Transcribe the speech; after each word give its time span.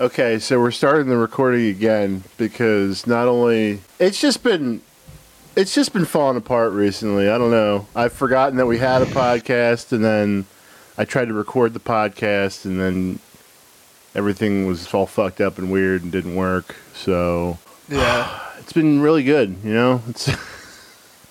Okay, 0.00 0.38
so 0.38 0.58
we're 0.58 0.70
starting 0.70 1.10
the 1.10 1.16
recording 1.18 1.66
again 1.66 2.24
because 2.38 3.06
not 3.06 3.28
only 3.28 3.80
it's 3.98 4.18
just 4.18 4.42
been 4.42 4.80
it's 5.54 5.74
just 5.74 5.92
been 5.92 6.06
falling 6.06 6.38
apart 6.38 6.72
recently. 6.72 7.28
I 7.28 7.36
don't 7.36 7.50
know. 7.50 7.86
I've 7.94 8.14
forgotten 8.14 8.56
that 8.56 8.64
we 8.64 8.78
had 8.78 9.02
a 9.02 9.04
podcast 9.04 9.92
and 9.92 10.02
then 10.02 10.46
I 10.96 11.04
tried 11.04 11.26
to 11.26 11.34
record 11.34 11.74
the 11.74 11.80
podcast 11.80 12.64
and 12.64 12.80
then 12.80 13.18
everything 14.14 14.66
was 14.66 14.92
all 14.94 15.04
fucked 15.04 15.42
up 15.42 15.58
and 15.58 15.70
weird 15.70 16.02
and 16.02 16.10
didn't 16.10 16.34
work. 16.34 16.76
So 16.94 17.58
Yeah. 17.86 18.40
it's 18.58 18.72
been 18.72 19.02
really 19.02 19.22
good, 19.22 19.54
you 19.62 19.74
know? 19.74 20.02
It's 20.08 20.30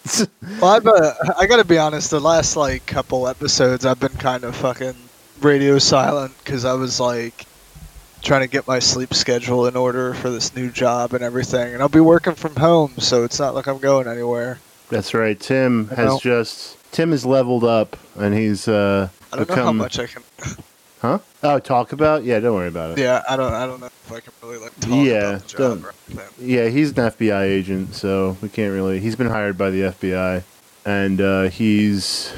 Well, 0.62 0.76
I've, 0.76 0.86
uh, 0.86 1.14
I 1.40 1.48
gotta 1.48 1.66
be 1.66 1.80
honest. 1.80 2.12
The 2.12 2.20
last 2.20 2.56
like 2.56 2.86
couple 2.86 3.28
episodes, 3.28 3.84
I've 3.84 4.00
been 4.00 4.10
kind 4.10 4.44
of 4.44 4.56
fucking 4.56 4.94
radio 5.42 5.80
silent 5.80 6.38
because 6.38 6.66
I 6.66 6.74
was 6.74 7.00
like 7.00 7.48
trying 8.22 8.42
to 8.42 8.48
get 8.48 8.68
my 8.68 8.80
sleep 8.80 9.14
schedule 9.14 9.66
in 9.68 9.76
order 9.76 10.14
for 10.14 10.30
this 10.30 10.56
new 10.56 10.70
job 10.72 11.14
and 11.14 11.24
everything. 11.24 11.74
And 11.74 11.82
I'll 11.82 11.90
be 11.90 12.00
working 12.00 12.36
from 12.36 12.56
home, 12.56 12.94
so 12.98 13.24
it's 13.24 13.40
not 13.40 13.56
like 13.56 13.68
I'm 13.68 13.78
going 13.80 14.08
anywhere. 14.08 14.60
That's 14.90 15.14
right. 15.14 15.40
Tim 15.40 15.88
I 15.92 15.96
has 15.96 16.06
know. 16.14 16.20
just 16.20 16.78
Tim 16.92 17.12
has 17.12 17.26
leveled 17.26 17.64
up 17.64 17.96
and 18.16 18.34
he's 18.34 18.68
uh 18.68 19.10
I 19.32 19.38
don't 19.38 19.50
know 19.50 19.56
how 19.56 19.72
much 19.72 20.00
I 20.00 20.08
can. 20.08 20.24
Huh? 21.02 21.20
Oh, 21.44 21.60
talk 21.60 21.94
about? 21.94 22.26
Yeah, 22.26 22.42
don't 22.42 22.56
worry 22.56 22.68
about 22.68 22.92
it. 22.92 22.98
Yeah, 23.02 23.24
I 23.30 23.38
don't. 23.38 23.54
I 23.54 23.66
don't 23.66 23.80
know 23.80 23.86
if 23.86 24.12
I 24.12 24.20
can 24.20 24.34
really 24.44 24.58
like 24.58 24.78
talk 24.82 24.92
Yeah, 24.92 25.30
about 25.30 25.42
the 25.44 25.48
job 25.48 25.58
don't- 25.60 25.86
or 25.86 25.94
anything. 26.10 26.50
Yeah, 26.50 26.68
he's 26.68 26.90
an 26.90 26.96
FBI 26.96 27.42
agent, 27.44 27.96
so 27.96 28.36
we 28.42 28.50
can't 28.50 28.74
really. 28.74 29.00
He's 29.00 29.16
been 29.16 29.30
hired 29.30 29.58
by 29.58 29.70
the 29.70 29.84
FBI, 29.84 30.44
and 30.84 31.22
uh, 31.22 31.44
he's. 31.44 32.34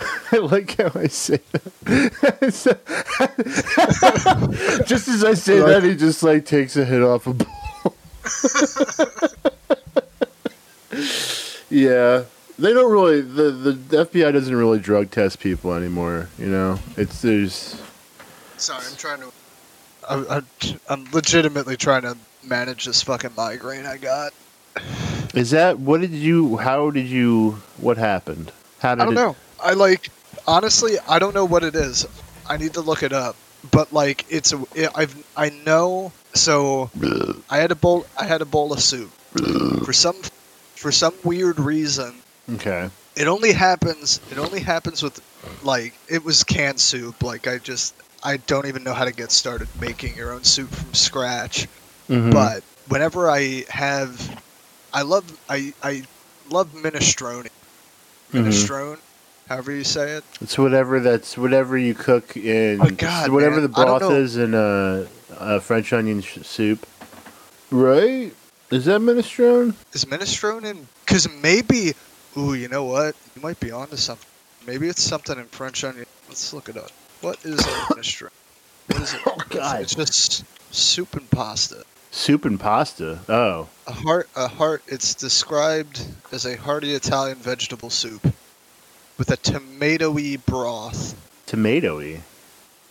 I 0.32 0.36
like 0.38 0.76
how 0.76 0.90
I 0.94 1.08
say 1.08 1.40
that. 1.52 2.40
just 4.86 5.08
as 5.08 5.24
I 5.24 5.34
say 5.34 5.60
Like- 5.60 5.68
that, 5.68 5.82
he 5.82 5.96
just 5.96 6.22
like 6.22 6.44
takes 6.44 6.76
a 6.76 6.84
hit 6.84 7.02
off 7.02 7.26
a 7.26 7.34
ball. 7.34 7.94
yeah, 11.70 12.24
they 12.58 12.72
don't 12.72 12.90
really. 12.90 13.20
The, 13.20 13.50
the 13.50 13.72
FBI 14.04 14.32
doesn't 14.32 14.54
really 14.54 14.78
drug 14.78 15.10
test 15.10 15.40
people 15.40 15.74
anymore. 15.74 16.28
You 16.38 16.46
know, 16.46 16.78
it's 16.96 17.22
there's. 17.22 17.80
Sorry, 18.56 18.84
I'm 18.88 18.96
trying 18.96 19.20
to. 19.20 19.32
I, 20.08 20.38
I, 20.38 20.42
I'm 20.88 21.04
legitimately 21.12 21.76
trying 21.76 22.02
to 22.02 22.16
manage 22.44 22.86
this 22.86 23.02
fucking 23.02 23.32
migraine 23.36 23.86
I 23.86 23.98
got. 23.98 24.32
Is 25.34 25.50
that 25.50 25.78
what 25.78 26.00
did 26.00 26.12
you? 26.12 26.56
How 26.58 26.90
did 26.90 27.06
you? 27.06 27.60
What 27.78 27.98
happened? 27.98 28.52
How 28.80 28.94
did 28.94 29.02
I 29.02 29.04
don't 29.06 29.14
it, 29.14 29.16
know. 29.16 29.36
I 29.58 29.72
like 29.74 30.10
honestly, 30.46 30.96
I 31.08 31.18
don't 31.18 31.34
know 31.34 31.44
what 31.44 31.64
it 31.64 31.74
is. 31.74 32.06
I 32.46 32.56
need 32.56 32.74
to 32.74 32.80
look 32.80 33.02
it 33.02 33.12
up. 33.12 33.36
But 33.70 33.92
like, 33.92 34.24
it's 34.28 34.52
a, 34.52 34.62
it, 34.74 34.90
I've 34.94 35.14
I 35.36 35.50
know. 35.50 36.12
So 36.34 36.90
I 37.48 37.58
had 37.58 37.70
a 37.72 37.76
bowl. 37.76 38.06
I 38.16 38.24
had 38.24 38.42
a 38.42 38.46
bowl 38.46 38.72
of 38.72 38.80
soup. 38.80 39.12
For 39.84 39.92
some, 39.92 40.16
for 40.76 40.90
some 40.92 41.14
weird 41.24 41.58
reason, 41.60 42.22
Okay. 42.50 42.90
it 43.16 43.26
only 43.28 43.52
happens. 43.52 44.20
It 44.30 44.38
only 44.38 44.60
happens 44.60 45.02
with 45.02 45.20
like 45.62 46.00
it 46.08 46.22
was 46.24 46.44
canned 46.44 46.80
soup. 46.80 47.22
Like 47.22 47.46
I 47.46 47.58
just 47.58 47.94
I 48.22 48.36
don't 48.38 48.66
even 48.66 48.82
know 48.84 48.94
how 48.94 49.04
to 49.04 49.12
get 49.12 49.30
started 49.30 49.68
making 49.80 50.16
your 50.16 50.32
own 50.32 50.44
soup 50.44 50.74
from 50.74 50.94
scratch. 50.94 51.68
Mhm. 52.08 52.32
But 52.32 52.64
whenever 52.88 53.28
I 53.30 53.64
have, 53.68 54.42
I 54.92 55.02
love 55.02 55.24
I 55.48 55.74
I 55.82 56.04
love 56.50 56.72
minestrone. 56.72 57.48
Mhm. 58.32 58.42
Minestrone, 58.44 59.00
however 59.48 59.72
you 59.72 59.84
say 59.84 60.12
it. 60.12 60.24
It's 60.40 60.58
whatever 60.58 61.00
that's 61.00 61.36
whatever 61.36 61.76
you 61.76 61.94
cook 61.94 62.36
in. 62.36 62.80
Oh, 62.80 62.90
God, 62.90 63.24
it's 63.24 63.30
whatever 63.30 63.56
man. 63.56 63.62
the 63.62 63.68
broth 63.68 64.12
is 64.12 64.36
in 64.36 64.54
a, 64.54 65.06
a 65.38 65.60
French 65.60 65.92
onion 65.92 66.20
sh- 66.20 66.38
soup. 66.42 66.86
Right? 67.70 68.32
Is 68.70 68.84
that 68.84 69.00
minestrone? 69.00 69.74
Is 69.92 70.04
minestrone 70.04 70.64
in? 70.64 70.86
Because 71.04 71.28
maybe. 71.42 71.94
Ooh, 72.36 72.54
you 72.54 72.68
know 72.68 72.84
what? 72.84 73.16
You 73.34 73.42
might 73.42 73.58
be 73.58 73.70
onto 73.70 73.96
something. 73.96 74.26
Maybe 74.66 74.88
it's 74.88 75.02
something 75.02 75.38
in 75.38 75.46
French 75.46 75.82
onion. 75.84 76.06
Let's 76.28 76.52
look 76.52 76.68
it 76.68 76.76
up. 76.76 76.90
What 77.22 77.44
is 77.44 77.58
a 77.60 77.62
minestrone? 77.94 78.30
What 78.88 79.00
is 79.00 79.14
it? 79.14 79.20
Oh, 79.26 79.36
God. 79.48 79.82
It's 79.82 79.94
just 79.94 80.44
soup 80.74 81.16
and 81.16 81.28
pasta. 81.30 81.84
Soup 82.10 82.44
and 82.44 82.60
pasta. 82.60 83.18
Oh. 83.28 83.68
A 83.86 83.92
heart. 83.92 84.28
A 84.36 84.48
heart. 84.48 84.82
It's 84.86 85.14
described 85.14 86.06
as 86.32 86.44
a 86.44 86.56
hearty 86.56 86.94
Italian 86.94 87.38
vegetable 87.38 87.90
soup 87.90 88.26
with 89.18 89.30
a 89.30 89.36
tomatoey 89.36 90.44
broth. 90.46 91.14
Tomatoey. 91.46 92.20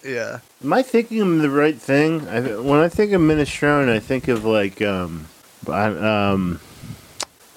Yeah. 0.04 0.40
Am 0.64 0.74
I 0.74 0.84
thinking 0.84 1.22
of 1.22 1.42
the 1.42 1.50
right 1.50 1.76
thing? 1.76 2.28
I, 2.28 2.42
when 2.58 2.80
I 2.80 2.90
think 2.90 3.14
of 3.14 3.22
minestrone, 3.22 3.90
I 3.90 4.00
think 4.00 4.28
of 4.28 4.46
like 4.46 4.82
um, 4.82 5.28
I, 5.68 5.86
um, 5.86 6.60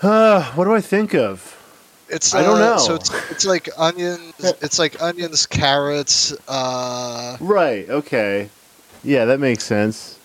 uh, 0.03 0.53
what 0.53 0.64
do 0.64 0.75
I 0.75 0.81
think 0.81 1.14
of? 1.14 1.56
It's. 2.08 2.34
I 2.34 2.42
don't 2.42 2.60
uh, 2.60 2.70
know. 2.70 2.78
So 2.78 2.94
it's 2.94 3.10
it's 3.31 3.44
like 3.44 3.69
onions. 3.76 4.34
It's 4.38 4.78
like 4.78 5.00
onions, 5.02 5.47
carrots. 5.47 6.34
Uh, 6.48 7.37
Right. 7.41 7.88
Okay. 7.88 8.48
Yeah, 9.04 9.26
that 9.26 9.41
makes 9.41 9.64
sense. 9.64 10.19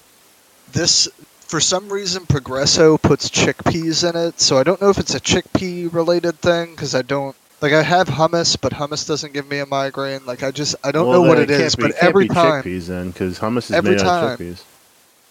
this 0.73 1.07
for 1.39 1.59
some 1.59 1.88
reason 1.89 2.25
Progresso 2.25 2.97
puts 2.97 3.29
chickpeas 3.29 4.09
in 4.09 4.16
it, 4.16 4.41
so 4.41 4.57
I 4.57 4.63
don't 4.63 4.81
know 4.81 4.89
if 4.89 4.97
it's 4.97 5.13
a 5.13 5.19
chickpea 5.19 5.94
related 5.94 6.39
thing 6.39 6.72
because 6.72 6.95
I 6.95 7.03
don't 7.03 7.35
like 7.62 7.74
I 7.74 7.82
have 7.84 8.08
hummus, 8.08 8.58
but 8.60 8.74
hummus 8.74 9.08
doesn't 9.08 9.34
give 9.34 9.50
me 9.50 9.60
a 9.60 9.66
migraine. 9.66 10.26
Like 10.26 10.44
I 10.44 10.52
just 10.52 10.76
I 10.84 10.92
don't 10.92 11.08
Well, 11.08 11.22
know 11.24 11.28
what 11.30 11.36
then 11.38 11.50
it 11.50 11.58
can't 11.58 11.78
be- 11.78 11.84
but 11.84 11.92
every 11.96 12.28
time 12.28 12.64
chickpeas 12.64 12.88
then, 12.88 13.12
because 13.12 13.40
hummus 13.40 13.66
is 13.66 13.72
Every 13.72 13.92
made 13.96 14.02
out 14.02 14.24
of 14.24 14.38
time. 14.38 14.48
chickpeas. 14.48 14.64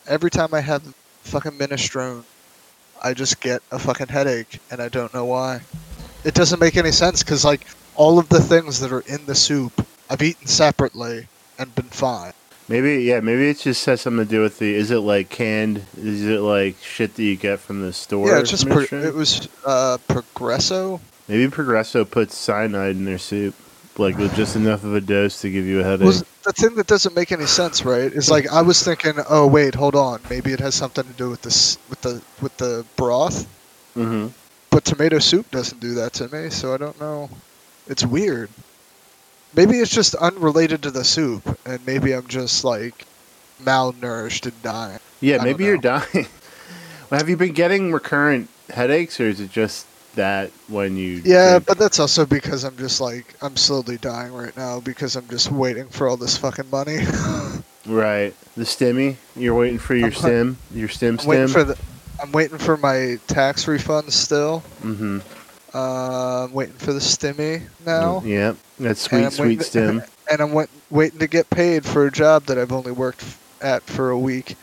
every 0.06 0.30
time 0.30 0.52
I 0.54 0.60
have 0.60 0.82
fucking 1.22 1.52
minestrone, 1.52 2.24
I 3.02 3.14
just 3.14 3.40
get 3.40 3.62
a 3.70 3.78
fucking 3.78 4.08
headache, 4.08 4.58
and 4.70 4.80
I 4.80 4.88
don't 4.88 5.12
know 5.14 5.24
why. 5.24 5.60
It 6.24 6.34
doesn't 6.34 6.60
make 6.60 6.76
any 6.76 6.92
sense 6.92 7.22
because 7.22 7.44
like 7.44 7.66
all 7.96 8.18
of 8.18 8.28
the 8.28 8.40
things 8.40 8.80
that 8.80 8.92
are 8.92 9.04
in 9.06 9.24
the 9.26 9.34
soup 9.34 9.86
I've 10.10 10.22
eaten 10.22 10.46
separately 10.46 11.26
and 11.58 11.74
been 11.74 11.84
fine. 11.86 12.32
Maybe 12.68 13.02
yeah, 13.04 13.20
maybe 13.20 13.48
it 13.50 13.58
just 13.58 13.84
has 13.86 14.00
something 14.00 14.24
to 14.24 14.30
do 14.30 14.40
with 14.40 14.58
the. 14.58 14.74
Is 14.74 14.90
it 14.90 14.98
like 15.00 15.28
canned? 15.28 15.82
Is 15.98 16.24
it 16.24 16.40
like 16.40 16.76
shit 16.82 17.14
that 17.14 17.22
you 17.22 17.36
get 17.36 17.60
from 17.60 17.82
the 17.82 17.92
store? 17.92 18.28
yeah, 18.28 18.38
it's 18.40 18.50
just 18.50 18.66
pro- 18.68 18.86
it 18.90 19.14
was 19.14 19.48
uh, 19.66 19.98
Progresso. 20.08 21.00
Maybe 21.28 21.48
Progresso 21.50 22.04
puts 22.04 22.36
cyanide 22.36 22.96
in 22.96 23.04
their 23.04 23.18
soup, 23.18 23.54
like 23.98 24.16
with 24.16 24.34
just 24.34 24.56
enough 24.56 24.84
of 24.84 24.94
a 24.94 25.00
dose 25.00 25.40
to 25.42 25.50
give 25.50 25.64
you 25.66 25.80
a 25.80 25.84
headache. 25.84 26.06
was 26.06 26.24
the 26.42 26.52
thing 26.52 26.74
that 26.76 26.86
doesn't 26.86 27.14
make 27.14 27.32
any 27.32 27.46
sense, 27.46 27.84
right? 27.84 28.12
Is 28.12 28.30
like 28.30 28.50
I 28.52 28.62
was 28.62 28.82
thinking, 28.82 29.14
oh 29.28 29.46
wait, 29.46 29.74
hold 29.74 29.94
on, 29.94 30.20
maybe 30.30 30.52
it 30.52 30.60
has 30.60 30.74
something 30.74 31.04
to 31.04 31.12
do 31.12 31.30
with 31.30 31.42
this, 31.42 31.78
with 31.88 32.00
the 32.02 32.22
with 32.40 32.56
the 32.56 32.84
broth. 32.96 33.46
mm-hmm. 33.96 34.28
But 34.70 34.84
tomato 34.84 35.20
soup 35.20 35.48
doesn't 35.52 35.80
do 35.80 35.94
that 35.94 36.12
to 36.14 36.28
me, 36.34 36.50
so 36.50 36.74
I 36.74 36.78
don't 36.78 36.98
know. 37.00 37.30
It's 37.86 38.04
weird. 38.04 38.50
Maybe 39.54 39.78
it's 39.78 39.90
just 39.90 40.16
unrelated 40.16 40.82
to 40.82 40.90
the 40.90 41.04
soup, 41.04 41.58
and 41.64 41.84
maybe 41.86 42.12
I'm 42.12 42.26
just 42.26 42.64
like 42.64 43.06
malnourished 43.62 44.46
and 44.46 44.62
dying. 44.62 44.98
Yeah, 45.20 45.42
maybe 45.44 45.64
you're 45.64 45.78
dying. 45.78 46.04
well, 47.10 47.20
have 47.20 47.28
you 47.28 47.36
been 47.36 47.52
getting 47.52 47.92
recurrent 47.92 48.50
headaches, 48.70 49.20
or 49.20 49.28
is 49.28 49.38
it 49.38 49.52
just 49.52 49.86
that 50.14 50.50
when 50.68 50.96
you? 50.96 51.22
Yeah, 51.24 51.50
drink? 51.50 51.66
but 51.66 51.78
that's 51.78 51.98
also 51.98 52.26
because 52.26 52.64
I'm 52.64 52.76
just 52.76 53.00
like 53.00 53.34
I'm 53.42 53.56
slowly 53.56 53.98
dying 53.98 54.32
right 54.32 54.56
now 54.56 54.80
because 54.80 55.16
I'm 55.16 55.28
just 55.28 55.50
waiting 55.50 55.88
for 55.88 56.08
all 56.08 56.16
this 56.16 56.36
fucking 56.36 56.70
money. 56.70 56.98
right. 57.86 58.34
The 58.56 58.64
stimmy. 58.64 59.16
You're 59.36 59.54
waiting 59.54 59.78
for 59.78 59.94
your 59.94 60.06
I'm- 60.06 60.14
stim. 60.14 60.56
Your 60.72 60.88
stim 60.88 61.18
I'm 61.20 61.26
waiting 61.26 61.48
stim. 61.48 61.60
for 61.60 61.72
the. 61.72 61.78
I'm 62.22 62.32
waiting 62.32 62.58
for 62.58 62.76
my 62.76 63.18
tax 63.26 63.66
refund 63.66 64.12
still. 64.12 64.62
mm-hmm. 64.82 65.18
Uh, 65.76 66.44
I'm 66.44 66.52
waiting 66.52 66.74
for 66.74 66.92
the 66.92 67.00
stimmy 67.00 67.62
now. 67.84 68.22
Yeah, 68.24 68.54
that's 68.78 69.00
sweet, 69.00 69.32
sweet 69.32 69.58
to- 69.58 69.64
stim. 69.64 70.02
and 70.30 70.40
I'm 70.40 70.52
wait, 70.52 70.68
waiting 70.90 71.18
to 71.18 71.26
get 71.26 71.50
paid 71.50 71.84
for 71.84 72.06
a 72.06 72.12
job 72.12 72.44
that 72.44 72.58
I've 72.58 72.72
only 72.72 72.92
worked 72.92 73.24
at 73.60 73.82
for 73.82 74.10
a 74.10 74.18
week. 74.18 74.56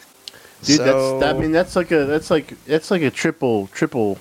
Dude, 0.64 0.78
so, 0.78 1.20
that's. 1.20 1.36
I 1.36 1.40
mean, 1.40 1.52
that's 1.52 1.76
like 1.76 1.92
a. 1.92 2.06
That's 2.06 2.32
like. 2.32 2.64
That's 2.66 2.92
like 2.92 3.02
a 3.02 3.12
triple, 3.12 3.68
triple 3.68 4.18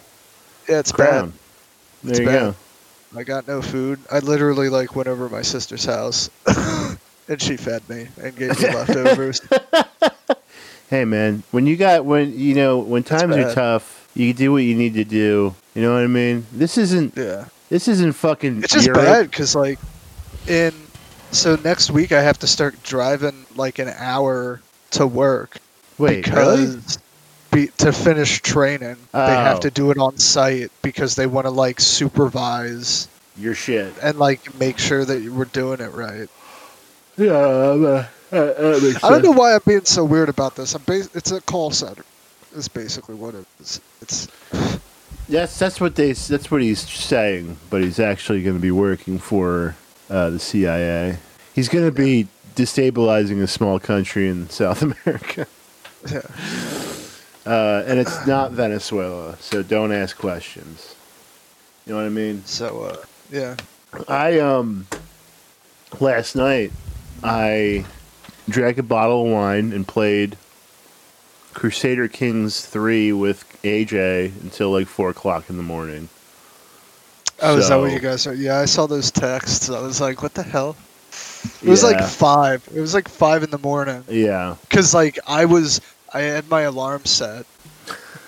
yeah, 0.71 0.79
it's 0.79 0.93
crown. 0.93 1.33
It's 2.05 2.19
There 2.19 2.23
you 2.23 2.27
bad. 2.29 2.55
go. 3.15 3.19
I 3.21 3.25
got 3.25 3.49
no 3.49 3.61
food. 3.61 3.99
I 4.11 4.21
literally 4.21 4.69
like 4.69 4.95
went 4.95 5.09
over 5.09 5.29
to 5.29 5.33
my 5.35 5.43
sister's 5.43 5.85
house, 5.85 6.31
and 7.29 7.43
she 7.43 7.57
fed 7.57 7.87
me 7.89 8.07
and 8.23 8.37
gave 8.37 8.59
me 8.61 8.69
leftovers. 8.75 9.41
Hey 10.89 11.05
man, 11.05 11.45
when 11.53 11.67
you 11.69 11.77
got 11.77 12.05
when 12.05 12.37
you 12.37 12.53
know 12.57 12.79
when 12.79 13.05
times 13.05 13.37
are 13.37 13.55
tough, 13.55 14.09
you 14.15 14.35
do 14.35 14.51
what 14.51 14.65
you 14.65 14.75
need 14.75 14.95
to 14.95 15.05
do. 15.05 15.55
You 15.77 15.83
know 15.83 15.95
what 15.95 16.03
I 16.03 16.09
mean? 16.09 16.45
This 16.51 16.77
isn't. 16.79 17.17
Yeah, 17.17 17.45
This 17.69 17.87
isn't 17.87 18.13
fucking. 18.15 18.65
it's 18.65 18.73
just 18.73 18.87
Europe. 18.89 19.03
bad 19.05 19.31
because 19.31 19.55
like 19.55 19.79
in 20.49 20.73
so 21.31 21.55
next 21.63 21.93
week 21.93 22.11
I 22.11 22.21
have 22.21 22.41
to 22.41 22.49
start 22.49 22.83
driving 22.83 23.47
like 23.55 23.79
an 23.79 23.91
hour 23.99 24.61
to 24.91 25.07
work 25.07 25.59
Wait, 25.97 26.27
really? 26.27 26.81
Be, 27.50 27.69
to 27.79 27.93
finish 27.93 28.41
training 28.43 28.97
they 29.12 29.19
have 29.19 29.56
Oh. 29.58 29.61
to 29.61 29.70
do 29.70 29.91
it 29.91 29.99
on 29.99 30.19
site 30.19 30.70
because 30.82 31.14
they 31.17 31.26
want 31.26 31.47
to 31.47 31.50
like 31.50 31.81
supervise 31.81 33.08
Your 33.37 33.55
shit. 33.55 33.93
and 34.02 34.19
like 34.19 34.58
make 34.58 34.79
sure 34.79 35.05
that 35.05 35.23
we're 35.32 35.44
doing 35.47 35.81
it 35.81 35.93
right. 35.93 36.29
Yeah, 37.17 37.32
uh, 37.32 38.05
Uh, 38.32 38.94
I 39.02 39.08
don't 39.11 39.23
know 39.25 39.32
why 39.32 39.55
I'm 39.55 39.61
being 39.67 39.85
so 39.85 40.05
weird 40.05 40.29
about 40.29 40.55
this. 40.55 40.75
I'm 40.75 40.82
bas- 40.82 41.11
it's 41.14 41.32
a 41.32 41.41
call 41.41 41.70
center. 41.73 42.05
Is 42.55 42.69
basically 42.69 43.14
what 43.17 43.35
it 43.35 43.44
is. 43.61 43.81
It's 44.00 44.29
Yes, 45.29 45.58
that's 45.58 45.81
what 45.81 45.94
they. 45.97 46.12
That's 46.12 46.50
what 46.50 46.62
he's 46.62 46.81
saying, 46.81 47.56
but 47.70 47.82
he's 47.82 47.99
actually 48.00 48.43
going 48.43 48.56
to 48.56 48.61
be 48.62 48.70
working 48.73 49.19
for 49.19 49.76
uh, 50.08 50.31
the 50.31 50.38
CIA. 50.41 51.19
He's 51.55 51.69
going 51.69 51.85
to 51.87 51.93
be 51.93 52.26
destabilizing 52.56 53.41
a 53.43 53.47
small 53.47 53.79
country 53.79 54.29
in 54.29 54.49
South 54.50 54.82
America, 55.06 55.47
yeah. 56.11 56.23
Uh, 57.47 57.85
and 57.87 57.99
it's 57.99 58.27
not 58.27 58.53
Venezuela. 58.53 59.37
So 59.41 59.63
don't 59.63 59.93
ask 59.93 60.17
questions. 60.17 60.95
You 61.87 61.93
know 61.93 62.01
what 62.01 62.07
I 62.07 62.11
mean? 62.11 62.45
So 62.45 62.83
uh, 62.83 63.05
yeah. 63.31 63.57
I 64.09 64.39
um 64.39 64.87
last 65.99 66.37
night 66.37 66.73
I 67.23 67.85
drank 68.49 68.79
a 68.79 68.83
bottle 68.83 69.27
of 69.27 69.33
wine 69.33 69.73
and 69.73 69.87
played 69.87 70.37
Crusader 71.55 72.09
Kings 72.09 72.65
three 72.65 73.13
with 73.13 73.45
AJ 73.63 74.41
until 74.43 74.71
like 74.71 74.87
four 74.87 75.11
o'clock 75.11 75.51
in 75.51 75.57
the 75.57 75.63
morning. 75.63 76.09
Oh, 77.43 77.57
is 77.57 77.69
that 77.69 77.77
what 77.77 77.93
you 77.93 78.01
guys 78.01 78.27
are? 78.27 78.35
Yeah, 78.35 78.59
I 78.59 78.67
saw 78.67 78.87
those 78.87 79.11
texts. 79.11 79.71
I 79.71 79.81
was 79.81 80.01
like, 80.01 80.23
what 80.23 80.35
the 80.35 80.43
hell? 80.43 80.77
It 81.63 81.69
was 81.69 81.83
like 81.83 82.03
five. 82.03 82.69
It 82.75 82.81
was 82.81 82.93
like 82.93 83.09
five 83.09 83.43
in 83.43 83.51
the 83.51 83.59
morning. 83.59 84.05
Yeah. 84.09 84.57
Cause 84.69 84.95
like 84.95 85.19
I 85.27 85.47
was, 85.47 85.81
I 86.12 86.21
had 86.23 86.49
my 86.49 86.62
alarm 86.62 87.05
set, 87.05 87.47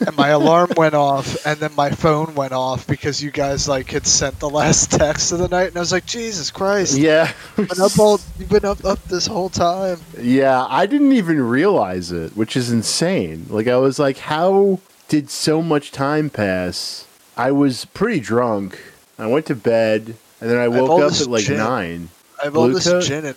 and 0.06 0.16
my 0.16 0.28
alarm 0.28 0.70
went 0.76 0.94
off, 0.94 1.44
and 1.46 1.58
then 1.58 1.74
my 1.74 1.90
phone 1.90 2.34
went 2.34 2.52
off 2.52 2.86
because 2.86 3.22
you 3.22 3.30
guys 3.30 3.68
like 3.68 3.90
had 3.90 4.06
sent 4.06 4.38
the 4.38 4.50
last 4.50 4.90
text 4.98 5.32
of 5.32 5.38
the 5.38 5.48
night, 5.48 5.68
and 5.68 5.76
I 5.76 5.80
was 5.80 5.92
like, 5.92 6.06
Jesus 6.06 6.50
Christ! 6.50 6.96
Yeah. 6.96 7.32
Been 7.56 7.68
up 7.80 7.98
all, 7.98 8.20
you've 8.38 8.48
been 8.48 8.64
up 8.64 8.84
up 8.84 9.02
this 9.04 9.26
whole 9.26 9.48
time. 9.48 9.98
yeah, 10.20 10.66
I 10.68 10.86
didn't 10.86 11.12
even 11.12 11.40
realize 11.40 12.12
it, 12.12 12.36
which 12.36 12.56
is 12.56 12.70
insane. 12.70 13.46
Like 13.48 13.66
I 13.66 13.76
was 13.76 13.98
like, 13.98 14.18
how 14.18 14.80
did 15.08 15.30
so 15.30 15.62
much 15.62 15.92
time 15.92 16.30
pass? 16.30 17.06
I 17.36 17.50
was 17.52 17.84
pretty 17.86 18.20
drunk. 18.20 18.80
I 19.18 19.26
went 19.26 19.46
to 19.46 19.54
bed 19.54 20.16
and 20.40 20.50
then 20.50 20.58
I 20.58 20.68
woke 20.68 20.90
all 20.90 21.02
up 21.02 21.12
at 21.12 21.26
like 21.28 21.44
gin. 21.44 21.58
nine. 21.58 22.08
I 22.40 22.46
have 22.46 22.56
all 22.56 22.68
Blue 22.68 22.78
this 22.78 23.06
gin 23.06 23.24
and 23.26 23.36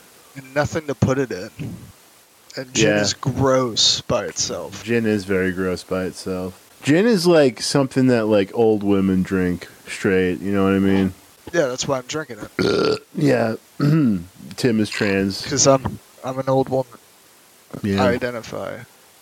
nothing 0.56 0.88
to 0.88 0.96
put 0.96 1.20
it 1.20 1.32
in, 1.32 1.50
and 2.58 2.74
gin 2.74 2.90
Yeah. 2.96 3.02
is 3.02 3.14
gross 3.14 4.02
by 4.02 4.26
itself. 4.26 4.84
Gin 4.84 5.06
is 5.06 5.26
very 5.26 5.52
gross 5.52 5.84
by 5.84 6.04
itself. 6.06 6.62
Gin 6.84 7.06
is 7.06 7.26
like 7.26 7.62
something 7.62 8.08
that 8.08 8.26
like 8.26 8.52
old 8.54 8.84
women 8.84 9.24
drink 9.24 9.68
straight. 9.88 10.40
You 10.40 10.52
know 10.52 10.64
what 10.66 10.74
I 10.74 10.80
mean? 10.80 11.14
Yeah, 11.54 11.68
that's 11.68 11.88
why 11.88 11.98
I'm 11.98 12.06
drinking 12.08 12.38
it. 12.60 13.00
Yeah. 13.16 13.56
Tim 13.80 14.80
is 14.80 14.90
trans. 14.90 15.42
Because 15.44 15.68
I'm 15.68 16.00
I'm 16.24 16.38
an 16.40 16.50
old 16.50 16.70
woman. 16.70 16.92
Yeah. 17.84 18.04
I 18.04 18.10
identify. 18.14 18.78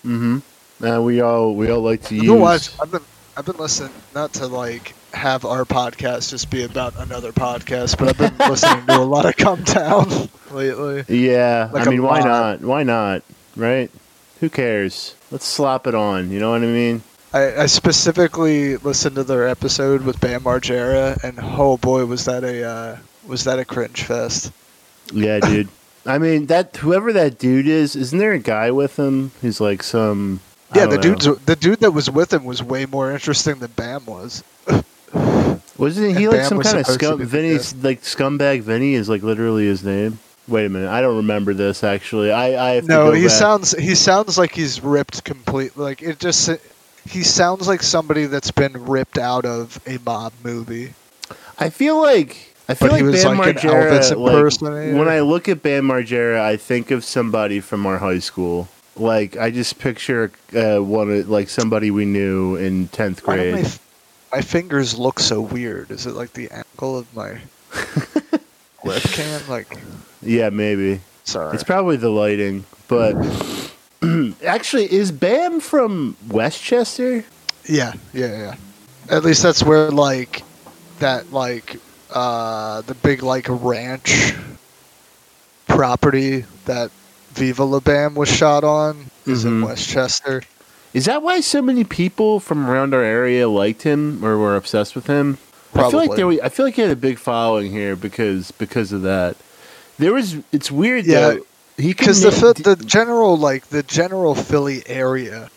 Mm-hmm. 0.06 0.40
Uh, 0.84 1.02
we 1.02 1.22
all 1.22 1.56
we 1.56 1.70
all 1.72 1.82
like 1.82 2.02
to 2.04 2.16
You 2.16 2.36
know 2.36 2.52
use. 2.52 2.78
I've 2.82 2.92
been 2.92 3.02
I've 3.38 3.46
been 3.46 3.58
listening 3.58 3.94
not 4.14 4.34
to 4.34 4.48
like 4.48 4.94
have 5.14 5.46
our 5.46 5.66
podcast 5.66 6.30
just 6.30 6.50
be 6.50 6.64
about 6.64 6.94
another 6.98 7.32
podcast, 7.32 7.98
but 7.98 8.10
I've 8.10 8.18
been 8.18 8.38
listening 8.50 8.86
to 8.88 8.98
a 8.98 9.04
lot 9.04 9.26
of 9.26 9.36
Come 9.38 9.64
Down 9.64 10.30
lately. 10.52 11.06
Yeah. 11.08 11.70
Like 11.72 11.88
I 11.88 11.90
mean, 11.92 12.04
why 12.04 12.22
not? 12.22 12.62
Why 12.62 12.84
not? 12.84 13.24
Right? 13.56 13.92
Who 14.40 14.50
cares? 14.50 15.16
Let's 15.32 15.46
slop 15.46 15.88
it 15.88 15.96
on. 15.96 16.32
You 16.32 16.40
know 16.40 16.52
what 16.52 16.64
I 16.64 16.68
mean? 16.68 17.04
I, 17.34 17.64
I 17.64 17.66
specifically 17.66 18.78
listened 18.78 19.16
to 19.16 19.24
their 19.24 19.48
episode 19.48 20.04
with 20.04 20.20
Bam 20.20 20.42
Margera, 20.42 21.22
and 21.24 21.40
oh 21.42 21.78
boy, 21.78 22.06
was 22.06 22.26
that 22.26 22.44
a 22.44 22.64
uh, 22.64 22.98
was 23.26 23.44
that 23.46 23.58
a 23.58 23.66
cringe 23.66 24.04
fest? 24.04 24.52
Yeah, 25.12 25.40
dude. 25.44 25.70
I 26.06 26.18
mean 26.18 26.48
that 26.48 26.76
whoever 26.78 27.14
that 27.14 27.40
dude 27.40 27.68
is, 27.68 27.96
isn't 27.96 28.20
there 28.20 28.34
a 28.34 28.40
guy 28.40 28.72
with 28.72 28.98
him 29.00 29.32
who's 29.42 29.60
like 29.62 29.82
some? 29.82 30.42
Yeah, 30.76 30.88
the 30.88 30.98
dude's 30.98 31.26
the 31.46 31.56
dude 31.56 31.80
that 31.80 31.92
was 31.92 32.10
with 32.10 32.34
him 32.34 32.46
was 32.46 32.62
way 32.62 32.86
more 32.86 33.12
interesting 33.12 33.60
than 33.60 33.72
Bam 33.72 34.06
was. 34.06 34.44
Wasn't 35.84 36.18
he 36.18 36.28
like 36.30 36.46
some 36.46 36.62
kind 36.62 36.78
of 36.78 36.88
scum? 36.88 37.18
be 37.18 37.26
the 37.26 37.30
Vinny's 37.30 37.74
guest. 37.74 37.84
like 37.84 38.02
scumbag. 38.02 38.62
Vinny 38.62 38.94
is 38.94 39.10
like 39.10 39.22
literally 39.22 39.66
his 39.66 39.84
name. 39.84 40.18
Wait 40.48 40.66
a 40.66 40.70
minute, 40.70 40.90
I 40.90 41.02
don't 41.02 41.18
remember 41.18 41.54
this 41.54 41.84
actually. 41.84 42.32
I 42.32 42.78
I 42.78 42.80
No, 42.82 43.12
he 43.12 43.24
back. 43.24 43.32
sounds 43.32 43.78
he 43.78 43.94
sounds 43.96 44.38
like 44.38 44.56
he's 44.56 44.82
ripped 44.82 45.24
completely. 45.24 45.84
Like 45.84 46.02
it 46.02 46.20
just 46.20 46.50
he 47.06 47.24
sounds 47.24 47.68
like 47.68 47.84
somebody 47.84 48.26
that's 48.26 48.52
been 48.52 48.74
ripped 48.86 49.18
out 49.18 49.46
of 49.46 49.80
a 49.86 50.00
mob 50.06 50.32
movie. 50.44 50.94
I 51.60 51.70
feel 51.70 52.02
like 52.02 52.56
I 52.70 52.76
feel 52.76 52.90
But 52.90 52.98
he 52.98 53.04
like 53.04 53.12
was 53.12 53.24
Bam 53.24 53.38
like 53.38 53.58
Margera. 53.58 54.62
Like, 54.62 54.98
when 54.98 55.10
I 55.10 55.20
look 55.20 55.50
at 55.50 55.62
Bam 55.62 55.86
Margera, 55.86 56.40
I 56.40 56.56
think 56.56 56.92
of 56.92 57.04
somebody 57.04 57.60
from 57.60 57.86
our 57.86 57.98
high 57.98 58.20
school. 58.20 58.70
Like 58.96 59.36
I 59.38 59.52
just 59.52 59.80
picture 59.80 60.32
uh, 60.56 60.80
one 60.80 61.12
of 61.12 61.30
like 61.30 61.50
somebody 61.50 61.92
we 61.92 62.06
knew 62.06 62.56
in 62.56 62.88
tenth 62.90 63.26
Why 63.28 63.38
do 63.38 63.52
my, 63.52 63.62
grade. 63.62 63.80
My 64.34 64.42
fingers 64.42 64.98
look 64.98 65.20
so 65.20 65.42
weird? 65.42 65.92
Is 65.92 66.08
it 66.08 66.16
like 66.16 66.34
the 66.34 66.50
angle 66.50 66.98
of 66.98 67.14
my 67.16 67.40
webcam? 68.84 69.48
Like, 69.48 69.78
Yeah, 70.22 70.50
maybe. 70.50 71.02
sorry. 71.24 71.54
It's 71.54 71.64
probably 71.64 71.98
the 71.98 72.10
lighting, 72.10 72.66
but 72.88 73.16
actually, 74.46 74.92
is 74.92 75.12
Bam 75.12 75.60
from 75.60 76.16
Westchester? 76.30 77.24
Yeah, 77.70 77.94
yeah, 78.14 78.38
yeah. 78.38 78.56
At 79.10 79.24
least 79.24 79.44
that's 79.44 79.64
where 79.64 79.92
like 79.92 80.42
that 81.00 81.32
like 81.32 81.78
uh 82.12 82.82
the 82.82 82.94
big 82.96 83.22
like 83.24 83.46
ranch 83.50 84.34
property 85.68 86.46
that 86.66 86.92
Viva 87.32 87.64
La 87.64 87.80
Bam 87.80 88.16
was 88.16 88.30
shot 88.30 88.64
on 88.64 89.06
is 89.26 89.46
in 89.46 89.62
Mhm. 89.62 89.66
Westchester. 89.68 90.42
Is 90.94 91.06
that 91.06 91.24
why 91.24 91.42
so 91.42 91.62
many 91.62 91.84
people 91.84 92.40
from 92.40 92.70
around 92.70 92.94
our 92.94 93.02
area 93.02 93.50
liked 93.50 93.82
him 93.82 94.24
or 94.24 94.38
were 94.38 94.56
obsessed 94.56 94.96
with 94.96 95.08
him? 95.08 95.40
I 95.74 95.90
feel 95.90 96.00
like 96.00 96.16
there. 96.16 96.28
I 96.28 96.50
feel 96.50 96.66
like 96.68 96.76
he 96.76 96.82
had 96.82 96.92
a 96.92 96.96
big 96.96 97.18
following 97.18 97.72
here 97.72 97.96
because 97.96 98.52
because 98.52 98.92
of 98.92 99.02
that. 99.02 99.36
There 99.98 100.14
was. 100.14 100.38
It's 100.52 100.72
weird 100.72 101.06
Yeah, 101.06 101.20
though. 101.20 101.46
He 101.78 101.88
Because 101.88 102.22
the 102.22 102.54
the 102.54 102.76
general 102.86 103.38
like 103.38 103.68
the 103.70 103.82
general 103.82 104.36
Philly 104.36 104.84
area, 104.86 105.50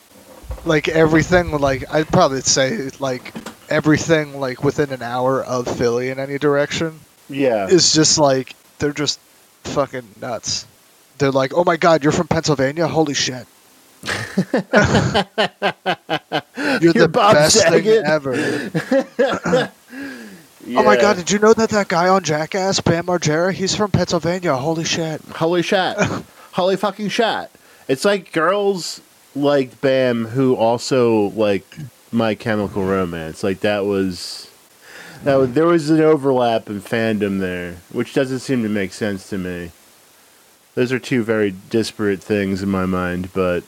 like 0.65 0.89
everything 0.89 1.51
like 1.53 1.85
I'd 1.93 2.09
probably 2.09 2.41
say 2.41 2.89
like 2.99 3.35
everything 3.69 4.41
like 4.41 4.65
within 4.65 4.93
an 4.93 5.03
hour 5.03 5.45
of 5.45 5.69
Philly 5.77 6.09
in 6.09 6.19
any 6.19 6.39
direction 6.39 7.01
yeah. 7.29 7.67
is 7.69 7.93
just 7.93 8.17
like 8.17 8.55
they're 8.79 8.93
just 8.93 9.21
fucking 9.65 10.07
nuts. 10.21 10.67
They're 11.19 11.31
like, 11.31 11.53
oh 11.55 11.65
my 11.65 11.77
god, 11.77 12.03
you're 12.03 12.13
from 12.13 12.29
Pennsylvania? 12.29 12.87
Holy 12.87 13.15
shit! 13.15 13.47
You're, 16.81 16.93
the 16.93 17.09
Bob 17.11 17.35
best 17.35 17.57
Saget." 17.61 17.85
thing 17.85 18.05
ever. 18.05 19.73
Oh 20.69 20.83
my 20.83 20.97
god, 20.97 21.17
did 21.17 21.31
you 21.31 21.39
know 21.39 21.53
that 21.53 21.71
that 21.71 21.87
guy 21.87 22.09
on 22.09 22.25
Jackass, 22.25 22.81
Bam 22.81 23.07
Margera, 23.07 23.53
he's 23.53 23.77
from 23.77 23.93
Pennsylvania? 23.93 24.57
Holy 24.57 24.83
shit! 24.83 25.21
Holy 25.23 25.63
shit. 25.63 25.97
Holy 26.55 26.77
fucking 26.77 27.09
shit. 27.09 27.51
It's 27.87 28.05
like 28.05 28.33
girls 28.33 29.01
like 29.37 29.81
Bam 29.81 30.25
who 30.25 30.57
also 30.57 31.31
like 31.31 31.65
My 32.11 32.35
Chemical 32.35 32.83
Romance. 32.83 33.45
Like 33.45 33.61
that 33.61 33.85
was 33.85 34.51
that 35.23 35.37
was, 35.37 35.53
there 35.53 35.67
was 35.67 35.89
an 35.91 36.01
overlap 36.01 36.69
in 36.69 36.81
fandom 36.81 37.39
there, 37.39 37.77
which 37.93 38.13
doesn't 38.13 38.41
seem 38.41 38.63
to 38.65 38.69
make 38.69 38.93
sense 38.93 39.29
to 39.31 39.39
me. 39.39 39.71
Those 40.75 40.93
are 40.93 40.99
two 40.99 41.23
very 41.23 41.55
disparate 41.71 42.23
things 42.23 42.63
in 42.63 42.69
my 42.69 42.87
mind, 42.87 43.31
but 43.33 43.63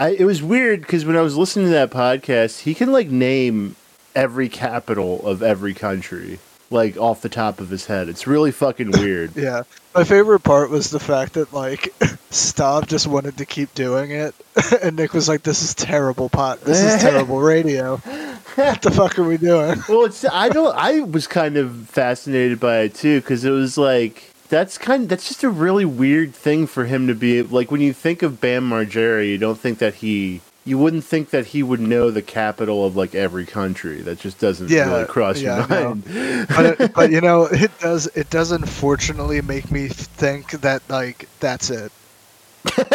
I 0.00 0.10
it 0.10 0.24
was 0.24 0.42
weird 0.42 0.80
because 0.80 1.04
when 1.04 1.16
I 1.16 1.20
was 1.20 1.36
listening 1.36 1.66
to 1.66 1.72
that 1.72 1.90
podcast, 1.90 2.60
he 2.60 2.74
can 2.74 2.90
like 2.90 3.08
name 3.08 3.76
every 4.16 4.48
capital 4.48 5.24
of 5.24 5.42
every 5.42 5.74
country 5.74 6.40
like 6.70 6.96
off 6.96 7.20
the 7.20 7.28
top 7.28 7.60
of 7.60 7.68
his 7.68 7.86
head. 7.86 8.08
It's 8.08 8.26
really 8.26 8.50
fucking 8.50 8.92
weird. 8.92 9.36
Yeah. 9.40 9.62
My 9.94 10.04
favorite 10.04 10.40
part 10.40 10.70
was 10.70 10.90
the 10.90 11.00
fact 11.00 11.32
that 11.32 11.52
like 11.52 11.80
Stav 12.30 12.86
just 12.86 13.08
wanted 13.08 13.36
to 13.38 13.44
keep 13.44 13.74
doing 13.74 14.12
it, 14.12 14.34
and 14.82 14.96
Nick 14.96 15.12
was 15.12 15.28
like, 15.28 15.42
"This 15.42 15.62
is 15.62 15.74
terrible 15.74 16.28
pot. 16.28 16.60
This 16.60 16.80
is 16.80 17.00
terrible 17.00 17.40
radio. 17.40 17.96
What 17.96 18.82
the 18.82 18.92
fuck 18.92 19.18
are 19.18 19.24
we 19.24 19.36
doing?" 19.36 19.82
well, 19.88 20.04
it's 20.04 20.24
I 20.24 20.48
don't. 20.48 20.76
I 20.76 21.00
was 21.00 21.26
kind 21.26 21.56
of 21.56 21.88
fascinated 21.88 22.60
by 22.60 22.82
it 22.82 22.94
too 22.94 23.20
because 23.20 23.44
it 23.44 23.50
was 23.50 23.76
like 23.76 24.29
that's 24.50 24.76
kind. 24.78 25.08
That's 25.08 25.28
just 25.28 25.42
a 25.44 25.48
really 25.48 25.86
weird 25.86 26.34
thing 26.34 26.66
for 26.66 26.84
him 26.84 27.06
to 27.06 27.14
be 27.14 27.42
like. 27.42 27.70
When 27.70 27.80
you 27.80 27.94
think 27.94 28.22
of 28.22 28.40
Bam 28.40 28.68
Margera, 28.68 29.26
you 29.26 29.38
don't 29.38 29.58
think 29.58 29.78
that 29.78 29.96
he. 29.96 30.42
You 30.66 30.76
wouldn't 30.76 31.04
think 31.04 31.30
that 31.30 31.46
he 31.46 31.62
would 31.62 31.80
know 31.80 32.10
the 32.10 32.20
capital 32.22 32.84
of 32.84 32.94
like 32.94 33.14
every 33.14 33.46
country. 33.46 34.02
That 34.02 34.18
just 34.20 34.38
doesn't 34.38 34.68
Yeah, 34.70 34.90
really 34.90 35.06
cross 35.06 35.40
yeah, 35.40 35.66
your 35.66 35.68
mind. 35.68 36.04
But 36.48 36.66
it, 36.80 36.92
but 36.94 37.10
you 37.10 37.22
know, 37.22 37.44
it 37.44 37.70
does 37.80 38.08
it 38.08 38.28
does 38.28 38.50
unfortunately 38.52 39.40
make 39.40 39.70
me 39.72 39.88
think 39.88 40.50
that 40.60 40.82
like 40.90 41.28
that's 41.40 41.70
it. 41.70 41.90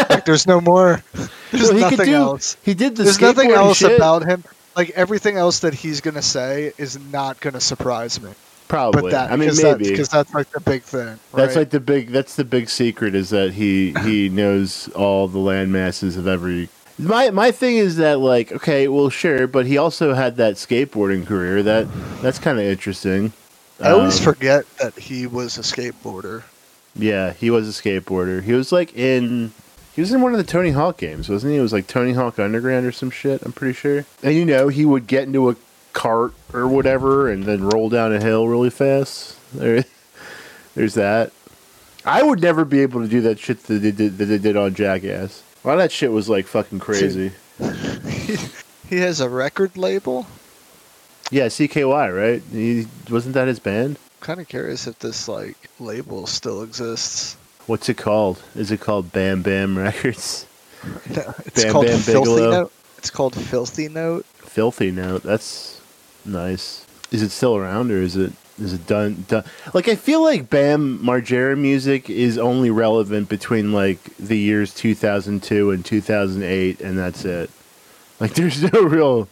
Like 0.09 0.25
there's 0.25 0.45
no 0.47 0.61
more. 0.61 1.03
There's 1.51 1.71
Well, 1.71 1.73
he 1.73 1.79
nothing 1.79 2.05
do. 2.07 2.13
else. 2.13 2.57
He 2.63 2.73
did 2.75 2.95
the 2.97 3.03
There's 3.03 3.19
nothing 3.21 3.51
else 3.51 3.77
shit. 3.77 3.95
about 3.97 4.25
him. 4.25 4.43
Like 4.75 4.91
everything 4.91 5.37
else 5.37 5.59
that 5.59 5.73
he's 5.73 6.01
gonna 6.01 6.21
say 6.21 6.73
is 6.77 6.99
not 7.11 7.39
gonna 7.39 7.61
surprise 7.61 8.21
me. 8.21 8.31
Probably. 8.67 9.03
But 9.03 9.11
that 9.11 9.31
I 9.31 9.35
mean, 9.35 9.51
maybe 9.61 9.89
because 9.89 10.09
that's, 10.09 10.33
like 10.33 10.49
the 10.51 10.59
big 10.59 10.81
thing. 10.83 11.19
That's 11.33 11.55
like 11.55 11.69
the 11.69 11.79
big. 11.79 12.09
That's 12.09 12.35
the 12.35 12.43
big 12.43 12.69
secret 12.69 13.13
is 13.15 13.29
that 13.29 13.53
he 13.53 13.93
he 14.03 14.29
knows 14.41 14.89
all 14.89 15.27
the 15.27 15.39
land 15.39 15.71
masses 15.71 16.17
of 16.17 16.27
every. 16.27 16.69
My 16.97 17.29
my 17.29 17.51
thing 17.51 17.75
is 17.77 17.97
that 17.97 18.19
like 18.19 18.51
okay, 18.51 18.87
well 18.87 19.09
sure, 19.09 19.47
but 19.47 19.65
he 19.65 19.77
also 19.77 20.13
had 20.13 20.37
that 20.37 20.55
skateboarding 20.55 21.25
career. 21.27 21.61
That 21.61 21.87
that's 22.21 22.39
kind 22.39 22.57
of 22.57 22.65
interesting. 22.65 23.33
I 23.81 23.91
always 23.91 24.17
Um, 24.19 24.33
forget 24.33 24.65
that 24.77 24.93
he 24.97 25.27
was 25.27 25.57
a 25.57 25.61
skateboarder. 25.61 26.43
Yeah, 26.95 27.33
he 27.33 27.49
was 27.49 27.67
a 27.67 27.81
skateboarder. 27.81 28.41
He 28.41 28.53
was 28.53 28.71
like 28.71 28.95
in. 28.97 29.51
He 29.93 30.01
was 30.01 30.11
in 30.11 30.21
one 30.21 30.33
of 30.33 30.37
the 30.37 30.43
Tony 30.43 30.71
Hawk 30.71 30.97
games, 30.97 31.29
wasn't 31.29 31.51
he? 31.53 31.57
It 31.57 31.61
was 31.61 31.71
like 31.71 31.87
Tony 31.87 32.11
Hawk 32.13 32.37
Underground 32.39 32.85
or 32.85 32.91
some 32.91 33.09
shit. 33.11 33.41
I'm 33.43 33.53
pretty 33.53 33.73
sure. 33.73 34.05
And 34.23 34.35
you 34.35 34.43
know, 34.43 34.67
he 34.67 34.83
would 34.85 35.07
get 35.07 35.23
into 35.23 35.49
a 35.49 35.55
cart 35.95 36.33
or 36.53 36.67
whatever, 36.67 37.31
and 37.31 37.45
then 37.45 37.63
roll 37.63 37.89
down 37.89 38.13
a 38.13 38.19
hill 38.19 38.47
really 38.47 38.69
fast. 38.69 39.39
There, 39.53 39.83
there's 40.75 40.93
that. 40.93 41.31
I 42.05 42.21
would 42.21 42.39
never 42.39 42.63
be 42.65 42.81
able 42.81 43.01
to 43.01 43.07
do 43.07 43.21
that 43.21 43.39
shit 43.39 43.63
that 43.63 43.79
they 43.79 43.91
did 43.91 44.19
that 44.19 44.25
they 44.25 44.37
did 44.37 44.55
on 44.55 44.75
Jackass. 44.75 45.41
A 45.63 45.67
lot 45.67 45.73
of 45.73 45.79
that 45.79 45.91
shit 45.91 46.11
was 46.11 46.29
like 46.29 46.45
fucking 46.45 46.79
crazy. 46.79 47.31
He 48.89 48.97
has 48.97 49.19
a 49.19 49.29
record 49.29 49.77
label. 49.77 50.27
Yeah, 51.31 51.47
CKY, 51.47 52.15
right? 52.15 52.41
He, 52.51 52.85
wasn't 53.11 53.33
that 53.33 53.47
his 53.47 53.59
band? 53.59 53.97
Kind 54.19 54.39
of 54.39 54.47
curious 54.47 54.85
if 54.85 54.99
this 54.99 55.27
like 55.27 55.57
label 55.79 56.27
still 56.27 56.61
exists. 56.61 57.35
What's 57.65 57.89
it 57.89 57.97
called? 57.97 58.41
Is 58.55 58.71
it 58.71 58.79
called 58.79 59.11
Bam 59.11 59.41
Bam 59.41 59.77
Records? 59.77 60.45
No, 61.09 61.33
it's 61.39 61.63
Bam 61.63 61.73
called 61.73 61.85
Bam 61.87 61.97
Filthy 61.97 62.29
Bigelow. 62.29 62.51
Note. 62.51 62.71
It's 62.99 63.09
called 63.09 63.33
Filthy 63.33 63.89
Note. 63.89 64.23
Filthy 64.35 64.91
Note. 64.91 65.23
That's 65.23 65.74
nice. 66.25 66.85
Is 67.11 67.21
it 67.21 67.29
still 67.29 67.55
around 67.55 67.91
or 67.91 68.01
is 68.01 68.15
it 68.15 68.33
is 68.57 68.73
it 68.73 68.87
done? 68.87 69.25
done? 69.27 69.43
Like 69.73 69.87
I 69.87 69.95
feel 69.95 70.23
like 70.23 70.49
Bam 70.49 70.99
Margera 70.99 71.57
music 71.57 72.09
is 72.09 72.37
only 72.37 72.69
relevant 72.69 73.27
between 73.27 73.73
like 73.73 74.01
the 74.17 74.37
years 74.37 74.73
2002 74.73 75.71
and 75.71 75.83
2008, 75.83 76.79
and 76.81 76.97
that's 76.97 77.25
it. 77.25 77.49
Like 78.19 78.33
there's 78.35 78.61
no 78.71 78.81
real 78.81 79.27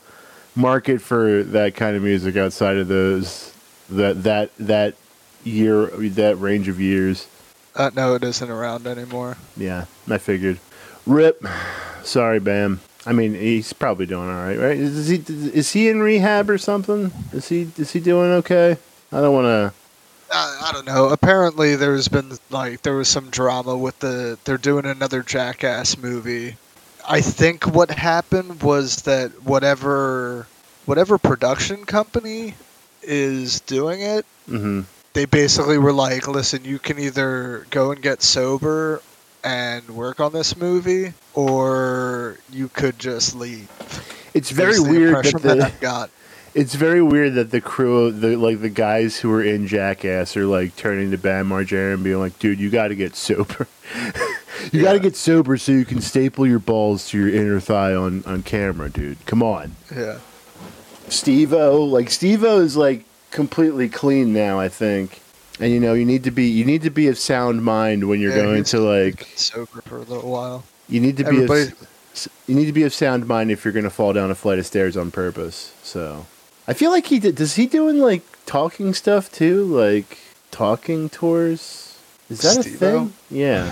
market 0.56 1.02
for 1.02 1.44
that 1.44 1.76
kind 1.76 1.96
of 1.96 2.04
music 2.04 2.36
outside 2.36 2.78
of 2.78 2.88
those 2.88 3.54
that 3.90 4.24
that 4.24 4.52
that 4.60 4.96
year 5.44 5.88
that 5.88 6.40
range 6.40 6.68
of 6.68 6.80
years. 6.80 7.28
Uh, 7.76 7.90
no, 7.96 8.16
it 8.16 8.24
isn't 8.24 8.50
around 8.52 8.86
anymore. 8.86 9.38
Yeah, 9.58 9.86
I 10.10 10.18
figured. 10.18 10.60
Rip. 11.06 11.44
Sorry, 12.04 12.40
Bam. 12.40 12.82
I 13.06 13.12
mean, 13.12 13.34
he's 13.34 13.74
probably 13.74 14.06
doing 14.06 14.30
all 14.30 14.36
right, 14.44 14.58
right? 14.58 14.78
Is 14.78 15.08
he 15.10 15.18
is 15.28 15.72
he 15.74 15.90
in 15.90 16.00
rehab 16.02 16.50
or 16.50 16.58
something? 16.58 17.12
Is 17.34 17.50
he 17.50 17.70
is 17.78 17.92
he 17.92 18.00
doing 18.00 18.32
okay? 18.32 18.78
I 19.12 19.22
don't 19.22 19.34
want 19.34 19.46
to. 19.46 19.74
I, 20.32 20.68
I 20.70 20.72
don't 20.72 20.86
know. 20.86 21.10
Apparently, 21.10 21.76
there's 21.76 22.08
been 22.08 22.38
like 22.50 22.82
there 22.82 22.96
was 22.96 23.10
some 23.10 23.30
drama 23.30 23.76
with 23.76 24.00
the 24.00 24.38
they're 24.46 24.58
doing 24.58 24.86
another 24.86 25.22
Jackass 25.22 25.98
movie. 25.98 26.56
I 27.08 27.20
think 27.20 27.68
what 27.68 27.92
happened 27.92 28.64
was 28.64 29.02
that 29.04 29.32
whatever 29.44 30.48
whatever 30.86 31.18
production 31.18 31.86
company 31.86 32.56
is 33.02 33.60
doing 33.62 34.02
it, 34.02 34.26
hmm 34.48 34.82
they 35.14 35.26
basically 35.26 35.78
were 35.78 35.94
like, 35.94 36.28
"Listen, 36.28 36.66
you 36.66 36.80
can 36.80 36.98
either 36.98 37.68
go 37.70 37.92
and 37.92 38.02
get 38.02 38.24
sober 38.24 39.02
and 39.44 39.88
work 39.90 40.20
on 40.20 40.34
this 40.34 40.58
movie, 40.58 41.14
or 41.34 42.38
you 42.52 42.70
could 42.70 43.00
just 43.00 43.36
leave." 43.36 43.70
It's 44.34 44.52
very 44.52 44.76
the 44.76 44.84
weird 44.84 45.26
that 45.26 45.42
the 45.42 45.66
I've 45.66 45.80
got. 45.80 46.10
it's 46.54 46.76
very 46.76 47.02
weird 47.02 47.36
that 47.36 47.52
the 47.52 47.62
crew, 47.62 48.12
the 48.12 48.36
like 48.38 48.62
the 48.62 48.70
guys 48.70 49.20
who 49.20 49.30
were 49.30 49.44
in 49.44 49.68
Jackass, 49.68 50.36
are 50.38 50.46
like 50.46 50.76
turning 50.76 51.12
to 51.12 51.18
Bam 51.18 51.50
Margera 51.50 51.94
and 51.96 52.04
being 52.04 52.20
like, 52.20 52.40
"Dude, 52.40 52.60
you 52.60 52.70
got 52.70 52.90
to 52.90 52.96
get 52.96 53.16
sober. 53.16 53.68
you 54.72 54.82
got 54.82 54.94
to 54.94 55.00
get 55.00 55.16
sober 55.16 55.58
so 55.58 55.72
you 55.72 55.86
can 55.86 56.02
staple 56.02 56.48
your 56.48 56.60
balls 56.60 57.10
to 57.10 57.18
your 57.18 57.30
inner 57.30 57.60
thigh 57.60 57.94
on 57.94 58.24
on 58.26 58.44
camera, 58.44 58.90
dude. 58.90 59.26
Come 59.26 59.44
on." 59.44 59.76
Yeah. 59.96 60.20
Steve-O, 61.10 61.84
like 61.84 62.10
Steve-O 62.10 62.60
is 62.60 62.78
like 62.78 63.06
completely 63.32 63.90
clean 63.90 64.34
now, 64.34 64.60
I 64.60 64.70
think. 64.70 65.22
And 65.60 65.72
you 65.72 65.80
know, 65.80 65.94
you 65.94 66.06
need 66.06 66.24
to 66.24 66.32
be 66.32 66.46
you 66.48 66.66
need 66.66 66.82
to 66.84 66.90
be 66.90 67.08
of 67.08 67.18
sound 67.18 67.64
mind 67.64 68.08
when 68.08 68.20
you're 68.20 68.36
Yeah, 68.36 68.44
going 68.44 68.64
to 68.66 68.80
like 68.80 69.28
sober 69.36 69.82
for 69.86 69.98
a 69.98 70.02
little 70.02 70.32
while. 70.32 70.64
you 70.90 71.00
need 71.00 71.18
to 71.18 71.24
be 71.24 71.44
of, 71.44 71.50
you 72.48 72.56
need 72.56 72.66
to 72.66 72.74
be 72.74 72.84
of 72.84 72.94
sound 72.94 73.28
mind 73.28 73.52
if 73.52 73.64
you're 73.64 73.74
going 73.74 73.84
to 73.84 73.90
fall 73.90 74.14
down 74.14 74.32
a 74.32 74.36
flight 74.36 74.60
of 74.60 74.66
stairs 74.66 74.98
on 74.98 75.12
purpose. 75.12 75.74
So, 75.84 76.26
I 76.68 76.74
feel 76.74 76.92
like 76.92 77.08
he 77.08 77.20
did 77.20 77.36
does 77.36 77.56
he 77.56 77.68
doing 77.68 78.00
like 78.00 78.24
talking 78.46 78.94
stuff 78.94 79.32
too, 79.32 79.64
like 79.66 80.18
talking 80.52 81.10
tours? 81.10 82.00
Is 82.30 82.42
that 82.42 82.58
a 82.58 82.62
Steve-O? 82.62 82.78
thing? 82.78 83.14
Yeah. 83.30 83.72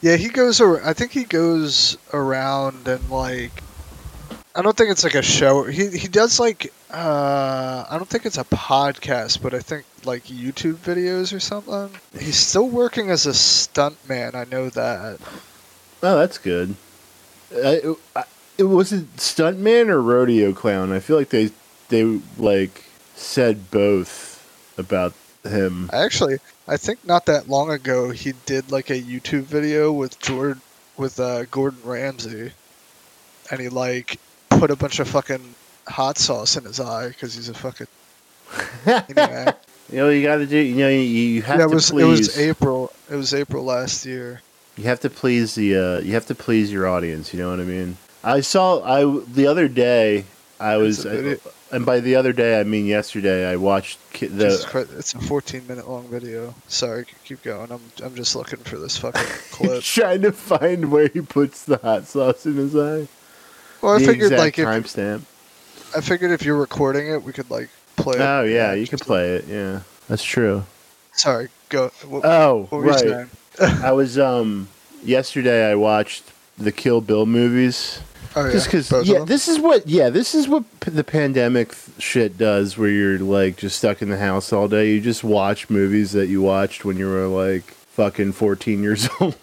Yeah, 0.00 0.16
he 0.16 0.28
goes. 0.28 0.60
I 0.60 0.92
think 0.92 1.10
he 1.10 1.24
goes 1.24 1.98
around 2.12 2.86
and 2.86 3.10
like. 3.10 3.62
I 4.54 4.62
don't 4.62 4.76
think 4.76 4.90
it's 4.90 5.04
like 5.04 5.16
a 5.16 5.22
show. 5.22 5.64
He 5.64 5.88
he 5.90 6.08
does 6.08 6.40
like. 6.40 6.72
Uh, 6.90 7.84
I 7.88 7.96
don't 7.96 8.08
think 8.08 8.24
it's 8.24 8.38
a 8.38 8.44
podcast, 8.44 9.42
but 9.42 9.52
I 9.52 9.60
think 9.60 9.84
like 10.04 10.24
YouTube 10.24 10.76
videos 10.76 11.34
or 11.34 11.40
something. 11.40 11.90
He's 12.18 12.36
still 12.36 12.68
working 12.68 13.10
as 13.10 13.26
a 13.26 13.30
stuntman. 13.30 14.34
I 14.34 14.44
know 14.44 14.70
that. 14.70 15.18
Oh, 16.02 16.18
that's 16.18 16.38
good. 16.38 16.76
Uh, 17.52 17.58
it, 17.58 17.98
it 18.58 18.62
was 18.64 18.92
it 18.92 19.16
stuntman 19.16 19.88
or 19.88 20.00
rodeo 20.00 20.52
clown. 20.52 20.92
I 20.92 21.00
feel 21.00 21.16
like 21.16 21.30
they 21.30 21.50
they 21.88 22.04
like 22.38 22.84
said 23.14 23.70
both 23.70 24.44
about 24.78 25.12
him. 25.44 25.90
Actually, 25.92 26.38
I 26.66 26.76
think 26.76 27.06
not 27.06 27.26
that 27.26 27.48
long 27.48 27.70
ago 27.70 28.10
he 28.10 28.32
did 28.46 28.70
like 28.70 28.90
a 28.90 29.00
YouTube 29.00 29.42
video 29.42 29.92
with 29.92 30.18
Jordan 30.20 30.62
with 30.96 31.20
uh, 31.20 31.44
Gordon 31.44 31.80
Ramsay, 31.84 32.52
and 33.50 33.60
he 33.60 33.68
like 33.68 34.18
put 34.48 34.70
a 34.70 34.76
bunch 34.76 34.98
of 34.98 35.08
fucking 35.08 35.54
hot 35.88 36.18
sauce 36.18 36.56
in 36.56 36.64
his 36.64 36.80
eye 36.80 37.08
because 37.08 37.34
he's 37.34 37.48
a 37.48 37.54
fucking 37.54 37.86
maniac. 38.86 39.58
You 39.90 39.98
know, 39.98 40.08
you 40.10 40.22
got 40.22 40.36
to 40.36 40.46
do. 40.46 40.58
You 40.58 40.76
know, 40.76 40.88
you, 40.88 40.98
you 40.98 41.42
have 41.42 41.58
yeah, 41.58 41.66
it 41.66 41.68
to 41.68 41.74
was 41.74 41.90
please. 41.90 42.02
it 42.02 42.06
was 42.06 42.38
April. 42.38 42.92
It 43.10 43.16
was 43.16 43.32
April 43.32 43.64
last 43.64 44.04
year. 44.04 44.42
you 44.76 44.84
have 44.84 45.00
to 45.00 45.10
please 45.10 45.54
the. 45.54 45.76
Uh, 45.76 46.00
you 46.00 46.12
have 46.12 46.26
to 46.26 46.34
please 46.34 46.70
your 46.70 46.86
audience. 46.86 47.32
You 47.32 47.40
know 47.40 47.50
what 47.50 47.60
I 47.60 47.64
mean? 47.64 47.96
I 48.22 48.40
saw. 48.40 48.82
I 48.82 49.24
the 49.32 49.46
other 49.46 49.68
day. 49.68 50.24
I 50.60 50.76
was, 50.76 51.06
a 51.06 51.38
and 51.70 51.86
by 51.86 52.00
the 52.00 52.16
other 52.16 52.32
day 52.32 52.60
I 52.60 52.64
mean 52.64 52.86
yesterday. 52.86 53.48
I 53.48 53.56
watched 53.56 53.98
the. 54.20 54.64
Christ, 54.68 54.90
it's 54.96 55.14
a 55.14 55.20
14 55.20 55.66
minute 55.66 55.88
long 55.88 56.08
video. 56.08 56.54
Sorry, 56.66 57.06
keep 57.24 57.42
going. 57.42 57.70
I'm 57.70 57.80
I'm 58.02 58.14
just 58.14 58.34
looking 58.34 58.58
for 58.58 58.76
this 58.76 58.96
fucking 58.96 59.22
clip. 59.50 59.82
trying 59.82 60.22
to 60.22 60.32
find 60.32 60.90
where 60.90 61.08
he 61.08 61.20
puts 61.20 61.64
the 61.64 61.78
hot 61.78 62.06
sauce 62.06 62.44
in 62.46 62.54
his 62.54 62.74
eye. 62.76 63.08
Well, 63.80 63.94
I 63.94 63.98
the 64.00 64.06
figured 64.06 64.32
like 64.32 64.56
timestamp. 64.56 65.22
I 65.96 66.00
figured 66.00 66.30
if 66.30 66.42
you're 66.44 66.56
recording 66.56 67.08
it, 67.08 67.22
we 67.22 67.32
could 67.32 67.50
like 67.50 67.68
play. 67.96 68.16
it. 68.16 68.20
Oh 68.20 68.44
yeah, 68.44 68.74
you 68.74 68.86
can 68.86 68.98
play 68.98 69.36
it. 69.36 69.46
Yeah, 69.48 69.80
that's 70.08 70.22
true. 70.24 70.64
Sorry, 71.12 71.48
go. 71.68 71.90
What, 72.06 72.24
Oh 72.24 72.66
what 72.70 72.82
were 72.82 72.92
right. 72.92 73.26
I 73.84 73.92
was 73.92 74.18
um 74.18 74.68
yesterday. 75.02 75.70
I 75.70 75.74
watched 75.74 76.24
the 76.56 76.72
Kill 76.72 77.00
Bill 77.00 77.26
movies. 77.26 78.00
Oh 78.36 78.44
yeah, 78.44 78.52
Just 78.52 78.66
because, 78.66 79.08
yeah, 79.08 79.24
this 79.24 79.48
is 79.48 79.58
what, 79.58 79.88
yeah, 79.88 80.10
this 80.10 80.34
is 80.34 80.46
what 80.46 80.62
p- 80.80 80.90
the 80.90 81.02
pandemic 81.02 81.70
th- 81.70 82.00
shit 82.00 82.36
does, 82.36 82.76
where 82.76 82.90
you're 82.90 83.18
like 83.18 83.56
just 83.56 83.78
stuck 83.78 84.02
in 84.02 84.10
the 84.10 84.18
house 84.18 84.52
all 84.52 84.68
day. 84.68 84.92
You 84.92 85.00
just 85.00 85.24
watch 85.24 85.70
movies 85.70 86.12
that 86.12 86.26
you 86.26 86.42
watched 86.42 86.84
when 86.84 86.98
you 86.98 87.08
were 87.08 87.26
like 87.26 87.64
fucking 87.64 88.32
14 88.32 88.82
years 88.82 89.08
old. 89.20 89.34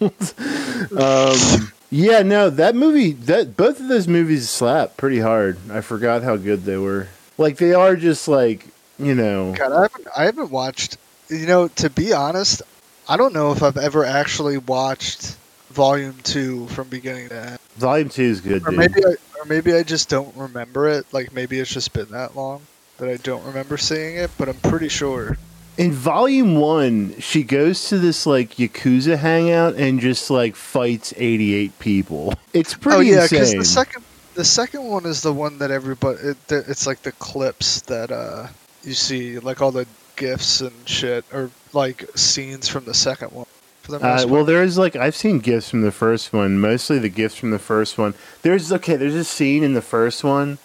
um, 0.96 1.72
yeah, 1.90 2.22
no, 2.22 2.50
that 2.50 2.74
movie, 2.74 3.12
that 3.12 3.56
both 3.56 3.80
of 3.80 3.88
those 3.88 4.08
movies 4.08 4.48
slap 4.48 4.96
pretty 4.96 5.20
hard. 5.20 5.58
I 5.70 5.80
forgot 5.80 6.22
how 6.22 6.36
good 6.36 6.64
they 6.64 6.76
were. 6.76 7.08
Like 7.38 7.58
they 7.58 7.74
are 7.74 7.96
just 7.96 8.28
like, 8.28 8.66
you 8.98 9.14
know, 9.14 9.54
God, 9.56 9.72
I 9.72 9.82
haven't 9.82 10.06
I 10.16 10.24
haven't 10.24 10.50
watched. 10.50 10.96
You 11.28 11.46
know, 11.46 11.68
to 11.68 11.90
be 11.90 12.12
honest, 12.12 12.62
I 13.08 13.16
don't 13.16 13.32
know 13.34 13.52
if 13.52 13.62
I've 13.62 13.76
ever 13.76 14.04
actually 14.04 14.58
watched 14.58 15.36
Volume 15.70 16.16
Two 16.22 16.66
from 16.68 16.88
beginning 16.88 17.28
to 17.30 17.34
end. 17.50 17.58
Volume 17.76 18.08
Two 18.08 18.22
is 18.22 18.40
good, 18.40 18.62
Or 18.66 18.70
dude. 18.70 18.78
maybe 18.78 19.04
I, 19.04 19.10
or 19.38 19.44
maybe 19.46 19.74
I 19.74 19.82
just 19.82 20.08
don't 20.08 20.34
remember 20.36 20.88
it. 20.88 21.04
Like 21.12 21.32
maybe 21.34 21.58
it's 21.60 21.70
just 21.70 21.92
been 21.92 22.08
that 22.10 22.36
long 22.36 22.62
that 22.98 23.08
I 23.08 23.16
don't 23.18 23.44
remember 23.44 23.76
seeing 23.76 24.16
it. 24.16 24.30
But 24.38 24.48
I'm 24.48 24.56
pretty 24.56 24.88
sure. 24.88 25.36
In 25.78 25.92
volume 25.92 26.56
one, 26.56 27.18
she 27.20 27.42
goes 27.42 27.88
to 27.88 27.98
this 27.98 28.24
like 28.24 28.54
yakuza 28.54 29.18
hangout 29.18 29.74
and 29.74 30.00
just 30.00 30.30
like 30.30 30.56
fights 30.56 31.12
eighty 31.16 31.54
eight 31.54 31.78
people. 31.78 32.34
It's 32.54 32.74
pretty 32.74 32.96
oh 32.96 33.00
yeah, 33.00 33.22
insane. 33.22 33.58
the 33.58 33.64
second 33.64 34.02
the 34.34 34.44
second 34.44 34.84
one 34.84 35.04
is 35.04 35.22
the 35.22 35.32
one 35.32 35.58
that 35.58 35.70
everybody. 35.70 36.18
It, 36.18 36.36
it's 36.50 36.86
like 36.86 37.02
the 37.02 37.12
clips 37.12 37.82
that 37.82 38.10
uh 38.10 38.48
you 38.84 38.94
see, 38.94 39.38
like 39.38 39.60
all 39.60 39.70
the 39.70 39.86
gifs 40.16 40.62
and 40.62 40.72
shit, 40.88 41.24
or 41.32 41.50
like 41.74 42.06
scenes 42.14 42.68
from 42.68 42.84
the 42.84 42.94
second 42.94 43.32
one. 43.32 43.46
The 43.88 43.98
Uh, 43.98 44.26
well, 44.26 44.44
there's 44.44 44.78
like 44.78 44.96
I've 44.96 45.14
seen 45.14 45.40
gifts 45.40 45.68
from 45.68 45.82
the 45.82 45.92
first 45.92 46.32
one. 46.32 46.58
Mostly 46.58 46.98
the 46.98 47.08
gifts 47.08 47.36
from 47.36 47.50
the 47.50 47.58
first 47.58 47.98
one. 47.98 48.14
There's 48.42 48.72
okay. 48.72 48.96
There's 48.96 49.14
a 49.14 49.24
scene 49.24 49.62
in 49.62 49.74
the 49.74 49.82
first 49.82 50.24
one 50.24 50.58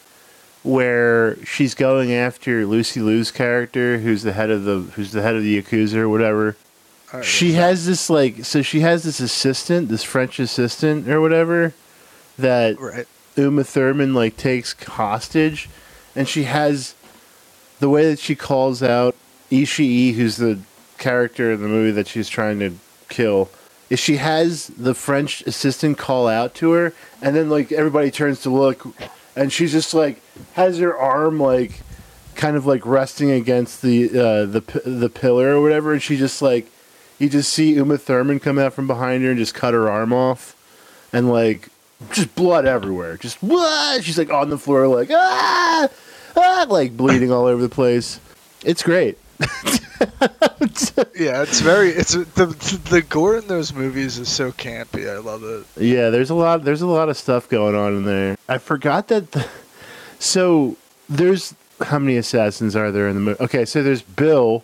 where 0.64 1.44
she's 1.46 1.74
going 1.74 2.14
after 2.14 2.66
Lucy 2.66 3.00
Liu's 3.00 3.32
character, 3.32 4.00
who's 4.00 4.24
the 4.24 4.34
head 4.34 4.50
of 4.50 4.64
the 4.64 4.80
who's 4.80 5.12
the 5.12 5.22
head 5.22 5.36
of 5.36 5.44
the 5.44 5.62
yakuza 5.62 5.96
or 5.96 6.10
whatever. 6.10 6.56
She 7.24 7.54
has 7.54 7.86
this 7.86 8.10
like 8.10 8.46
so 8.46 8.62
she 8.62 8.82
has 8.82 9.04
this 9.04 9.20
assistant, 9.20 9.90
this 9.90 10.04
French 10.04 10.40
assistant 10.40 11.10
or 11.10 11.20
whatever, 11.20 11.74
that 12.38 12.80
right. 12.80 13.08
Uma 13.36 13.64
Thurman 13.64 14.14
like 14.14 14.38
takes 14.38 14.74
hostage, 14.84 15.70
and 16.16 16.28
she 16.28 16.44
has 16.44 16.96
the 17.80 17.90
way 17.90 18.10
that 18.10 18.20
she 18.20 18.36
calls 18.36 18.82
out 18.82 19.16
Ishii, 19.50 20.14
who's 20.14 20.38
the 20.38 20.60
character 20.98 21.52
in 21.52 21.62
the 21.62 21.68
movie 21.68 21.92
that 21.92 22.08
she's 22.08 22.30
trying 22.30 22.60
to 22.60 22.76
kill. 23.10 23.50
Is 23.90 24.00
she 24.00 24.18
has 24.18 24.68
the 24.68 24.94
French 24.94 25.42
assistant 25.42 25.98
call 25.98 26.28
out 26.28 26.54
to 26.56 26.72
her, 26.72 26.94
and 27.22 27.36
then 27.36 27.50
like 27.50 27.74
everybody 27.74 28.10
turns 28.10 28.42
to 28.44 28.50
look, 28.50 28.88
and 29.42 29.52
she's 29.52 29.72
just 29.72 29.94
like 29.94 30.22
has 30.54 30.78
her 30.78 30.96
arm 30.96 31.40
like 31.40 31.82
kind 32.36 32.56
of 32.56 32.66
like 32.66 32.86
resting 32.86 33.32
against 33.32 33.82
the 33.82 34.10
uh, 34.10 34.46
the 34.46 34.62
the 34.86 35.10
pillar 35.10 35.56
or 35.56 35.62
whatever, 35.62 35.94
and 35.94 36.02
she 36.02 36.18
just 36.18 36.42
like 36.42 36.68
you 37.20 37.30
just 37.30 37.52
see 37.52 37.74
Uma 37.74 37.98
Thurman 37.98 38.40
come 38.40 38.58
out 38.58 38.74
from 38.74 38.88
behind 38.88 39.24
her 39.24 39.30
and 39.30 39.40
just 39.40 39.54
cut 39.54 39.74
her 39.74 39.90
arm 39.90 40.14
off, 40.14 40.56
and 41.12 41.30
like 41.30 41.70
just 42.12 42.34
blood 42.36 42.66
everywhere. 42.66 43.18
Just 43.18 43.42
what? 43.42 44.04
She's 44.04 44.18
like 44.18 44.32
on 44.32 44.50
the 44.50 44.58
floor, 44.58 44.88
like 44.88 45.10
ah, 45.12 45.88
ah, 46.36 46.66
like 46.70 46.96
bleeding 46.96 47.32
all 47.32 47.46
over 47.46 47.62
the 47.62 47.70
place. 47.70 48.20
It's 48.64 48.84
great. 48.84 49.18
Yeah, 51.16 51.44
it's 51.44 51.62
very 51.62 51.90
it's 51.90 52.14
the 52.14 52.46
the 52.90 53.02
gore 53.04 53.38
in 53.38 53.48
those 53.48 53.74
movies 53.74 54.18
is 54.18 54.30
so 54.30 54.52
campy. 54.52 55.08
I 55.08 55.20
love 55.20 55.44
it. 55.44 55.66
Yeah, 55.82 56.10
there's 56.10 56.30
a 56.30 56.36
lot. 56.36 56.64
There's 56.64 56.82
a 56.82 56.88
lot 56.88 57.10
of 57.10 57.18
stuff 57.18 57.48
going 57.50 57.76
on 57.76 57.98
in 57.98 58.06
there. 58.06 58.38
I 58.50 58.58
forgot 58.58 59.08
that. 59.10 59.32
The, 59.32 59.48
so 60.20 60.78
there's 61.10 61.54
how 61.84 62.00
many 62.00 62.18
assassins 62.18 62.76
are 62.76 62.92
there 62.92 63.08
in 63.08 63.16
the 63.16 63.22
movie? 63.22 63.44
Okay, 63.44 63.66
so 63.66 63.84
there's 63.84 64.02
Bill, 64.02 64.64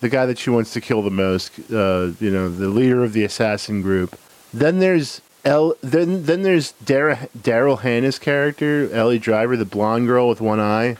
the 0.00 0.08
guy 0.08 0.26
that 0.26 0.38
she 0.38 0.50
wants 0.50 0.72
to 0.74 0.80
kill 0.80 1.02
the 1.02 1.10
most. 1.10 1.52
Uh, 1.70 2.12
you 2.20 2.30
know, 2.30 2.48
the 2.50 2.68
leader 2.68 3.02
of 3.02 3.12
the 3.12 3.24
assassin 3.24 3.80
group. 3.82 4.18
Then 4.52 4.78
there's 4.80 5.20
El. 5.44 5.76
Then 5.82 6.24
then 6.24 6.42
there's 6.42 6.72
Dar- 6.72 7.28
Daryl 7.38 7.80
Hannah's 7.80 8.18
character, 8.18 8.92
Ellie 8.92 9.18
Driver, 9.18 9.56
the 9.56 9.64
blonde 9.64 10.06
girl 10.06 10.28
with 10.28 10.40
one 10.40 10.60
eye. 10.60 10.96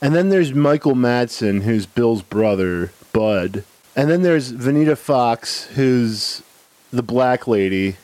And 0.00 0.14
then 0.14 0.28
there's 0.28 0.52
Michael 0.52 0.94
Madsen, 0.94 1.62
who's 1.62 1.86
Bill's 1.86 2.22
brother, 2.22 2.92
Bud. 3.12 3.64
And 3.94 4.10
then 4.10 4.22
there's 4.22 4.52
Vanita 4.52 4.96
Fox, 4.96 5.64
who's 5.68 6.42
the 6.92 7.02
black 7.02 7.48
lady. 7.48 7.96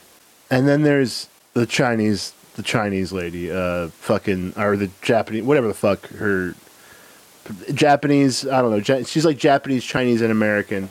And 0.50 0.66
then 0.66 0.82
there's 0.82 1.28
the 1.52 1.66
Chinese, 1.66 2.32
the 2.54 2.62
Chinese 2.62 3.12
lady, 3.12 3.50
uh, 3.50 3.88
fucking, 3.88 4.54
or 4.56 4.76
the 4.76 4.90
Japanese, 5.02 5.42
whatever 5.42 5.68
the 5.68 5.74
fuck 5.74 6.06
her 6.08 6.54
Japanese. 7.74 8.46
I 8.46 8.62
don't 8.62 8.70
know. 8.70 9.04
She's 9.04 9.24
like 9.24 9.38
Japanese, 9.38 9.84
Chinese, 9.84 10.22
and 10.22 10.30
American. 10.30 10.88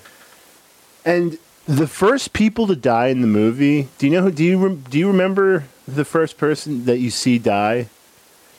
And 1.06 1.38
the 1.66 1.88
first 1.88 2.34
people 2.34 2.68
to 2.68 2.76
die 2.76 3.08
in 3.08 3.22
the 3.22 3.28
movie. 3.28 3.88
Do 3.98 4.08
you 4.08 4.14
know? 4.14 4.24
Who, 4.24 4.32
do 4.32 4.44
you 4.44 4.82
do 4.90 5.00
you 5.00 5.08
remember 5.08 5.66
the 5.88 6.06
first 6.06 6.38
person 6.38 6.86
that 6.86 6.98
you 7.00 7.10
see 7.10 7.38
die? 7.40 7.90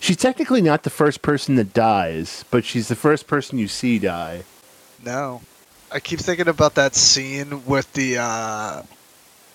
She's 0.03 0.17
technically 0.17 0.61
not 0.61 0.83
the 0.83 0.91
first 0.91 1.23
person 1.23 1.55
that 1.55 1.73
dies, 1.73 2.45
but 2.51 2.65
she's 2.65 2.89
the 2.89 2.97
first 2.97 3.29
person 3.29 3.57
you 3.57 3.69
see 3.69 4.01
die. 4.01 4.43
No, 5.05 5.43
I 5.93 6.01
keep 6.01 6.19
thinking 6.19 6.49
about 6.49 6.75
that 6.75 6.97
scene 6.97 7.65
with 7.67 7.93
the 7.93 8.19
uh, 8.19 8.83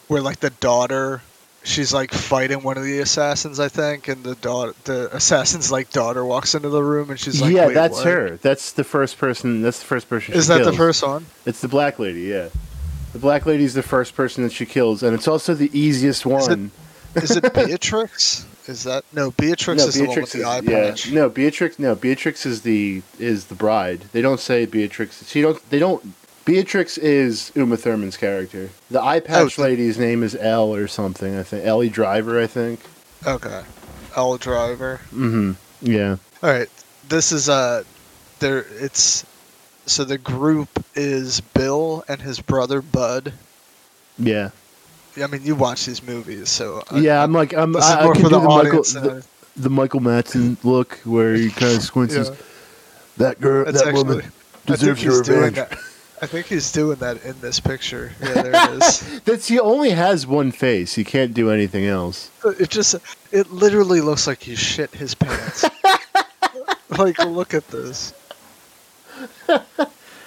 where 0.08 0.22
like 0.22 0.39
the 0.39 0.51
daughter, 0.51 1.22
she's 1.66 1.94
like 1.94 2.13
fighting 2.13 2.63
one 2.63 2.77
of 2.77 2.86
the 2.86 3.00
assassins, 3.00 3.60
I 3.60 3.68
think, 3.68 4.08
and 4.08 4.24
the 4.24 4.36
daughter, 4.36 4.74
the 4.86 5.13
assassin's 5.13 5.70
like 5.70 5.89
daughter 5.92 6.24
walks 6.24 6.56
into 6.56 6.70
the 6.70 6.82
room 6.82 7.10
and 7.10 7.20
she's 7.20 7.42
like, 7.42 7.54
yeah, 7.54 7.68
"Wait, 7.68 7.74
that's 7.74 7.96
what?" 7.96 8.06
her. 8.06 8.38
That's 8.38 8.72
the 8.72 8.86
first 8.86 9.18
person. 9.18 9.62
That's 9.62 9.80
the 9.80 9.86
first 9.86 10.08
person. 10.08 10.34
Is 10.34 10.48
that 10.48 10.63
the 10.63 10.72
first 10.72 11.04
one? 11.04 11.25
It's 11.46 11.60
the 11.60 11.68
black 11.68 12.00
lady. 12.00 12.22
Yeah, 12.22 12.48
the 13.12 13.20
black 13.20 13.46
lady's 13.46 13.74
the 13.74 13.84
first 13.84 14.16
person 14.16 14.46
that 14.46 14.54
she 14.54 14.66
kills, 14.66 15.04
and 15.04 15.13
it's 15.13 15.27
also 15.27 15.54
the 15.54 15.77
easiest 15.77 16.25
one. 16.25 16.72
Is 17.16 17.32
it 17.36 17.54
Beatrix? 17.54 18.46
Is 18.70 18.84
that 18.84 19.04
no? 19.14 19.32
Beatrix 19.32 19.84
is 19.84 19.96
the 19.96 20.06
one 20.06 20.22
with 20.22 20.32
the 20.32 20.44
eye 20.44 20.60
yeah. 20.60 20.90
patch. 20.90 21.12
No, 21.12 21.30
Beatrix. 21.30 21.80
No, 21.80 21.96
Beatrix 21.96 22.46
is 22.46 22.62
the 22.62 23.02
is 23.20 23.46
the 23.46 23.56
bride. 23.56 24.02
They 24.12 24.22
don't 24.22 24.39
say 24.39 24.65
Beatrix. 24.65 25.28
She 25.28 25.41
don't. 25.41 25.70
They 25.70 25.80
don't. 25.80 26.13
Beatrix 26.46 26.98
is 26.98 27.52
Uma 27.56 27.76
Thurman's 27.76 28.18
character. 28.18 28.70
The 28.89 29.02
eye 29.02 29.20
patch 29.20 29.60
Oh, 29.60 29.62
lady's 29.62 29.98
name 29.98 30.24
is 30.24 30.36
Elle 30.36 30.74
or 30.74 30.88
something. 30.88 31.38
I 31.38 31.44
think 31.44 31.65
Ellie 31.65 31.89
Driver. 31.89 32.41
I 32.41 32.48
think. 32.48 32.80
Okay, 33.26 33.63
Elle 34.15 34.38
Driver. 34.38 35.02
Mm-hmm. 35.13 35.52
Yeah. 35.82 36.18
All 36.44 36.50
right, 36.50 36.70
this 37.10 37.32
is 37.32 37.50
uh, 37.50 37.84
there. 38.39 38.65
It's 38.80 39.26
so 39.86 40.04
the 40.04 40.18
group 40.18 40.70
is 40.96 41.41
Bill 41.41 42.04
and 42.08 42.22
his 42.22 42.39
brother 42.41 42.82
Bud. 42.82 43.34
Yeah. 44.20 44.50
I 45.21 45.27
mean, 45.27 45.41
you 45.43 45.56
watch 45.56 45.86
these 45.86 46.03
movies, 46.03 46.49
so 46.49 46.84
I- 46.91 46.99
yeah. 46.99 47.23
I'm 47.23 47.36
uh, 47.36 47.39
like 47.39 47.53
I'm. 47.53 47.75
I, 47.75 47.80
I 48.10 48.13
can 48.13 48.23
do 48.23 48.30
the 48.30 48.39
Michael 48.39 48.84
the, 48.84 49.15
uh, 49.17 49.21
the 49.56 49.69
Michael 49.69 49.99
Madsen 50.01 50.58
look 50.63 50.99
where 51.03 51.34
he 51.36 51.49
kind 51.49 51.75
of 51.75 51.84
squints. 51.91 52.13
his- 52.13 52.30
Yeah. 52.30 52.36
That 53.17 53.41
girl. 53.41 53.65
That's 53.65 53.80
that 53.82 53.88
actually. 53.89 54.03
woman 54.03 54.17
I 54.19 54.75
think 54.75 54.97
deserves 54.99 55.21
doing 55.27 55.39
revenge. 55.39 55.56
that. 55.56 55.80
I 56.19 56.25
think 56.25 56.47
he's 56.47 56.71
doing 56.71 56.97
that 56.97 57.23
in 57.23 57.39
this 57.41 57.60
picture. 57.60 58.12
Yeah, 58.21 58.41
there 58.41 58.51
it 58.56 58.84
is. 58.84 59.21
That's 59.25 59.47
he 59.47 59.60
only 59.60 59.91
has 59.91 60.25
one 60.27 60.51
face. 60.51 60.95
He 60.95 61.03
can't 61.03 61.34
do 61.34 61.49
anything 61.51 61.86
else. 61.86 62.32
It 62.60 62.69
just, 62.69 62.95
it 63.32 63.51
literally 63.51 64.01
looks 64.01 64.25
like 64.27 64.41
he 64.41 64.56
shit 64.56 64.91
his 64.91 65.13
pants. 65.15 65.65
like, 66.97 67.17
look 67.23 67.53
at 67.53 67.67
this. 67.69 68.13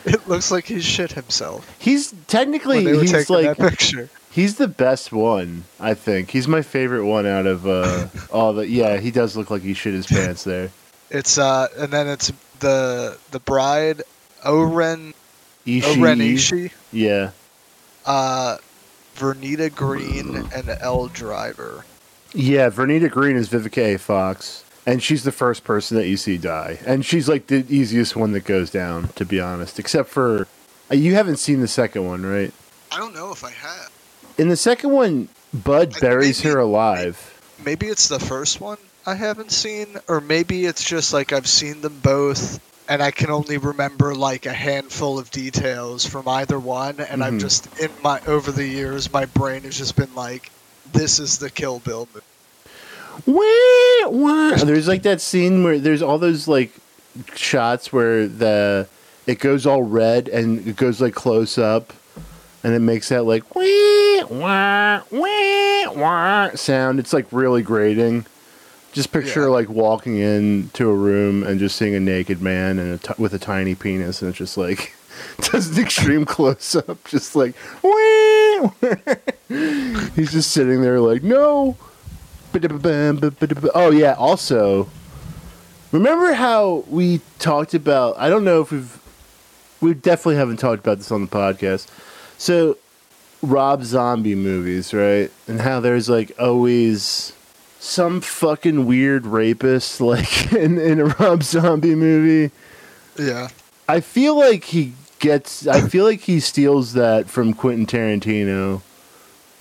It 0.04 0.26
looks 0.26 0.50
like 0.50 0.64
he 0.64 0.80
shit 0.80 1.12
himself 1.12 1.76
He's 1.78 2.14
technically 2.26 2.76
when 2.76 2.84
they 2.84 2.92
were 2.94 3.00
he's 3.02 3.28
like 3.30 3.56
that 3.56 3.58
picture. 3.70 4.08
He's 4.30 4.56
the 4.56 4.68
best 4.68 5.10
one. 5.12 5.64
I 5.80 5.94
think 5.94 6.30
he's 6.30 6.46
my 6.46 6.62
favorite 6.62 7.04
one 7.04 7.26
out 7.26 7.46
of 7.46 7.66
uh, 7.66 8.06
all 8.32 8.52
the. 8.52 8.68
Yeah, 8.68 8.98
he 8.98 9.10
does 9.10 9.36
look 9.36 9.50
like 9.50 9.62
he 9.62 9.74
shit 9.74 9.92
his 9.94 10.06
pants 10.06 10.44
there. 10.44 10.70
It's 11.10 11.36
uh, 11.38 11.66
and 11.76 11.92
then 11.92 12.06
it's 12.06 12.32
the 12.60 13.18
the 13.32 13.40
bride, 13.40 14.02
O-Ren 14.44 15.14
Ishii. 15.66 15.98
O-Ren 15.98 16.18
Ishii, 16.18 16.70
Yeah, 16.92 17.30
uh, 18.06 18.58
Vernita 19.16 19.74
Green, 19.74 20.36
and 20.54 20.68
Elle 20.80 21.08
Driver. 21.08 21.84
yeah. 22.32 22.70
Vernita 22.70 23.10
Green 23.10 23.36
is 23.36 23.48
Vivica 23.48 23.94
A. 23.94 23.98
Fox, 23.98 24.64
and 24.86 25.02
she's 25.02 25.24
the 25.24 25.32
first 25.32 25.64
person 25.64 25.96
that 25.96 26.06
you 26.06 26.16
see 26.16 26.38
die, 26.38 26.78
and 26.86 27.04
she's 27.04 27.28
like 27.28 27.48
the 27.48 27.64
easiest 27.68 28.14
one 28.14 28.30
that 28.32 28.44
goes 28.44 28.70
down. 28.70 29.08
To 29.16 29.24
be 29.24 29.40
honest, 29.40 29.80
except 29.80 30.08
for 30.08 30.46
uh, 30.88 30.94
you 30.94 31.14
haven't 31.14 31.38
seen 31.38 31.60
the 31.60 31.68
second 31.68 32.06
one, 32.06 32.24
right? 32.24 32.52
I 32.92 32.98
don't 32.98 33.14
know 33.14 33.32
if 33.32 33.42
I 33.42 33.50
have. 33.50 33.90
In 34.40 34.48
the 34.48 34.56
second 34.56 34.90
one, 34.92 35.28
Bud 35.52 36.00
buries 36.00 36.42
maybe- 36.42 36.54
her 36.54 36.60
alive. 36.60 37.42
maybe 37.62 37.88
it's 37.88 38.08
the 38.08 38.18
first 38.18 38.58
one 38.58 38.78
I 39.04 39.14
haven't 39.14 39.52
seen, 39.52 39.86
or 40.08 40.22
maybe 40.22 40.64
it's 40.64 40.82
just 40.82 41.12
like 41.12 41.30
I've 41.30 41.46
seen 41.46 41.82
them 41.82 41.98
both, 42.02 42.58
and 42.88 43.02
I 43.02 43.10
can 43.10 43.30
only 43.30 43.58
remember 43.58 44.14
like 44.14 44.46
a 44.46 44.52
handful 44.54 45.18
of 45.18 45.30
details 45.30 46.06
from 46.06 46.26
either 46.26 46.58
one, 46.58 47.00
and 47.00 47.22
I've 47.22 47.34
Mhm. 47.34 47.40
just 47.40 47.68
in 47.78 47.90
my 48.02 48.18
over 48.26 48.50
the 48.50 48.64
years, 48.64 49.12
my 49.12 49.26
brain 49.26 49.64
has 49.64 49.76
just 49.76 49.94
been 49.94 50.14
like, 50.14 50.50
this 50.94 51.18
is 51.18 51.36
the 51.36 51.50
Kill 51.50 51.78
Bill 51.80 52.08
movie. 52.14 52.24
Wah, 53.26 54.08
wah. 54.08 54.54
There's 54.64 54.88
like 54.88 55.02
that 55.02 55.20
scene 55.20 55.62
where 55.64 55.78
there's 55.78 56.00
all 56.00 56.16
those 56.18 56.48
like 56.48 56.72
shots 57.34 57.92
where 57.92 58.26
the 58.26 58.86
it 59.26 59.38
goes 59.38 59.66
all 59.66 59.82
red 59.82 60.28
and 60.28 60.66
it 60.66 60.76
goes 60.76 60.98
like 61.02 61.12
close 61.14 61.58
up 61.58 61.92
and 62.64 62.74
it 62.74 62.78
makes 62.80 63.08
that 63.10 63.24
like 63.24 63.54
wah, 63.54 63.62
wah, 64.30 65.02
wah, 65.10 65.92
wah 65.92 66.50
sound. 66.54 66.98
It's 66.98 67.12
like 67.12 67.26
really 67.30 67.62
grating. 67.62 68.26
Just 68.92 69.12
picture 69.12 69.42
Yeah. 69.42 69.46
like 69.48 69.68
walking 69.68 70.16
into 70.18 70.88
a 70.90 70.94
room 70.94 71.42
and 71.44 71.60
just 71.60 71.76
seeing 71.76 71.94
a 71.94 72.00
naked 72.00 72.40
man 72.42 72.78
and 72.78 72.94
a 72.94 72.98
t- 72.98 73.14
with 73.18 73.32
a 73.34 73.38
tiny 73.38 73.74
penis 73.74 74.20
and 74.22 74.30
it's 74.30 74.38
just 74.38 74.56
like 74.56 74.94
does 75.52 75.76
an 75.76 75.82
extreme 75.82 76.24
close 76.24 76.74
up, 76.74 77.02
just 77.04 77.36
like 77.36 77.54
wah, 77.82 77.90
wah. 78.62 79.14
he's 80.16 80.32
just 80.32 80.50
sitting 80.50 80.80
there 80.82 80.98
like 81.00 81.22
no. 81.22 81.76
Oh 83.74 83.90
yeah. 83.92 84.14
Also, 84.18 84.88
remember 85.92 86.32
how 86.32 86.84
we 86.88 87.20
talked 87.38 87.74
about? 87.74 88.16
I 88.18 88.28
don't 88.28 88.44
know 88.44 88.60
if 88.62 88.72
we've 88.72 88.98
we 89.80 89.94
definitely 89.94 90.36
haven't 90.36 90.56
talked 90.58 90.80
about 90.80 90.98
this 90.98 91.10
on 91.12 91.22
the 91.22 91.28
podcast. 91.30 91.86
So, 92.38 92.76
Rob 93.42 93.84
Zombie 93.84 94.34
movies, 94.34 94.92
right? 94.92 95.30
And 95.48 95.60
how 95.60 95.80
there's 95.80 96.08
like 96.08 96.32
always 96.38 97.32
some 97.78 98.20
fucking 98.20 98.86
weird 98.86 99.26
rapist 99.26 100.00
like 100.00 100.52
in 100.52 100.78
in 100.78 101.00
a 101.00 101.06
Rob 101.06 101.42
Zombie 101.42 101.94
movie. 101.94 102.54
Yeah, 103.18 103.48
I 103.88 104.00
feel 104.00 104.36
like 104.36 104.64
he 104.64 104.92
gets. 105.18 105.66
I 105.66 105.88
feel 105.88 106.04
like 106.04 106.20
he 106.20 106.40
steals 106.40 106.92
that 106.92 107.28
from 107.28 107.54
Quentin 107.54 107.86
Tarantino 107.86 108.82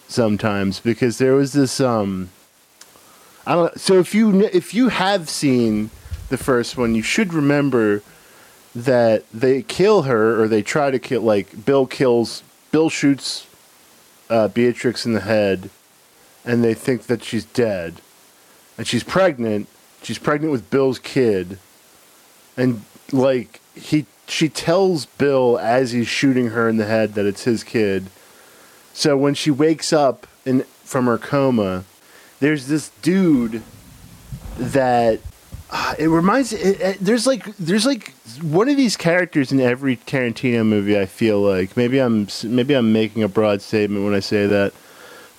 sometimes 0.07 0.79
because 0.79 1.17
there 1.17 1.33
was 1.33 1.53
this. 1.53 1.79
Um, 1.79 2.29
I 3.45 3.53
don't. 3.55 3.79
So 3.79 3.95
if 3.95 4.13
you 4.13 4.41
if 4.41 4.73
you 4.73 4.89
have 4.89 5.29
seen 5.29 5.89
the 6.27 6.37
first 6.37 6.77
one, 6.77 6.95
you 6.95 7.01
should 7.01 7.33
remember 7.33 8.03
that 8.75 9.23
they 9.33 9.63
kill 9.63 10.03
her 10.03 10.41
or 10.41 10.47
they 10.47 10.61
try 10.61 10.91
to 10.91 10.99
kill 10.99 11.21
like 11.21 11.65
Bill 11.65 11.87
kills 11.87 12.43
Bill 12.71 12.89
shoots 12.89 13.47
uh, 14.29 14.47
Beatrix 14.47 15.05
in 15.05 15.13
the 15.13 15.21
head 15.21 15.69
and 16.45 16.63
they 16.63 16.73
think 16.73 17.03
that 17.03 17.23
she's 17.23 17.45
dead. 17.45 18.01
And 18.77 18.87
she's 18.87 19.03
pregnant. 19.03 19.67
She's 20.03 20.17
pregnant 20.17 20.51
with 20.51 20.69
Bill's 20.69 20.99
kid. 20.99 21.59
And 22.55 22.83
like 23.11 23.61
he 23.75 24.05
she 24.27 24.47
tells 24.47 25.05
Bill 25.05 25.57
as 25.59 25.91
he's 25.91 26.07
shooting 26.07 26.49
her 26.49 26.69
in 26.69 26.77
the 26.77 26.85
head 26.85 27.15
that 27.15 27.25
it's 27.25 27.43
his 27.43 27.63
kid. 27.63 28.07
So 28.93 29.17
when 29.17 29.33
she 29.33 29.51
wakes 29.51 29.91
up 29.91 30.27
in 30.45 30.61
from 30.83 31.05
her 31.05 31.17
coma 31.17 31.83
there's 32.39 32.67
this 32.67 32.89
dude 33.01 33.61
that 34.57 35.19
uh, 35.71 35.93
it 35.99 36.07
reminds 36.07 36.51
it, 36.51 36.81
it, 36.81 36.97
there's 36.99 37.27
like 37.27 37.45
there's 37.57 37.85
like 37.85 38.13
one 38.41 38.69
of 38.69 38.77
these 38.77 38.97
characters 38.97 39.51
in 39.51 39.59
every 39.59 39.97
Tarantino 39.97 40.65
movie. 40.65 40.99
I 40.99 41.05
feel 41.05 41.39
like 41.41 41.77
maybe 41.77 41.99
I'm 41.99 42.27
maybe 42.43 42.73
I'm 42.73 42.91
making 42.91 43.21
a 43.21 43.27
broad 43.27 43.61
statement 43.61 44.03
when 44.03 44.15
I 44.15 44.19
say 44.19 44.47
that, 44.47 44.73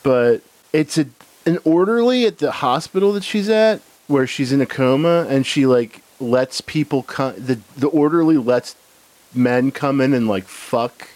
but 0.03 0.43
it's 0.73 0.99
a 0.99 1.07
an 1.47 1.59
orderly 1.65 2.27
at 2.27 2.39
the 2.39 2.53
hospital 2.53 3.13
that 3.15 3.25
she's 3.25 3.49
at 3.49 3.81
where 4.07 4.27
she's 4.27 4.53
in 4.53 4.61
a 4.61 4.67
coma 4.67 5.27
and 5.29 5.47
she 5.47 5.67
like 5.67 6.03
lets 6.21 6.61
people 6.61 7.03
come. 7.03 7.35
The 7.37 7.59
the 7.77 7.89
orderly 7.89 8.37
lets 8.37 8.77
men 9.35 9.73
come 9.73 10.01
in 10.01 10.15
and 10.15 10.29
like 10.29 10.45
fuck 10.45 11.09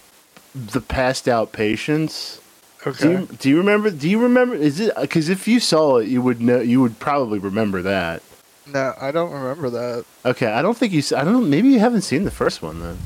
the 0.55 0.81
passed 0.81 1.29
out 1.29 1.53
patients. 1.53 2.41
Okay. 2.87 3.03
Do 3.03 3.11
you, 3.11 3.27
do 3.27 3.49
you 3.49 3.59
remember? 3.59 3.91
Do 3.91 4.09
you 4.09 4.21
remember? 4.21 4.57
Is 4.57 4.81
it 4.81 4.93
because 5.01 5.29
if 5.29 5.47
you 5.47 5.61
saw 5.61 5.99
it, 5.99 6.09
you 6.09 6.21
would 6.21 6.41
know. 6.41 6.61
You 6.61 6.81
would 6.81 6.99
probably 6.99 7.39
remember 7.39 7.81
that. 7.83 8.23
No, 8.67 8.95
I 9.01 9.11
don't 9.11 9.31
remember 9.33 9.71
that. 9.71 10.05
Okay, 10.25 10.47
I 10.47 10.63
don't 10.63 10.77
think 10.77 10.93
you. 10.93 11.03
I 11.17 11.25
don't. 11.25 11.51
Maybe 11.51 11.69
you 11.69 11.79
haven't 11.81 12.03
seen 12.03 12.25
the 12.25 12.31
first 12.31 12.63
one 12.63 12.81
then. 12.81 12.99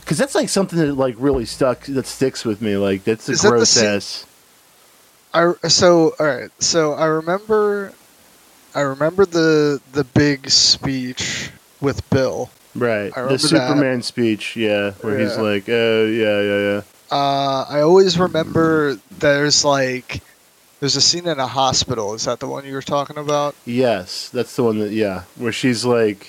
Because 0.00 0.18
that's 0.18 0.34
like 0.34 0.48
something 0.48 0.78
that 0.78 0.94
like 0.94 1.14
really 1.18 1.44
stuck. 1.46 1.80
That 1.86 2.06
sticks 2.06 2.44
with 2.44 2.60
me. 2.62 2.76
Like 2.76 3.04
that's 3.04 3.28
a 3.28 3.32
Is 3.32 3.42
that 3.42 3.48
the 3.50 3.56
gross 3.56 3.70
scene- 3.70 3.86
ass. 3.86 4.26
I 5.34 5.52
so 5.68 6.14
all 6.20 6.26
right. 6.26 6.50
So 6.62 6.92
I 6.92 7.06
remember, 7.06 7.92
I 8.74 8.80
remember 8.82 9.26
the 9.26 9.80
the 9.92 10.04
big 10.04 10.48
speech 10.50 11.50
with 11.80 12.08
Bill. 12.10 12.50
Right. 12.74 13.06
I 13.16 13.22
The 13.22 13.22
remember 13.22 13.32
that. 13.36 13.48
Superman 13.48 14.02
speech. 14.02 14.56
Yeah, 14.56 14.92
where 15.00 15.18
he's 15.18 15.36
like, 15.38 15.68
oh 15.68 16.04
yeah, 16.06 16.40
yeah, 16.40 16.58
yeah. 16.74 16.82
Uh, 17.10 17.64
I 17.68 17.80
always 17.80 18.18
remember 18.18 18.96
there's 19.18 19.64
like 19.64 20.22
there's 20.80 20.96
a 20.96 21.00
scene 21.00 21.26
in 21.26 21.38
a 21.38 21.46
hospital. 21.46 22.14
Is 22.14 22.24
that 22.24 22.40
the 22.40 22.48
one 22.48 22.64
you 22.64 22.74
were 22.74 22.82
talking 22.82 23.18
about? 23.18 23.54
Yes, 23.64 24.28
that's 24.28 24.56
the 24.56 24.64
one 24.64 24.78
that. 24.78 24.92
Yeah, 24.92 25.24
where 25.36 25.52
she's 25.52 25.84
like. 25.84 26.28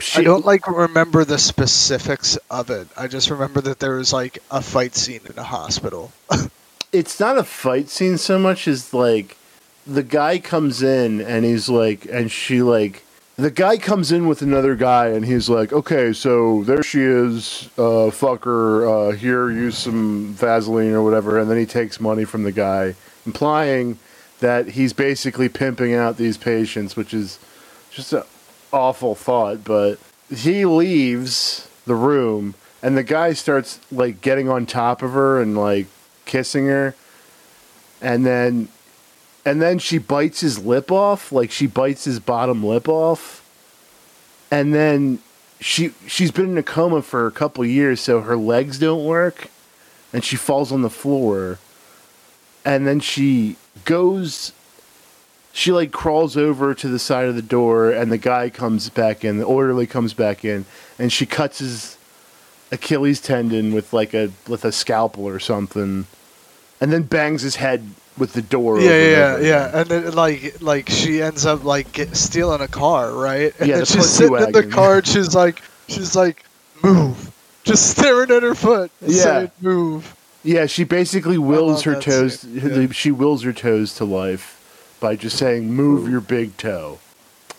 She, 0.00 0.20
I 0.20 0.24
don't 0.24 0.44
like 0.44 0.66
remember 0.66 1.24
the 1.24 1.38
specifics 1.38 2.36
of 2.50 2.68
it. 2.68 2.88
I 2.96 3.06
just 3.06 3.30
remember 3.30 3.60
that 3.62 3.78
there 3.78 3.94
was 3.94 4.12
like 4.12 4.38
a 4.50 4.60
fight 4.60 4.94
scene 4.96 5.20
in 5.28 5.38
a 5.38 5.44
hospital. 5.44 6.12
it's 6.92 7.18
not 7.18 7.36
a 7.36 7.44
fight 7.44 7.88
scene 7.88 8.18
so 8.18 8.38
much 8.38 8.68
as 8.68 8.94
like 8.94 9.36
the 9.86 10.02
guy 10.02 10.38
comes 10.38 10.82
in 10.82 11.20
and 11.20 11.44
he's 11.44 11.68
like 11.68 12.06
and 12.06 12.30
she 12.30 12.62
like 12.62 13.02
the 13.36 13.50
guy 13.50 13.76
comes 13.76 14.12
in 14.12 14.28
with 14.28 14.42
another 14.42 14.74
guy 14.76 15.08
and 15.08 15.24
he's 15.24 15.48
like 15.48 15.72
okay 15.72 16.12
so 16.12 16.62
there 16.64 16.82
she 16.82 17.00
is 17.00 17.68
uh 17.76 18.10
fuck 18.10 18.44
her 18.44 18.88
uh 18.88 19.10
here 19.12 19.50
use 19.50 19.76
some 19.76 20.32
vaseline 20.34 20.92
or 20.92 21.02
whatever 21.02 21.38
and 21.38 21.50
then 21.50 21.58
he 21.58 21.66
takes 21.66 22.00
money 22.00 22.24
from 22.24 22.44
the 22.44 22.52
guy 22.52 22.94
implying 23.26 23.98
that 24.40 24.70
he's 24.70 24.92
basically 24.92 25.48
pimping 25.48 25.94
out 25.94 26.16
these 26.16 26.36
patients 26.36 26.96
which 26.96 27.14
is 27.14 27.38
just 27.90 28.12
an 28.12 28.22
awful 28.72 29.14
thought 29.14 29.64
but 29.64 29.98
he 30.34 30.64
leaves 30.64 31.68
the 31.86 31.94
room 31.94 32.54
and 32.82 32.96
the 32.96 33.02
guy 33.02 33.32
starts 33.32 33.80
like 33.90 34.20
getting 34.20 34.48
on 34.48 34.66
top 34.66 35.02
of 35.02 35.12
her 35.12 35.40
and 35.40 35.56
like 35.56 35.86
kissing 36.24 36.66
her 36.66 36.94
and 38.00 38.26
then 38.26 38.68
and 39.44 39.60
then 39.60 39.78
she 39.78 39.98
bites 39.98 40.40
his 40.40 40.58
lip 40.64 40.90
off 40.90 41.32
like 41.32 41.50
she 41.50 41.66
bites 41.66 42.04
his 42.04 42.20
bottom 42.20 42.64
lip 42.64 42.88
off 42.88 43.40
and 44.50 44.74
then 44.74 45.18
she 45.60 45.92
she's 46.06 46.30
been 46.30 46.50
in 46.50 46.58
a 46.58 46.62
coma 46.62 47.02
for 47.02 47.26
a 47.26 47.32
couple 47.32 47.64
years 47.64 48.00
so 48.00 48.20
her 48.20 48.36
legs 48.36 48.78
don't 48.78 49.04
work 49.04 49.48
and 50.12 50.24
she 50.24 50.36
falls 50.36 50.70
on 50.70 50.82
the 50.82 50.90
floor 50.90 51.58
and 52.64 52.86
then 52.86 53.00
she 53.00 53.56
goes 53.84 54.52
she 55.52 55.70
like 55.72 55.92
crawls 55.92 56.36
over 56.36 56.74
to 56.74 56.88
the 56.88 56.98
side 56.98 57.26
of 57.26 57.34
the 57.36 57.42
door 57.42 57.90
and 57.90 58.10
the 58.10 58.18
guy 58.18 58.50
comes 58.50 58.88
back 58.90 59.24
in 59.24 59.38
the 59.38 59.44
orderly 59.44 59.86
comes 59.86 60.12
back 60.14 60.44
in 60.44 60.64
and 60.98 61.12
she 61.12 61.26
cuts 61.26 61.58
his 61.58 61.96
Achilles 62.74 63.20
tendon 63.20 63.72
with 63.72 63.92
like 63.92 64.14
a 64.14 64.30
with 64.48 64.64
a 64.64 64.72
scalpel 64.72 65.26
or 65.26 65.38
something, 65.38 66.06
and 66.80 66.92
then 66.92 67.02
bangs 67.02 67.42
his 67.42 67.56
head 67.56 67.88
with 68.18 68.32
the 68.32 68.42
door. 68.42 68.80
yeah, 68.80 68.90
and 68.90 69.44
yeah, 69.44 69.48
yeah. 69.48 69.80
And 69.80 69.88
then 69.88 70.12
like 70.12 70.60
like 70.60 70.88
she 70.88 71.22
ends 71.22 71.46
up 71.46 71.64
like 71.64 71.92
get, 71.92 72.16
stealing 72.16 72.60
a 72.60 72.68
car, 72.68 73.12
right? 73.12 73.54
And 73.60 73.68
Yeah, 73.68 73.76
then 73.76 73.80
the 73.80 73.86
she's 73.86 74.10
sitting 74.10 74.36
in 74.36 74.52
the 74.52 74.66
car. 74.66 74.96
And 74.98 75.06
she's 75.06 75.34
like 75.34 75.62
she's 75.88 76.16
like 76.16 76.44
move, 76.82 77.32
just 77.64 77.90
staring 77.90 78.30
at 78.30 78.42
her 78.42 78.54
foot. 78.54 78.90
Yeah. 79.00 79.22
saying, 79.22 79.50
move. 79.60 80.14
Yeah, 80.44 80.66
she 80.66 80.84
basically 80.84 81.38
wills 81.38 81.82
her 81.82 81.98
toes. 81.98 82.44
yeah. 82.44 82.86
She 82.92 83.10
wills 83.10 83.42
her 83.42 83.52
toes 83.52 83.94
to 83.96 84.04
life 84.04 84.96
by 85.00 85.16
just 85.16 85.36
saying, 85.38 85.72
"Move 85.72 86.08
your 86.08 86.20
big 86.20 86.56
toe." 86.56 86.98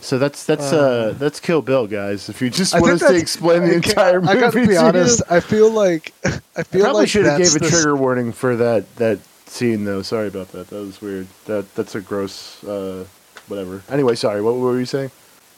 So 0.02 0.20
that's 0.20 0.46
that's 0.46 0.72
uh, 0.72 0.78
Uh, 0.78 1.12
that's 1.14 1.40
Kill 1.40 1.64
Bill, 1.64 1.88
guys. 1.88 2.30
If 2.30 2.40
you 2.42 2.52
just 2.52 2.76
I 2.76 2.80
want 2.80 3.02
us 3.02 3.10
to 3.10 3.16
explain 3.16 3.64
the 3.64 3.74
entire 3.74 4.22
movie, 4.22 4.32
I 4.34 4.40
gotta 4.40 4.62
to 4.62 4.68
be 4.68 4.74
you. 4.74 5.18
I 5.30 5.40
feel 5.40 5.72
like 5.72 6.14
I 6.26 6.40
I 6.58 6.64
feel 6.64 6.84
probably 6.84 7.02
like 7.02 7.10
should 7.10 7.26
have 7.26 7.40
gave 7.40 7.56
a 7.56 7.60
trigger 7.60 7.96
warning 7.96 8.32
for 8.32 8.56
that 8.56 8.96
that 8.98 9.18
scene 9.48 9.86
though. 9.86 10.04
Sorry 10.04 10.28
about 10.28 10.52
that. 10.52 10.68
That 10.70 10.78
was 10.82 11.02
weird. 11.02 11.28
That 11.46 11.74
that's 11.74 11.96
a 11.96 12.02
gross 12.02 12.64
uh, 12.64 13.06
whatever. 13.48 13.82
Anyway, 13.90 14.14
sorry. 14.14 14.44
What, 14.44 14.54
what 14.54 14.62
were 14.62 14.80
you 14.80 14.86
saying? 14.86 15.10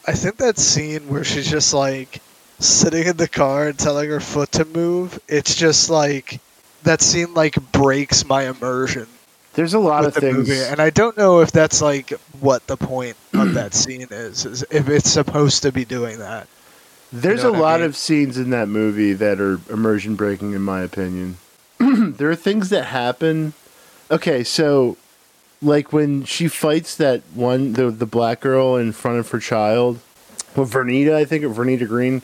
I 0.05 0.13
think 0.13 0.37
that 0.37 0.57
scene 0.57 1.09
where 1.09 1.25
she's 1.25 1.49
just 1.51 1.73
like 1.73 2.21
sitting 2.59 3.05
in 3.05 3.17
the 3.17 3.27
car 3.27 3.67
and 3.67 3.77
telling 3.77 4.09
her 4.09 4.21
foot 4.21 4.53
to 4.53 4.63
move, 4.63 5.19
it's 5.27 5.55
just 5.55 5.89
like 5.89 6.39
that 6.87 7.01
scene 7.01 7.33
like 7.33 7.55
breaks 7.71 8.25
my 8.25 8.47
immersion 8.49 9.07
There's 9.53 9.73
a 9.73 9.79
lot 9.79 10.05
of 10.05 10.13
things. 10.15 10.37
movie. 10.49 10.59
And 10.59 10.79
I 10.81 10.89
don't 10.89 11.17
know 11.17 11.41
if 11.41 11.51
that's 11.51 11.81
like 11.81 12.11
what 12.39 12.65
the 12.67 12.77
point 12.77 13.15
of 13.33 13.53
that 13.53 13.73
scene 13.81 14.07
is, 14.11 14.45
is 14.45 14.63
if 14.71 14.89
it's 14.89 15.09
supposed 15.09 15.63
to 15.63 15.71
be 15.71 15.85
doing 15.85 16.19
that. 16.19 16.47
There's 17.11 17.43
know 17.43 17.49
a 17.49 17.51
what 17.53 17.59
I 17.59 17.61
lot 17.61 17.79
mean? 17.79 17.89
of 17.89 17.95
scenes 17.95 18.37
in 18.37 18.49
that 18.51 18.67
movie 18.67 19.13
that 19.13 19.39
are 19.39 19.59
immersion 19.69 20.15
breaking, 20.15 20.53
in 20.53 20.61
my 20.61 20.81
opinion. 20.81 21.37
there 21.79 22.29
are 22.29 22.35
things 22.35 22.69
that 22.69 22.85
happen. 22.85 23.53
Okay, 24.11 24.43
so 24.43 24.97
like 25.61 25.91
when 25.93 26.23
she 26.25 26.47
fights 26.47 26.95
that 26.97 27.21
one, 27.33 27.73
the 27.73 27.89
the 27.91 28.05
black 28.05 28.41
girl 28.41 28.75
in 28.75 28.91
front 28.91 29.19
of 29.19 29.29
her 29.31 29.39
child, 29.39 29.99
well, 30.55 30.65
Vernita, 30.65 31.13
I 31.13 31.25
think, 31.25 31.43
or 31.43 31.49
Vernita 31.49 31.87
Green. 31.87 32.21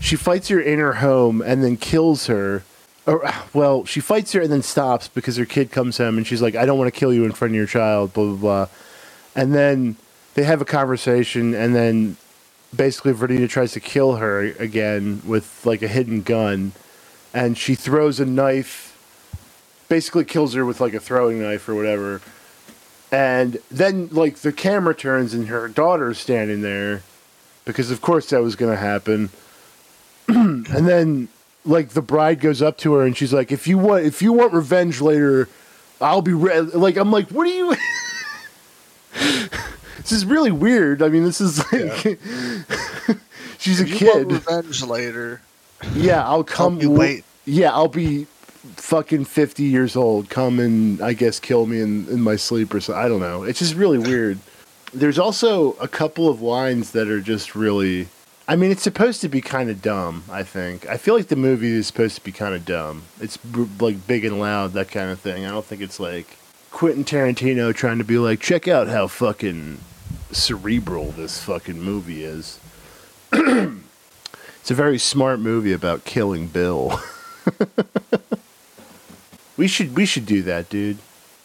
She 0.00 0.14
fights 0.16 0.48
her 0.48 0.60
in 0.60 0.78
her 0.78 0.94
home 0.94 1.42
and 1.42 1.62
then 1.64 1.76
kills 1.76 2.26
her. 2.28 2.62
Or, 3.08 3.26
well, 3.54 3.86
she 3.86 4.00
fights 4.00 4.32
her 4.32 4.42
and 4.42 4.52
then 4.52 4.60
stops 4.60 5.08
because 5.08 5.38
her 5.38 5.46
kid 5.46 5.72
comes 5.72 5.96
home 5.96 6.18
and 6.18 6.26
she's 6.26 6.42
like, 6.42 6.54
"I 6.54 6.66
don't 6.66 6.78
want 6.78 6.92
to 6.92 6.98
kill 6.98 7.12
you 7.12 7.24
in 7.24 7.32
front 7.32 7.52
of 7.52 7.56
your 7.56 7.66
child." 7.66 8.12
Blah 8.12 8.26
blah 8.26 8.36
blah. 8.36 8.66
And 9.34 9.54
then 9.54 9.96
they 10.34 10.44
have 10.44 10.60
a 10.60 10.66
conversation, 10.66 11.54
and 11.54 11.74
then 11.74 12.18
basically 12.76 13.14
Vernita 13.14 13.48
tries 13.48 13.72
to 13.72 13.80
kill 13.80 14.16
her 14.16 14.40
again 14.58 15.22
with 15.24 15.64
like 15.64 15.80
a 15.80 15.88
hidden 15.88 16.20
gun, 16.20 16.72
and 17.32 17.56
she 17.56 17.74
throws 17.74 18.20
a 18.20 18.26
knife, 18.26 18.94
basically 19.88 20.26
kills 20.26 20.52
her 20.52 20.66
with 20.66 20.78
like 20.78 20.92
a 20.92 21.00
throwing 21.00 21.40
knife 21.40 21.66
or 21.66 21.74
whatever. 21.74 22.20
And 23.10 23.56
then 23.70 24.08
like 24.12 24.36
the 24.36 24.52
camera 24.52 24.94
turns 24.94 25.32
and 25.32 25.48
her 25.48 25.66
daughter's 25.66 26.18
standing 26.18 26.60
there, 26.60 27.02
because 27.64 27.90
of 27.90 28.02
course 28.02 28.28
that 28.28 28.42
was 28.42 28.54
gonna 28.54 28.76
happen. 28.76 29.30
and 30.28 30.66
then 30.66 31.28
like 31.68 31.90
the 31.90 32.02
bride 32.02 32.40
goes 32.40 32.60
up 32.62 32.78
to 32.78 32.94
her 32.94 33.04
and 33.06 33.16
she's 33.16 33.32
like, 33.32 33.52
"If 33.52 33.66
you 33.68 33.78
want, 33.78 34.04
if 34.04 34.20
you 34.22 34.32
want 34.32 34.52
revenge 34.52 35.00
later, 35.00 35.48
I'll 36.00 36.22
be 36.22 36.32
re-. 36.32 36.60
like." 36.60 36.96
I'm 36.96 37.12
like, 37.12 37.28
"What 37.30 37.46
are 37.46 37.50
you?" 37.50 37.76
this 39.98 40.12
is 40.12 40.24
really 40.24 40.50
weird. 40.50 41.02
I 41.02 41.08
mean, 41.08 41.24
this 41.24 41.40
is 41.40 41.58
like 41.72 42.02
she's 43.58 43.80
a 43.80 43.84
If 43.84 44.00
you 44.00 44.06
want 44.08 44.28
kid. 44.28 44.32
revenge 44.32 44.82
later. 44.82 45.40
Yeah, 45.94 46.26
I'll 46.26 46.44
come. 46.44 46.80
you 46.80 46.90
wait. 46.90 47.24
Yeah, 47.44 47.72
I'll 47.72 47.88
be 47.88 48.24
fucking 48.76 49.24
fifty 49.26 49.64
years 49.64 49.96
old. 49.96 50.28
Come 50.30 50.58
and 50.58 51.00
I 51.00 51.12
guess 51.12 51.38
kill 51.38 51.66
me 51.66 51.80
in, 51.80 52.08
in 52.08 52.20
my 52.20 52.36
sleep 52.36 52.74
or 52.74 52.80
something. 52.80 53.02
I 53.02 53.08
don't 53.08 53.20
know. 53.20 53.44
It's 53.44 53.58
just 53.60 53.74
really 53.74 53.98
weird. 53.98 54.38
There's 54.92 55.18
also 55.18 55.72
a 55.74 55.88
couple 55.88 56.28
of 56.28 56.40
lines 56.42 56.92
that 56.92 57.08
are 57.08 57.20
just 57.20 57.54
really. 57.54 58.08
I 58.50 58.56
mean, 58.56 58.70
it's 58.70 58.82
supposed 58.82 59.20
to 59.20 59.28
be 59.28 59.42
kind 59.42 59.68
of 59.68 59.82
dumb. 59.82 60.24
I 60.30 60.42
think. 60.42 60.88
I 60.88 60.96
feel 60.96 61.14
like 61.14 61.28
the 61.28 61.36
movie 61.36 61.70
is 61.70 61.86
supposed 61.86 62.16
to 62.16 62.24
be 62.24 62.32
kind 62.32 62.54
of 62.54 62.64
dumb. 62.64 63.02
It's 63.20 63.38
like 63.78 64.06
big 64.06 64.24
and 64.24 64.40
loud, 64.40 64.72
that 64.72 64.90
kind 64.90 65.10
of 65.10 65.20
thing. 65.20 65.44
I 65.44 65.50
don't 65.50 65.64
think 65.64 65.82
it's 65.82 66.00
like 66.00 66.38
Quentin 66.70 67.04
Tarantino 67.04 67.74
trying 67.74 67.98
to 67.98 68.04
be 68.04 68.16
like, 68.18 68.40
check 68.40 68.66
out 68.66 68.88
how 68.88 69.06
fucking 69.06 69.80
cerebral 70.32 71.10
this 71.10 71.44
fucking 71.44 71.80
movie 71.80 72.24
is. 72.24 72.58
it's 73.32 74.70
a 74.70 74.74
very 74.74 74.98
smart 74.98 75.40
movie 75.40 75.72
about 75.72 76.06
killing 76.06 76.46
Bill. 76.46 76.98
we 79.58 79.68
should 79.68 79.94
we 79.94 80.06
should 80.06 80.24
do 80.24 80.40
that, 80.42 80.70
dude. 80.70 80.96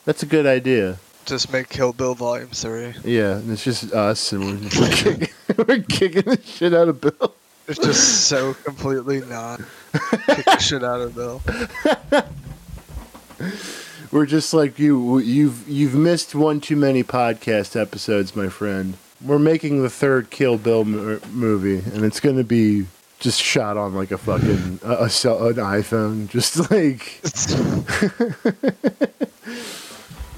That's 0.05 0.23
a 0.23 0.27
good 0.27 0.45
idea. 0.45 0.99
Just 1.25 1.51
make 1.51 1.69
Kill 1.69 1.93
Bill 1.93 2.15
Volume 2.15 2.49
Three. 2.49 2.93
Yeah, 3.03 3.37
and 3.37 3.51
it's 3.51 3.63
just 3.63 3.93
us, 3.93 4.31
and 4.33 4.43
we're, 4.43 4.81
we're, 4.81 4.89
kicking, 4.89 5.27
we're 5.67 5.83
kicking 5.83 6.23
the 6.23 6.41
shit 6.43 6.73
out 6.73 6.89
of 6.89 7.01
Bill. 7.01 7.33
It's 7.67 7.79
just 7.79 8.27
so 8.27 8.53
completely 8.53 9.21
not 9.21 9.61
kick 9.93 10.45
the 10.45 10.57
shit 10.59 10.83
out 10.83 11.01
of 11.01 11.15
Bill. 11.15 11.41
We're 14.11 14.25
just 14.27 14.53
like 14.53 14.77
you. 14.77 15.17
You've 15.19 15.67
you've 15.67 15.95
missed 15.95 16.35
one 16.35 16.61
too 16.61 16.75
many 16.75 17.03
podcast 17.03 17.79
episodes, 17.79 18.35
my 18.35 18.47
friend. 18.47 18.95
We're 19.23 19.39
making 19.39 19.81
the 19.81 19.89
third 19.89 20.29
Kill 20.29 20.57
Bill 20.57 20.85
mo- 20.85 21.15
er, 21.15 21.21
movie, 21.31 21.79
and 21.93 22.05
it's 22.05 22.19
going 22.19 22.37
to 22.37 22.43
be 22.43 22.85
just 23.19 23.41
shot 23.41 23.75
on 23.75 23.95
like 23.95 24.11
a 24.11 24.17
fucking 24.17 24.81
a, 24.83 25.05
a 25.05 25.09
cell, 25.09 25.47
an 25.47 25.55
iPhone, 25.55 26.27
just 26.29 26.69
like 26.71 27.21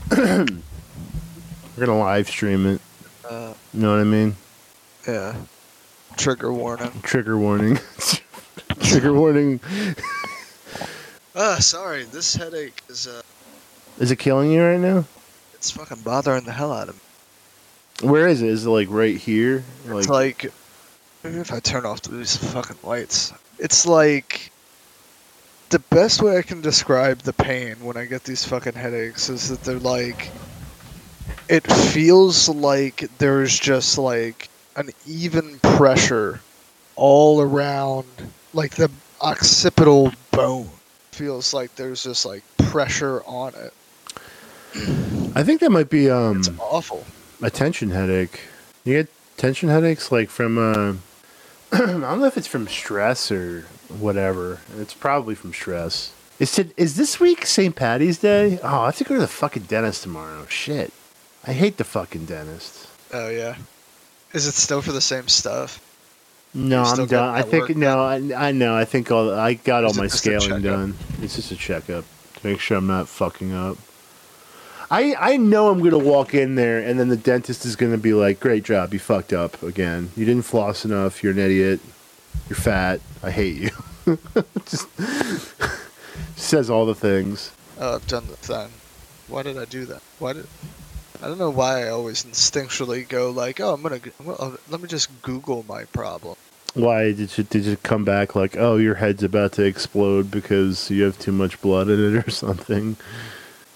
we're 1.77 1.85
gonna 1.85 1.99
live 1.99 2.27
stream 2.27 2.65
it. 2.65 2.81
Uh, 3.29 3.53
You 3.73 3.81
know 3.81 3.91
what 3.91 3.99
I 3.99 4.03
mean? 4.03 4.35
yeah. 5.07 5.35
Trigger 6.17 6.53
warning. 6.53 6.91
Trigger 7.03 7.37
warning. 7.37 7.77
Trigger 8.81 9.13
warning. 9.13 9.59
Uh, 11.37 11.59
sorry. 11.59 12.05
This 12.05 12.33
headache 12.33 12.81
is 12.87 13.07
uh, 13.07 13.21
Is 13.99 14.09
it 14.09 14.15
killing 14.15 14.51
you 14.51 14.63
right 14.63 14.79
now? 14.79 15.03
it's 15.53 15.69
fucking 15.69 15.99
bothering 16.01 16.45
the 16.45 16.53
hell 16.53 16.71
out 16.71 16.87
of 16.87 16.95
me. 16.95 18.09
Where 18.09 18.29
is 18.29 18.41
it? 18.41 18.47
Is 18.47 18.65
it 18.65 18.69
like 18.69 18.87
right 18.89 19.17
here? 19.17 19.61
It's 19.85 20.07
like, 20.07 20.49
maybe 21.25 21.39
if 21.39 21.51
I 21.51 21.59
turn 21.59 21.85
off 21.85 22.03
these 22.03 22.37
fucking 22.37 22.77
lights, 22.83 23.33
it's 23.59 23.85
like 23.85 24.49
the 25.71 25.79
best 25.79 26.21
way 26.21 26.37
I 26.37 26.41
can 26.41 26.61
describe 26.61 27.19
the 27.19 27.33
pain 27.33 27.75
when 27.83 27.97
I 27.97 28.05
get 28.05 28.23
these 28.23 28.45
fucking 28.45 28.73
headaches 28.73 29.27
is 29.27 29.49
that 29.49 29.61
they're 29.61 29.79
like, 29.79 30.29
it 31.49 31.65
feels 31.71 32.49
like 32.49 33.05
there's 33.17 33.57
just 33.59 33.97
like 33.97 34.49
an 34.75 34.89
even 35.07 35.59
pressure 35.59 36.39
all 36.95 37.41
around, 37.41 38.05
like 38.53 38.75
the 38.75 38.89
occipital 39.21 40.11
bone 40.31 40.69
feels 41.11 41.53
like 41.53 41.73
there's 41.75 42.03
just 42.03 42.25
like 42.25 42.43
pressure 42.57 43.23
on 43.25 43.53
it. 43.55 43.73
I 45.35 45.43
think 45.43 45.61
that 45.61 45.71
might 45.71 45.89
be 45.89 46.09
um 46.09 46.39
It's 46.39 46.49
awful. 46.59 47.05
a 47.41 47.49
tension 47.49 47.91
headache. 47.91 48.41
You 48.83 48.93
get 49.03 49.09
tension 49.37 49.69
headaches 49.69 50.11
like 50.11 50.29
from 50.29 50.57
uh 50.57 50.93
I 51.71 51.77
don't 51.85 52.01
know 52.01 52.25
if 52.25 52.37
it's 52.37 52.47
from 52.47 52.67
stress 52.67 53.31
or 53.31 53.61
whatever. 53.89 54.59
It's 54.77 54.93
probably 54.93 55.35
from 55.35 55.53
stress. 55.53 56.11
Is 56.39 56.59
it 56.59 56.73
is 56.75 56.97
this 56.97 57.19
week 57.19 57.45
St. 57.45 57.75
Patty's 57.75 58.17
Day? 58.17 58.59
Oh, 58.61 58.81
I 58.81 58.85
have 58.87 58.97
to 58.97 59.03
go 59.05 59.15
to 59.15 59.21
the 59.21 59.27
fucking 59.27 59.63
dentist 59.63 60.03
tomorrow. 60.03 60.45
Shit. 60.47 60.91
I 61.47 61.53
hate 61.53 61.77
the 61.77 61.83
fucking 61.83 62.25
dentist. 62.25 62.87
Oh 63.13 63.29
yeah. 63.29 63.55
Is 64.33 64.47
it 64.47 64.53
still 64.53 64.81
for 64.81 64.91
the 64.91 65.01
same 65.01 65.27
stuff? 65.27 65.81
No, 66.53 66.83
I'm 66.83 67.05
done. 67.05 67.35
I 67.35 67.41
think 67.41 67.69
work 67.69 67.77
no, 67.77 67.99
I, 67.99 68.47
I 68.47 68.51
know. 68.51 68.75
I 68.75 68.85
think 68.85 69.11
all 69.11 69.31
I 69.31 69.55
got 69.55 69.83
all 69.83 69.93
my 69.93 70.07
scaling 70.07 70.61
done. 70.61 70.95
It's 71.21 71.35
just 71.35 71.51
a 71.51 71.55
checkup 71.55 72.05
to 72.35 72.47
make 72.47 72.59
sure 72.59 72.77
I'm 72.77 72.87
not 72.87 73.07
fucking 73.07 73.53
up. 73.53 73.77
I 74.89 75.15
I 75.19 75.37
know 75.37 75.69
I'm 75.69 75.83
gonna 75.83 75.97
walk 75.97 76.33
in 76.33 76.55
there 76.55 76.79
and 76.79 76.99
then 76.99 77.09
the 77.09 77.17
dentist 77.17 77.65
is 77.65 77.75
gonna 77.75 77.97
be 77.97 78.13
like, 78.13 78.39
"Great 78.39 78.63
job, 78.63 78.93
you 78.93 78.99
fucked 78.99 79.33
up 79.33 79.61
again. 79.61 80.11
You 80.15 80.25
didn't 80.25 80.45
floss 80.45 80.85
enough. 80.85 81.23
You're 81.23 81.33
an 81.33 81.39
idiot. 81.39 81.79
You're 82.49 82.57
fat. 82.57 83.01
I 83.21 83.31
hate 83.31 83.57
you." 83.57 83.69
just 84.65 84.87
says 86.35 86.69
all 86.69 86.85
the 86.85 86.95
things. 86.95 87.51
Oh, 87.79 87.95
I've 87.95 88.07
done 88.07 88.27
the 88.27 88.37
thing. 88.37 88.69
Why 89.27 89.43
did 89.43 89.57
I 89.57 89.65
do 89.65 89.85
that? 89.85 90.01
Why 90.19 90.33
did? 90.33 90.47
I 91.21 91.27
don't 91.27 91.37
know 91.37 91.49
why 91.49 91.85
I 91.85 91.89
always 91.89 92.23
instinctually 92.23 93.07
go 93.07 93.31
like, 93.31 93.59
oh, 93.59 93.73
I'm 93.73 93.81
gonna, 93.81 93.99
g- 93.99 94.11
well, 94.23 94.37
uh, 94.39 94.51
let 94.69 94.81
me 94.81 94.87
just 94.87 95.09
Google 95.21 95.63
my 95.67 95.83
problem. 95.85 96.35
Why 96.73 97.13
did 97.13 97.37
you 97.37 97.43
did 97.45 97.63
you 97.63 97.77
come 97.77 98.03
back 98.03 98.35
like, 98.35 98.57
"Oh, 98.57 98.75
your 98.75 98.95
head's 98.95 99.23
about 99.23 99.53
to 99.53 99.63
explode 99.63 100.29
because 100.29 100.91
you 100.91 101.03
have 101.03 101.17
too 101.17 101.31
much 101.31 101.61
blood 101.61 101.87
in 101.87 102.17
it 102.17 102.27
or 102.27 102.29
something"? 102.45 102.97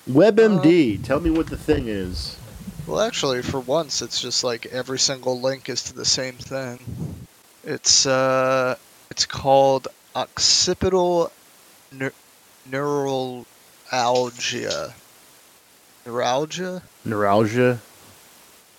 WebMD, 0.09 1.01
tell 1.03 1.21
me 1.21 1.29
what 1.29 1.47
the 1.47 1.55
thing 1.55 1.87
is. 1.87 2.35
Well, 2.87 2.99
actually, 2.99 3.41
for 3.41 3.61
once, 3.61 4.01
it's 4.01 4.19
just 4.21 4.43
like 4.43 4.65
every 4.65 4.99
single 4.99 5.39
link 5.39 5.69
is 5.69 5.81
to 5.83 5.93
the 5.93 6.03
same 6.03 6.35
thing. 6.35 6.79
It's 7.63 8.05
uh, 8.05 8.75
it's 9.11 9.25
called 9.25 9.87
occipital 10.15 11.31
neur- 11.93 12.11
neuralgia. 12.69 13.45
Neuralgia? 16.09 16.81
Neuralgia. 17.05 17.79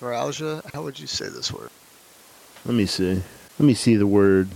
Neuralgia? 0.01 0.62
How 0.75 0.83
would 0.83 0.99
you 0.99 1.07
say 1.07 1.29
this 1.29 1.53
word? 1.53 1.71
Let 2.64 2.75
me 2.75 2.87
see. 2.87 3.23
Let 3.57 3.66
me 3.66 3.75
see 3.75 3.95
the 3.95 4.07
word. 4.07 4.49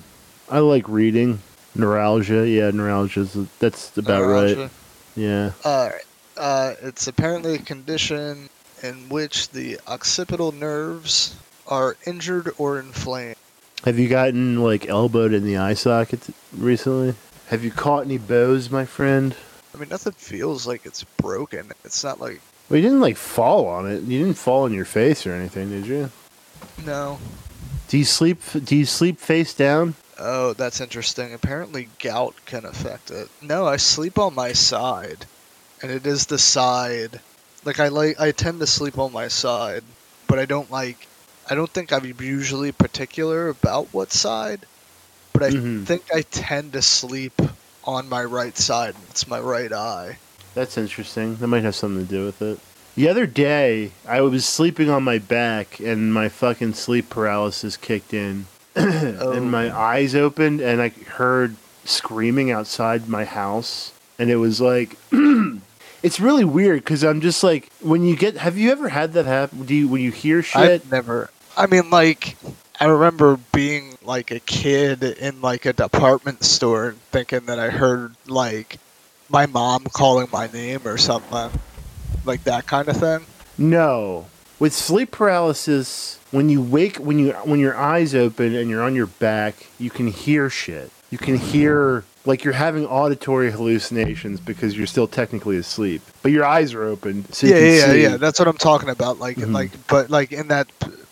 I 0.50 0.58
like 0.58 0.88
reading. 0.88 1.38
Neuralgia. 1.76 2.48
Yeah, 2.48 2.72
neuralgia. 2.72 3.28
That's 3.60 3.96
about 3.96 4.22
Neuralgia? 4.22 4.60
right. 4.62 4.70
Yeah. 5.14 5.52
Alright. 5.64 6.02
Uh, 6.37 6.74
it's 6.82 7.06
apparently 7.06 7.54
a 7.54 7.58
condition 7.58 8.48
in 8.82 9.08
which 9.08 9.50
the 9.50 9.78
occipital 9.87 10.50
nerves 10.50 11.37
are 11.68 11.96
injured 12.08 12.50
or 12.58 12.80
inflamed. 12.80 13.37
Have 13.84 14.00
you 14.00 14.08
gotten 14.08 14.64
like 14.64 14.88
elbowed 14.88 15.32
in 15.32 15.44
the 15.44 15.58
eye 15.58 15.74
socket 15.74 16.26
recently? 16.52 17.14
Have 17.50 17.62
you 17.62 17.70
caught 17.70 18.04
any 18.04 18.18
bows, 18.18 18.68
my 18.68 18.84
friend? 18.84 19.37
I 19.72 19.78
mean, 19.78 19.90
nothing 19.90 20.14
feels 20.14 20.66
like 20.66 20.84
it's 20.84 21.04
broken. 21.04 21.70
It's 21.84 22.02
not 22.02 22.20
like. 22.20 22.40
Well, 22.68 22.79
you 22.79 22.83
didn't 22.83 23.00
like 23.00 23.16
fall 23.16 23.66
on 23.66 23.90
it. 23.90 24.03
You 24.03 24.18
didn't 24.20 24.38
fall 24.38 24.64
on 24.64 24.72
your 24.72 24.85
face 24.87 25.27
or 25.27 25.33
anything, 25.33 25.70
did 25.70 25.87
you? 25.87 26.11
No. 26.85 27.18
Do 27.88 27.98
you 27.98 28.05
sleep? 28.05 28.40
Do 28.64 28.74
you 28.77 28.87
sleep 28.87 29.18
face 29.20 29.53
down? 29.55 29.94
Oh, 30.18 30.53
that's 30.55 30.81
interesting. 30.81 31.35
Apparently, 31.35 31.88
gout 32.00 32.35
can 32.46 32.64
affect 32.64 33.11
it. 33.11 33.29
No, 33.42 33.66
I 33.66 33.77
sleep 33.77 34.18
on 34.18 34.35
my 34.35 34.53
side, 34.53 35.27
and 35.83 35.90
it 35.90 36.07
is 36.07 36.27
the 36.27 36.38
side. 36.38 37.20
Like 37.64 37.81
I 37.81 37.88
like, 37.88 38.18
I 38.20 38.31
tend 38.31 38.61
to 38.61 38.66
sleep 38.66 38.98
on 38.98 39.12
my 39.12 39.29
side, 39.29 39.85
but 40.27 40.38
I 40.38 40.44
don't 40.46 40.70
like. 40.70 41.07
I 41.50 41.55
don't 41.55 41.70
think 41.70 41.92
I'm 41.92 42.07
usually 42.20 42.72
particular 42.72 43.48
about 43.48 43.88
what 43.92 44.12
side, 44.12 44.64
but 45.35 45.42
I 45.42 45.50
Mhm. 45.50 45.85
think 45.85 46.05
I 46.14 46.22
tend 46.22 46.72
to 46.72 46.81
sleep 46.83 47.42
on 47.85 48.09
my 48.09 48.24
right 48.24 48.57
side. 48.57 48.94
It's 49.11 49.29
my 49.29 49.38
right 49.40 49.72
eye. 49.72 50.16
That's 50.54 50.78
interesting. 50.78 51.36
That 51.36 51.48
might 51.48 51.64
have 51.64 51.74
something 51.74 52.06
to 52.06 52.10
do 52.10 52.24
with 52.24 52.40
it. 52.42 52.60
The 52.94 53.08
other 53.08 53.26
day, 53.26 53.90
I 54.06 54.20
was 54.20 54.46
sleeping 54.46 54.88
on 54.88 55.02
my 55.02 55.18
back, 55.18 55.80
and 55.80 56.14
my 56.14 56.28
fucking 56.28 56.74
sleep 56.74 57.10
paralysis 57.10 57.76
kicked 57.76 58.14
in, 58.14 58.46
Oh. 58.76 59.32
and 59.36 59.50
my 59.50 59.70
oh. 59.70 59.76
eyes 59.76 60.14
opened, 60.14 60.60
and 60.60 60.80
I 60.80 60.88
heard 60.88 61.56
screaming 61.84 62.50
outside 62.50 63.08
my 63.08 63.24
house, 63.24 63.92
and 64.18 64.30
it 64.30 64.36
was 64.36 64.60
like. 64.60 64.96
It's 66.02 66.20
really 66.20 66.44
weird 66.44 66.84
because 66.84 67.02
I'm 67.02 67.22
just 67.22 67.42
like 67.42 67.72
when 67.80 68.02
you 68.04 68.14
get. 68.14 68.36
Have 68.36 68.58
you 68.58 68.70
ever 68.70 68.90
had 68.90 69.14
that 69.14 69.24
happen? 69.24 69.64
Do 69.64 69.74
you 69.74 69.88
when 69.88 70.02
you 70.02 70.10
hear 70.10 70.42
shit? 70.42 70.60
I've 70.60 70.92
never. 70.92 71.30
I 71.56 71.64
mean, 71.66 71.88
like, 71.88 72.36
I 72.78 72.84
remember 72.84 73.38
being 73.52 73.96
like 74.02 74.30
a 74.30 74.38
kid 74.38 75.02
in 75.02 75.40
like 75.40 75.64
a 75.64 75.72
department 75.72 76.44
store 76.44 76.90
and 76.90 77.00
thinking 77.04 77.46
that 77.46 77.58
I 77.58 77.70
heard 77.70 78.16
like 78.26 78.76
my 79.28 79.46
mom 79.46 79.84
calling 79.92 80.28
my 80.32 80.46
name 80.48 80.80
or 80.87 80.96
something, 80.98 81.50
like 82.24 82.44
that 82.44 82.66
kind 82.66 82.88
of 82.88 82.96
thing. 82.96 83.24
No. 83.58 84.26
With 84.58 84.72
sleep 84.72 85.10
paralysis, 85.10 86.18
when 86.30 86.48
you 86.48 86.62
wake 86.62 86.96
when 86.96 87.18
you 87.18 87.32
when 87.44 87.60
your 87.60 87.76
eyes 87.76 88.14
open 88.14 88.54
and 88.54 88.70
you're 88.70 88.82
on 88.82 88.94
your 88.94 89.06
back, 89.06 89.66
you 89.78 89.90
can 89.90 90.06
hear 90.08 90.48
shit. 90.48 90.90
You 91.10 91.18
can 91.18 91.37
hear 91.37 92.04
like 92.24 92.42
you're 92.44 92.54
having 92.54 92.87
auditory 92.87 93.50
hallucinations 93.50 94.40
because 94.40 94.76
you're 94.76 94.87
still 94.87 95.06
technically 95.06 95.56
asleep, 95.58 96.02
but 96.22 96.32
your 96.32 96.44
eyes 96.44 96.72
are 96.72 96.82
open, 96.84 97.30
so 97.32 97.46
yeah, 97.46 97.56
yeah, 97.58 97.90
see. 97.90 98.02
yeah. 98.02 98.16
That's 98.16 98.38
what 98.38 98.48
I'm 98.48 98.56
talking 98.56 98.88
about. 98.88 99.18
Like, 99.18 99.37
Mhm. 99.37 99.52
like, 99.52 99.70
but 99.88 100.08
like 100.08 100.32
in 100.32 100.48
that 100.48 100.66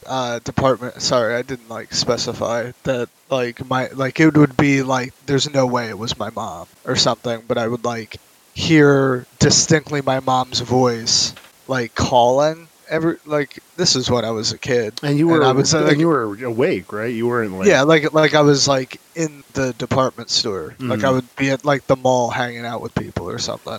uh, 0.07 0.39
department. 0.41 1.01
Sorry, 1.03 1.35
I 1.35 1.43
didn't 1.43 1.69
like 1.69 1.93
specify 1.95 2.73
that. 2.85 3.09
Like 3.31 3.67
my 3.67 3.89
like 3.89 4.21
it 4.21 4.37
would 4.37 4.57
be 4.59 4.83
like 4.83 5.15
there's 5.27 5.53
no 5.53 5.67
way 5.67 5.89
it 5.89 5.99
was 5.99 6.19
my 6.19 6.31
mom 6.31 6.67
or 6.85 6.97
something, 6.97 7.43
but 7.49 7.57
I 7.57 7.67
would 7.67 7.85
like 7.85 8.17
hear 8.55 9.27
distinctly 9.39 10.03
my 10.03 10.21
mom's 10.21 10.61
voice 10.61 11.35
like 11.69 11.95
calling 11.95 12.69
every 12.91 13.17
like 13.25 13.59
this 13.77 13.97
is 13.97 14.11
when 14.11 14.25
I 14.27 14.31
was 14.31 14.53
a 14.53 14.59
kid. 14.59 15.01
And 15.03 15.17
you 15.19 15.29
were 15.29 15.37
And 15.37 15.45
I 15.45 15.53
was, 15.53 15.73
like- 15.73 15.97
you 15.97 16.09
were 16.09 16.25
awake, 16.45 16.93
right? 16.93 17.15
You 17.15 17.27
weren't 17.27 17.53
like 17.57 17.67
yeah, 17.69 17.83
like 17.83 18.13
like 18.13 18.35
I 18.35 18.43
was 18.43 18.69
like 18.69 19.01
in 19.15 19.43
the 19.55 19.73
department 19.75 20.29
store. 20.29 20.75
Like 20.79 21.01
Mhm. 21.01 21.05
I 21.05 21.11
would 21.11 21.37
be 21.37 21.51
at 21.51 21.65
like 21.65 21.87
the 21.87 21.97
mall 21.97 22.29
hanging 22.31 22.67
out 22.67 22.83
with 22.83 22.95
people 22.95 23.31
or 23.31 23.39
something. 23.39 23.79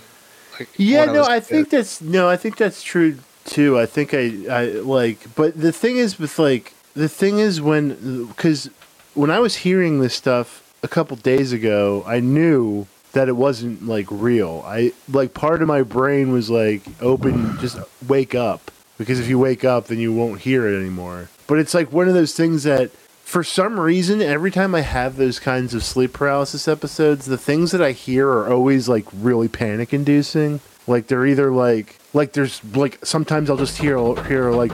Like, 0.58 0.68
Yeah, 0.76 1.04
no, 1.04 1.22
I, 1.22 1.36
I 1.36 1.40
think 1.40 1.70
that's 1.70 2.00
no, 2.00 2.28
I 2.28 2.36
think 2.36 2.56
that's 2.56 2.82
true 2.82 3.18
too. 3.44 3.78
I 3.78 3.86
think 3.86 4.14
I, 4.14 4.32
I 4.50 4.64
like, 4.80 5.34
but 5.34 5.58
the 5.58 5.72
thing 5.72 5.96
is 5.96 6.18
with 6.18 6.38
like 6.38 6.74
the 6.94 7.08
thing 7.08 7.38
is 7.38 7.60
when 7.60 8.26
because 8.26 8.70
when 9.14 9.30
I 9.30 9.38
was 9.38 9.56
hearing 9.56 10.00
this 10.00 10.14
stuff 10.14 10.62
a 10.82 10.88
couple 10.88 11.16
days 11.16 11.52
ago, 11.52 12.04
I 12.06 12.20
knew 12.20 12.86
that 13.12 13.28
it 13.28 13.36
wasn't 13.36 13.86
like 13.86 14.06
real. 14.10 14.62
I 14.66 14.92
like 15.08 15.34
part 15.34 15.62
of 15.62 15.68
my 15.68 15.82
brain 15.82 16.32
was 16.32 16.50
like 16.50 16.82
open, 17.00 17.58
just 17.58 17.78
wake 18.06 18.34
up 18.34 18.70
because 18.98 19.20
if 19.20 19.28
you 19.28 19.38
wake 19.38 19.64
up, 19.64 19.86
then 19.86 19.98
you 19.98 20.12
won't 20.12 20.40
hear 20.40 20.68
it 20.68 20.78
anymore. 20.78 21.28
But 21.46 21.58
it's 21.58 21.74
like 21.74 21.92
one 21.92 22.08
of 22.08 22.14
those 22.14 22.34
things 22.34 22.64
that 22.64 22.90
for 23.24 23.42
some 23.42 23.80
reason, 23.80 24.20
every 24.20 24.50
time 24.50 24.74
I 24.74 24.82
have 24.82 25.16
those 25.16 25.38
kinds 25.38 25.74
of 25.74 25.82
sleep 25.82 26.12
paralysis 26.12 26.68
episodes, 26.68 27.26
the 27.26 27.38
things 27.38 27.70
that 27.72 27.82
I 27.82 27.92
hear 27.92 28.28
are 28.28 28.52
always 28.52 28.88
like 28.88 29.06
really 29.12 29.48
panic 29.48 29.92
inducing. 29.92 30.60
Like 30.86 31.06
they're 31.06 31.26
either 31.26 31.50
like 31.50 31.98
like 32.12 32.32
there's 32.32 32.62
like 32.76 33.04
sometimes 33.04 33.50
I'll 33.50 33.56
just 33.56 33.78
hear 33.78 33.98
hear 34.24 34.50
like 34.50 34.72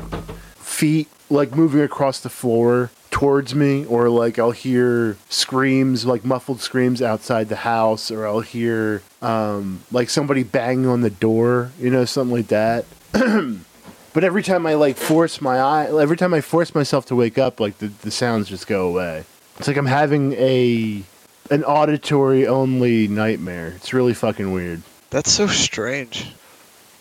feet 0.56 1.08
like 1.30 1.54
moving 1.54 1.80
across 1.80 2.20
the 2.20 2.28
floor 2.28 2.90
towards 3.10 3.54
me 3.54 3.84
or 3.86 4.08
like 4.08 4.38
I'll 4.38 4.50
hear 4.50 5.16
screams 5.28 6.06
like 6.06 6.24
muffled 6.24 6.60
screams 6.60 7.02
outside 7.02 7.48
the 7.48 7.56
house 7.56 8.10
or 8.10 8.26
I'll 8.26 8.40
hear 8.40 9.02
um 9.22 9.82
like 9.92 10.10
somebody 10.10 10.42
banging 10.42 10.86
on 10.86 11.00
the 11.00 11.10
door, 11.10 11.72
you 11.78 11.90
know, 11.90 12.04
something 12.04 12.36
like 12.36 12.48
that. 12.48 12.84
but 14.12 14.24
every 14.24 14.42
time 14.42 14.66
I 14.66 14.74
like 14.74 14.96
force 14.96 15.40
my 15.40 15.58
eye 15.58 16.00
every 16.00 16.16
time 16.16 16.34
I 16.34 16.40
force 16.40 16.74
myself 16.74 17.06
to 17.06 17.16
wake 17.16 17.38
up 17.38 17.60
like 17.60 17.78
the, 17.78 17.88
the 17.88 18.10
sounds 18.10 18.48
just 18.48 18.66
go 18.66 18.88
away. 18.88 19.24
It's 19.58 19.68
like 19.68 19.76
I'm 19.76 19.86
having 19.86 20.32
a 20.34 21.02
an 21.50 21.64
auditory 21.64 22.46
only 22.46 23.08
nightmare. 23.08 23.74
It's 23.76 23.92
really 23.92 24.14
fucking 24.14 24.52
weird. 24.52 24.82
That's 25.10 25.30
so 25.30 25.46
strange. 25.46 26.32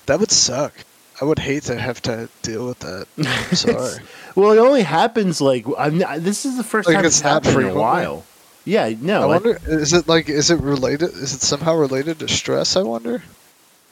That 0.08 0.20
would 0.20 0.32
suck. 0.32 0.74
I 1.22 1.26
would 1.26 1.40
hate 1.40 1.64
to 1.64 1.78
have 1.78 2.02
to 2.04 2.30
deal 2.42 2.66
with 2.68 2.80
that. 2.80 3.08
I'm 3.18 3.56
sorry. 3.56 4.04
Well, 4.36 4.52
it 4.54 4.60
only 4.60 4.84
happens 4.84 5.42
like 5.42 5.66
I'm, 5.78 5.98
this 6.24 6.46
is 6.46 6.56
the 6.56 6.64
first 6.64 6.88
Like, 6.88 6.96
time 6.98 7.06
it's 7.06 7.16
it's 7.18 7.22
happened 7.22 7.58
in 7.58 7.70
a 7.70 7.74
while. 7.74 8.24
Yeah, 8.64 8.94
no, 9.02 9.22
I 9.22 9.24
I, 9.24 9.26
wonder, 9.26 9.60
is 9.66 9.92
it 9.92 10.08
like, 10.08 10.30
is 10.30 10.50
it 10.50 10.62
related? 10.62 11.10
Is 11.10 11.34
it 11.34 11.42
somehow 11.42 11.76
related 11.76 12.20
to 12.20 12.28
stress? 12.30 12.78
I 12.78 12.84
wonder. 12.84 13.22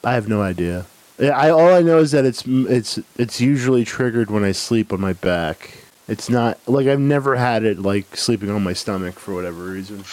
I 0.04 0.14
have 0.14 0.26
no 0.28 0.40
idea. 0.40 0.86
I 1.20 1.50
all 1.50 1.74
I 1.74 1.82
know 1.82 1.98
is 1.98 2.12
that 2.12 2.24
it's 2.24 2.44
it's 2.46 2.98
it's 3.18 3.40
usually 3.40 3.84
triggered 3.84 4.30
when 4.30 4.44
I 4.44 4.52
sleep 4.52 4.92
on 4.92 5.00
my 5.00 5.12
back. 5.12 5.76
It's 6.06 6.30
not 6.30 6.58
like 6.66 6.86
I've 6.86 7.00
never 7.00 7.36
had 7.36 7.64
it 7.64 7.80
like 7.80 8.16
sleeping 8.16 8.48
on 8.50 8.62
my 8.62 8.72
stomach 8.72 9.18
for 9.18 9.34
whatever 9.34 9.64
reason. 9.64 10.04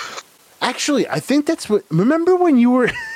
Actually, 0.62 1.08
I 1.08 1.20
think 1.20 1.46
that's 1.46 1.70
what. 1.70 1.86
Remember 1.90 2.36
when 2.36 2.58
you 2.58 2.72
were? 2.72 2.90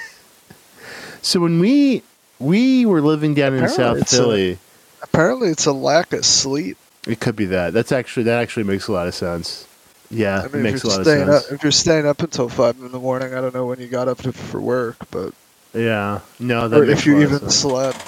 so 1.21 1.39
when 1.39 1.60
we 1.60 2.03
we 2.39 2.86
were 2.86 3.01
living 3.01 3.34
down 3.34 3.53
in 3.53 3.67
South 3.69 3.97
it's 3.97 4.13
a- 4.13 4.17
Philly, 4.17 4.60
Apparently, 5.01 5.49
it's 5.49 5.65
a 5.65 5.73
lack 5.73 6.13
of 6.13 6.25
sleep. 6.25 6.77
it 7.08 7.19
could 7.21 7.36
be 7.36 7.45
that. 7.45 7.73
That's 7.73 7.91
actually 7.91 8.23
that 8.23 8.41
actually 8.41 8.63
makes 8.63 8.88
a 8.88 8.91
lot 8.91 9.08
of 9.08 9.15
sense. 9.15 9.67
Yeah, 10.12 10.41
I 10.41 10.45
it 10.47 10.53
mean, 10.53 10.63
makes 10.63 10.79
if 10.79 10.86
a 10.86 10.88
you're 10.88 10.91
lot 10.91 10.99
of 11.01 11.08
staying 11.08 11.27
sense. 11.27 11.45
up, 11.47 11.51
if 11.51 11.63
you're 11.63 11.71
staying 11.71 12.05
up 12.08 12.21
until 12.21 12.49
five 12.49 12.77
in 12.79 12.91
the 12.91 12.99
morning, 12.99 13.34
I 13.34 13.41
don't 13.41 13.53
know 13.53 13.65
when 13.67 13.79
you 13.79 13.88
got 13.88 14.08
up 14.08 14.19
to, 14.19 14.34
for 14.34 14.60
work, 14.62 14.97
but 15.12 15.34
Yeah, 15.73 16.21
no, 16.39 16.67
that 16.67 16.82
or 16.82 16.86
makes 16.86 17.01
if 17.01 17.05
you 17.05 17.21
even 17.21 17.49
slept. 17.49 18.03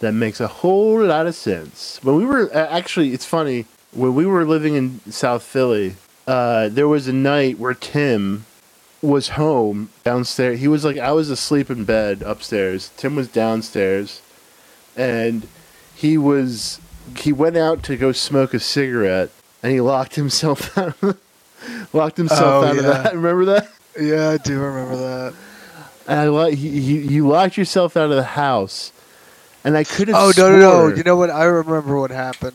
That 0.00 0.12
makes 0.12 0.40
a 0.40 0.46
whole 0.48 1.02
lot 1.04 1.26
of 1.26 1.34
sense. 1.34 1.98
When 2.02 2.16
we 2.16 2.24
were 2.24 2.54
actually, 2.54 3.12
it's 3.14 3.24
funny 3.24 3.66
when 3.92 4.14
we 4.14 4.26
were 4.26 4.44
living 4.44 4.74
in 4.74 5.00
South 5.10 5.42
Philly. 5.42 5.96
Uh, 6.26 6.68
there 6.68 6.86
was 6.88 7.08
a 7.08 7.12
night 7.12 7.58
where 7.58 7.74
Tim 7.74 8.44
was 9.02 9.30
home 9.30 9.90
downstairs. 10.04 10.60
He 10.60 10.68
was 10.68 10.84
like, 10.84 10.98
I 10.98 11.12
was 11.12 11.30
asleep 11.30 11.70
in 11.70 11.84
bed 11.84 12.22
upstairs. 12.22 12.90
Tim 12.96 13.14
was 13.16 13.28
downstairs, 13.28 14.20
and 14.96 15.46
he 15.94 16.18
was 16.18 16.80
he 17.16 17.32
went 17.32 17.56
out 17.56 17.82
to 17.84 17.96
go 17.96 18.12
smoke 18.12 18.54
a 18.54 18.60
cigarette, 18.60 19.30
and 19.62 19.72
he 19.72 19.80
locked 19.80 20.14
himself 20.16 20.76
out. 20.78 20.94
Of 21.02 21.18
locked 21.92 22.16
himself 22.16 22.64
Oh, 22.64 22.66
out 22.68 22.78
of 22.78 22.84
that. 22.84 23.14
Remember 23.14 23.44
that? 23.46 23.68
Yeah, 24.00 24.30
I 24.30 24.36
do 24.38 24.58
remember 24.60 24.96
that. 24.96 25.34
And 26.06 26.20
I 26.20 26.28
lo- 26.28 26.50
he, 26.50 26.80
he, 26.80 26.98
you 27.00 27.26
locked 27.28 27.56
yourself 27.56 27.96
out 27.96 28.10
of 28.10 28.16
the 28.16 28.22
house, 28.22 28.92
and 29.64 29.76
I 29.76 29.84
could 29.84 30.08
have. 30.08 30.16
Oh 30.16 30.32
no 30.36 30.50
no 30.52 30.88
no! 30.88 30.94
You 30.94 31.02
know 31.02 31.16
what? 31.16 31.30
I 31.30 31.44
remember 31.44 31.98
what 31.98 32.10
happened. 32.10 32.54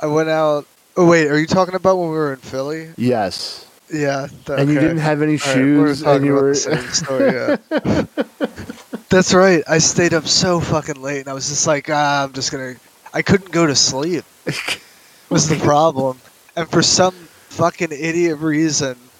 I 0.00 0.06
went 0.06 0.28
out. 0.28 0.66
Oh 0.96 1.06
wait, 1.06 1.28
are 1.28 1.38
you 1.38 1.46
talking 1.46 1.74
about 1.74 1.98
when 1.98 2.08
we 2.10 2.14
were 2.16 2.32
in 2.32 2.38
Philly? 2.38 2.90
Yes. 2.96 3.63
Yeah. 3.92 4.28
And 4.56 4.70
you 4.70 4.78
didn't 4.78 4.98
have 4.98 5.22
any 5.22 5.38
All 5.44 5.52
right, 5.54 5.66
we 5.68 5.76
were 5.76 5.94
shoes, 5.94 6.02
talking 6.02 6.16
and 6.16 6.24
you 6.24 6.34
were. 6.34 6.54
story. 6.92 7.32
Yeah. 7.32 7.56
That's 9.10 9.32
right. 9.34 9.62
I 9.68 9.78
stayed 9.78 10.14
up 10.14 10.26
so 10.26 10.60
fucking 10.60 11.00
late, 11.00 11.20
and 11.20 11.28
I 11.28 11.32
was 11.34 11.48
just 11.48 11.66
like, 11.66 11.88
ah, 11.90 12.24
I'm 12.24 12.32
just 12.32 12.50
gonna. 12.50 12.74
I 13.12 13.22
couldn't 13.22 13.50
go 13.52 13.66
to 13.66 13.74
sleep. 13.74 14.24
Was 15.30 15.48
the 15.48 15.56
problem? 15.56 16.20
And 16.56 16.68
for 16.68 16.82
some 16.82 17.28
fucking 17.48 17.92
idiot 17.92 18.38
reason, 18.38 19.10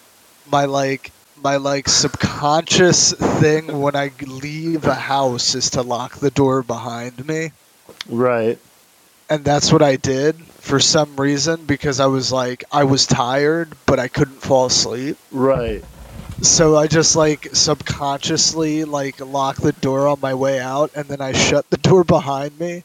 my 0.47 0.65
like 0.65 1.13
my 1.37 1.57
like 1.57 1.89
subconscious 1.89 3.13
thing 3.13 3.81
when 3.81 3.97
I 3.97 4.11
leave 4.21 4.85
a 4.87 4.95
house 4.95 5.55
is 5.55 5.71
to 5.71 5.83
lock 5.83 6.17
the 6.19 6.31
door 6.31 6.63
behind 6.63 7.27
me. 7.27 7.53
right. 8.09 8.59
and 9.29 9.45
that's 9.45 9.73
what 9.73 9.83
I 9.83 9.97
did 9.97 10.37
for 10.65 10.81
some 10.81 11.15
reason 11.17 11.67
because 11.67 12.01
I 12.01 12.07
was 12.07 12.33
like 12.33 12.65
I 12.73 12.85
was 12.85 13.07
tired 13.07 13.75
but 13.85 14.01
I 14.01 14.09
couldn't 14.09 14.41
fall 14.41 14.67
asleep. 14.67 15.19
Right. 15.31 15.85
So 16.41 16.77
I 16.77 16.87
just 16.87 17.15
like 17.17 17.49
subconsciously 17.53 18.85
like 18.85 19.21
locked 19.21 19.61
the 19.61 19.73
door 19.73 20.09
on 20.09 20.21
my 20.21 20.33
way 20.33 20.59
out 20.59 20.91
and 20.97 21.05
then 21.05 21.21
I 21.21 21.33
shut 21.33 21.69
the 21.69 21.77
door 21.77 22.03
behind 22.03 22.59
me. 22.59 22.83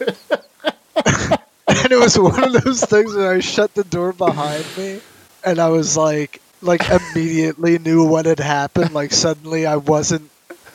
and 0.00 1.92
it 1.92 1.98
was 1.98 2.18
one 2.18 2.42
of 2.42 2.64
those 2.64 2.82
things 2.84 3.14
where 3.14 3.32
I 3.32 3.38
shut 3.38 3.72
the 3.74 3.84
door 3.84 4.12
behind 4.12 4.66
me 4.76 5.00
and 5.44 5.60
I 5.60 5.68
was 5.68 5.96
like 5.96 6.42
like 6.60 6.82
immediately 6.90 7.78
knew 7.78 8.04
what 8.04 8.26
had 8.26 8.40
happened 8.40 8.92
like 8.92 9.12
suddenly 9.12 9.64
I 9.64 9.76
wasn't 9.76 10.28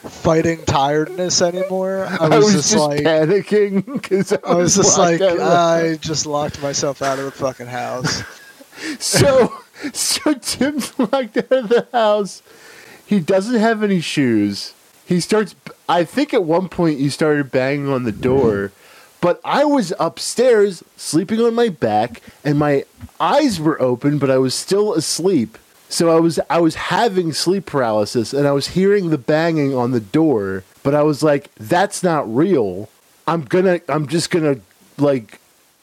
fighting 0.04 0.64
tiredness 0.66 1.42
anymore. 1.42 2.06
I 2.20 2.38
was, 2.38 2.54
just, 2.54 2.76
like 2.76 3.02
panicking 3.02 3.86
because 3.94 4.34
I, 4.34 4.40
I 4.46 4.56
was 4.56 4.76
just 4.76 4.98
like, 4.98 5.22
out 5.22 5.32
of 5.34 5.38
the- 5.38 5.44
I 5.44 5.98
just 5.98 6.26
locked 6.26 6.62
myself 6.62 7.02
out 7.02 7.20
of 7.20 7.26
the 7.26 7.32
fucking 7.32 7.68
house. 7.68 8.24
so 9.00 9.52
so 9.94 10.34
Tim's 10.36 10.98
locked 11.00 11.38
out 11.38 11.52
of 11.52 11.70
the 11.70 11.88
house. 11.92 12.42
He 13.06 13.20
doesn't 13.20 13.60
have 13.60 13.84
any 13.84 14.02
shoes. 14.02 14.74
He 15.06 15.20
starts. 15.20 15.56
I 15.88 16.04
think 16.04 16.34
at 16.34 16.44
one 16.44 16.68
point 16.68 17.00
you 17.00 17.10
started 17.10 17.52
banging 17.52 17.88
on 17.88 18.04
the 18.04 18.12
door, 18.12 18.72
but 19.22 19.40
I 19.46 19.64
was 19.64 19.94
upstairs 20.00 20.84
sleeping 20.98 21.40
on 21.40 21.56
my 21.56 21.70
back, 21.70 22.22
and 22.44 22.60
my 22.60 22.84
eyes 23.20 23.60
were 23.60 23.82
open, 23.82 24.18
but 24.18 24.30
I 24.30 24.38
was 24.38 24.54
still 24.54 24.94
asleep. 24.94 25.58
So 25.90 26.16
I 26.16 26.20
was 26.20 26.40
I 26.50 26.60
was 26.60 26.76
having 26.76 27.32
sleep 27.34 27.66
paralysis, 27.66 28.34
and 28.34 28.48
I 28.48 28.52
was 28.52 28.68
hearing 28.68 29.10
the 29.10 29.18
banging 29.18 29.74
on 29.74 29.92
the 29.92 30.00
door, 30.02 30.64
but 30.84 30.94
I 30.94 31.04
was 31.04 31.24
like, 31.24 31.50
"That's 31.56 32.04
not 32.04 32.34
real." 32.34 32.90
I'm 33.26 33.42
gonna. 33.44 33.80
I'm 33.88 34.08
just 34.08 34.30
gonna 34.30 34.58
like 34.98 35.40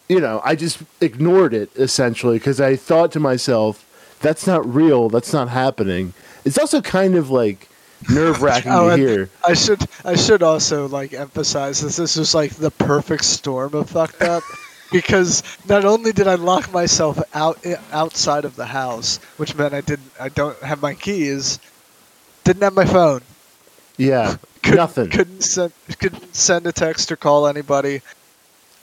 you 0.08 0.20
know, 0.20 0.40
I 0.44 0.54
just 0.54 0.82
ignored 1.00 1.54
it 1.54 1.70
essentially 1.76 2.38
because 2.38 2.60
I 2.60 2.76
thought 2.76 3.12
to 3.12 3.20
myself, 3.20 3.84
that's 4.20 4.46
not 4.46 4.66
real. 4.72 5.08
That's 5.08 5.32
not 5.32 5.48
happening. 5.48 6.12
It's 6.44 6.58
also 6.58 6.82
kind 6.82 7.14
of 7.14 7.30
like 7.30 7.68
nerve 8.10 8.42
wracking 8.42 8.72
Oh, 8.74 8.90
to 8.90 8.96
hear. 8.96 9.30
I 9.46 9.54
should 9.54 9.82
I 10.04 10.14
should 10.16 10.42
also 10.42 10.88
like 10.88 11.14
emphasize 11.14 11.80
this. 11.80 11.96
This 11.96 12.16
was 12.16 12.34
like 12.34 12.52
the 12.52 12.70
perfect 12.70 13.24
storm 13.24 13.74
of 13.74 13.90
fucked 13.90 14.22
up. 14.22 14.42
Because 14.94 15.42
not 15.68 15.84
only 15.84 16.12
did 16.12 16.28
I 16.28 16.36
lock 16.36 16.72
myself 16.72 17.20
out 17.34 17.58
outside 17.90 18.44
of 18.44 18.54
the 18.54 18.66
house, 18.66 19.18
which 19.38 19.56
meant 19.56 19.74
I 19.74 19.80
didn't, 19.80 20.12
I 20.20 20.28
don't 20.28 20.56
have 20.62 20.80
my 20.82 20.94
keys, 20.94 21.58
didn't 22.44 22.62
have 22.62 22.74
my 22.74 22.84
phone, 22.84 23.20
Yeah, 23.96 24.36
couldn't, 24.62 24.76
nothing. 24.76 25.10
couldn't 25.10 25.42
send, 25.42 25.72
couldn't 25.98 26.32
send 26.36 26.68
a 26.68 26.72
text 26.72 27.10
or 27.10 27.16
call 27.16 27.48
anybody. 27.48 28.02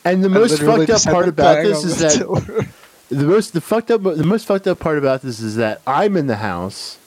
and 0.04 0.21
the 0.21 0.28
most 0.28 0.62
fucked 0.62 0.89
up 0.89 1.02
part 1.04 1.30
about 1.30 1.63
this 1.63 1.86
is 1.86 2.00
that 2.00 2.19
door. 2.19 2.41
the 3.10 3.26
most 3.26 3.54
the 3.54 3.62
fucked 3.62 3.89
up 3.89 4.04
the 4.04 4.26
most 4.26 4.45
fucked 4.45 4.67
up 4.67 4.80
part 4.80 4.97
about 4.97 5.21
this 5.21 5.39
is 5.39 5.56
that 5.56 5.82
I'm 5.88 6.17
in 6.17 6.28
the 6.28 6.38
house 6.38 6.97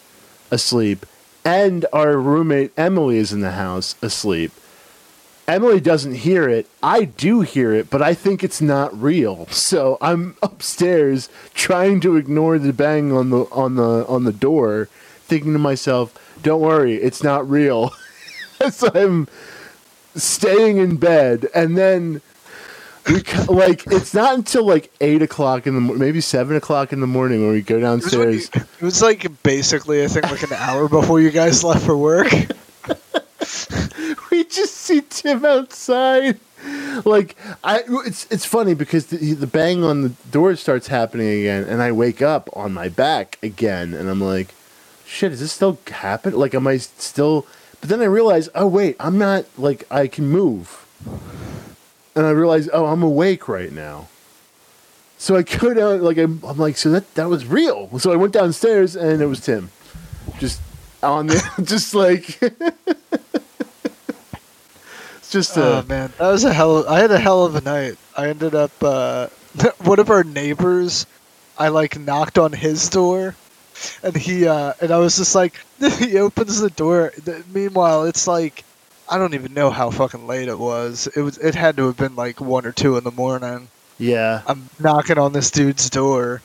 asleep 0.50 1.04
and 1.44 1.84
our 1.92 2.16
roommate 2.16 2.72
Emily 2.78 3.18
is 3.18 3.34
in 3.34 3.40
the 3.40 3.52
house 3.52 3.96
asleep. 4.00 4.52
Emily 5.46 5.78
doesn't 5.80 6.14
hear 6.14 6.48
it. 6.48 6.66
I 6.82 7.04
do 7.04 7.42
hear 7.42 7.74
it, 7.74 7.90
but 7.90 8.00
I 8.00 8.14
think 8.14 8.42
it's 8.42 8.62
not 8.62 8.98
real. 9.00 9.46
So 9.48 9.98
I'm 10.00 10.36
upstairs 10.42 11.28
trying 11.52 12.00
to 12.00 12.16
ignore 12.16 12.58
the 12.58 12.72
bang 12.72 13.12
on 13.12 13.30
the 13.30 13.40
on 13.52 13.76
the 13.76 14.06
on 14.06 14.24
the 14.24 14.32
door, 14.32 14.88
thinking 15.24 15.52
to 15.52 15.58
myself, 15.58 16.14
"Don't 16.42 16.60
worry, 16.62 16.94
it's 16.94 17.22
not 17.22 17.48
real." 17.48 17.92
so 18.70 18.88
I'm 18.94 19.28
staying 20.16 20.78
in 20.78 20.96
bed, 20.96 21.46
and 21.54 21.76
then 21.76 22.22
we 23.06 23.22
like 23.46 23.86
it's 23.88 24.14
not 24.14 24.34
until 24.36 24.64
like 24.64 24.90
eight 25.02 25.20
o'clock 25.20 25.66
in 25.66 25.74
the 25.74 25.80
maybe 25.94 26.22
seven 26.22 26.56
o'clock 26.56 26.90
in 26.90 27.00
the 27.00 27.06
morning 27.06 27.42
when 27.42 27.50
we 27.52 27.60
go 27.60 27.76
It 27.76 27.82
was, 27.82 28.12
you- 28.12 28.18
downstairs. 28.24 28.50
it 28.54 28.82
was 28.82 29.02
like 29.02 29.26
basically, 29.42 30.02
I 30.02 30.08
think, 30.08 30.30
like 30.30 30.42
an 30.42 30.54
hour 30.54 30.88
before 30.88 31.20
you 31.20 31.30
guys 31.30 31.62
left 31.62 31.84
for 31.84 31.96
work. 31.98 32.32
we 34.34 34.44
just 34.44 34.74
see 34.74 35.00
Tim 35.00 35.44
outside 35.44 36.40
like 37.04 37.36
I, 37.62 37.82
it's 38.06 38.26
it's 38.30 38.44
funny 38.44 38.74
because 38.74 39.06
the, 39.06 39.34
the 39.34 39.46
bang 39.46 39.84
on 39.84 40.02
the 40.02 40.08
door 40.30 40.56
starts 40.56 40.86
happening 40.88 41.40
again, 41.40 41.64
and 41.64 41.82
I 41.82 41.92
wake 41.92 42.22
up 42.22 42.48
on 42.54 42.72
my 42.72 42.88
back 42.88 43.38
again, 43.42 43.92
and 43.94 44.08
I'm 44.08 44.20
like, 44.20 44.54
shit, 45.04 45.32
is 45.32 45.40
this 45.40 45.52
still 45.52 45.78
happening? 45.88 46.38
Like, 46.38 46.54
am 46.54 46.66
I 46.66 46.78
still? 46.78 47.46
But 47.80 47.90
then 47.90 48.00
I 48.00 48.06
realize, 48.06 48.48
oh 48.54 48.66
wait, 48.66 48.96
I'm 48.98 49.18
not 49.18 49.44
like 49.58 49.84
I 49.90 50.06
can 50.06 50.26
move, 50.26 50.86
and 52.16 52.24
I 52.24 52.30
realize, 52.30 52.68
oh, 52.72 52.86
I'm 52.86 53.02
awake 53.02 53.48
right 53.48 53.72
now. 53.72 54.08
So 55.18 55.36
I 55.36 55.42
go 55.42 55.74
down, 55.74 56.02
like 56.02 56.18
I'm, 56.18 56.40
I'm 56.44 56.58
like, 56.58 56.76
so 56.76 56.90
that 56.90 57.14
that 57.14 57.28
was 57.28 57.46
real. 57.46 57.98
So 57.98 58.12
I 58.12 58.16
went 58.16 58.32
downstairs, 58.32 58.96
and 58.96 59.20
it 59.20 59.26
was 59.26 59.40
Tim, 59.40 59.70
just 60.38 60.60
on 61.02 61.26
the, 61.26 61.42
just 61.62 61.94
like. 61.94 62.40
just 65.34 65.56
a, 65.56 65.78
Oh 65.78 65.84
man, 65.86 66.12
that 66.18 66.30
was 66.30 66.44
a 66.44 66.52
hell. 66.54 66.78
Of, 66.78 66.86
I 66.86 67.00
had 67.00 67.10
a 67.10 67.18
hell 67.18 67.44
of 67.44 67.56
a 67.56 67.60
night. 67.60 67.98
I 68.16 68.28
ended 68.28 68.54
up 68.54 68.70
uh, 68.82 69.26
one 69.82 69.98
of 69.98 70.08
our 70.08 70.24
neighbors. 70.24 71.06
I 71.58 71.68
like 71.68 71.98
knocked 71.98 72.38
on 72.38 72.52
his 72.52 72.88
door, 72.88 73.34
and 74.02 74.16
he 74.16 74.46
uh, 74.46 74.72
and 74.80 74.92
I 74.92 74.98
was 74.98 75.16
just 75.16 75.34
like, 75.34 75.60
he 75.98 76.18
opens 76.18 76.60
the 76.60 76.70
door. 76.70 77.12
Meanwhile, 77.52 78.04
it's 78.04 78.26
like 78.26 78.64
I 79.08 79.18
don't 79.18 79.34
even 79.34 79.52
know 79.52 79.70
how 79.70 79.90
fucking 79.90 80.26
late 80.26 80.48
it 80.48 80.58
was. 80.58 81.08
It 81.16 81.20
was. 81.20 81.36
It 81.38 81.54
had 81.54 81.76
to 81.76 81.86
have 81.86 81.96
been 81.96 82.16
like 82.16 82.40
one 82.40 82.64
or 82.64 82.72
two 82.72 82.96
in 82.96 83.04
the 83.04 83.10
morning. 83.10 83.68
yeah. 83.98 84.42
I'm 84.46 84.70
knocking 84.78 85.18
on 85.18 85.32
this 85.32 85.50
dude's 85.50 85.90
door, 85.90 86.42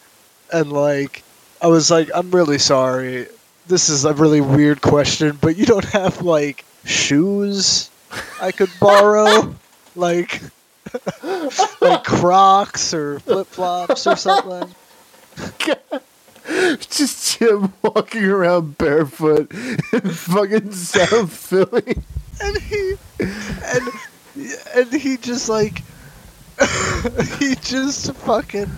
and 0.52 0.74
like, 0.74 1.24
I 1.62 1.68
was 1.68 1.92
like, 1.92 2.10
I'm 2.14 2.32
really 2.32 2.58
sorry. 2.58 3.28
This 3.68 3.88
is 3.90 4.04
a 4.04 4.16
really 4.16 4.42
weird 4.42 4.82
question, 4.82 5.38
but 5.40 5.58
you 5.58 5.68
don't 5.68 5.86
have 5.86 6.24
like 6.24 6.66
shoes 6.86 7.92
I 8.42 8.52
could 8.52 8.72
borrow, 8.80 9.56
like, 9.96 10.42
like 11.82 12.04
Crocs 12.04 12.94
or 12.94 13.20
flip 13.20 13.48
flops 13.48 14.08
or 14.08 14.16
something. 14.16 14.74
Just 16.80 17.40
Jim 17.40 17.74
walking 17.82 18.26
around 18.26 18.78
barefoot 18.78 19.52
in 19.94 20.02
fucking 20.10 20.72
South 20.72 21.32
Philly. 21.32 21.98
And 22.42 22.58
he, 22.58 22.96
and 23.20 23.90
and 24.76 24.94
he 24.94 25.18
just 25.18 25.50
like, 25.50 25.84
he 27.40 27.56
just 27.56 28.14
fucking 28.14 28.70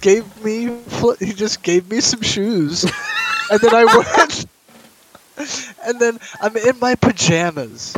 gave 0.00 0.44
me, 0.44 0.78
he 1.18 1.32
just 1.32 1.62
gave 1.62 1.90
me 1.90 2.00
some 2.00 2.22
shoes, 2.22 2.84
and 3.50 3.60
then 3.60 3.74
I 3.74 3.84
went, 3.84 4.46
and 5.86 6.00
then 6.00 6.18
I'm 6.40 6.56
in 6.56 6.78
my 6.80 6.94
pajamas. 6.94 7.94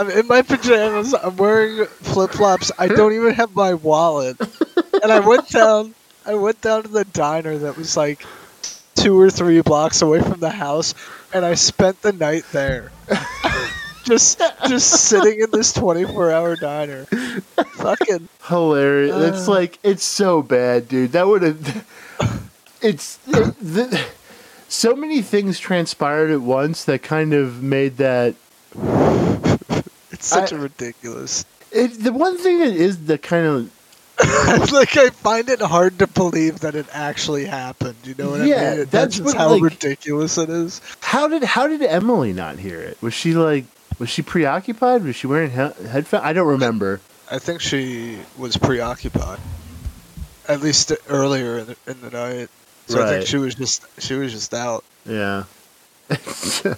I'm 0.00 0.10
in 0.10 0.26
my 0.26 0.40
pajamas. 0.40 1.12
I'm 1.14 1.36
wearing 1.36 1.84
flip 1.86 2.30
flops. 2.30 2.72
I 2.78 2.88
don't 2.88 3.12
even 3.12 3.34
have 3.34 3.54
my 3.54 3.74
wallet, 3.74 4.40
and 5.02 5.12
I 5.12 5.20
went 5.20 5.48
down. 5.50 5.94
I 6.24 6.34
went 6.34 6.60
down 6.62 6.82
to 6.84 6.88
the 6.88 7.04
diner 7.04 7.58
that 7.58 7.76
was 7.76 7.96
like 7.98 8.24
two 8.94 9.20
or 9.20 9.28
three 9.30 9.60
blocks 9.60 10.00
away 10.00 10.22
from 10.22 10.40
the 10.40 10.48
house, 10.50 10.94
and 11.34 11.44
I 11.44 11.54
spent 11.54 12.00
the 12.00 12.12
night 12.12 12.44
there. 12.52 12.90
just 14.04 14.40
just 14.68 14.90
sitting 15.08 15.40
in 15.40 15.50
this 15.50 15.74
24 15.74 16.30
hour 16.30 16.56
diner. 16.56 17.04
Fucking 17.04 18.26
Hilarious. 18.48 19.16
It's 19.36 19.48
Uh. 19.48 19.50
like 19.50 19.78
it's 19.82 20.04
so 20.04 20.40
bad, 20.40 20.88
dude. 20.88 21.12
That 21.12 21.26
would 21.26 21.42
have. 21.42 21.86
It's 22.82 23.18
it, 23.26 23.54
the, 23.60 24.02
so 24.66 24.96
many 24.96 25.20
things 25.20 25.58
transpired 25.58 26.30
at 26.30 26.40
once 26.40 26.82
that 26.86 27.02
kind 27.02 27.34
of 27.34 27.62
made 27.62 27.98
that. 27.98 28.34
It's 30.20 30.28
such 30.28 30.52
I- 30.52 30.56
a 30.56 30.58
ridiculous. 30.60 31.44
It, 31.72 32.02
the 32.02 32.12
one 32.12 32.36
thing 32.36 32.58
that 32.60 32.72
is 32.74 33.06
the 33.06 33.16
kind 33.18 33.46
of 33.46 33.70
like 34.72 34.96
I 34.96 35.10
find 35.10 35.48
it 35.48 35.60
hard 35.62 35.98
to 36.00 36.06
believe 36.06 36.60
that 36.60 36.74
it 36.74 36.86
actually 36.92 37.46
happened. 37.46 37.94
You 38.04 38.14
know 38.18 38.30
what 38.30 38.40
Yeah, 38.42 38.56
I 38.56 38.60
mean? 38.70 38.78
that's 38.78 38.90
That's 38.90 39.14
just 39.16 39.24
what, 39.26 39.36
how 39.36 39.50
like- 39.50 39.62
ridiculous 39.62 40.36
it 40.36 40.50
is. 40.50 40.80
how 41.00 41.26
did 41.28 41.42
how 41.44 41.66
did 41.68 41.80
Emily 41.82 42.32
not 42.32 42.58
hear 42.58 42.80
it? 42.80 43.00
Was 43.00 43.14
she 43.14 43.32
like 43.34 43.64
was 43.98 44.08
she 44.10 44.20
preoccupied? 44.22 45.04
Was 45.04 45.16
she 45.16 45.26
wearing 45.26 45.50
he- 45.52 45.56
headphones? 45.88 46.22
I 46.24 46.32
don't 46.32 46.48
remember. 46.48 47.00
I 47.30 47.38
think 47.38 47.60
she 47.60 48.18
was 48.36 48.56
preoccupied. 48.56 49.38
At 50.48 50.60
least 50.62 50.92
earlier 51.08 51.58
in 51.58 51.66
the, 51.66 51.76
in 51.86 52.00
the 52.00 52.10
night. 52.10 52.48
So 52.88 52.98
I 52.98 53.02
Right. 53.04 53.10
think 53.10 53.26
she 53.28 53.36
was 53.38 53.54
just 53.54 53.84
she 54.02 54.14
was 54.14 54.32
just 54.32 54.52
out. 54.52 54.84
Yeah. 55.06 55.44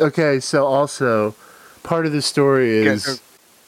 okay, 0.00 0.40
so 0.40 0.64
also 0.66 1.34
part 1.82 2.06
of 2.06 2.12
the 2.12 2.22
story 2.22 2.78
is 2.86 3.20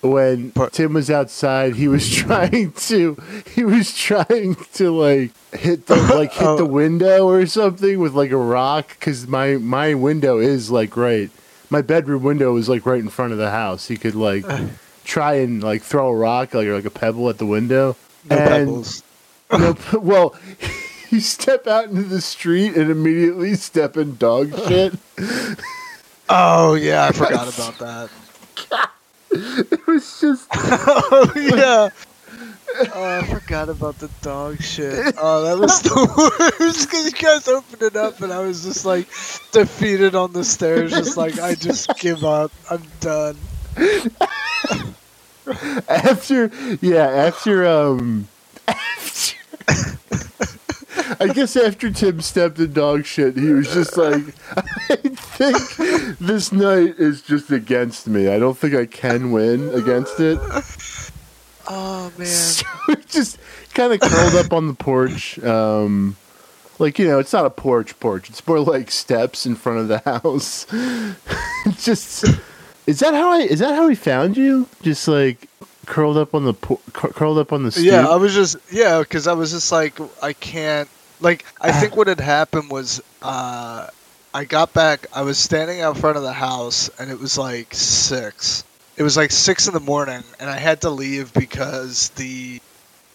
when 0.02 0.52
Tim 0.72 0.94
was 0.94 1.10
outside, 1.10 1.74
he 1.76 1.88
was 1.88 2.08
trying 2.14 2.72
to 2.72 3.16
he 3.54 3.64
was 3.64 3.94
trying 3.96 4.56
to 4.74 4.90
like 4.90 5.32
hit 5.52 5.86
the 5.86 5.96
like 6.14 6.32
hit 6.32 6.40
the 6.56 6.62
Oh. 6.62 6.66
window 6.66 7.28
or 7.28 7.44
something 7.46 7.98
with 7.98 8.14
like 8.14 8.30
a 8.30 8.36
rock 8.36 8.98
cuz 9.00 9.26
my 9.26 9.56
my 9.56 9.94
window 9.94 10.38
is 10.38 10.70
like 10.70 10.96
right 10.96 11.30
my 11.68 11.82
bedroom 11.82 12.22
window 12.22 12.56
is 12.56 12.68
like 12.68 12.84
right 12.86 13.00
in 13.00 13.08
front 13.08 13.32
of 13.32 13.38
the 13.38 13.50
house. 13.50 13.88
He 13.88 13.96
could 13.96 14.14
like 14.14 14.44
try 15.04 15.34
and 15.34 15.62
like 15.62 15.82
throw 15.82 16.08
a 16.08 16.14
rock 16.16 16.54
like 16.54 16.66
or 16.66 16.74
like 16.74 16.84
a 16.84 16.90
pebble 16.90 17.28
at 17.28 17.38
the 17.38 17.46
window. 17.46 17.96
No 18.28 18.36
And- 18.36 18.48
pebbles. 18.48 19.02
no, 19.52 19.76
well, 20.00 20.36
you 21.10 21.18
step 21.20 21.66
out 21.66 21.86
into 21.86 22.02
the 22.04 22.20
street 22.20 22.76
and 22.76 22.88
immediately 22.90 23.54
step 23.56 23.96
in 23.96 24.14
dog 24.16 24.54
shit. 24.68 24.94
Oh 26.32 26.74
yeah, 26.74 27.06
I 27.06 27.12
forgot 27.12 27.52
about 27.52 27.78
that. 27.78 28.10
It 29.32 29.86
was 29.86 30.20
just 30.20 30.48
oh 30.54 31.32
yeah. 31.36 31.88
Oh, 32.94 33.04
I 33.04 33.22
forgot 33.24 33.68
about 33.68 33.98
the 33.98 34.08
dog 34.22 34.60
shit. 34.60 35.14
Oh, 35.18 35.44
that 35.44 35.58
was 35.58 35.82
the 35.82 36.50
worst 36.58 36.88
because 36.88 37.04
you 37.06 37.12
guys 37.12 37.46
opened 37.46 37.82
it 37.82 37.96
up 37.96 38.20
and 38.22 38.32
I 38.32 38.40
was 38.40 38.64
just 38.64 38.84
like 38.84 39.06
defeated 39.52 40.16
on 40.16 40.32
the 40.32 40.42
stairs, 40.44 40.90
just 40.90 41.16
like 41.16 41.38
I 41.38 41.54
just 41.54 41.96
give 41.98 42.24
up. 42.24 42.50
I'm 42.70 42.82
done. 43.00 43.36
after, 45.88 46.50
yeah, 46.80 47.06
after 47.06 47.66
um, 47.66 48.26
after, 48.66 49.36
I 51.18 51.28
guess 51.28 51.56
after 51.56 51.90
Tim 51.90 52.20
stepped 52.20 52.58
in 52.58 52.72
dog 52.72 53.04
shit, 53.04 53.36
he 53.36 53.50
was 53.52 53.72
just 53.72 53.96
like, 53.96 54.22
I 54.56 54.96
think 54.96 56.18
this 56.18 56.52
night 56.52 56.94
is 56.98 57.22
just 57.22 57.50
against 57.50 58.06
me. 58.06 58.28
I 58.28 58.38
don't 58.38 58.56
think 58.56 58.74
I 58.74 58.86
can 58.86 59.32
win 59.32 59.70
against 59.74 60.20
it. 60.20 60.38
Oh 61.68 62.12
man. 62.18 62.26
So 62.26 62.66
just 63.08 63.38
kind 63.74 63.92
of 63.92 64.00
curled 64.00 64.34
up 64.34 64.52
on 64.52 64.66
the 64.66 64.74
porch. 64.74 65.38
Um, 65.40 66.16
like 66.78 66.98
you 66.98 67.06
know, 67.06 67.18
it's 67.18 67.32
not 67.32 67.46
a 67.46 67.50
porch 67.50 67.98
porch. 68.00 68.28
It's 68.28 68.46
more 68.46 68.60
like 68.60 68.90
steps 68.90 69.46
in 69.46 69.54
front 69.54 69.78
of 69.80 69.88
the 69.88 69.98
house. 69.98 70.66
just 71.84 72.24
is 72.86 73.00
that 73.00 73.14
how 73.14 73.32
I 73.32 73.38
is 73.38 73.60
that 73.60 73.74
how 73.74 73.88
he 73.88 73.94
found 73.94 74.36
you? 74.36 74.66
Just 74.82 75.06
like 75.06 75.48
curled 75.86 76.16
up 76.16 76.34
on 76.34 76.44
the 76.44 76.54
por- 76.54 76.80
cur- 76.92 77.10
curled 77.10 77.38
up 77.38 77.52
on 77.52 77.62
the 77.62 77.70
stoop. 77.70 77.84
Yeah, 77.84 78.08
I 78.08 78.16
was 78.16 78.34
just 78.34 78.56
yeah, 78.72 78.98
because 79.00 79.26
I 79.26 79.32
was 79.32 79.52
just 79.52 79.70
like 79.70 79.98
I 80.22 80.32
can't 80.32 80.88
like 81.20 81.44
I 81.60 81.72
think 81.80 81.96
what 81.96 82.06
had 82.08 82.20
happened 82.20 82.70
was 82.70 83.02
uh 83.22 83.88
I 84.32 84.44
got 84.44 84.72
back 84.72 85.06
I 85.14 85.22
was 85.22 85.38
standing 85.38 85.80
out 85.80 85.96
front 85.96 86.16
of 86.16 86.22
the 86.22 86.32
house 86.32 86.88
and 86.98 87.10
it 87.10 87.18
was 87.18 87.36
like 87.38 87.74
six. 87.74 88.64
It 88.96 89.02
was 89.02 89.16
like 89.16 89.30
six 89.30 89.66
in 89.66 89.74
the 89.74 89.80
morning 89.80 90.22
and 90.38 90.50
I 90.50 90.58
had 90.58 90.80
to 90.82 90.90
leave 90.90 91.32
because 91.34 92.10
the 92.10 92.60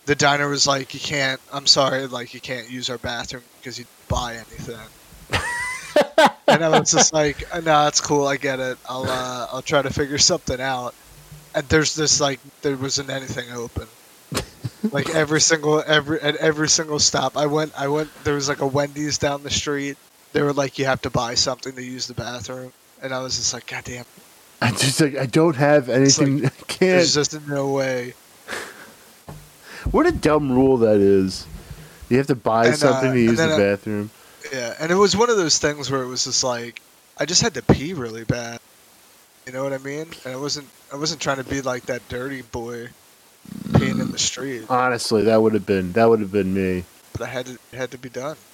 the 0.05 0.15
diner 0.15 0.47
was 0.47 0.67
like 0.67 0.93
you 0.93 0.99
can't 0.99 1.39
I'm 1.53 1.67
sorry 1.67 2.07
like 2.07 2.33
you 2.33 2.41
can't 2.41 2.69
use 2.69 2.89
our 2.89 2.97
bathroom 2.97 3.43
because 3.59 3.79
you 3.79 3.85
buy 4.07 4.35
anything. 4.35 4.79
and 6.47 6.63
I 6.63 6.69
was 6.79 6.91
just 6.91 7.13
like, 7.13 7.43
no, 7.53 7.61
that's 7.61 8.01
cool. 8.01 8.27
I 8.27 8.37
get 8.37 8.59
it. 8.59 8.77
I'll 8.87 9.05
uh, 9.09 9.47
I'll 9.51 9.61
try 9.61 9.81
to 9.81 9.89
figure 9.89 10.17
something 10.17 10.59
out. 10.61 10.93
And 11.53 11.67
there's 11.69 11.95
this 11.95 12.19
like 12.19 12.39
there 12.61 12.75
wasn't 12.75 13.09
anything 13.09 13.51
open. 13.53 13.87
Like 14.91 15.09
every 15.09 15.41
single 15.41 15.83
every 15.85 16.19
at 16.21 16.35
every 16.37 16.69
single 16.69 16.99
stop 16.99 17.37
I 17.37 17.45
went 17.45 17.73
I 17.79 17.87
went 17.87 18.09
there 18.23 18.35
was 18.35 18.49
like 18.49 18.61
a 18.61 18.67
Wendy's 18.67 19.17
down 19.17 19.43
the 19.43 19.49
street. 19.49 19.97
They 20.33 20.41
were 20.41 20.53
like 20.53 20.77
you 20.77 20.85
have 20.85 21.01
to 21.03 21.09
buy 21.09 21.35
something 21.35 21.73
to 21.75 21.83
use 21.83 22.07
the 22.07 22.13
bathroom. 22.13 22.71
And 23.01 23.13
I 23.13 23.19
was 23.19 23.35
just 23.35 23.53
like, 23.53 23.67
God 23.67 23.83
damn, 23.83 24.05
I 24.61 24.71
just 24.71 24.99
like 25.01 25.17
I 25.17 25.25
don't 25.25 25.55
have 25.55 25.89
anything. 25.89 26.45
I 26.45 26.49
can't. 26.49 26.79
there's 26.79 27.13
just 27.13 27.47
no 27.47 27.71
way. 27.71 28.13
What 29.91 30.07
a 30.07 30.11
dumb 30.11 30.51
rule 30.51 30.77
that 30.77 30.97
is. 30.97 31.45
You 32.09 32.17
have 32.17 32.27
to 32.27 32.35
buy 32.35 32.65
And, 32.65 32.73
uh, 32.73 32.77
something 32.77 33.13
to 33.13 33.19
use 33.19 33.37
the 33.37 33.53
uh, 33.53 33.57
bathroom. 33.57 34.09
Yeah, 34.51 34.75
and 34.79 34.91
it 34.91 34.95
was 34.95 35.15
one 35.15 35.29
of 35.29 35.37
those 35.37 35.57
things 35.57 35.89
where 35.91 36.03
it 36.03 36.07
was 36.07 36.25
just 36.25 36.43
like 36.43 36.81
I 37.17 37.25
just 37.25 37.41
had 37.41 37.53
to 37.53 37.61
pee 37.61 37.93
really 37.93 38.23
bad. 38.23 38.59
You 39.45 39.53
know 39.53 39.63
what 39.63 39.73
I 39.73 39.77
mean? 39.77 40.07
And 40.25 40.33
I 40.33 40.37
wasn't 40.37 40.67
I 40.91 40.97
wasn't 40.97 41.21
trying 41.21 41.37
to 41.37 41.43
be 41.43 41.61
like 41.61 41.85
that 41.85 42.07
dirty 42.09 42.41
boy 42.41 42.89
peeing 43.71 43.99
in 44.01 44.11
the 44.11 44.19
street, 44.19 44.63
Honestly, 44.69 45.23
that 45.23 45.41
would 45.41 45.53
have 45.53 45.65
been 45.65 45.91
that 45.93 46.05
would 46.09 46.19
have 46.19 46.31
been 46.31 46.53
me. 46.53 46.83
but 47.13 47.21
I 47.23 47.27
had 47.27 47.45
to 47.47 47.57
had 47.73 47.91
to 47.91 47.97
be 47.97 48.09
done. 48.09 48.37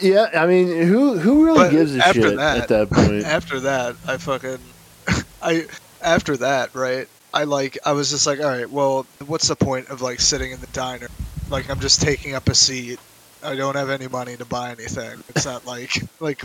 Yeah, 0.00 0.26
I 0.34 0.46
mean, 0.46 0.68
who 0.86 1.18
who 1.18 1.44
really 1.46 1.58
But 1.58 1.70
gives 1.70 1.96
a 1.96 2.06
after 2.06 2.22
shit 2.22 2.36
that- 2.36 2.58
at 2.58 2.68
that 2.68 2.90
point? 2.90 3.24
After 3.38 3.60
that, 3.60 3.96
I 4.06 4.16
fucking 4.18 4.58
I 5.42 5.66
after 6.02 6.36
that, 6.36 6.74
right? 6.74 7.08
I 7.34 7.44
like 7.44 7.78
I 7.84 7.92
was 7.92 8.10
just 8.10 8.26
like, 8.26 8.40
all 8.40 8.46
right, 8.48 8.68
well, 8.70 9.06
what's 9.26 9.48
the 9.48 9.56
point 9.56 9.88
of 9.88 10.02
like 10.02 10.20
sitting 10.20 10.52
in 10.52 10.60
the 10.60 10.66
diner? 10.68 11.08
Like 11.50 11.70
I'm 11.70 11.80
just 11.80 12.02
taking 12.02 12.34
up 12.34 12.48
a 12.48 12.54
seat. 12.54 13.00
I 13.42 13.54
don't 13.56 13.76
have 13.76 13.88
any 13.88 14.08
money 14.08 14.36
to 14.36 14.44
buy 14.44 14.70
anything. 14.70 15.22
It's 15.30 15.46
not 15.46 15.64
like 15.66 15.92
like 16.20 16.42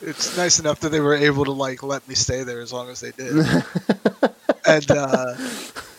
it's 0.00 0.36
nice 0.36 0.58
enough 0.60 0.78
that 0.80 0.90
they 0.90 1.00
were 1.00 1.14
able 1.14 1.44
to 1.46 1.52
like 1.52 1.82
let 1.82 2.06
me 2.08 2.14
stay 2.14 2.44
there 2.44 2.60
as 2.60 2.72
long 2.72 2.88
as 2.88 3.00
they 3.00 3.10
did. 3.12 3.34
and 4.66 4.90
uh, 4.90 5.34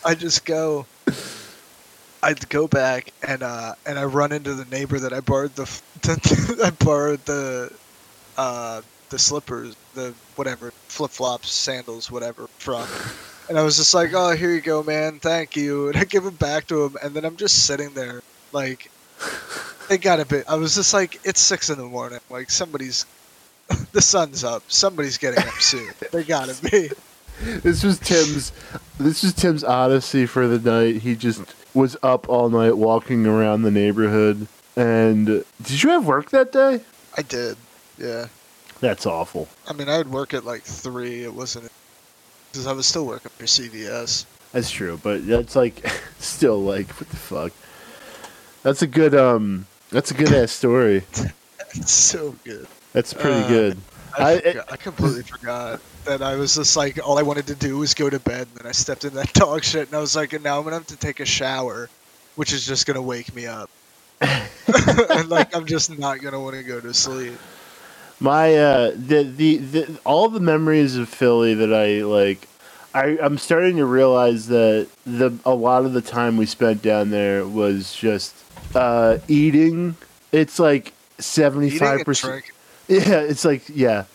I 0.05 0.13
just 0.13 0.45
go. 0.45 0.85
I'd 2.21 2.47
go 2.49 2.67
back 2.67 3.11
and 3.27 3.43
uh, 3.43 3.73
and 3.85 3.99
I 3.99 4.05
run 4.05 4.31
into 4.31 4.53
the 4.53 4.65
neighbor 4.65 4.99
that 4.99 5.13
I 5.13 5.19
borrowed 5.19 5.55
the, 5.55 5.63
the 6.01 6.61
I 6.63 6.83
borrowed 6.83 7.25
the 7.25 7.71
uh, 8.37 8.81
the 9.09 9.19
slippers, 9.19 9.75
the 9.95 10.13
whatever 10.35 10.71
flip 10.87 11.11
flops, 11.11 11.51
sandals, 11.51 12.11
whatever 12.11 12.47
from. 12.59 12.87
And 13.49 13.57
I 13.57 13.63
was 13.63 13.77
just 13.77 13.93
like, 13.93 14.11
"Oh, 14.13 14.35
here 14.35 14.51
you 14.51 14.61
go, 14.61 14.83
man. 14.83 15.19
Thank 15.19 15.55
you." 15.55 15.89
And 15.89 15.97
I 15.97 16.03
give 16.03 16.23
them 16.23 16.35
back 16.35 16.67
to 16.67 16.83
him, 16.83 16.97
and 17.03 17.13
then 17.13 17.25
I'm 17.25 17.37
just 17.37 17.65
sitting 17.65 17.93
there, 17.93 18.21
like, 18.51 18.89
they 19.87 19.97
got 19.97 20.19
a 20.19 20.25
bit. 20.25 20.45
I 20.47 20.55
was 20.55 20.75
just 20.75 20.93
like, 20.93 21.19
"It's 21.23 21.41
six 21.41 21.69
in 21.69 21.77
the 21.77 21.85
morning. 21.85 22.19
Like 22.29 22.49
somebody's, 22.49 23.05
the 23.91 24.01
sun's 24.01 24.43
up. 24.43 24.63
Somebody's 24.67 25.17
getting 25.17 25.43
up 25.47 25.59
soon. 25.59 25.91
They 26.11 26.23
gotta 26.23 26.55
be." 26.71 26.89
This 27.41 27.83
was 27.83 27.99
Tim's. 27.99 28.51
This 28.97 29.23
was 29.23 29.33
Tim's 29.33 29.63
odyssey 29.63 30.25
for 30.25 30.47
the 30.47 30.59
night. 30.59 31.01
He 31.01 31.15
just 31.15 31.41
was 31.73 31.97
up 32.01 32.29
all 32.29 32.49
night 32.49 32.77
walking 32.77 33.25
around 33.25 33.63
the 33.63 33.71
neighborhood. 33.71 34.47
And 34.77 35.25
did 35.61 35.83
you 35.83 35.89
have 35.91 36.05
work 36.05 36.29
that 36.31 36.51
day? 36.51 36.81
I 37.17 37.21
did. 37.21 37.57
Yeah. 37.97 38.27
That's 38.79 39.05
awful. 39.05 39.47
I 39.67 39.73
mean, 39.73 39.89
I 39.89 39.97
would 39.97 40.11
work 40.11 40.33
at 40.33 40.45
like 40.45 40.63
three. 40.63 41.23
It 41.23 41.33
wasn't 41.33 41.69
because 42.51 42.67
I 42.67 42.73
was 42.73 42.85
still 42.85 43.05
working 43.05 43.31
for 43.37 43.45
CVS. 43.45 44.25
That's 44.51 44.69
true, 44.71 44.99
but 45.03 45.25
that's 45.27 45.55
like 45.55 45.85
still 46.19 46.61
like 46.61 46.89
what 46.99 47.09
the 47.09 47.15
fuck. 47.17 47.51
That's 48.63 48.81
a 48.81 48.87
good 48.87 49.13
um. 49.15 49.65
That's 49.91 50.11
a 50.11 50.13
good 50.13 50.31
ass 50.33 50.51
story. 50.51 51.03
It's 51.77 51.91
so 51.91 52.33
good. 52.45 52.67
That's 52.93 53.13
pretty 53.13 53.41
Uh, 53.41 53.47
good. 53.49 53.77
I, 54.17 54.31
I- 54.33 54.39
forgot- 54.39 54.71
I 54.71 54.75
completely 54.77 55.23
forgot 55.23 55.81
that 56.05 56.21
I 56.21 56.35
was 56.35 56.55
just 56.55 56.75
like 56.77 56.99
all 57.05 57.17
I 57.17 57.21
wanted 57.23 57.47
to 57.47 57.55
do 57.55 57.77
was 57.77 57.93
go 57.93 58.09
to 58.09 58.19
bed, 58.19 58.47
and 58.51 58.59
then 58.61 58.67
I 58.67 58.71
stepped 58.71 59.05
in 59.05 59.13
that 59.15 59.33
dog 59.33 59.63
shit, 59.63 59.87
and 59.87 59.95
I 59.95 59.99
was 59.99 60.15
like, 60.15 60.33
and 60.33 60.43
now 60.43 60.57
I'm 60.57 60.63
gonna 60.63 60.75
have 60.77 60.87
to 60.87 60.97
take 60.97 61.19
a 61.19 61.25
shower, 61.25 61.89
which 62.35 62.53
is 62.53 62.65
just 62.65 62.85
gonna 62.85 63.01
wake 63.01 63.33
me 63.35 63.47
up. 63.47 63.69
and 64.21 65.29
like 65.29 65.55
I'm 65.55 65.65
just 65.65 65.97
not 65.97 66.21
gonna 66.21 66.39
want 66.39 66.55
to 66.55 66.63
go 66.63 66.79
to 66.79 66.93
sleep. 66.93 67.33
My 68.19 68.55
uh, 68.55 68.91
the, 68.95 69.23
the 69.23 69.57
the 69.57 69.99
all 70.05 70.29
the 70.29 70.39
memories 70.39 70.95
of 70.95 71.09
Philly 71.09 71.53
that 71.55 71.73
I 71.73 72.03
like, 72.03 72.47
I 72.93 73.17
I'm 73.21 73.37
starting 73.37 73.75
to 73.77 73.85
realize 73.85 74.47
that 74.47 74.87
the 75.05 75.37
a 75.45 75.53
lot 75.53 75.83
of 75.85 75.91
the 75.93 76.01
time 76.01 76.37
we 76.37 76.45
spent 76.45 76.81
down 76.81 77.09
there 77.09 77.45
was 77.45 77.93
just 77.93 78.33
uh, 78.73 79.17
eating. 79.27 79.97
It's 80.31 80.59
like 80.59 80.93
seventy 81.19 81.69
five 81.71 82.05
percent. 82.05 82.45
Yeah, 82.87 83.19
it's 83.21 83.45
like 83.45 83.63
yeah. 83.69 84.05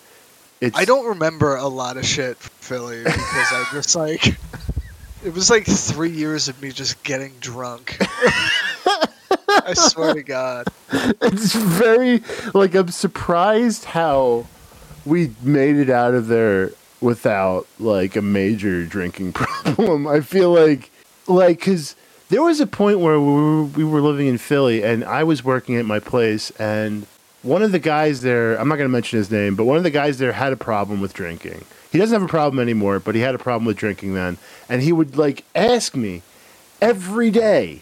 It's 0.60 0.76
I 0.76 0.84
don't 0.84 1.06
remember 1.06 1.56
a 1.56 1.66
lot 1.66 1.96
of 1.96 2.04
shit 2.04 2.36
from 2.36 2.52
Philly 2.60 3.02
because 3.02 3.52
I 3.52 3.66
just 3.72 3.96
like 3.96 4.26
it 5.24 5.34
was 5.34 5.50
like 5.50 5.66
three 5.66 6.10
years 6.10 6.48
of 6.48 6.60
me 6.62 6.70
just 6.70 7.02
getting 7.02 7.32
drunk. 7.40 7.96
I 9.48 9.74
swear 9.74 10.14
to 10.14 10.22
God. 10.22 10.68
It's 10.92 11.54
very 11.54 12.22
like 12.54 12.74
I'm 12.74 12.88
surprised 12.90 13.86
how 13.86 14.46
we 15.04 15.34
made 15.42 15.76
it 15.76 15.90
out 15.90 16.14
of 16.14 16.28
there 16.28 16.72
without 17.00 17.66
like 17.78 18.16
a 18.16 18.22
major 18.22 18.84
drinking 18.84 19.32
problem. 19.34 20.06
I 20.06 20.20
feel 20.20 20.52
like 20.52 20.90
like 21.26 21.60
cuz 21.60 21.96
there 22.28 22.42
was 22.42 22.60
a 22.60 22.66
point 22.66 23.00
where 23.00 23.18
we 23.18 23.32
were, 23.32 23.64
we 23.64 23.84
were 23.84 24.00
living 24.00 24.28
in 24.28 24.38
Philly 24.38 24.84
and 24.84 25.04
I 25.04 25.24
was 25.24 25.42
working 25.42 25.76
at 25.76 25.84
my 25.84 25.98
place 25.98 26.50
and 26.60 27.06
one 27.42 27.62
of 27.62 27.72
the 27.72 27.78
guys 27.78 28.20
there, 28.20 28.56
I'm 28.56 28.68
not 28.68 28.76
going 28.76 28.88
to 28.88 28.92
mention 28.92 29.18
his 29.18 29.30
name, 29.30 29.54
but 29.54 29.64
one 29.64 29.76
of 29.76 29.82
the 29.82 29.90
guys 29.90 30.18
there 30.18 30.32
had 30.32 30.52
a 30.52 30.56
problem 30.56 31.00
with 31.00 31.14
drinking. 31.14 31.64
He 31.90 31.98
doesn't 31.98 32.14
have 32.14 32.22
a 32.22 32.30
problem 32.30 32.60
anymore, 32.60 33.00
but 33.00 33.14
he 33.14 33.20
had 33.20 33.34
a 33.34 33.38
problem 33.38 33.64
with 33.64 33.76
drinking 33.76 34.14
then. 34.14 34.38
And 34.68 34.82
he 34.82 34.92
would 34.92 35.16
like 35.16 35.44
ask 35.54 35.96
me 35.96 36.22
every 36.80 37.30
day 37.30 37.80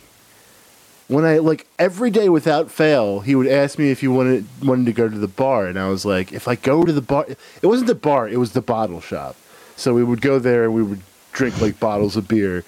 when 1.09 1.25
I 1.25 1.39
like 1.39 1.67
every 1.79 2.11
day 2.11 2.29
without 2.29 2.71
fail, 2.71 3.21
he 3.21 3.35
would 3.35 3.47
ask 3.47 3.79
me 3.79 3.91
if 3.91 4.03
you 4.03 4.13
wanted 4.13 4.47
wanted 4.63 4.87
to 4.87 4.93
go 4.93 5.09
to 5.09 5.19
the 5.19 5.27
bar, 5.27 5.67
and 5.67 5.79
I 5.79 5.89
was 5.89 6.05
like, 6.05 6.33
if 6.33 6.47
I 6.47 6.55
go 6.55 6.85
to 6.85 6.93
the 6.93 7.03
bar, 7.03 7.27
it 7.29 7.67
wasn't 7.67 7.89
the 7.89 7.95
bar, 7.95 8.29
it 8.29 8.37
was 8.37 8.53
the 8.53 8.61
bottle 8.61 9.01
shop. 9.01 9.35
So 9.77 9.95
we 9.95 10.05
would 10.05 10.21
go 10.21 10.39
there 10.39 10.65
and 10.65 10.75
we 10.75 10.83
would 10.83 11.01
drink 11.33 11.61
like 11.61 11.81
bottles 11.81 12.17
of 12.17 12.29
beer. 12.29 12.65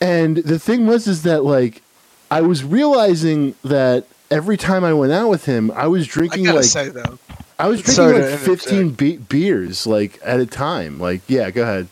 And 0.00 0.38
the 0.38 0.58
thing 0.58 0.86
was 0.86 1.06
is 1.08 1.24
that 1.24 1.44
like 1.44 1.82
I 2.30 2.40
was 2.40 2.62
realizing 2.62 3.56
that 3.64 4.06
every 4.30 4.56
time 4.56 4.84
I 4.84 4.92
went 4.92 5.12
out 5.12 5.28
with 5.28 5.44
him, 5.44 5.70
I 5.72 5.86
was 5.86 6.06
drinking 6.06 6.44
gotta 6.44 6.58
like 6.58 6.64
say 6.66 6.88
though, 6.88 7.18
I 7.58 7.68
was 7.68 7.82
drinking 7.82 8.22
like. 8.22 8.38
15 8.38 8.90
be- 8.90 9.16
beers 9.16 9.86
like 9.86 10.18
at 10.24 10.40
a 10.40 10.46
time. 10.46 10.98
Like 10.98 11.22
yeah, 11.28 11.50
go 11.50 11.62
ahead. 11.62 11.88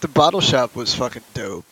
the 0.00 0.08
bottle 0.08 0.40
shop 0.40 0.74
was 0.74 0.94
fucking 0.94 1.22
dope. 1.34 1.64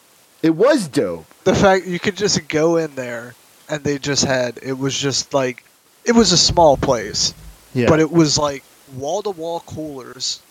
It 0.43 0.51
was 0.51 0.89
dope. 0.89 1.27
The 1.45 1.55
fact 1.55 1.87
you 1.87 1.99
could 1.99 2.17
just 2.17 2.49
go 2.49 2.77
in 2.77 2.95
there 2.95 3.35
and 3.69 3.83
they 3.85 3.99
just 3.99 4.25
had 4.25 4.59
it 4.63 4.73
was 4.73 4.97
just 4.99 5.33
like 5.35 5.65
it 6.05 6.13
was 6.13 6.33
a 6.33 6.39
small 6.39 6.77
place, 6.77 7.35
Yeah. 7.75 7.89
but 7.89 8.01
it 8.01 8.11
was 8.11 8.39
like 8.39 8.65
wall 8.97 9.23
to 9.23 9.31
wall 9.31 9.61
coolers, 9.61 10.43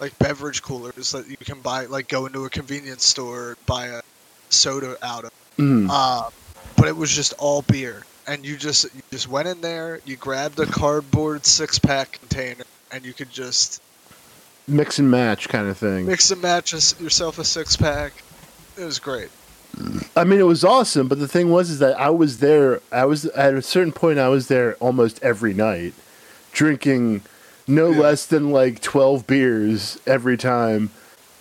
like 0.00 0.16
beverage 0.18 0.62
coolers 0.62 1.10
that 1.12 1.28
you 1.28 1.36
can 1.38 1.60
buy, 1.60 1.86
like 1.86 2.08
go 2.08 2.26
into 2.26 2.44
a 2.44 2.50
convenience 2.50 3.04
store 3.06 3.56
buy 3.66 3.86
a 3.86 4.02
soda 4.50 4.96
out 5.02 5.24
of. 5.24 5.30
Mm. 5.58 5.88
Uh, 5.90 6.28
but 6.76 6.86
it 6.88 6.96
was 6.96 7.10
just 7.10 7.32
all 7.38 7.62
beer, 7.62 8.02
and 8.26 8.44
you 8.44 8.56
just 8.56 8.84
you 8.94 9.02
just 9.10 9.28
went 9.28 9.48
in 9.48 9.60
there, 9.60 10.00
you 10.04 10.16
grabbed 10.16 10.58
a 10.60 10.66
cardboard 10.66 11.44
six 11.46 11.78
pack 11.78 12.12
container, 12.20 12.64
and 12.92 13.04
you 13.04 13.12
could 13.12 13.30
just 13.30 13.80
mix 14.66 14.98
and 14.98 15.10
match 15.10 15.48
kind 15.48 15.68
of 15.68 15.76
thing. 15.76 16.06
mix 16.06 16.30
and 16.30 16.40
match 16.40 16.72
yourself 16.72 17.38
a 17.38 17.44
six 17.44 17.76
pack. 17.76 18.12
It 18.78 18.84
was 18.84 18.98
great. 18.98 19.28
I 20.16 20.22
mean, 20.24 20.38
it 20.38 20.44
was 20.44 20.64
awesome, 20.64 21.08
but 21.08 21.18
the 21.18 21.26
thing 21.28 21.50
was 21.50 21.68
is 21.68 21.80
that 21.80 21.98
I 21.98 22.10
was 22.10 22.38
there. 22.38 22.80
I 22.92 23.04
was 23.06 23.24
at 23.26 23.54
a 23.54 23.62
certain 23.62 23.92
point. 23.92 24.18
I 24.18 24.28
was 24.28 24.46
there 24.48 24.74
almost 24.76 25.22
every 25.22 25.52
night, 25.52 25.94
drinking 26.52 27.22
no 27.66 27.90
Yeah. 27.90 28.00
less 28.00 28.26
than 28.26 28.50
like 28.50 28.80
twelve 28.80 29.26
beers 29.26 29.98
every 30.06 30.36
time. 30.36 30.90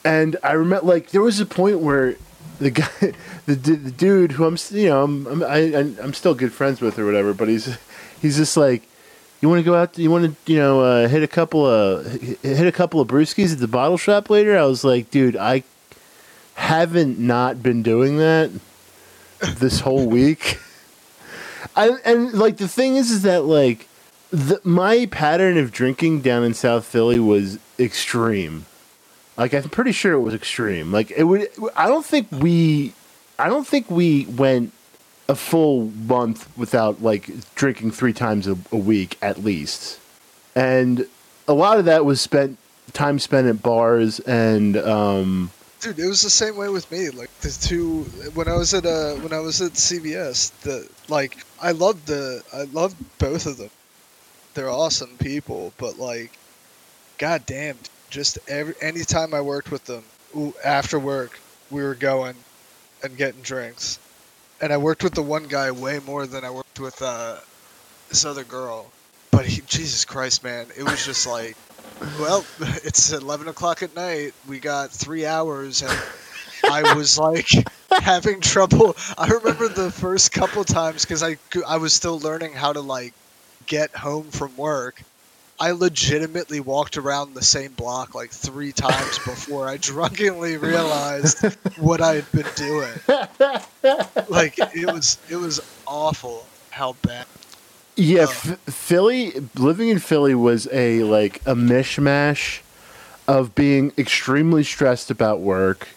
And 0.06 0.36
I 0.44 0.54
remember, 0.54 0.86
like, 0.86 1.12
there 1.12 1.22
was 1.22 1.40
a 1.40 1.46
point 1.46 1.80
where 1.80 2.16
the 2.64 2.72
guy, 2.72 2.90
the, 3.46 3.56
the 3.56 3.92
dude 3.92 4.34
who 4.34 4.46
I'm, 4.46 4.58
you 4.72 4.90
know, 4.90 5.04
I'm, 5.04 5.28
I'm, 5.28 5.44
I, 5.44 5.58
I'm 6.02 6.14
still 6.14 6.34
good 6.34 6.54
friends 6.54 6.82
with 6.82 6.98
or 6.98 7.06
whatever, 7.06 7.34
but 7.34 7.48
he's, 7.48 7.78
he's 8.22 8.38
just 8.38 8.58
like, 8.58 8.84
you 9.42 9.50
want 9.50 9.60
to 9.60 9.64
go 9.64 9.76
out? 9.76 9.98
You 9.98 10.10
want 10.10 10.46
to, 10.46 10.52
you 10.52 10.58
know, 10.58 10.80
uh, 10.80 11.08
hit 11.10 11.22
a 11.22 11.28
couple 11.28 11.66
of, 11.66 12.06
hit 12.22 12.66
a 12.66 12.72
couple 12.72 13.02
of 13.02 13.10
brewskis 13.10 13.52
at 13.52 13.60
the 13.60 13.68
bottle 13.68 13.98
shop 13.98 14.30
later? 14.30 14.58
I 14.58 14.64
was 14.64 14.86
like, 14.86 15.12
dude, 15.12 15.36
I 15.36 15.64
haven't 16.56 17.20
not 17.20 17.62
been 17.62 17.84
doing 17.84 18.18
that 18.18 18.52
this 19.40 19.82
whole 19.82 20.08
week. 20.08 20.60
I, 21.76 21.92
and 22.06 22.34
like 22.34 22.56
the 22.56 22.70
thing 22.70 22.96
is, 22.96 23.12
is 23.12 23.24
that 23.24 23.44
like 23.44 23.90
the, 24.32 24.62
my 24.64 25.08
pattern 25.08 25.58
of 25.58 25.72
drinking 25.72 26.22
down 26.22 26.44
in 26.44 26.54
South 26.54 26.86
Philly 26.86 27.20
was 27.20 27.60
extreme. 27.78 28.66
Like 29.38 29.54
I'm 29.54 29.70
pretty 29.70 29.92
sure 29.92 30.14
it 30.14 30.22
was 30.22 30.34
extreme. 30.34 30.92
Like 30.92 31.12
it 31.12 31.24
would. 31.24 31.48
I 31.76 31.88
don't 31.88 32.06
think 32.06 32.28
we. 32.32 32.94
I 33.40 33.50
don't 33.50 33.66
think 33.66 33.90
we 33.90 34.26
went 34.26 34.72
a 35.28 35.36
full 35.36 35.86
month 35.86 36.56
without 36.58 37.02
like 37.02 37.30
drinking 37.56 37.92
three 37.92 38.14
times 38.14 38.48
a, 38.48 38.58
a 38.72 38.78
week 38.78 39.18
at 39.22 39.44
least, 39.44 40.00
and 40.56 41.08
a 41.48 41.54
lot 41.54 41.80
of 41.80 41.86
that 41.86 42.06
was 42.06 42.22
spent 42.22 42.58
time 42.92 43.18
spent 43.18 43.48
at 43.48 43.62
bars 43.64 44.20
and 44.22 44.78
um, 44.78 45.50
Dude, 45.80 46.00
it 46.00 46.08
was 46.08 46.22
the 46.22 46.30
same 46.30 46.56
way 46.56 46.70
with 46.70 46.90
me. 46.92 47.10
Like 47.10 47.30
the 47.42 47.50
two 47.50 48.04
when 48.36 48.48
I 48.48 48.54
was 48.56 48.74
at 48.74 48.86
uh 48.86 49.16
when 49.16 49.34
I 49.34 49.40
was 49.40 49.62
at 49.62 49.74
CVS, 49.74 50.52
the 50.62 50.88
like 51.10 51.38
I 51.62 51.72
loved 51.72 52.08
the 52.08 52.42
I 52.54 52.64
loved 52.64 52.96
both 53.20 53.46
of 53.46 53.58
them. 53.58 53.70
They're 54.54 54.70
awesome 54.70 55.18
people, 55.18 55.74
but 55.78 55.98
like, 55.98 56.32
god 57.18 57.46
damn, 57.46 57.78
just 58.14 58.38
every 58.48 58.76
anytime 58.80 59.34
I 59.34 59.42
worked 59.42 59.72
with 59.72 59.84
them 59.86 60.04
after 60.64 61.00
work, 61.00 61.40
we 61.72 61.82
were 61.82 61.96
going 61.96 62.36
and 63.04 63.18
getting 63.18 63.42
drinks, 63.42 64.00
and 64.62 64.72
I 64.72 64.78
worked 64.78 65.04
with 65.04 65.16
the 65.16 65.24
one 65.24 65.46
guy 65.46 65.72
way 65.72 66.00
more 66.00 66.28
than 66.28 66.46
I 66.46 66.52
worked 66.52 66.80
with 66.80 67.02
uh 67.02 67.38
this 68.10 68.24
other 68.24 68.44
girl. 68.44 68.86
But 69.32 69.48
he, 69.48 69.62
Jesus 69.62 70.06
Christ, 70.06 70.44
man, 70.44 70.68
it 70.78 70.84
was 70.84 71.04
just 71.06 71.28
like. 71.28 71.58
Well, 72.20 72.46
it's 72.84 73.12
11 73.14 73.48
o'clock 73.48 73.82
at 73.82 73.96
night. 73.96 74.34
We 74.48 74.60
got 74.60 74.92
three 74.92 75.26
hours, 75.26 75.82
and 75.82 75.98
I 76.70 76.94
was 76.96 77.18
like 77.18 77.48
having 77.92 78.42
trouble. 78.42 78.96
I 79.18 79.28
remember 79.28 79.70
the 79.70 79.90
first 79.90 80.32
couple 80.32 80.64
times 80.64 81.04
because 81.04 81.24
I, 81.24 81.38
I 81.68 81.78
was 81.78 81.94
still 81.94 82.20
learning 82.20 82.54
how 82.54 82.74
to 82.74 82.82
like 82.82 83.14
get 83.66 83.96
home 83.96 84.30
from 84.32 84.56
work. 84.58 85.02
I 85.60 85.72
legitimately 85.72 86.60
walked 86.60 86.98
around 86.98 87.36
the 87.36 87.44
same 87.44 87.72
block 87.74 88.16
like 88.16 88.32
three 88.32 88.72
times 88.72 89.20
before 89.20 89.70
I 89.70 89.78
drunkenly 89.82 90.58
realized 90.58 91.44
what 91.78 92.02
I 92.02 92.16
had 92.16 92.32
been 92.32 92.48
doing. 92.56 92.92
Like 94.30 94.56
it 94.58 94.92
was 94.92 95.18
it 95.30 95.36
was 95.38 95.60
awful 95.88 96.46
how 96.72 96.94
bad. 97.02 97.26
Yeah, 97.96 98.22
Oh. 98.22 98.24
F- 98.24 98.60
Philly. 98.74 99.34
Living 99.56 99.90
in 99.90 100.00
Philly 100.00 100.36
was 100.36 100.68
a 100.72 101.04
like 101.04 101.38
a 101.46 101.54
mishmash 101.56 102.60
of 103.28 103.54
being 103.56 103.94
extremely 103.98 104.64
stressed 104.64 105.10
about 105.12 105.40
work, 105.40 105.88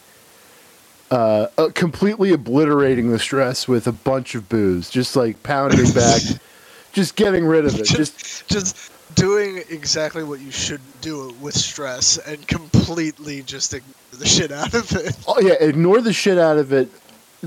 uh, 1.11 1.47
uh, 1.59 1.71
completely 1.75 2.33
obliterating 2.33 3.11
the 3.11 3.19
stress 3.19 3.67
with 3.67 3.87
a 3.87 3.93
bunch 3.93 4.35
of 4.35 4.49
booze, 4.49 4.91
just 4.91 5.17
like 5.17 5.43
pounding 5.43 5.91
back, 5.93 6.21
just 6.93 7.17
getting 7.17 7.45
rid 7.47 7.65
of 7.65 7.75
it. 7.81 7.85
Just 7.87 8.47
Just 8.49 8.77
doing 9.17 9.65
exactly 9.69 10.23
what 10.23 10.39
you 10.39 10.53
shouldn't 10.53 11.01
do 11.01 11.35
with 11.41 11.55
stress 11.55 12.19
and 12.19 12.47
completely 12.47 13.43
just 13.43 13.75
ignore 13.75 13.95
the 14.13 14.27
shit 14.27 14.53
out 14.53 14.73
of 14.75 14.93
it. 14.93 15.17
oh 15.27 15.41
yeah, 15.41 15.55
ignore 15.55 16.01
the 16.01 16.13
shit 16.13 16.39
out 16.39 16.59
of 16.59 16.73
it, 16.73 16.89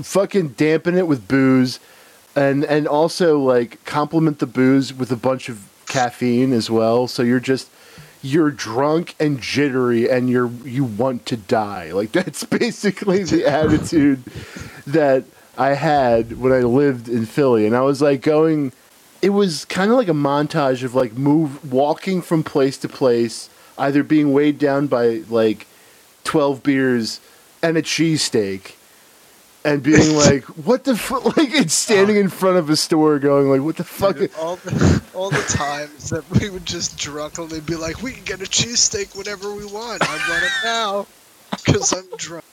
fucking 0.02 0.48
dampen 0.48 0.98
it 0.98 1.06
with 1.06 1.26
booze, 1.26 1.80
and 2.36 2.64
and 2.64 2.86
also 2.86 3.38
like 3.38 3.82
complement 3.84 4.38
the 4.38 4.46
booze 4.46 4.92
with 4.92 5.10
a 5.10 5.16
bunch 5.16 5.48
of 5.48 5.66
caffeine 5.86 6.52
as 6.52 6.70
well. 6.70 7.06
So 7.06 7.22
you're 7.22 7.40
just 7.40 7.70
you're 8.22 8.50
drunk 8.50 9.14
and 9.18 9.40
jittery 9.40 10.10
and 10.10 10.28
you're 10.28 10.50
you 10.64 10.84
want 10.84 11.26
to 11.26 11.36
die. 11.36 11.92
Like 11.92 12.12
that's 12.12 12.44
basically 12.44 13.24
the 13.24 13.46
attitude 13.48 14.22
that 14.86 15.24
I 15.56 15.74
had 15.74 16.38
when 16.38 16.52
I 16.52 16.60
lived 16.60 17.08
in 17.08 17.26
Philly, 17.26 17.66
and 17.66 17.76
I 17.76 17.80
was 17.82 18.02
like 18.02 18.22
going. 18.22 18.72
It 19.22 19.30
was 19.30 19.64
kind 19.66 19.90
of 19.90 19.96
like 19.96 20.08
a 20.08 20.12
montage 20.12 20.82
of 20.82 20.94
like 20.94 21.12
move 21.12 21.72
walking 21.72 22.22
from 22.22 22.42
place 22.42 22.78
to 22.78 22.88
place, 22.88 23.50
either 23.76 24.02
being 24.02 24.32
weighed 24.32 24.58
down 24.58 24.86
by 24.86 25.22
like 25.28 25.66
12 26.24 26.62
beers 26.62 27.20
and 27.62 27.76
a 27.76 27.82
cheesesteak 27.82 28.74
and 29.64 29.82
being 29.82 30.16
like, 30.16 30.44
what 30.44 30.84
the 30.84 30.96
fuck? 30.96 31.20
Like, 31.36 31.50
it's 31.52 31.74
standing 31.74 32.16
oh. 32.16 32.20
in 32.20 32.28
front 32.28 32.56
of 32.56 32.70
a 32.70 32.76
store 32.76 33.18
going, 33.18 33.50
like, 33.50 33.60
what 33.60 33.76
the 33.76 33.84
fuck? 33.84 34.16
Dude, 34.16 34.32
all 34.38 34.56
the 34.64 35.02
all 35.14 35.30
the 35.30 35.42
times 35.42 36.10
that 36.10 36.28
we 36.30 36.50
would 36.50 36.66
just 36.66 36.98
drunkenly 36.98 37.60
be 37.60 37.76
like, 37.76 38.02
we 38.02 38.12
can 38.12 38.24
get 38.24 38.40
a 38.40 38.44
cheesesteak 38.50 39.16
whenever 39.16 39.54
we 39.54 39.64
want. 39.64 40.02
I 40.02 40.28
want 40.28 40.44
it 40.44 40.52
now 40.64 41.06
because 41.64 41.92
I'm 41.92 42.08
drunk. 42.16 42.44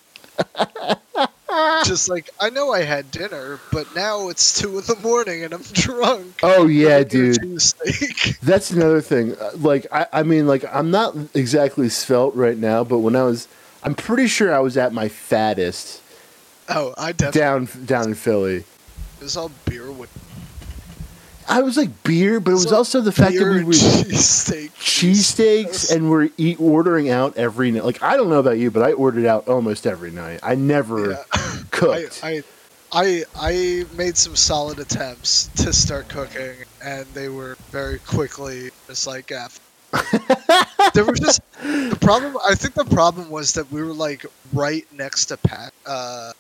just 1.86 2.10
like 2.10 2.30
I 2.40 2.50
know 2.50 2.72
I 2.74 2.82
had 2.84 3.10
dinner, 3.12 3.60
but 3.72 3.94
now 3.96 4.30
it's 4.30 4.60
two 4.60 4.78
in 4.80 4.86
the 4.86 4.96
morning 5.02 5.44
and 5.44 5.54
I'm 5.54 5.62
drunk. 5.74 6.40
Oh, 6.44 6.68
yeah, 6.68 6.98
Let 6.98 7.14
me 7.14 7.30
get 7.30 7.38
a 7.38 7.40
dude. 7.44 8.38
That's 8.44 8.72
another 8.72 9.02
thing. 9.02 9.34
Uh, 9.40 9.52
Like, 9.58 9.88
I, 9.92 10.08
I 10.12 10.24
mean, 10.24 10.48
like, 10.48 10.66
I'm 10.74 10.92
not 10.92 11.16
exactly 11.34 11.90
svelte 11.90 12.36
right 12.36 12.58
now, 12.58 12.84
but 12.84 13.00
when 13.00 13.16
I 13.16 13.24
was, 13.24 13.48
I'm 13.84 13.96
pretty 13.96 14.28
sure 14.28 14.54
I 14.54 14.60
was 14.60 14.78
at 14.78 14.94
my 14.94 15.08
fattest 15.08 16.02
Oh, 16.70 16.94
I 16.98 17.14
definitely 17.14 17.40
down 17.40 17.86
down 17.86 18.08
in 18.10 18.14
Philly. 18.16 18.56
it 18.58 18.66
was 19.22 19.38
all 19.38 19.52
beer 19.66 19.90
with 19.92 20.10
I 21.50 21.62
was 21.62 21.78
like 21.78 22.04
beer, 22.04 22.42
but 22.42 22.52
it 22.52 22.56
was 22.56 22.64
So 22.64 22.76
also 22.76 23.00
the 23.00 23.14
fact 23.14 23.36
that 23.36 23.46
we 23.46 23.64
were 23.64 23.72
cheesesteak. 23.72 24.72
cheesesteaks 24.72 25.96
and 25.96 26.10
we're 26.12 26.28
eat 26.38 26.60
ordering 26.60 27.10
out 27.10 27.38
every 27.38 27.72
night. 27.72 27.86
Like 27.86 28.04
I 28.04 28.18
don't 28.18 28.30
know 28.30 28.40
about 28.40 28.58
you, 28.58 28.70
but 28.70 28.84
I 28.84 28.92
ordered 28.92 29.26
out 29.26 29.48
almost 29.48 29.88
every 29.88 30.12
night. 30.12 30.42
I 30.44 30.56
never 30.56 31.12
Yeah. 31.12 31.24
Cooked. 31.78 32.20
I, 32.24 32.38
I 32.38 32.44
I 32.92 33.24
I 33.36 33.86
made 33.96 34.18
some 34.18 34.36
solid 34.36 34.80
attempts 34.80 35.48
to 35.64 35.74
start 35.74 36.10
cooking, 36.10 36.56
and 36.84 37.06
they 37.14 37.30
were 37.30 37.56
very 37.70 38.00
quickly 38.00 38.70
just 38.88 39.08
like 39.08 39.32
F. 39.32 39.60
there 40.94 41.06
was 41.06 41.20
just 41.20 41.42
the 41.62 41.98
problem. 42.02 42.38
I 42.48 42.56
think 42.56 42.74
the 42.74 42.86
problem 42.86 43.30
was 43.30 43.54
that 43.54 43.70
we 43.72 43.82
were 43.82 43.94
like 43.94 44.26
right 44.54 44.86
next 44.94 45.26
to 45.28 45.38
Pat. 45.38 45.74
Uh, 45.86 46.32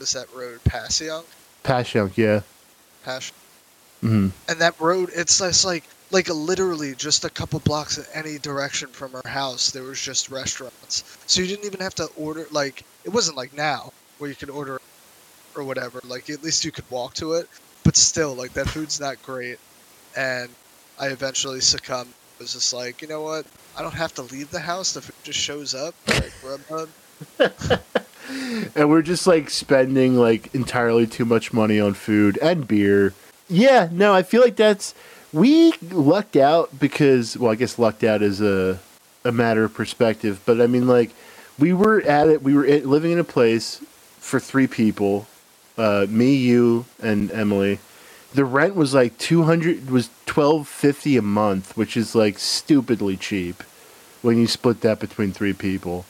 is 0.00 0.12
that 0.12 0.26
road 0.34 0.60
Passyunk? 0.64 1.24
Passyunk, 1.64 2.16
yeah. 2.16 2.40
Pash. 3.04 3.32
hmm 4.00 4.28
And 4.48 4.60
that 4.60 4.78
road, 4.80 5.10
it's 5.14 5.38
just 5.38 5.64
like 5.64 5.84
like 6.10 6.28
literally 6.28 6.94
just 6.94 7.24
a 7.24 7.30
couple 7.30 7.60
blocks 7.60 7.98
in 7.98 8.04
any 8.14 8.38
direction 8.38 8.88
from 8.88 9.14
our 9.14 9.30
house. 9.30 9.70
There 9.70 9.82
was 9.82 10.00
just 10.00 10.30
restaurants, 10.30 11.04
so 11.26 11.40
you 11.40 11.46
didn't 11.46 11.66
even 11.66 11.80
have 11.80 11.94
to 11.96 12.06
order. 12.16 12.46
Like 12.50 12.82
it 13.04 13.10
wasn't 13.10 13.36
like 13.36 13.56
now 13.56 13.92
where 14.18 14.30
you 14.30 14.36
can 14.36 14.50
order 14.50 14.80
or 15.54 15.64
whatever. 15.64 16.00
Like 16.04 16.30
at 16.30 16.42
least 16.42 16.64
you 16.64 16.70
could 16.70 16.88
walk 16.90 17.14
to 17.14 17.34
it, 17.34 17.48
but 17.84 17.96
still, 17.96 18.34
like 18.34 18.52
that 18.54 18.68
food's 18.68 19.00
not 19.00 19.22
great. 19.22 19.58
And 20.16 20.50
I 20.98 21.08
eventually 21.08 21.60
succumbed. 21.60 22.10
It 22.38 22.42
was 22.42 22.52
just 22.52 22.72
like, 22.72 23.02
you 23.02 23.08
know 23.08 23.22
what? 23.22 23.46
I 23.76 23.82
don't 23.82 23.94
have 23.94 24.14
to 24.14 24.22
leave 24.22 24.50
the 24.50 24.60
house. 24.60 24.92
The 24.92 25.02
food 25.02 25.14
just 25.24 25.38
shows 25.38 25.74
up. 25.74 25.94
Like 26.06 26.32
And 28.74 28.90
we're 28.90 29.02
just 29.02 29.26
like 29.26 29.50
spending 29.50 30.16
like 30.16 30.54
entirely 30.54 31.06
too 31.06 31.24
much 31.24 31.52
money 31.52 31.80
on 31.80 31.94
food 31.94 32.38
and 32.42 32.68
beer. 32.68 33.14
Yeah, 33.48 33.88
no, 33.90 34.14
I 34.14 34.22
feel 34.22 34.42
like 34.42 34.56
that's 34.56 34.94
we 35.32 35.72
lucked 35.90 36.36
out 36.36 36.78
because 36.78 37.36
well, 37.36 37.50
I 37.50 37.54
guess 37.54 37.78
lucked 37.78 38.04
out 38.04 38.22
is 38.22 38.40
a 38.40 38.78
a 39.24 39.32
matter 39.32 39.64
of 39.64 39.74
perspective, 39.74 40.40
but 40.44 40.60
I 40.60 40.66
mean 40.66 40.86
like 40.86 41.10
we 41.58 41.72
were 41.72 42.02
at 42.02 42.28
it. 42.28 42.42
We 42.42 42.54
were 42.54 42.66
living 42.66 43.12
in 43.12 43.18
a 43.18 43.24
place 43.24 43.82
for 44.18 44.40
three 44.40 44.66
people, 44.66 45.26
uh, 45.76 46.06
me, 46.08 46.34
you, 46.34 46.86
and 47.02 47.30
Emily. 47.32 47.78
The 48.34 48.44
rent 48.44 48.74
was 48.74 48.94
like 48.94 49.16
two 49.18 49.44
hundred 49.44 49.90
was 49.90 50.10
twelve 50.26 50.68
fifty 50.68 51.16
a 51.16 51.22
month, 51.22 51.76
which 51.76 51.96
is 51.96 52.14
like 52.14 52.38
stupidly 52.38 53.16
cheap 53.16 53.62
when 54.22 54.38
you 54.38 54.46
split 54.46 54.82
that 54.82 55.00
between 55.00 55.32
three 55.32 55.54
people. 55.54 56.04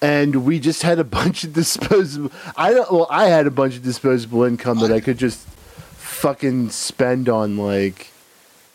And 0.00 0.44
we 0.44 0.60
just 0.60 0.82
had 0.82 0.98
a 0.98 1.04
bunch 1.18 1.44
of 1.44 1.52
disposable. 1.52 2.30
I 2.56 2.72
don't. 2.72 2.90
Well, 2.90 3.08
I 3.10 3.26
had 3.26 3.46
a 3.46 3.50
bunch 3.50 3.76
of 3.76 3.82
disposable 3.82 4.44
income 4.44 4.78
that 4.80 4.92
I 4.92 5.00
could 5.00 5.18
just 5.18 5.46
fucking 5.96 6.70
spend 6.70 7.28
on 7.28 7.56
like 7.56 8.10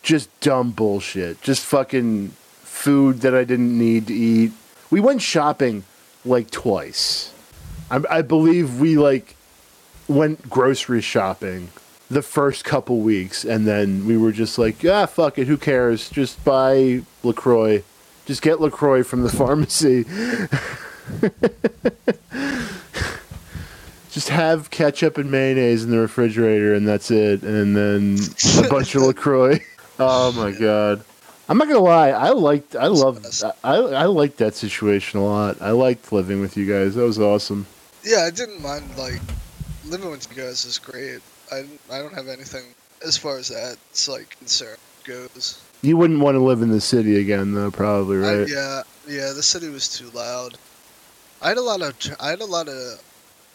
just 0.04 0.28
dumb 0.42 0.72
bullshit, 0.72 1.42
just 1.42 1.64
fucking 1.66 2.30
food 2.62 3.22
that 3.22 3.36
I 3.36 3.44
didn't 3.44 3.78
need 3.78 4.08
to 4.08 4.14
eat. 4.14 4.52
We 4.90 5.00
went 5.00 5.22
shopping 5.22 5.84
like 6.26 6.52
twice. 6.52 7.32
I, 7.92 8.02
I 8.10 8.22
believe 8.22 8.80
we 8.80 8.98
like 8.98 9.36
went 10.08 10.50
grocery 10.50 11.02
shopping 11.02 11.70
the 12.10 12.22
first 12.22 12.64
couple 12.66 13.00
weeks, 13.00 13.44
and 13.46 13.68
then 13.68 14.06
we 14.08 14.18
were 14.18 14.32
just 14.32 14.58
like, 14.58 14.84
ah, 14.86 15.06
fuck 15.06 15.38
it, 15.38 15.48
who 15.48 15.58
cares? 15.58 16.10
Just 16.10 16.44
buy 16.44 17.02
Lacroix. 17.24 17.84
Just 18.26 18.42
get 18.42 18.60
Lacroix 18.62 19.04
from 19.04 19.24
the 19.24 19.30
pharmacy. 19.30 20.06
Just 24.12 24.30
have 24.30 24.70
ketchup 24.72 25.18
and 25.18 25.32
mayonnaise 25.32 25.84
in 25.84 25.92
the 25.92 26.00
refrigerator, 26.00 26.74
and 26.74 26.88
that's 26.88 27.12
it. 27.12 27.44
And 27.44 27.76
then 27.76 28.18
a 28.64 28.70
bunch 28.70 28.96
of 28.96 29.04
Lacroix. 29.04 29.60
Oh 30.04 30.32
my 30.32 30.52
god! 30.52 31.04
I'm 31.48 31.60
not 31.60 31.68
gonna 31.68 31.80
lie. 31.80 32.10
I 32.10 32.30
liked. 32.30 32.76
I 32.76 32.88
loved. 32.88 33.44
I 33.64 33.76
I 33.76 34.06
liked 34.06 34.38
that 34.38 34.56
situation 34.56 35.20
a 35.20 35.24
lot. 35.24 35.62
I 35.62 35.72
liked 35.72 36.12
living 36.12 36.42
with 36.42 36.58
you 36.58 36.66
guys. 36.66 36.96
That 36.96 37.04
was 37.04 37.20
awesome. 37.20 37.68
Yeah, 38.04 38.24
I 38.26 38.30
didn't 38.32 38.62
mind 38.62 38.86
like 38.98 39.22
living 39.86 40.10
with 40.10 40.28
you 40.36 40.44
guys 40.44 40.66
is 40.66 40.78
great. 40.80 41.22
I 41.52 41.66
I 41.92 42.00
don't 42.00 42.14
have 42.14 42.28
anything 42.28 42.64
as 43.06 43.18
far 43.18 43.38
as 43.38 43.48
that 43.50 43.78
it's 43.90 44.08
like 44.08 44.38
concern 44.40 44.78
goes. 45.04 45.62
You 45.82 45.98
wouldn't 45.98 46.20
want 46.20 46.36
to 46.36 46.40
live 46.40 46.62
in 46.62 46.70
the 46.70 46.80
city 46.82 47.20
again, 47.20 47.54
though, 47.56 47.72
probably, 47.72 48.18
I- 48.18 48.38
right? 48.40 48.48
yeah, 48.48 48.84
yeah. 49.08 49.32
The 49.34 49.42
city 49.44 49.68
was 49.70 49.90
too 49.90 50.10
loud. 50.12 50.58
I 51.42 51.50
had 51.50 51.58
a 51.58 51.62
lot 51.62 51.82
of 51.82 51.98
tr- 51.98 52.14
I 52.20 52.30
had 52.30 52.42
a 52.42 52.46
lot 52.46 52.68
of 52.70 53.02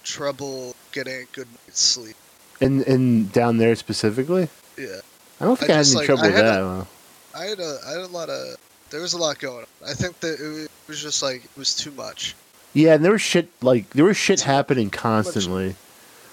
trouble 0.02 0.74
getting 0.92 1.14
a 1.22 1.24
good 1.32 1.46
night's 1.66 1.80
sleep. 1.80 2.16
And 2.60 2.82
and 2.86 3.30
down 3.32 3.58
there 3.58 3.74
specifically, 3.76 4.48
Yeah, 4.76 5.00
I 5.40 5.44
don't 5.44 5.58
think 5.58 5.70
I, 5.70 5.74
I 5.74 5.76
had 5.78 5.86
any 5.86 5.94
like, 5.96 6.06
trouble 6.06 6.24
I 6.24 6.26
with 6.28 6.36
that. 6.36 6.60
a-. 6.62 6.86
I 7.34 7.44
had 7.44 7.60
a 7.60 7.78
I 7.86 7.90
had 7.90 8.00
a 8.00 8.06
lot 8.06 8.28
of 8.28 8.56
there 8.90 9.00
was 9.00 9.12
a 9.12 9.18
lot 9.18 9.38
going 9.38 9.58
on. 9.82 9.88
I 9.88 9.92
think 9.94 10.18
that 10.20 10.40
it 10.40 10.70
was 10.88 11.00
just 11.02 11.22
like 11.22 11.44
it 11.44 11.56
was 11.56 11.74
too 11.76 11.90
much. 11.92 12.34
Yeah, 12.76 12.92
and 12.92 13.02
there 13.02 13.12
was 13.12 13.22
shit 13.22 13.48
like 13.62 13.88
there 13.90 14.04
was 14.04 14.18
shit 14.18 14.42
happening 14.42 14.90
constantly. 14.90 15.74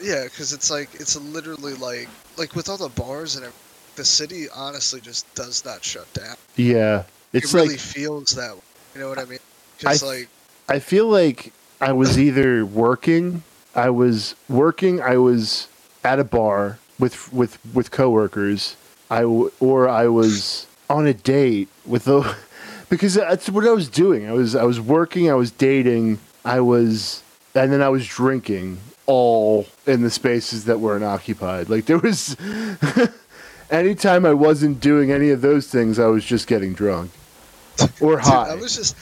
Yeah, 0.01 0.25
because 0.25 0.51
it's 0.51 0.69
like 0.69 0.93
it's 0.95 1.15
literally 1.15 1.73
like 1.75 2.09
like 2.37 2.53
with 2.53 2.67
all 2.67 2.75
the 2.75 2.89
bars 2.89 3.37
and 3.37 3.49
the 3.95 4.03
city 4.03 4.47
honestly 4.53 4.99
just 4.99 5.33
does 5.35 5.63
not 5.63 5.85
shut 5.85 6.11
down. 6.13 6.35
Yeah, 6.57 7.03
it's 7.31 7.53
it 7.53 7.57
really 7.57 7.69
like 7.69 7.79
feels 7.79 8.31
that 8.31 8.55
way. 8.55 8.61
You 8.93 8.99
know 8.99 9.07
what 9.07 9.19
I 9.19 9.23
mean? 9.23 9.39
Because 9.77 10.03
I- 10.03 10.05
like 10.05 10.29
I 10.67 10.79
feel 10.79 11.07
like 11.07 11.53
I 11.79 11.93
was 11.93 12.19
either 12.19 12.65
working, 12.65 13.43
I 13.73 13.89
was 13.89 14.35
working, 14.49 15.01
I 15.01 15.15
was 15.15 15.69
at 16.03 16.19
a 16.19 16.25
bar 16.25 16.77
with 16.99 17.31
with 17.31 17.57
with 17.73 17.89
coworkers, 17.89 18.75
I 19.09 19.21
w- 19.21 19.51
or 19.61 19.87
I 19.87 20.07
was 20.07 20.67
on 20.89 21.07
a 21.07 21.13
date 21.13 21.69
with 21.85 22.03
the 22.03 22.35
because 22.89 23.13
that's 23.13 23.49
what 23.49 23.65
I 23.65 23.71
was 23.71 23.87
doing. 23.87 24.27
I 24.27 24.33
was 24.33 24.57
I 24.57 24.63
was 24.63 24.81
working, 24.81 25.31
I 25.31 25.35
was 25.35 25.49
dating, 25.49 26.19
I 26.45 26.59
was 26.59 27.23
and 27.55 27.71
then 27.71 27.81
I 27.81 27.89
was 27.89 28.05
drinking 28.07 28.79
all 29.05 29.67
in 29.85 30.01
the 30.01 30.09
spaces 30.09 30.65
that 30.65 30.79
weren't 30.79 31.03
occupied. 31.03 31.69
Like 31.69 31.85
there 31.85 31.99
was 31.99 32.35
anytime 33.69 34.25
I 34.25 34.33
wasn't 34.33 34.79
doing 34.79 35.11
any 35.11 35.29
of 35.29 35.41
those 35.41 35.67
things, 35.67 35.99
I 35.99 36.07
was 36.07 36.23
just 36.23 36.47
getting 36.47 36.73
drunk 36.73 37.11
or 38.01 38.15
Dude, 38.15 38.21
high. 38.21 38.51
I 38.51 38.55
was 38.55 38.75
just, 38.75 38.95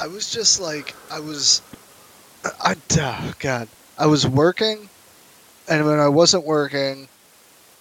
I 0.00 0.06
was 0.06 0.30
just 0.30 0.60
like, 0.60 0.94
I 1.10 1.20
was, 1.20 1.62
I, 2.60 2.74
oh 2.98 3.32
God, 3.38 3.68
I 3.98 4.06
was 4.06 4.26
working, 4.26 4.88
and 5.68 5.86
when 5.86 6.00
I 6.00 6.08
wasn't 6.08 6.46
working, 6.46 7.08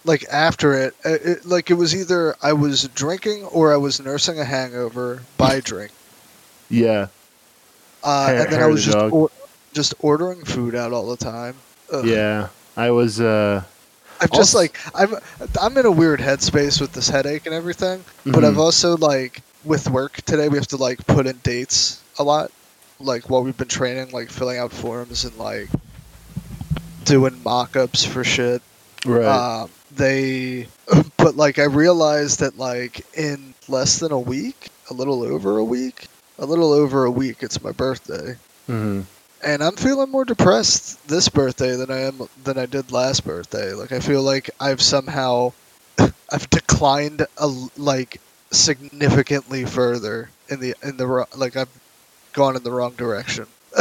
like 0.05 0.25
after 0.31 0.73
it, 0.73 0.95
it, 1.05 1.21
it, 1.25 1.45
like 1.45 1.71
it 1.71 1.75
was 1.75 1.95
either 1.95 2.35
I 2.41 2.53
was 2.53 2.87
drinking 2.89 3.45
or 3.45 3.73
I 3.73 3.77
was 3.77 4.01
nursing 4.01 4.39
a 4.39 4.45
hangover 4.45 5.21
by 5.37 5.61
drink, 5.61 5.91
yeah, 6.69 7.07
uh, 8.03 8.27
Hair- 8.27 8.43
and 8.43 8.53
then 8.53 8.61
I 8.61 8.67
was 8.67 8.85
the 8.85 8.91
just 8.93 9.13
or, 9.13 9.29
just 9.73 9.93
ordering 9.99 10.43
food 10.45 10.75
out 10.75 10.93
all 10.93 11.09
the 11.09 11.17
time. 11.17 11.55
Ugh. 11.91 12.05
yeah. 12.05 12.49
I 12.77 12.91
was. 12.91 13.19
uh 13.19 13.63
I've 14.21 14.31
just 14.31 14.53
like 14.53 14.77
I'm 14.93 15.15
I'm 15.61 15.77
in 15.77 15.85
a 15.85 15.91
weird 15.91 16.19
headspace 16.19 16.81
with 16.81 16.91
this 16.91 17.07
headache 17.07 17.45
and 17.45 17.55
everything, 17.55 18.03
but 18.25 18.43
mhm. 18.43 18.47
I've 18.47 18.57
also 18.57 18.97
like 18.97 19.41
with 19.63 19.89
work 19.89 20.21
today 20.23 20.49
we 20.49 20.57
have 20.57 20.67
to 20.67 20.77
like 20.77 21.05
put 21.07 21.25
in 21.25 21.37
dates 21.43 22.01
a 22.17 22.23
lot, 22.23 22.51
like 22.99 23.29
while 23.29 23.43
we've 23.43 23.55
been 23.57 23.69
training, 23.69 24.11
like 24.11 24.29
filling 24.29 24.57
out 24.57 24.71
forms 24.71 25.23
and 25.23 25.37
like 25.37 25.69
doing 27.05 27.41
mock-ups 27.43 28.05
for 28.05 28.23
shit. 28.23 28.61
right. 29.05 29.25
Um, 29.25 29.69
they, 29.95 30.67
but 31.17 31.35
like 31.35 31.59
I 31.59 31.63
realized 31.63 32.39
that 32.41 32.57
like 32.57 33.05
in 33.17 33.53
less 33.67 33.99
than 33.99 34.11
a 34.11 34.19
week, 34.19 34.69
a 34.89 34.93
little 34.93 35.23
over 35.23 35.57
a 35.57 35.63
week, 35.63 36.07
a 36.39 36.45
little 36.45 36.73
over 36.73 37.05
a 37.05 37.11
week, 37.11 37.37
it's 37.41 37.61
my 37.63 37.71
birthday 37.71 38.35
hmm 38.67 39.01
and 39.43 39.63
I'm 39.63 39.75
feeling 39.75 40.11
more 40.11 40.25
depressed 40.25 41.07
this 41.07 41.29
birthday 41.29 41.75
than 41.75 41.91
I 41.91 41.99
am 41.99 42.27
than 42.43 42.57
I 42.57 42.65
did 42.65 42.91
last 42.91 43.25
birthday. 43.25 43.73
Like 43.73 43.91
I 43.91 43.99
feel 43.99 44.21
like 44.21 44.49
I've 44.59 44.81
somehow 44.81 45.53
I've 45.99 46.49
declined 46.49 47.25
a, 47.37 47.47
like 47.77 48.19
significantly 48.51 49.65
further 49.65 50.29
in 50.49 50.59
the 50.59 50.75
in 50.83 50.97
the 50.97 51.27
like 51.35 51.55
I've 51.55 51.69
gone 52.33 52.55
in 52.55 52.63
the 52.63 52.71
wrong 52.71 52.93
direction. 52.93 53.45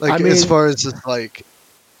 like 0.00 0.20
I 0.20 0.28
as 0.28 0.44
far 0.44 0.66
as 0.66 0.76
just 0.76 1.06
like 1.06 1.44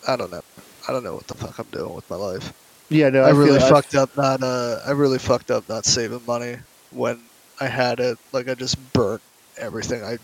I 0.06 0.16
don't 0.16 0.30
know. 0.30 0.42
I 0.88 0.92
don't 0.92 1.04
know 1.04 1.14
what 1.14 1.28
the 1.28 1.34
fuck 1.34 1.58
I'm 1.58 1.66
doing 1.70 1.94
with 1.94 2.08
my 2.10 2.16
life. 2.16 2.52
Yeah, 2.90 3.08
no, 3.08 3.22
I, 3.22 3.28
I, 3.28 3.30
really 3.30 3.58
feel, 3.60 3.68
fucked 3.68 3.94
up 3.94 4.14
not 4.16 4.42
uh 4.42 4.80
I 4.84 4.90
really 4.90 5.18
fucked 5.18 5.50
up 5.50 5.68
not 5.68 5.86
saving 5.86 6.22
money 6.26 6.56
when 6.90 7.20
I 7.60 7.68
had 7.68 8.00
it. 8.00 8.18
Like 8.32 8.48
I 8.48 8.54
just 8.54 8.76
burnt 8.92 9.22
everything 9.62 10.02
I 10.02 10.18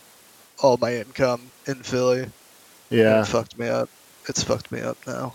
all 0.60 0.76
my 0.76 0.96
income 0.96 1.40
in 1.66 1.76
Philly. 1.76 2.26
Yeah, 2.90 3.22
It 3.22 3.26
fucked 3.26 3.58
me 3.58 3.68
up. 3.68 3.88
It's 4.28 4.42
fucked 4.42 4.72
me 4.72 4.80
up 4.80 4.98
now. 5.06 5.34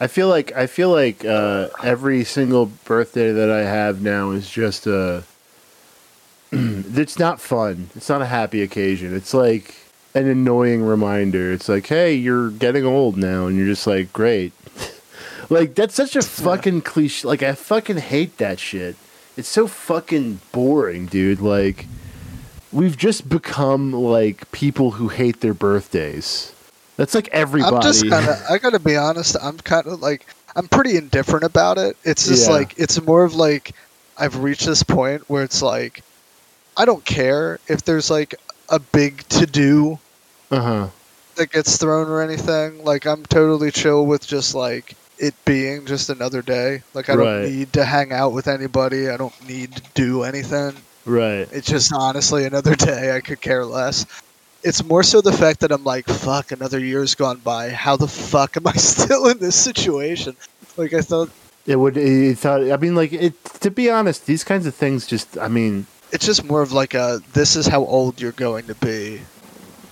I 0.00 0.06
feel 0.08 0.28
like 0.28 0.52
I 0.56 0.66
feel 0.66 0.90
like 0.90 1.24
uh, 1.24 1.68
every 1.82 2.24
single 2.24 2.66
birthday 2.66 3.30
that 3.32 3.50
I 3.50 3.60
have 3.60 4.02
now 4.02 4.30
is 4.30 4.50
just 4.50 4.86
a. 4.86 5.22
it's 6.52 7.18
not 7.18 7.40
fun. 7.40 7.90
It's 7.94 8.08
not 8.08 8.20
a 8.20 8.26
happy 8.26 8.62
occasion. 8.62 9.14
It's 9.14 9.32
like 9.32 9.76
an 10.14 10.26
annoying 10.26 10.82
reminder. 10.82 11.52
It's 11.52 11.68
like, 11.68 11.86
hey, 11.86 12.14
you're 12.14 12.50
getting 12.50 12.84
old 12.84 13.16
now, 13.16 13.46
and 13.46 13.56
you're 13.56 13.66
just 13.66 13.86
like, 13.86 14.12
great. 14.12 14.52
like 15.50 15.74
that's 15.74 15.94
such 15.94 16.16
a 16.16 16.22
fucking 16.22 16.82
cliche. 16.82 17.26
Like 17.28 17.42
I 17.42 17.52
fucking 17.54 17.98
hate 17.98 18.38
that 18.38 18.58
shit. 18.58 18.96
It's 19.36 19.48
so 19.48 19.66
fucking 19.66 20.40
boring, 20.50 21.06
dude. 21.06 21.40
Like 21.40 21.86
we've 22.72 22.96
just 22.96 23.28
become 23.28 23.92
like 23.92 24.50
people 24.52 24.92
who 24.92 25.08
hate 25.08 25.40
their 25.40 25.54
birthdays. 25.54 26.52
That's 26.96 27.14
like 27.14 27.28
everybody. 27.28 27.76
I'm 27.76 27.82
just 27.82 28.08
kind 28.08 28.28
of. 28.28 28.42
I 28.50 28.58
gotta 28.58 28.78
be 28.78 28.96
honest. 28.96 29.36
I'm 29.42 29.58
kind 29.58 29.86
of 29.86 30.00
like. 30.00 30.26
I'm 30.54 30.68
pretty 30.68 30.96
indifferent 30.96 31.44
about 31.44 31.78
it. 31.78 31.96
It's 32.04 32.28
just 32.28 32.48
Yeah. 32.48 32.56
like 32.56 32.74
it's 32.76 33.00
more 33.00 33.24
of 33.24 33.34
like 33.34 33.74
I've 34.18 34.42
reached 34.42 34.66
this 34.66 34.82
point 34.82 35.22
where 35.28 35.42
it's 35.42 35.62
like 35.62 36.02
I 36.76 36.84
don't 36.84 37.04
care 37.04 37.58
if 37.68 37.84
there's 37.84 38.10
like 38.10 38.34
a 38.68 38.78
big 38.78 39.26
to 39.28 39.46
do 39.46 39.98
uh 40.50 40.60
huh. 40.60 40.88
that 41.36 41.50
gets 41.52 41.78
thrown 41.78 42.08
or 42.08 42.20
anything. 42.22 42.84
Like 42.84 43.06
I'm 43.06 43.24
totally 43.24 43.70
chill 43.70 44.04
with 44.04 44.26
just 44.26 44.54
like 44.54 44.94
it 45.18 45.34
being 45.46 45.86
just 45.86 46.10
another 46.10 46.42
day. 46.42 46.82
Like 46.92 47.08
I 47.08 47.16
don't 47.16 47.44
need 47.44 47.72
to 47.72 47.84
hang 47.84 48.12
out 48.12 48.32
with 48.32 48.46
anybody. 48.46 49.08
I 49.08 49.16
don't 49.16 49.48
need 49.48 49.74
to 49.76 49.82
do 49.94 50.22
anything. 50.24 50.74
Right. 51.04 51.48
It's 51.52 51.66
just 51.68 51.92
honestly 51.92 52.44
another 52.44 52.74
day. 52.76 53.14
I 53.16 53.20
could 53.20 53.40
care 53.40 53.64
less. 53.64 54.06
It's 54.64 54.84
more 54.84 55.02
so 55.02 55.20
the 55.20 55.32
fact 55.32 55.60
that 55.60 55.72
I'm 55.72 55.82
like, 55.82 56.06
fuck, 56.06 56.52
another 56.52 56.78
year's 56.78 57.14
gone 57.16 57.38
by. 57.38 57.70
How 57.70 57.96
the 57.96 58.06
fuck 58.06 58.56
am 58.56 58.66
I 58.66 58.72
still 58.76 59.26
in 59.28 59.38
this 59.38 59.56
situation? 59.56 60.36
Like 60.76 60.92
I 60.94 61.00
thought 61.00 61.30
It 61.66 61.76
would. 61.76 61.96
It 61.96 62.38
thought. 62.38 62.62
I 62.70 62.76
mean, 62.76 62.94
like 62.94 63.12
it. 63.12 63.34
To 63.60 63.70
be 63.70 63.90
honest, 63.90 64.26
these 64.26 64.44
kinds 64.44 64.66
of 64.66 64.74
things 64.74 65.06
just. 65.06 65.36
I 65.36 65.48
mean, 65.48 65.86
it's 66.12 66.24
just 66.24 66.44
more 66.44 66.62
of 66.62 66.72
like 66.72 66.94
a 66.94 67.20
this 67.32 67.56
is 67.56 67.66
how 67.66 67.84
old 67.84 68.20
you're 68.20 68.32
going 68.32 68.66
to 68.66 68.74
be. 68.76 69.20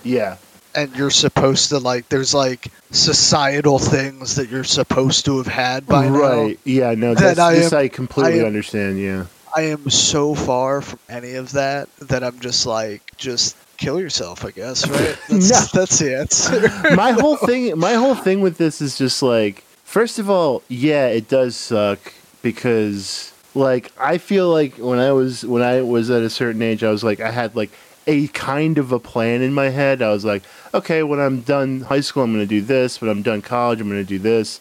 yeah. 0.03 0.37
And 0.73 0.95
you're 0.95 1.09
supposed 1.09 1.67
to 1.69 1.79
like 1.79 2.07
there's 2.07 2.33
like 2.33 2.71
societal 2.91 3.77
things 3.77 4.35
that 4.37 4.47
you're 4.49 4.63
supposed 4.63 5.25
to 5.25 5.35
have 5.37 5.47
had 5.47 5.85
by 5.85 6.07
now. 6.07 6.17
right. 6.17 6.59
Yeah. 6.63 6.93
No. 6.95 7.13
That 7.13 7.35
That's, 7.35 7.39
I 7.39 7.53
this 7.55 7.73
am- 7.73 7.79
I 7.79 7.87
completely 7.89 8.35
I 8.35 8.43
am- 8.43 8.45
understand. 8.45 8.97
Yeah. 8.97 9.25
I 9.55 9.61
am 9.63 9.89
so 9.89 10.35
far 10.35 10.81
from 10.81 10.99
any 11.09 11.33
of 11.33 11.51
that 11.53 11.93
that 11.97 12.23
I'm 12.23 12.39
just 12.39 12.65
like 12.65 13.01
just 13.17 13.55
kill 13.77 13.99
yourself, 13.99 14.45
I 14.45 14.51
guess, 14.51 14.87
right? 14.87 15.17
That's, 15.29 15.73
No. 15.73 15.79
that's 15.81 15.99
the 15.99 16.15
answer. 16.17 16.95
my 16.95 17.11
whole 17.11 17.35
thing. 17.47 17.77
My 17.77 17.93
whole 17.93 18.15
thing 18.15 18.41
with 18.41 18.57
this 18.57 18.81
is 18.81 18.97
just 18.97 19.21
like. 19.23 19.63
First 19.83 20.19
of 20.19 20.29
all, 20.29 20.63
yeah, 20.69 21.07
it 21.07 21.27
does 21.27 21.55
suck 21.57 22.13
because 22.41 23.33
like 23.53 23.91
I 23.99 24.17
feel 24.19 24.49
like 24.49 24.77
when 24.77 24.99
I 24.99 25.11
was 25.11 25.43
when 25.45 25.61
I 25.61 25.81
was 25.81 26.09
at 26.09 26.21
a 26.21 26.29
certain 26.29 26.61
age, 26.61 26.81
I 26.83 26.89
was 26.91 27.03
like 27.03 27.19
I 27.19 27.31
had 27.31 27.55
like 27.57 27.71
a 28.07 28.27
kind 28.29 28.77
of 28.77 28.91
a 28.93 28.99
plan 28.99 29.41
in 29.41 29.53
my 29.53 29.67
head. 29.69 30.01
I 30.01 30.09
was 30.11 30.23
like, 30.23 30.43
okay, 30.73 31.03
when 31.03 31.19
I'm 31.19 31.41
done 31.41 31.81
high 31.81 31.99
school, 32.01 32.23
I'm 32.23 32.31
going 32.33 32.43
to 32.43 32.47
do 32.49 32.61
this. 32.61 33.01
When 33.01 33.09
I'm 33.09 33.21
done 33.21 33.41
college, 33.41 33.81
I'm 33.81 33.89
going 33.89 34.01
to 34.01 34.07
do 34.07 34.17
this, 34.17 34.59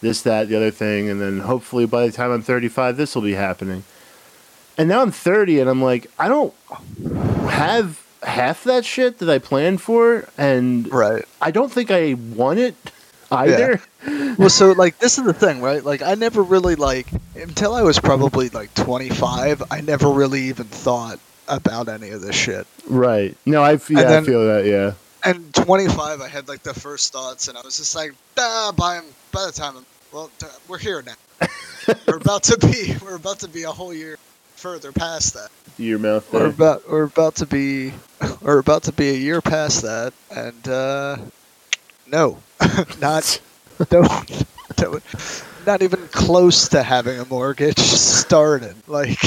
this, 0.00 0.22
that, 0.22 0.48
the 0.48 0.56
other 0.56 0.70
thing, 0.70 1.08
and 1.08 1.20
then 1.20 1.40
hopefully 1.40 1.86
by 1.86 2.06
the 2.06 2.12
time 2.12 2.30
I'm 2.32 2.42
35, 2.42 2.96
this 2.96 3.14
will 3.14 3.22
be 3.22 3.34
happening. 3.34 3.84
And 4.76 4.88
now 4.88 5.02
I'm 5.02 5.12
30, 5.12 5.60
and 5.60 5.70
I'm 5.70 5.82
like, 5.82 6.10
I 6.18 6.28
don't 6.28 6.54
have 7.48 8.04
half 8.22 8.64
that 8.64 8.84
shit 8.84 9.18
that 9.18 9.28
I 9.30 9.38
planned 9.38 9.80
for, 9.80 10.28
and 10.38 10.90
right. 10.92 11.24
I 11.40 11.50
don't 11.50 11.70
think 11.72 11.90
I 11.90 12.14
want 12.14 12.58
it 12.58 12.74
either. 13.30 13.80
well 14.38 14.50
so 14.50 14.72
like 14.72 14.98
this 14.98 15.18
is 15.18 15.24
the 15.24 15.32
thing 15.32 15.60
right 15.62 15.84
like 15.84 16.02
i 16.02 16.14
never 16.14 16.42
really 16.42 16.74
like 16.74 17.06
until 17.36 17.74
i 17.74 17.82
was 17.82 17.98
probably 17.98 18.48
like 18.50 18.72
25 18.74 19.62
i 19.70 19.80
never 19.80 20.10
really 20.10 20.42
even 20.42 20.66
thought 20.66 21.18
about 21.48 21.88
any 21.88 22.10
of 22.10 22.20
this 22.20 22.36
shit 22.36 22.66
Right. 22.86 23.34
No, 23.46 23.62
I, 23.62 23.72
yeah, 23.72 23.78
then- 23.88 24.22
I 24.22 24.26
feel 24.26 24.46
that, 24.46 24.66
yeah. 24.66 24.92
and 25.24 25.54
25 25.54 26.20
i 26.20 26.28
had 26.28 26.48
like 26.48 26.62
the 26.62 26.74
first 26.74 27.12
thoughts 27.12 27.48
and 27.48 27.56
i 27.56 27.62
was 27.64 27.78
just 27.78 27.96
like 27.96 28.12
ah, 28.38 28.72
by, 28.76 29.00
by 29.32 29.46
the 29.46 29.52
time 29.52 29.76
I'm, 29.78 29.86
well 30.12 30.30
we're 30.68 30.78
here 30.78 31.02
now 31.02 31.14
we're 32.06 32.16
about 32.18 32.42
to 32.44 32.58
be 32.58 32.94
we're 33.02 33.16
about 33.16 33.40
to 33.40 33.48
be 33.48 33.62
a 33.62 33.70
whole 33.72 33.94
year 33.94 34.18
further 34.64 34.92
past 34.92 35.34
that 35.34 35.50
Your 35.76 35.98
mouth 35.98 36.32
we're 36.32 36.46
about 36.46 36.90
we're 36.90 37.02
about 37.04 37.34
to 37.36 37.46
be 37.46 37.92
we're 38.40 38.58
about 38.58 38.84
to 38.84 38.92
be 38.92 39.10
a 39.10 39.14
year 39.14 39.42
past 39.42 39.82
that 39.82 40.14
and 40.30 40.66
uh 40.68 41.18
no 42.06 42.38
not 42.98 43.40
don't, 43.90 44.46
don't 44.76 45.02
not 45.66 45.82
even 45.82 46.08
close 46.08 46.68
to 46.68 46.82
having 46.82 47.18
a 47.18 47.26
mortgage 47.26 47.78
started 47.78 48.74
like 48.88 49.18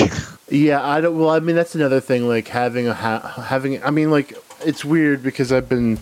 Yeah, 0.49 0.81
I 0.83 1.01
don't. 1.01 1.19
Well, 1.19 1.29
I 1.29 1.39
mean, 1.39 1.55
that's 1.55 1.75
another 1.75 1.99
thing. 1.99 2.27
Like 2.27 2.47
having 2.47 2.87
a 2.87 2.93
ha- 2.93 3.43
having. 3.47 3.83
I 3.83 3.91
mean, 3.91 4.11
like 4.11 4.33
it's 4.61 4.85
weird 4.85 5.21
because 5.21 5.51
I've 5.51 5.67
been, 5.67 5.99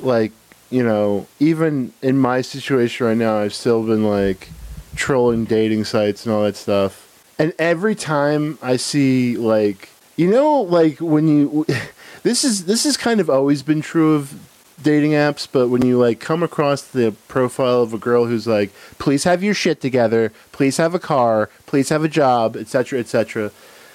like, 0.00 0.32
you 0.70 0.82
know, 0.82 1.26
even 1.38 1.92
in 2.02 2.18
my 2.18 2.40
situation 2.40 3.06
right 3.06 3.16
now, 3.16 3.38
I've 3.38 3.54
still 3.54 3.84
been 3.86 4.04
like 4.04 4.48
trolling 4.96 5.44
dating 5.44 5.84
sites 5.84 6.26
and 6.26 6.34
all 6.34 6.42
that 6.42 6.56
stuff. 6.56 7.03
And 7.38 7.52
every 7.58 7.94
time 7.94 8.58
I 8.62 8.76
see 8.76 9.36
like, 9.36 9.88
you 10.16 10.30
know, 10.30 10.60
like 10.60 11.00
when 11.00 11.26
you, 11.28 11.66
this 12.22 12.44
is 12.44 12.66
this 12.66 12.84
has 12.84 12.96
kind 12.96 13.20
of 13.20 13.28
always 13.28 13.62
been 13.62 13.80
true 13.80 14.14
of 14.14 14.34
dating 14.82 15.12
apps, 15.12 15.48
but 15.50 15.68
when 15.68 15.84
you 15.84 15.98
like 15.98 16.20
come 16.20 16.42
across 16.42 16.82
the 16.82 17.14
profile 17.28 17.82
of 17.82 17.92
a 17.92 17.98
girl 17.98 18.26
who's 18.26 18.46
like, 18.46 18.70
please 18.98 19.24
have 19.24 19.42
your 19.42 19.54
shit 19.54 19.80
together, 19.80 20.32
please 20.52 20.76
have 20.76 20.94
a 20.94 20.98
car, 20.98 21.50
please 21.66 21.88
have 21.88 22.04
a 22.04 22.08
job, 22.08 22.56
etc., 22.56 23.00
etc., 23.00 23.50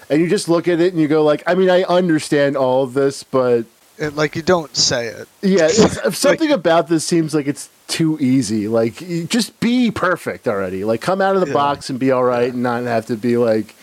and 0.10 0.22
you 0.22 0.28
just 0.28 0.50
look 0.50 0.68
at 0.68 0.80
it 0.80 0.92
and 0.92 1.02
you 1.02 1.08
go 1.08 1.24
like, 1.24 1.44
I 1.46 1.54
mean, 1.54 1.70
I 1.70 1.84
understand 1.84 2.58
all 2.58 2.84
of 2.84 2.94
this, 2.94 3.22
but 3.24 3.66
and, 4.00 4.16
like 4.16 4.36
you 4.36 4.42
don't 4.42 4.76
say 4.76 5.08
it 5.08 5.28
yeah, 5.42 5.68
something 6.12 6.52
about 6.52 6.88
this 6.88 7.06
seems 7.06 7.34
like 7.34 7.48
it's 7.48 7.70
too 7.88 8.18
easy. 8.20 8.68
Like, 8.68 8.96
just 9.30 9.60
be 9.60 9.90
perfect 9.92 10.48
already. 10.48 10.84
Like, 10.84 11.02
come 11.02 11.22
out 11.22 11.36
of 11.36 11.42
the 11.42 11.48
Yeah. 11.48 11.54
box 11.54 11.90
and 11.90 11.98
be 12.00 12.12
all 12.12 12.24
right, 12.24 12.54
and 12.54 12.62
not 12.62 12.84
have 12.84 13.08
to 13.08 13.16
be 13.16 13.36
like, 13.38 13.74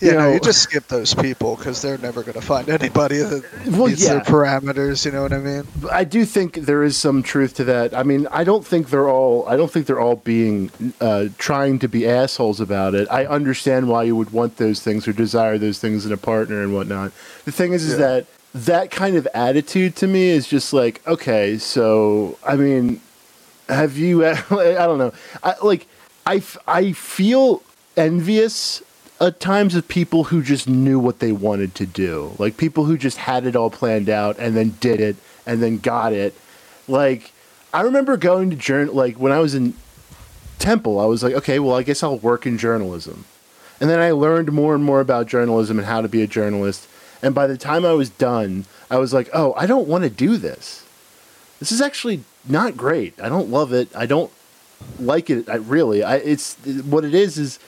Yeah, 0.00 0.08
you 0.12 0.14
no, 0.16 0.20
know, 0.28 0.32
you 0.34 0.40
just 0.40 0.62
skip 0.62 0.88
those 0.88 1.12
people 1.14 1.56
because 1.56 1.82
they're 1.82 1.98
never 1.98 2.22
going 2.22 2.40
to 2.40 2.40
find 2.40 2.70
anybody 2.70 3.18
that 3.18 3.44
Well, 3.66 3.88
meets 3.88 4.06
their 4.06 4.20
parameters. 4.20 5.04
You 5.04 5.12
know 5.12 5.20
what 5.20 5.32
I 5.34 5.38
mean? 5.38 5.64
I 5.92 6.04
do 6.04 6.24
think 6.24 6.54
there 6.54 6.82
is 6.82 6.96
some 6.96 7.22
truth 7.22 7.52
to 7.56 7.64
that. 7.64 7.92
I 7.92 8.02
mean, 8.02 8.26
I 8.30 8.42
don't 8.44 8.66
think 8.66 8.88
they're 8.88 9.10
all. 9.10 9.46
I 9.46 9.56
don't 9.58 9.70
think 9.70 9.84
they're 9.86 10.00
all 10.00 10.16
being 10.16 10.70
uh, 11.02 11.26
trying 11.36 11.78
to 11.80 11.88
be 11.88 12.08
assholes 12.08 12.60
about 12.60 12.94
it. 12.94 13.08
I 13.10 13.26
understand 13.26 13.88
why 13.88 14.04
you 14.04 14.16
would 14.16 14.30
want 14.30 14.56
those 14.56 14.80
things 14.80 15.06
or 15.06 15.12
desire 15.12 15.58
those 15.58 15.78
things 15.80 16.06
in 16.06 16.12
a 16.12 16.16
partner 16.16 16.62
and 16.62 16.72
whatnot. 16.72 17.12
The 17.44 17.52
thing 17.52 17.74
is, 17.74 17.84
is 17.84 17.98
Yeah. 17.98 18.06
that 18.06 18.26
that 18.54 18.90
kind 18.90 19.16
of 19.16 19.28
attitude 19.34 19.96
to 19.96 20.06
me 20.06 20.28
is 20.28 20.48
just 20.48 20.72
like, 20.72 21.06
okay, 21.06 21.58
so 21.58 22.38
I 22.46 22.56
mean, 22.56 23.00
have 23.68 23.96
you? 23.96 24.24
I 24.26 24.34
don't 24.34 24.98
know. 24.98 25.12
I 25.42 25.54
like. 25.62 25.86
I 26.26 26.42
I 26.66 26.92
feel 26.92 27.62
envious 27.96 28.82
at 29.20 29.38
times 29.38 29.74
of 29.74 29.86
people 29.86 30.24
who 30.24 30.42
just 30.42 30.68
knew 30.68 30.98
what 30.98 31.18
they 31.18 31.32
wanted 31.32 31.74
to 31.76 31.86
do. 31.86 32.32
Like 32.38 32.56
people 32.56 32.84
who 32.84 32.96
just 32.96 33.18
had 33.18 33.46
it 33.46 33.54
all 33.54 33.70
planned 33.70 34.08
out 34.08 34.38
and 34.38 34.56
then 34.56 34.76
did 34.80 35.00
it 35.00 35.16
and 35.46 35.62
then 35.62 35.78
got 35.78 36.12
it. 36.12 36.34
Like 36.88 37.32
I 37.72 37.82
remember 37.82 38.16
going 38.16 38.50
to 38.50 38.56
journal 38.56 38.94
like 38.94 39.16
when 39.16 39.32
I 39.32 39.38
was 39.38 39.54
in 39.54 39.74
Temple, 40.58 41.00
I 41.00 41.06
was 41.06 41.22
like, 41.22 41.34
okay, 41.34 41.58
well, 41.58 41.76
I 41.76 41.82
guess 41.82 42.02
I'll 42.02 42.18
work 42.18 42.46
in 42.46 42.58
journalism. 42.58 43.24
And 43.80 43.88
then 43.88 43.98
I 43.98 44.10
learned 44.10 44.52
more 44.52 44.74
and 44.74 44.84
more 44.84 45.00
about 45.00 45.26
journalism 45.26 45.78
and 45.78 45.86
how 45.86 46.02
to 46.02 46.08
be 46.08 46.22
a 46.22 46.26
journalist. 46.26 46.86
And 47.22 47.34
by 47.34 47.46
the 47.46 47.56
time 47.56 47.84
I 47.84 47.92
was 47.92 48.10
done, 48.10 48.64
I 48.90 48.98
was 48.98 49.12
like, 49.12 49.28
oh, 49.32 49.52
I 49.54 49.66
don't 49.66 49.86
want 49.88 50.04
to 50.04 50.10
do 50.10 50.36
this. 50.36 50.84
This 51.58 51.70
is 51.70 51.80
actually 51.80 52.24
not 52.48 52.76
great. 52.76 53.20
I 53.20 53.28
don't 53.28 53.50
love 53.50 53.72
it. 53.72 53.94
I 53.94 54.06
don't 54.06 54.30
like 54.98 55.28
it. 55.28 55.48
I 55.48 55.56
really. 55.56 56.02
I 56.02 56.16
it's 56.16 56.56
what 56.84 57.04
it 57.04 57.14
is 57.14 57.36
is 57.36 57.58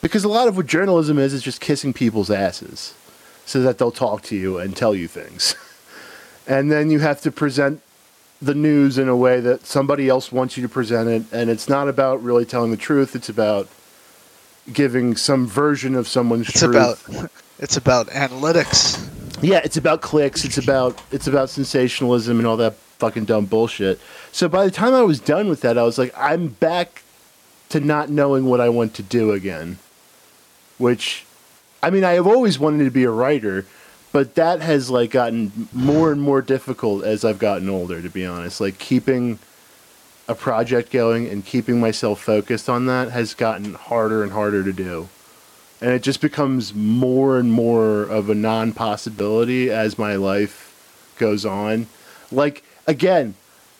because 0.00 0.22
a 0.22 0.28
lot 0.28 0.46
of 0.46 0.56
what 0.56 0.66
journalism 0.66 1.18
is 1.18 1.32
is 1.32 1.42
just 1.42 1.60
kissing 1.60 1.92
people's 1.92 2.30
asses 2.30 2.94
so 3.44 3.60
that 3.62 3.78
they'll 3.78 3.90
talk 3.90 4.22
to 4.22 4.36
you 4.36 4.58
and 4.58 4.76
tell 4.76 4.94
you 4.94 5.08
things. 5.08 5.56
and 6.46 6.70
then 6.70 6.90
you 6.90 7.00
have 7.00 7.20
to 7.22 7.32
present 7.32 7.80
the 8.40 8.54
news 8.54 8.98
in 8.98 9.08
a 9.08 9.16
way 9.16 9.40
that 9.40 9.66
somebody 9.66 10.08
else 10.08 10.30
wants 10.30 10.56
you 10.56 10.62
to 10.62 10.68
present 10.68 11.08
it 11.08 11.22
and 11.32 11.50
it's 11.50 11.68
not 11.68 11.88
about 11.88 12.22
really 12.22 12.44
telling 12.44 12.70
the 12.70 12.76
truth, 12.76 13.16
it's 13.16 13.28
about 13.28 13.68
giving 14.72 15.16
some 15.16 15.46
version 15.46 15.94
of 15.94 16.06
someone's 16.06 16.48
It's 16.48 16.60
truth. 16.60 16.74
about 17.08 17.30
it's 17.64 17.78
about 17.78 18.08
analytics. 18.08 19.02
Yeah, 19.42 19.62
it's 19.64 19.78
about 19.78 20.02
clicks. 20.02 20.44
It's 20.44 20.58
about 20.58 21.00
it's 21.10 21.26
about 21.26 21.48
sensationalism 21.48 22.38
and 22.38 22.46
all 22.46 22.58
that 22.58 22.74
fucking 22.98 23.24
dumb 23.24 23.46
bullshit. 23.46 23.98
So 24.32 24.48
by 24.48 24.66
the 24.66 24.70
time 24.70 24.92
I 24.92 25.00
was 25.00 25.18
done 25.18 25.48
with 25.48 25.62
that, 25.62 25.78
I 25.78 25.82
was 25.82 25.98
like, 25.98 26.12
I'm 26.16 26.48
back 26.48 27.02
to 27.70 27.80
not 27.80 28.10
knowing 28.10 28.44
what 28.44 28.60
I 28.60 28.68
want 28.68 28.92
to 28.94 29.02
do 29.02 29.32
again. 29.32 29.78
Which, 30.76 31.24
I 31.82 31.88
mean, 31.88 32.04
I 32.04 32.12
have 32.12 32.26
always 32.26 32.58
wanted 32.58 32.84
to 32.84 32.90
be 32.90 33.04
a 33.04 33.10
writer, 33.10 33.64
but 34.12 34.34
that 34.34 34.60
has 34.60 34.90
like 34.90 35.10
gotten 35.10 35.68
more 35.72 36.12
and 36.12 36.20
more 36.20 36.42
difficult 36.42 37.02
as 37.02 37.24
I've 37.24 37.38
gotten 37.38 37.70
older. 37.70 38.02
To 38.02 38.10
be 38.10 38.26
honest, 38.26 38.60
like 38.60 38.78
keeping 38.78 39.38
a 40.28 40.34
project 40.34 40.92
going 40.92 41.28
and 41.28 41.46
keeping 41.46 41.80
myself 41.80 42.20
focused 42.20 42.68
on 42.68 42.84
that 42.86 43.10
has 43.10 43.32
gotten 43.32 43.72
harder 43.72 44.22
and 44.22 44.32
harder 44.32 44.62
to 44.62 44.72
do 44.72 45.08
and 45.80 45.90
it 45.90 46.02
just 46.02 46.20
becomes 46.20 46.74
more 46.74 47.38
and 47.38 47.52
more 47.52 48.02
of 48.02 48.30
a 48.30 48.34
non 48.34 48.72
possibility 48.72 49.70
as 49.70 49.98
my 49.98 50.16
life 50.16 51.14
goes 51.18 51.44
on. 51.44 51.86
Like 52.30 52.64
again, 52.86 53.34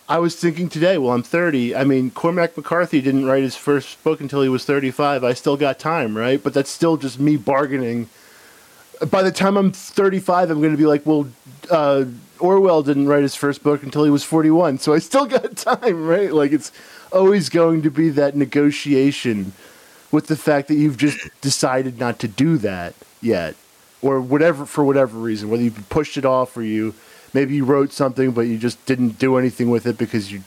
I 0.08 0.18
was 0.18 0.36
thinking 0.36 0.68
today, 0.68 0.98
well 0.98 1.12
I'm 1.12 1.22
30, 1.22 1.74
I 1.74 1.84
mean 1.84 2.10
Cormac 2.10 2.56
McCarthy 2.56 3.00
didn't 3.00 3.26
write 3.26 3.42
his 3.42 3.56
first 3.56 4.02
book 4.04 4.20
until 4.20 4.42
he 4.42 4.48
was 4.48 4.64
35. 4.64 5.24
I 5.24 5.32
still 5.32 5.56
got 5.56 5.78
time, 5.78 6.16
right? 6.16 6.42
But 6.42 6.54
that's 6.54 6.70
still 6.70 6.96
just 6.96 7.18
me 7.18 7.36
bargaining. 7.36 8.08
By 9.10 9.22
the 9.22 9.32
time 9.32 9.56
I'm 9.56 9.72
35, 9.72 10.50
I'm 10.50 10.60
going 10.60 10.72
to 10.72 10.78
be 10.78 10.86
like, 10.86 11.04
well, 11.04 11.28
uh, 11.68 12.04
Orwell 12.38 12.82
didn't 12.82 13.08
write 13.08 13.22
his 13.22 13.34
first 13.34 13.62
book 13.62 13.82
until 13.82 14.04
he 14.04 14.10
was 14.10 14.22
41, 14.22 14.78
so 14.78 14.94
I 14.94 14.98
still 14.98 15.26
got 15.26 15.56
time, 15.56 16.06
right? 16.06 16.32
Like 16.32 16.52
it's 16.52 16.70
always 17.12 17.48
going 17.48 17.82
to 17.82 17.90
be 17.90 18.10
that 18.10 18.36
negotiation 18.36 19.52
with 20.14 20.28
the 20.28 20.36
fact 20.36 20.68
that 20.68 20.74
you've 20.76 20.96
just 20.96 21.18
decided 21.40 21.98
not 21.98 22.18
to 22.20 22.28
do 22.28 22.56
that 22.58 22.94
yet 23.20 23.54
or 24.00 24.20
whatever 24.20 24.64
for 24.64 24.84
whatever 24.84 25.18
reason 25.18 25.50
whether 25.50 25.62
you 25.62 25.70
pushed 25.90 26.16
it 26.16 26.24
off 26.24 26.56
or 26.56 26.62
you 26.62 26.94
maybe 27.32 27.54
you 27.56 27.64
wrote 27.64 27.92
something 27.92 28.30
but 28.30 28.42
you 28.42 28.56
just 28.56 28.84
didn't 28.86 29.18
do 29.18 29.36
anything 29.36 29.70
with 29.70 29.86
it 29.86 29.98
because 29.98 30.30
you 30.32 30.40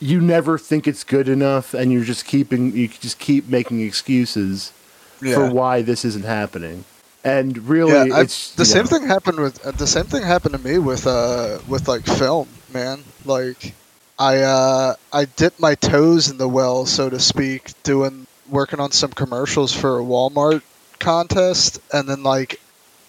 you 0.00 0.20
never 0.20 0.56
think 0.58 0.86
it's 0.86 1.02
good 1.04 1.28
enough 1.28 1.74
and 1.74 1.92
you're 1.92 2.04
just 2.04 2.24
keeping 2.26 2.74
you 2.76 2.88
just 2.88 3.18
keep 3.18 3.48
making 3.48 3.80
excuses 3.80 4.72
for 5.20 5.50
why 5.50 5.82
this 5.82 6.04
isn't 6.04 6.24
happening. 6.24 6.84
And 7.24 7.58
really 7.68 7.92
yeah, 8.10 8.16
I- 8.16 8.22
the 8.22 8.64
same 8.64 8.84
know, 8.84 8.90
thing 8.90 9.06
happened 9.06 9.40
with 9.40 9.66
uh, 9.66 9.72
the 9.72 9.86
same 9.86 10.04
thing 10.04 10.22
happened 10.22 10.54
to 10.54 10.60
me 10.60 10.78
with 10.78 11.06
uh 11.06 11.58
with 11.66 11.88
like 11.88 12.04
film, 12.04 12.48
man. 12.72 13.02
Like 13.24 13.74
I 14.18 14.38
uh 14.38 14.94
I 15.12 15.24
dipped 15.24 15.58
my 15.58 15.74
toes 15.74 16.30
in 16.30 16.38
the 16.38 16.48
well, 16.48 16.86
so 16.86 17.10
to 17.10 17.18
speak, 17.18 17.72
doing 17.82 18.27
working 18.50 18.80
on 18.80 18.90
some 18.90 19.10
commercials 19.10 19.72
for 19.72 19.98
a 19.98 20.02
Walmart 20.02 20.62
contest, 20.98 21.80
and 21.92 22.08
then 22.08 22.22
like 22.22 22.60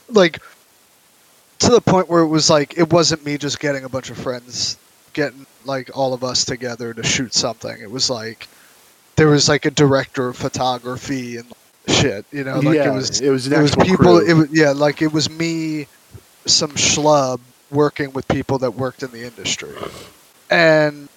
like 0.09 0.41
to 1.59 1.69
the 1.69 1.81
point 1.81 2.09
where 2.09 2.21
it 2.21 2.27
was 2.27 2.49
like 2.49 2.77
it 2.77 2.91
wasn't 2.91 3.23
me 3.25 3.37
just 3.37 3.59
getting 3.59 3.83
a 3.83 3.89
bunch 3.89 4.09
of 4.09 4.17
friends 4.17 4.77
getting 5.13 5.45
like 5.65 5.95
all 5.97 6.13
of 6.13 6.23
us 6.23 6.45
together 6.45 6.93
to 6.93 7.03
shoot 7.03 7.33
something. 7.33 7.75
It 7.81 7.91
was 7.91 8.09
like 8.09 8.47
there 9.15 9.27
was 9.27 9.49
like 9.49 9.65
a 9.65 9.71
director 9.71 10.29
of 10.29 10.37
photography 10.37 11.37
and 11.37 11.51
shit, 11.87 12.25
you 12.31 12.43
know, 12.43 12.59
like 12.59 12.75
yeah, 12.75 12.91
it 12.91 12.95
was 12.95 13.21
it 13.21 13.29
was 13.29 13.51
it 13.51 13.59
was 13.59 13.75
people. 13.75 13.97
crew. 13.97 14.25
It 14.25 14.33
was 14.33 14.49
yeah, 14.51 14.71
like 14.71 15.01
it 15.01 15.11
was 15.11 15.29
me, 15.29 15.87
some 16.45 16.71
schlub 16.71 17.39
working 17.71 18.13
with 18.13 18.27
people 18.27 18.57
that 18.59 18.71
worked 18.71 19.03
in 19.03 19.11
the 19.11 19.23
industry, 19.23 19.75
and 20.49 21.09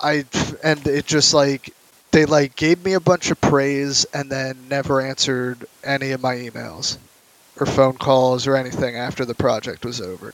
I 0.00 0.24
and 0.62 0.86
it 0.86 1.06
just 1.06 1.34
like 1.34 1.74
they 2.12 2.24
like 2.26 2.56
gave 2.56 2.84
me 2.84 2.92
a 2.94 3.00
bunch 3.00 3.30
of 3.30 3.40
praise 3.40 4.04
and 4.12 4.30
then 4.30 4.68
never 4.68 5.00
answered 5.00 5.66
any 5.84 6.10
of 6.12 6.20
my 6.20 6.34
emails 6.36 6.98
or 7.58 7.66
phone 7.66 7.96
calls 7.96 8.46
or 8.46 8.56
anything 8.56 8.96
after 8.96 9.24
the 9.24 9.34
project 9.34 9.84
was 9.84 10.00
over, 10.00 10.32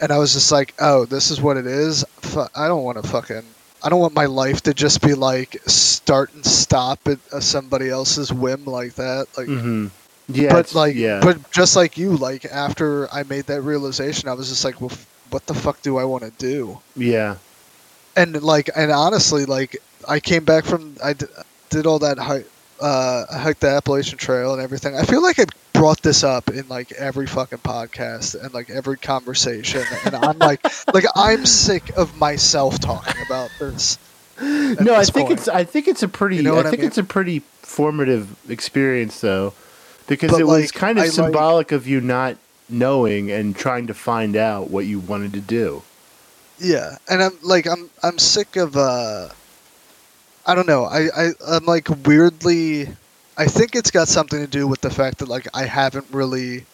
and 0.00 0.10
I 0.12 0.18
was 0.18 0.32
just 0.34 0.50
like, 0.52 0.74
oh, 0.80 1.04
this 1.04 1.30
is 1.30 1.40
what 1.40 1.56
it 1.56 1.66
is. 1.66 2.04
Fu- 2.20 2.46
I 2.54 2.68
don't 2.68 2.82
want 2.84 3.02
to 3.02 3.08
fucking. 3.08 3.44
I 3.82 3.88
don't 3.88 4.00
want 4.00 4.14
my 4.14 4.26
life 4.26 4.60
to 4.62 4.74
just 4.74 5.02
be 5.02 5.14
like 5.14 5.56
start 5.66 6.32
and 6.34 6.44
stop 6.44 6.98
at 7.06 7.18
uh, 7.32 7.40
somebody 7.40 7.88
else's 7.90 8.32
whim 8.32 8.64
like 8.64 8.94
that. 8.94 9.26
Like, 9.36 9.46
Mhm. 9.48 9.90
yeah 10.28 10.52
but 10.52 10.74
like 10.74 10.94
yeah 10.94 11.20
but 11.22 11.50
just 11.52 11.74
like 11.76 11.96
you 11.96 12.16
like 12.16 12.44
after 12.46 13.08
i 13.14 13.22
made 13.22 13.46
that 13.46 13.62
realization 13.62 14.28
i 14.28 14.32
was 14.34 14.48
just 14.50 14.62
like 14.64 14.78
well 14.80 14.90
f- 14.92 15.06
what 15.30 15.46
the 15.46 15.54
fuck 15.54 15.80
do 15.82 15.96
i 15.96 16.04
want 16.04 16.22
to 16.22 16.30
do 16.38 16.78
yeah 16.96 17.36
and 18.16 18.42
like 18.42 18.68
and 18.76 18.90
honestly 18.90 19.44
like 19.46 19.76
i 20.08 20.18
came 20.20 20.44
back 20.44 20.64
from 20.64 20.94
i 21.04 21.12
d- 21.12 21.26
did 21.70 21.86
all 21.86 21.98
that 21.98 22.18
hike 22.18 22.46
uh 22.80 23.24
I 23.30 23.38
hiked 23.38 23.60
the 23.60 23.68
appalachian 23.68 24.18
trail 24.18 24.52
and 24.54 24.62
everything 24.62 24.96
i 24.96 25.02
feel 25.04 25.22
like 25.22 25.38
i 25.38 25.44
brought 25.72 26.00
this 26.02 26.24
up 26.24 26.48
in 26.48 26.66
like 26.68 26.90
every 26.92 27.26
fucking 27.26 27.58
podcast 27.58 28.40
and 28.40 28.52
like 28.54 28.70
every 28.70 28.96
conversation 28.96 29.82
and 30.04 30.14
i'm 30.16 30.38
like 30.38 30.60
like 30.94 31.04
i'm 31.14 31.44
sick 31.46 31.90
of 31.96 32.16
myself 32.18 32.78
talking 32.80 33.20
about 33.26 33.50
this 33.60 33.98
no, 34.40 34.94
I 34.94 35.02
think 35.04 35.26
point. 35.26 35.30
it's 35.40 35.48
I 35.48 35.64
think 35.64 35.88
it's 35.88 36.04
a 36.04 36.08
pretty 36.08 36.36
You 36.36 36.42
know 36.42 36.58
I 36.58 36.60
I 36.60 36.62
think 36.70 36.78
mean? 36.82 36.86
it's 36.86 36.98
a 36.98 37.02
pretty 37.02 37.40
formative 37.62 38.36
experience 38.48 39.20
though, 39.20 39.52
because 40.06 40.30
But, 40.30 40.40
it 40.40 40.44
was 40.46 40.70
kind 40.70 40.96
of 40.96 41.02
I 41.02 41.06
like- 41.06 41.12
symbolic 41.14 41.72
of 41.72 41.88
you 41.88 42.00
not 42.00 42.36
knowing 42.68 43.32
and 43.32 43.56
trying 43.56 43.88
to 43.88 43.94
find 43.94 44.36
out 44.36 44.70
what 44.70 44.86
you 44.86 45.00
wanted 45.00 45.32
to 45.32 45.40
do. 45.40 45.82
Yeah, 46.60 46.98
and 47.10 47.20
I'm 47.20 47.36
like 47.42 47.66
I'm 47.66 47.90
I'm 48.04 48.16
sick 48.18 48.54
of 48.54 48.76
uh 48.76 49.30
I 50.48 50.56
don't 50.56 50.66
know. 50.66 50.84
I, 50.86 51.08
I 51.16 51.30
I'm 51.48 51.66
like 51.66 51.88
weirdly 52.06 52.88
I 53.36 53.46
think 53.46 53.76
it's 53.76 53.92
got 53.92 54.08
something 54.08 54.40
to 54.40 54.48
do 54.48 54.68
with 54.68 54.82
the 54.82 54.90
fact 54.90 55.18
that 55.20 55.28
like 55.28 55.46
I 55.54 55.64
haven't 55.66 56.08
really 56.10 56.68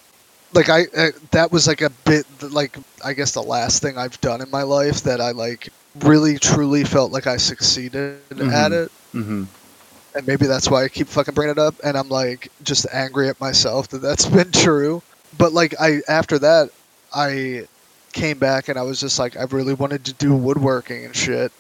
like 0.53 0.69
I 0.71 0.83
uh, 0.97 1.11
that 1.33 1.53
was 1.53 1.67
like 1.69 1.83
a 1.83 1.91
bit 1.91 2.27
like 2.43 2.77
I 3.05 3.15
guess 3.15 3.33
the 3.33 3.43
last 3.43 3.83
thing 3.83 3.99
I've 3.99 4.21
done 4.21 4.43
in 4.43 4.51
my 4.51 4.63
life 4.63 5.03
that 5.05 5.21
I 5.21 5.33
like 5.33 5.71
really 5.95 6.39
truly 6.39 6.85
felt 6.85 7.13
like 7.13 7.27
I 7.29 7.39
succeeded 7.39 8.11
at 8.15 8.33
Mhm. 8.41 8.73
it 8.73 8.91
hmm 9.13 9.45
and 9.83 10.01
maybe 10.01 10.21
that's 10.21 10.41
why 10.41 10.61
I 10.63 10.63
keep 10.63 10.83
fucking 10.83 11.15
bringing 11.15 11.37
it 11.37 11.43
up. 11.47 11.65
And 11.73 11.81
I'm 11.85 11.93
like 11.95 12.49
just 12.63 12.87
angry 12.93 13.29
at 13.29 13.41
myself 13.41 13.89
that 13.89 13.99
that's 13.99 14.27
been 14.31 14.53
true. 14.53 15.03
But 15.33 15.53
like 15.53 15.75
I 15.81 16.01
after 16.09 16.39
that, 16.41 16.71
I 17.13 17.67
came 18.13 18.39
back 18.39 18.69
and 18.69 18.79
I 18.79 18.83
was 18.83 19.01
just 19.01 19.19
like 19.19 19.37
I 19.37 19.45
really 19.51 19.75
wanted 19.75 20.05
to 20.07 20.15
do 20.15 20.35
woodworking 20.35 21.05
and 21.05 21.15
shit. 21.17 21.53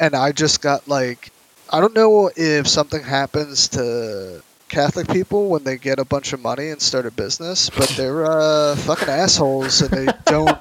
And 0.00 0.14
I 0.16 0.32
just 0.32 0.60
got 0.62 0.82
like 0.88 1.31
I 1.72 1.80
don't 1.80 1.94
know 1.94 2.30
if 2.36 2.68
something 2.68 3.02
happens 3.02 3.66
to 3.68 4.42
Catholic 4.68 5.08
people 5.08 5.48
when 5.48 5.64
they 5.64 5.78
get 5.78 5.98
a 5.98 6.04
bunch 6.04 6.32
of 6.34 6.40
money 6.40 6.68
and 6.68 6.80
start 6.80 7.06
a 7.06 7.10
business, 7.10 7.70
but 7.70 7.88
they're 7.96 8.26
uh, 8.30 8.76
fucking 8.76 9.08
assholes 9.08 9.80
and 9.80 9.90
they 9.90 10.12
don't 10.26 10.58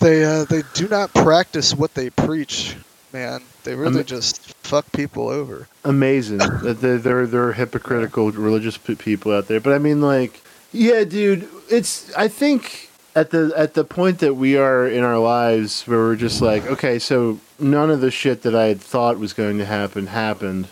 they 0.00 0.24
uh, 0.24 0.44
they 0.44 0.62
do 0.74 0.88
not 0.88 1.12
practice 1.14 1.74
what 1.74 1.94
they 1.94 2.10
preach. 2.10 2.76
Man, 3.12 3.42
they 3.64 3.74
really 3.74 4.00
Um, 4.00 4.04
just 4.04 4.54
fuck 4.64 4.90
people 4.92 5.28
over. 5.28 5.68
Amazing 5.84 6.38
that 6.62 6.80
there 6.80 6.98
there 6.98 7.26
there 7.26 7.48
are 7.48 7.52
hypocritical 7.54 8.30
religious 8.32 8.76
people 8.76 9.32
out 9.32 9.48
there, 9.48 9.60
but 9.60 9.72
I 9.72 9.78
mean 9.78 10.00
like 10.02 10.40
Yeah, 10.72 11.04
dude. 11.04 11.48
It's 11.70 12.12
I 12.14 12.28
think 12.28 12.90
at 13.14 13.30
the 13.30 13.52
at 13.56 13.74
the 13.74 13.84
point 13.84 14.20
that 14.20 14.34
we 14.34 14.56
are 14.56 14.86
in 14.86 15.02
our 15.04 15.18
lives 15.18 15.82
where 15.84 15.98
we're 15.98 16.16
just 16.16 16.40
like, 16.40 16.66
okay, 16.66 16.98
so 16.98 17.38
none 17.58 17.90
of 17.90 18.00
the 18.00 18.10
shit 18.10 18.42
that 18.42 18.54
I 18.54 18.66
had 18.66 18.80
thought 18.80 19.18
was 19.18 19.32
going 19.32 19.58
to 19.58 19.66
happen 19.66 20.06
happened. 20.06 20.68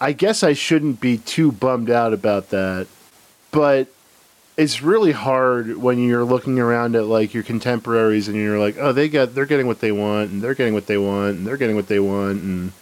I 0.00 0.12
guess 0.12 0.42
I 0.42 0.52
shouldn't 0.52 1.00
be 1.00 1.18
too 1.18 1.50
bummed 1.50 1.90
out 1.90 2.12
about 2.12 2.50
that. 2.50 2.86
But 3.50 3.88
it's 4.56 4.82
really 4.82 5.12
hard 5.12 5.76
when 5.76 6.02
you're 6.02 6.24
looking 6.24 6.58
around 6.58 6.94
at 6.94 7.06
like 7.06 7.34
your 7.34 7.42
contemporaries 7.42 8.28
and 8.28 8.36
you're 8.36 8.58
like, 8.58 8.76
oh, 8.78 8.92
they 8.92 9.08
got 9.08 9.34
they're 9.34 9.46
getting 9.46 9.66
what 9.66 9.80
they 9.80 9.92
want 9.92 10.30
and 10.30 10.42
they're 10.42 10.54
getting 10.54 10.74
what 10.74 10.86
they 10.86 10.98
want 10.98 11.38
and 11.38 11.46
they're 11.46 11.56
getting 11.56 11.76
what 11.76 11.88
they 11.88 12.00
want 12.00 12.42
and 12.42 12.72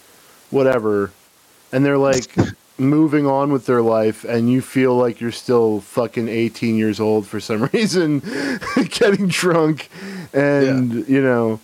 whatever. 0.51 1.11
And 1.71 1.83
they're 1.83 1.97
like 1.97 2.35
moving 2.77 3.27
on 3.27 3.51
with 3.51 3.65
their 3.65 3.81
life 3.81 4.23
and 4.23 4.51
you 4.51 4.61
feel 4.61 4.95
like 4.95 5.21
you're 5.21 5.31
still 5.31 5.79
fucking 5.81 6.27
18 6.27 6.75
years 6.75 6.99
old 6.99 7.27
for 7.27 7.39
some 7.39 7.65
reason 7.73 8.19
getting 8.89 9.27
drunk 9.27 9.89
and 10.33 10.93
yeah. 10.93 11.03
you 11.07 11.21
know 11.21 11.59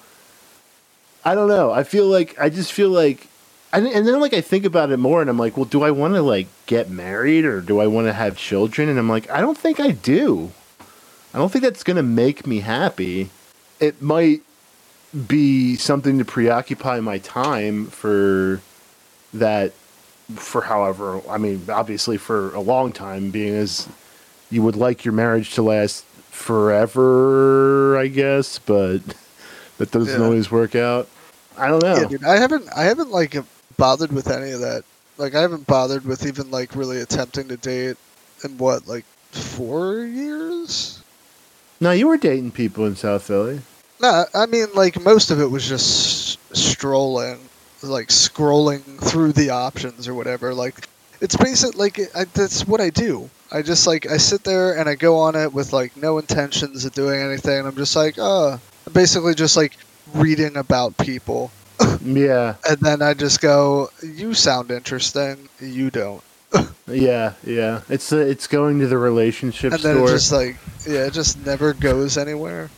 I 1.24 1.36
don't 1.36 1.47
know. 1.47 1.72
I 1.72 1.84
feel 1.84 2.07
like 2.07 2.39
I 2.39 2.49
just 2.49 2.72
feel 2.72 2.89
like 2.89 3.28
and, 3.72 3.86
and 3.86 4.07
then 4.07 4.20
like 4.20 4.34
I 4.34 4.41
think 4.41 4.66
about 4.66 4.91
it 4.91 4.97
more 4.97 5.22
and 5.22 5.30
I'm 5.30 5.38
like, 5.38 5.57
well, 5.57 5.66
do 5.66 5.84
I 5.84 5.91
want 5.91 6.16
to 6.16 6.22
like 6.22 6.47
get 6.66 6.89
married 6.89 7.45
or 7.45 7.62
do 7.62 7.80
I 7.80 7.88
want 7.88 8.07
to 8.07 8.14
have 8.14 8.38
children? 8.38 8.89
And 8.89 8.97
I'm 8.97 9.10
like, 9.10 9.30
I 9.30 9.41
don't 9.41 9.57
think 9.57 9.80
I 9.80 9.91
do. 9.91 10.51
I 11.34 11.38
don't 11.38 11.51
think 11.51 11.64
that's 11.64 11.84
going 11.84 11.97
to 11.97 12.03
make 12.03 12.47
me 12.47 12.62
happy. 12.62 13.30
It 13.80 14.01
might 14.01 14.41
be 15.28 15.76
something 15.76 16.18
to 16.18 16.26
preoccupy 16.26 16.99
my 16.99 17.20
time 17.20 17.88
for 17.88 18.62
that 19.34 19.74
for 20.36 20.61
however 20.61 21.21
I 21.30 21.38
mean 21.38 21.65
obviously 21.69 22.17
for 22.17 22.53
a 22.53 22.59
long 22.59 22.91
time 22.91 23.32
being 23.32 23.55
as 23.55 23.88
you 24.51 24.61
would 24.61 24.75
like 24.75 25.03
your 25.03 25.13
marriage 25.13 25.53
to 25.55 25.61
last 25.61 26.05
forever 26.30 27.97
I 27.97 28.07
guess 28.07 28.59
but 28.59 28.99
that 29.80 29.91
doesn't 29.91 30.19
yeah. 30.19 30.25
always 30.25 30.51
work 30.51 30.75
out. 30.75 31.07
I 31.57 31.67
don't 31.67 31.82
know. 31.84 31.95
yeah, 31.95 32.05
dude, 32.05 32.23
I 32.23 32.38
haven't 32.38 32.67
I 32.75 32.84
haven't 32.84 33.11
like 33.11 33.36
bothered 33.77 34.11
with 34.11 34.30
any 34.30 34.51
of 34.51 34.61
that. 34.61 34.84
Like 35.17 35.36
I 35.36 35.41
haven't 35.41 35.65
bothered 35.65 36.05
with 36.05 36.25
even 36.25 36.51
like 36.51 36.75
really 36.75 37.01
attempting 37.01 37.47
to 37.47 37.57
date 37.57 37.97
in 38.43 38.57
what 38.57 38.88
like 38.88 39.05
4 39.32 40.03
years? 40.03 41.01
No 41.82 41.91
you 41.91 42.07
were 42.07 42.17
dating 42.17 42.51
people 42.51 42.86
in 42.86 42.95
South 42.95 43.23
Philly. 43.23 43.61
No 43.99 44.25
I 44.34 44.45
mean 44.45 44.67
like 44.75 45.01
most 45.01 45.32
of 45.32 45.41
it 45.41 45.49
was 45.49 45.67
just 45.67 46.38
strolling 46.55 47.39
like 47.84 48.09
scrolling 48.09 48.82
through 48.99 49.34
the 49.34 49.49
options 49.49 50.07
or 50.07 50.13
whatever. 50.13 50.53
Like 50.53 50.88
it's 51.21 51.36
basic. 51.36 51.77
Like 51.77 51.99
I, 52.15 52.25
that's 52.25 52.67
what 52.67 52.82
I 52.82 52.89
do. 52.89 53.30
I 53.51 53.61
just 53.61 53.88
like 53.88 54.09
I 54.09 54.17
sit 54.17 54.43
there 54.43 54.77
and 54.77 54.88
I 54.88 54.95
go 54.95 55.17
on 55.17 55.36
it 55.36 55.53
with 55.53 55.73
like 55.73 55.95
no 55.97 56.17
intentions 56.17 56.86
of 56.86 56.93
doing 56.93 57.21
anything. 57.21 57.65
I'm 57.65 57.75
just 57.75 57.95
like, 57.95 58.15
oh, 58.17 58.59
I'm 58.88 58.93
basically 58.93 59.34
just 59.34 59.57
like 59.57 59.77
reading 60.13 60.57
about 60.57 60.97
people. 60.97 61.51
yeah. 62.01 62.55
And 62.67 62.80
then 62.80 63.01
I 63.01 63.13
just 63.13 63.41
go, 63.41 63.89
you 64.03 64.34
sound 64.34 64.71
interesting. 64.71 65.49
You 65.59 65.89
don't. 65.89 66.23
yeah, 66.88 67.34
yeah. 67.43 67.82
It's 67.89 68.11
uh, 68.11 68.17
it's 68.17 68.47
going 68.47 68.80
to 68.80 68.88
the 68.88 68.97
relationship 68.97 69.73
and 69.73 69.80
store. 69.80 69.93
then 69.93 70.03
it 70.03 70.07
just 70.07 70.32
like 70.32 70.57
yeah, 70.88 71.05
it 71.05 71.13
just 71.13 71.43
never 71.45 71.73
goes 71.73 72.17
anywhere. 72.17 72.69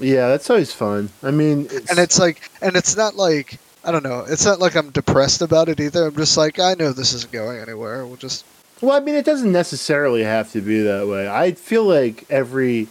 Yeah, 0.00 0.28
that's 0.28 0.48
always 0.48 0.72
fun. 0.72 1.10
I 1.22 1.30
mean, 1.30 1.66
it's... 1.70 1.90
and 1.90 1.98
it's 1.98 2.18
like, 2.18 2.50
and 2.62 2.76
it's 2.76 2.96
not 2.96 3.14
like 3.14 3.58
I 3.84 3.90
don't 3.90 4.04
know. 4.04 4.24
It's 4.28 4.44
not 4.44 4.60
like 4.60 4.76
I'm 4.76 4.90
depressed 4.90 5.42
about 5.42 5.68
it 5.68 5.80
either. 5.80 6.06
I'm 6.06 6.16
just 6.16 6.36
like, 6.36 6.58
I 6.60 6.74
know 6.74 6.92
this 6.92 7.12
isn't 7.14 7.32
going 7.32 7.58
anywhere. 7.60 8.06
We'll 8.06 8.16
just. 8.16 8.44
Well, 8.80 8.92
I 8.92 9.00
mean, 9.00 9.14
it 9.14 9.24
doesn't 9.24 9.50
necessarily 9.52 10.22
have 10.22 10.52
to 10.52 10.60
be 10.60 10.82
that 10.82 11.06
way. 11.08 11.28
I 11.28 11.52
feel 11.52 11.84
like 11.84 12.24
every 12.30 12.88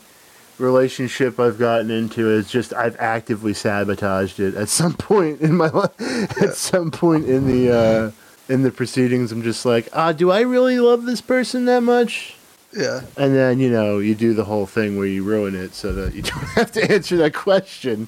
relationship 0.57 1.39
I've 1.39 1.57
gotten 1.57 1.89
into 1.89 2.29
is 2.29 2.49
just 2.49 2.73
I've 2.73 2.95
actively 2.99 3.53
sabotaged 3.53 4.39
it 4.39 4.55
at 4.55 4.69
some 4.69 4.93
point 4.93 5.41
in 5.41 5.55
my 5.55 5.67
life. 5.69 5.91
Yeah. 5.99 6.47
At 6.49 6.55
some 6.55 6.91
point 6.91 7.25
in 7.25 7.47
the 7.47 7.73
uh, 7.73 8.11
in 8.51 8.63
the 8.63 8.71
proceedings, 8.71 9.31
I'm 9.31 9.43
just 9.43 9.65
like, 9.65 9.87
ah, 9.93 10.11
do 10.11 10.29
I 10.31 10.41
really 10.41 10.79
love 10.79 11.05
this 11.05 11.21
person 11.21 11.65
that 11.65 11.81
much? 11.81 12.35
Yeah. 12.73 13.01
And 13.17 13.35
then 13.35 13.59
you 13.59 13.69
know 13.69 13.99
you 13.99 14.13
do 14.13 14.33
the 14.33 14.45
whole 14.45 14.65
thing 14.65 14.97
where 14.97 15.07
you 15.07 15.23
ruin 15.23 15.55
it 15.55 15.73
so 15.73 15.93
that 15.93 16.13
you 16.13 16.21
don't 16.21 16.49
have 16.49 16.71
to 16.73 16.91
answer 16.91 17.15
that 17.17 17.33
question. 17.33 18.07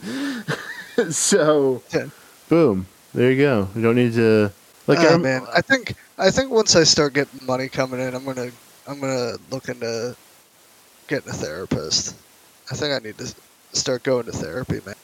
so. 1.10 1.82
Yeah 1.94 2.08
boom, 2.54 2.86
there 3.16 3.32
you 3.32 3.42
go. 3.42 3.68
You 3.76 3.82
don't 3.82 3.96
need 3.96 4.14
to 4.14 4.52
like. 4.86 5.00
Oh, 5.02 5.18
man, 5.18 5.44
I 5.52 5.62
think 5.62 5.96
I 6.20 6.30
think 6.30 6.52
once 6.52 6.76
I 6.76 6.84
start 6.84 7.14
getting 7.14 7.44
money 7.48 7.68
coming 7.68 8.00
in, 8.00 8.14
I'm 8.14 8.24
gonna 8.24 8.52
I'm 8.88 9.00
gonna 9.00 9.38
look 9.50 9.70
into 9.70 10.16
getting 11.08 11.30
a 11.30 11.34
therapist. 11.34 12.16
I 12.72 12.76
think 12.76 12.94
I 12.94 13.00
need 13.04 13.18
to 13.18 13.34
start 13.72 14.04
going 14.04 14.26
to 14.26 14.32
therapy, 14.32 14.82
man. 14.86 14.96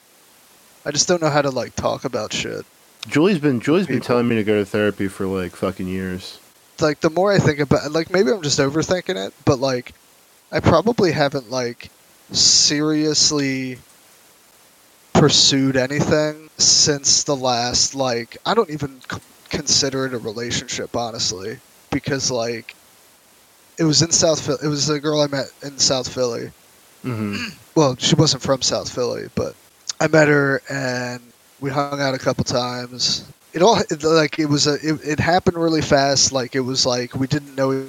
I 0.86 0.92
just 0.92 1.08
don't 1.08 1.22
know 1.24 1.30
how 1.30 1.42
to 1.42 1.50
like 1.50 1.76
talk 1.76 2.06
about 2.06 2.32
shit. 2.32 2.66
Julie's 3.08 3.40
been 3.40 3.60
Julie's 3.60 3.88
People. 3.88 4.00
been 4.00 4.06
telling 4.06 4.28
me 4.28 4.36
to 4.36 4.44
go 4.44 4.60
to 4.60 4.66
therapy 4.66 5.08
for 5.08 5.26
like 5.26 5.56
fucking 5.56 5.88
years. 5.88 6.40
Like 6.80 7.00
the 7.00 7.10
more 7.10 7.32
I 7.32 7.40
think 7.40 7.60
about, 7.60 7.92
like 7.92 8.12
maybe 8.12 8.32
I'm 8.32 8.44
just 8.44 8.60
overthinking 8.60 9.16
it, 9.28 9.34
but 9.44 9.60
like 9.60 9.94
I 10.52 10.60
probably 10.60 11.12
haven't 11.12 11.50
like 11.50 11.90
seriously 12.32 13.80
pursued 15.14 15.76
anything 15.76 16.49
since 16.62 17.24
the 17.24 17.36
last 17.36 17.96
like 17.96 18.38
I 18.46 18.54
don't 18.54 18.70
even 18.70 19.00
c- 19.12 19.20
consider 19.50 20.06
it 20.06 20.14
a 20.14 20.18
relationship 20.18 20.96
honestly 20.96 21.58
because 21.90 22.30
like 22.30 22.76
it 23.78 23.86
was 23.86 24.02
in 24.02 24.12
South 24.12 24.46
Philly. 24.46 24.60
It 24.64 24.68
was 24.68 24.90
a 24.90 25.00
girl 25.00 25.22
I 25.22 25.28
met 25.28 25.48
in 25.64 25.78
South 25.78 26.14
Philly. 26.14 26.52
Mm-hmm. 27.04 27.36
Well, 27.76 27.96
she 27.96 28.16
wasn't 28.16 28.44
from 28.44 28.62
South 28.62 28.94
Philly, 28.94 29.30
but 29.36 29.56
I 30.02 30.08
met 30.08 30.28
her 30.28 30.62
and 30.70 31.22
we 31.62 31.70
hung 31.70 32.02
out 32.02 32.14
a 32.14 32.18
couple 32.18 32.44
times. 32.44 33.26
It 33.54 33.62
all 33.62 33.78
it, 33.78 34.04
like 34.04 34.38
it 34.38 34.48
was 34.48 34.68
a 34.68 34.74
it, 34.86 35.00
it 35.06 35.20
happened 35.20 35.56
really 35.56 35.82
fast. 35.82 36.34
Like 36.34 36.56
it 36.56 36.62
was 36.62 36.86
like 36.86 37.16
we 37.16 37.26
didn't 37.26 37.56
know. 37.56 37.88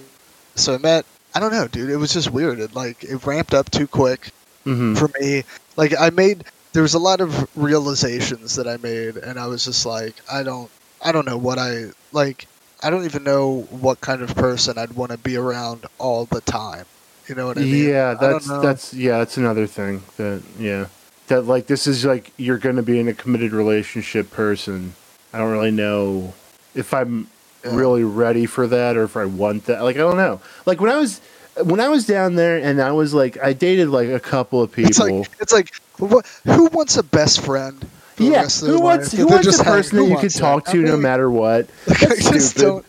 So 0.55 0.75
I 0.75 0.79
met. 0.79 1.07
I 1.35 1.41
don't 1.41 1.51
know, 1.51 1.67
dude. 1.67 1.91
It 1.91 1.97
was 1.97 2.13
just 2.13 2.31
weird. 2.31 2.61
It 2.61 2.77
like 2.77 3.03
it 3.03 3.27
ramped 3.27 3.53
up 3.53 3.69
too 3.71 3.89
quick 3.89 4.31
mm-hmm. 4.65 4.95
for 4.95 5.11
me. 5.19 5.43
Like 5.77 5.95
I 5.99 6.11
made 6.11 6.45
there 6.73 6.83
was 6.83 6.95
a 6.95 6.99
lot 6.99 7.21
of 7.21 7.49
realizations 7.57 8.55
that 8.57 8.69
I 8.69 8.77
made, 8.77 9.17
and 9.17 9.39
I 9.39 9.47
was 9.47 9.65
just 9.65 9.85
like, 9.85 10.15
I 10.31 10.43
don't, 10.43 10.71
I 11.03 11.13
don't 11.13 11.27
know 11.27 11.39
what 11.39 11.59
I 11.59 11.87
like. 12.13 12.47
I 12.83 12.91
don't 12.91 13.05
even 13.05 13.25
know 13.25 13.63
what 13.71 14.01
kind 14.01 14.23
of 14.23 14.35
person 14.35 14.79
I'd 14.79 14.93
want 14.93 15.13
to 15.13 15.19
be 15.19 15.37
around 15.37 15.87
all 15.99 16.25
the 16.27 16.41
time. 16.41 16.87
You 17.29 17.35
know 17.35 17.47
what 17.47 17.59
I 17.59 17.63
mean? 17.63 17.89
Yeah, 17.89 18.15
that's 18.15 18.49
that's 18.49 18.95
yeah, 18.95 19.19
that's 19.19 19.37
another 19.37 19.67
thing 19.67 20.03
that 20.17 20.43
yeah, 20.59 20.87
that 21.29 21.43
like 21.43 21.67
this 21.67 21.87
is 21.87 22.05
like 22.05 22.33
you're 22.37 22.59
going 22.59 22.77
to 22.77 22.83
be 22.83 22.99
in 22.99 23.09
a 23.09 23.15
committed 23.15 23.53
relationship 23.53 24.31
person. 24.31 24.95
I 25.33 25.39
don't 25.39 25.53
really 25.53 25.71
know 25.71 26.35
if 26.75 26.93
I'm 26.93 27.29
yeah. 27.65 27.75
really 27.75 28.05
ready 28.05 28.47
for 28.47 28.67
that 28.67 28.97
or 28.97 29.05
if 29.05 29.17
I 29.17 29.27
want 29.27 29.67
that. 29.67 29.83
Like 29.83 29.97
I 29.97 30.01
don't 30.01 30.17
know. 30.17 30.41
Like 30.67 30.81
when 30.81 30.91
I 30.91 30.97
was 30.97 31.21
when 31.63 31.81
I 31.81 31.89
was 31.89 32.07
down 32.07 32.35
there 32.35 32.57
and 32.57 32.81
I 32.81 32.93
was 32.93 33.15
like 33.15 33.39
I 33.43 33.53
dated 33.53 33.89
like 33.89 34.09
a 34.09 34.21
couple 34.21 34.63
of 34.63 34.73
people. 34.73 34.91
It's 34.91 34.99
like 34.99 35.31
it's 35.41 35.53
like 35.53 35.73
who 36.09 36.67
wants 36.67 36.97
a 36.97 37.03
best 37.03 37.41
friend? 37.43 37.85
Yeah, 38.19 38.47
who 38.49 38.81
wants 38.81 39.13
who 39.13 39.27
wants 39.27 39.59
a 39.59 39.65
person 39.65 39.99
that 39.99 40.05
you 40.05 40.17
can 40.19 40.29
talk 40.29 40.67
to 40.67 40.77
no 40.77 40.97
matter 40.97 41.31
what? 41.31 41.69
Like, 41.87 42.03
I 42.11 42.17
just 42.17 42.57
don't. 42.57 42.85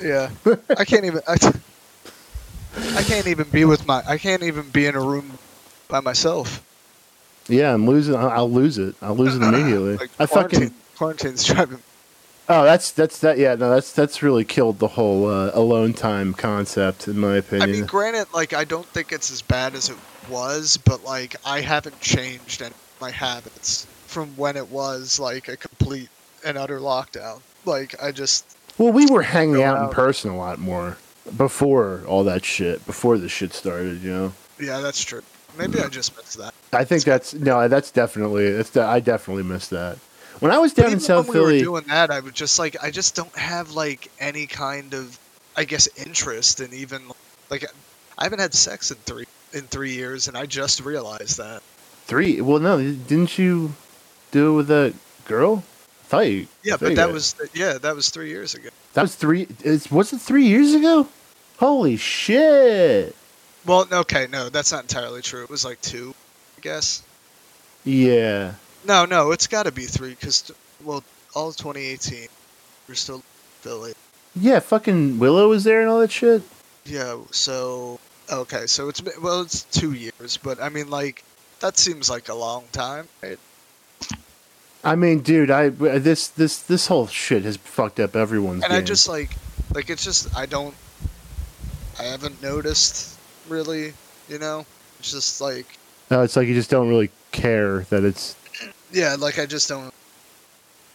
Yeah, 0.00 0.30
I 0.78 0.84
can't 0.84 1.04
even. 1.04 1.20
I, 1.28 1.36
I 2.94 3.02
can't 3.02 3.26
even 3.26 3.48
be 3.50 3.64
with 3.64 3.86
my. 3.86 4.02
I 4.06 4.16
can't 4.16 4.42
even 4.42 4.68
be 4.70 4.86
in 4.86 4.94
a 4.94 5.00
room 5.00 5.38
by 5.88 6.00
myself. 6.00 6.64
Yeah, 7.48 7.74
I'm 7.74 7.86
losing. 7.86 8.16
I'll 8.16 8.50
lose 8.50 8.78
it. 8.78 8.94
I'll 9.02 9.16
lose 9.16 9.36
it 9.36 9.42
immediately. 9.42 9.96
like 9.96 10.10
I 10.18 10.26
fucking 10.26 10.72
quarantine's 10.96 11.44
driving. 11.44 11.82
Oh, 12.48 12.64
that's 12.64 12.90
that's 12.90 13.18
that. 13.20 13.38
Yeah, 13.38 13.54
no, 13.54 13.70
that's 13.70 13.92
that's 13.92 14.22
really 14.22 14.44
killed 14.44 14.78
the 14.78 14.88
whole 14.88 15.28
uh, 15.28 15.50
alone 15.52 15.92
time 15.92 16.32
concept, 16.32 17.06
in 17.06 17.18
my 17.18 17.36
opinion. 17.36 17.68
I 17.68 17.72
mean, 17.72 17.86
granted, 17.86 18.26
like 18.32 18.52
I 18.52 18.64
don't 18.64 18.86
think 18.86 19.12
it's 19.12 19.30
as 19.30 19.42
bad 19.42 19.74
as 19.74 19.90
it 19.90 19.96
was, 20.28 20.76
but 20.76 21.04
like 21.04 21.36
I 21.44 21.60
haven't 21.60 22.00
changed 22.00 22.62
any 22.62 22.74
my 23.00 23.10
habits 23.10 23.86
from 24.06 24.28
when 24.36 24.56
it 24.56 24.68
was 24.68 25.18
like 25.18 25.48
a 25.48 25.56
complete 25.56 26.08
and 26.44 26.56
utter 26.56 26.78
lockdown. 26.78 27.40
Like 27.64 28.00
I 28.02 28.12
just 28.12 28.56
Well, 28.78 28.92
we 28.92 29.06
were 29.06 29.22
hanging 29.22 29.62
out, 29.62 29.76
out 29.76 29.88
in 29.88 29.94
person 29.94 30.30
a 30.30 30.36
lot 30.36 30.58
more 30.58 30.96
before 31.36 32.02
all 32.06 32.24
that 32.24 32.44
shit, 32.44 32.84
before 32.86 33.18
the 33.18 33.28
shit 33.28 33.52
started, 33.52 34.02
you 34.02 34.10
know. 34.10 34.32
Yeah, 34.60 34.80
that's 34.80 35.02
true. 35.02 35.22
Maybe 35.58 35.80
I 35.80 35.88
just 35.88 36.16
missed 36.16 36.38
that. 36.38 36.54
I 36.72 36.84
think 36.84 37.04
that's 37.04 37.34
no, 37.34 37.68
that's 37.68 37.90
definitely 37.90 38.52
that's 38.52 38.76
I 38.76 39.00
definitely 39.00 39.42
missed 39.42 39.70
that. 39.70 39.98
When 40.38 40.50
I 40.50 40.58
was 40.58 40.72
down 40.72 40.92
in 40.92 41.00
South 41.00 41.28
when 41.28 41.34
Philly, 41.34 41.52
we 41.52 41.58
were 41.68 41.80
doing 41.80 41.84
that, 41.88 42.10
I 42.10 42.20
was 42.20 42.32
just 42.32 42.58
like, 42.58 42.82
I 42.82 42.90
just 42.90 43.14
don't 43.14 43.36
have 43.36 43.72
like 43.72 44.10
any 44.18 44.46
kind 44.46 44.94
of, 44.94 45.18
I 45.56 45.64
guess, 45.64 45.88
interest 45.96 46.60
in 46.60 46.72
even 46.72 47.02
like, 47.50 47.64
I 48.18 48.24
haven't 48.24 48.40
had 48.40 48.54
sex 48.54 48.90
in 48.90 48.96
three 48.98 49.26
in 49.52 49.62
three 49.62 49.92
years, 49.92 50.28
and 50.28 50.36
I 50.36 50.46
just 50.46 50.80
realized 50.80 51.38
that. 51.38 51.62
Three? 52.06 52.40
Well, 52.40 52.58
no, 52.58 52.78
didn't 52.78 53.38
you 53.38 53.72
do 54.30 54.52
it 54.52 54.56
with 54.56 54.68
that 54.68 54.94
girl? 55.24 55.64
I 55.66 56.04
thought 56.04 56.30
you. 56.30 56.46
Yeah, 56.62 56.76
but 56.78 56.96
that 56.96 57.10
was 57.10 57.34
yeah, 57.54 57.78
that 57.78 57.94
was 57.94 58.10
three 58.10 58.28
years 58.28 58.54
ago. 58.54 58.68
That 58.94 59.02
was 59.02 59.14
three. 59.14 59.46
Is 59.64 59.90
was 59.90 60.12
it 60.12 60.20
three 60.20 60.46
years 60.46 60.74
ago? 60.74 61.08
Holy 61.58 61.96
shit! 61.96 63.14
Well, 63.64 63.86
okay, 63.92 64.26
no, 64.30 64.48
that's 64.48 64.72
not 64.72 64.82
entirely 64.82 65.22
true. 65.22 65.44
It 65.44 65.50
was 65.50 65.64
like 65.64 65.80
two, 65.80 66.14
I 66.58 66.60
guess. 66.60 67.02
Yeah. 67.84 68.54
No, 68.84 69.04
no, 69.04 69.30
it's 69.30 69.46
got 69.46 69.64
to 69.64 69.72
be 69.72 69.84
three 69.84 70.10
because, 70.10 70.50
well, 70.84 71.04
all 71.34 71.48
of 71.48 71.56
2018, 71.56 72.26
we're 72.88 72.94
still 72.94 73.22
Philly. 73.60 73.92
Yeah, 74.34 74.58
fucking 74.58 75.18
Willow 75.18 75.48
was 75.48 75.62
there 75.64 75.80
and 75.80 75.88
all 75.88 76.00
that 76.00 76.10
shit. 76.10 76.42
Yeah, 76.84 77.18
so 77.30 78.00
okay, 78.30 78.66
so 78.66 78.88
it's 78.88 79.00
been 79.00 79.14
well, 79.22 79.42
it's 79.42 79.62
two 79.64 79.92
years, 79.92 80.36
but 80.36 80.60
I 80.60 80.68
mean, 80.68 80.90
like 80.90 81.24
that 81.60 81.78
seems 81.78 82.10
like 82.10 82.28
a 82.28 82.34
long 82.34 82.64
time, 82.72 83.08
right? 83.22 83.38
I 84.84 84.96
mean, 84.96 85.20
dude, 85.20 85.50
I 85.50 85.68
this 85.68 86.28
this 86.28 86.62
this 86.62 86.88
whole 86.88 87.06
shit 87.06 87.44
has 87.44 87.56
fucked 87.56 88.00
up 88.00 88.16
everyone's. 88.16 88.64
And 88.64 88.72
game. 88.72 88.82
I 88.82 88.84
just 88.84 89.08
like, 89.08 89.30
like 89.74 89.90
it's 89.90 90.04
just 90.04 90.36
I 90.36 90.46
don't, 90.46 90.74
I 91.98 92.04
haven't 92.04 92.42
noticed 92.42 93.18
really, 93.48 93.92
you 94.28 94.38
know. 94.38 94.66
It's 94.98 95.12
just 95.12 95.40
like, 95.40 95.78
no, 96.10 96.22
it's 96.22 96.36
like 96.36 96.48
you 96.48 96.54
just 96.54 96.70
don't 96.70 96.88
really 96.88 97.10
care 97.30 97.80
that 97.90 98.04
it's. 98.04 98.36
yeah, 98.92 99.16
like 99.18 99.38
I 99.38 99.46
just 99.46 99.68
don't. 99.68 99.94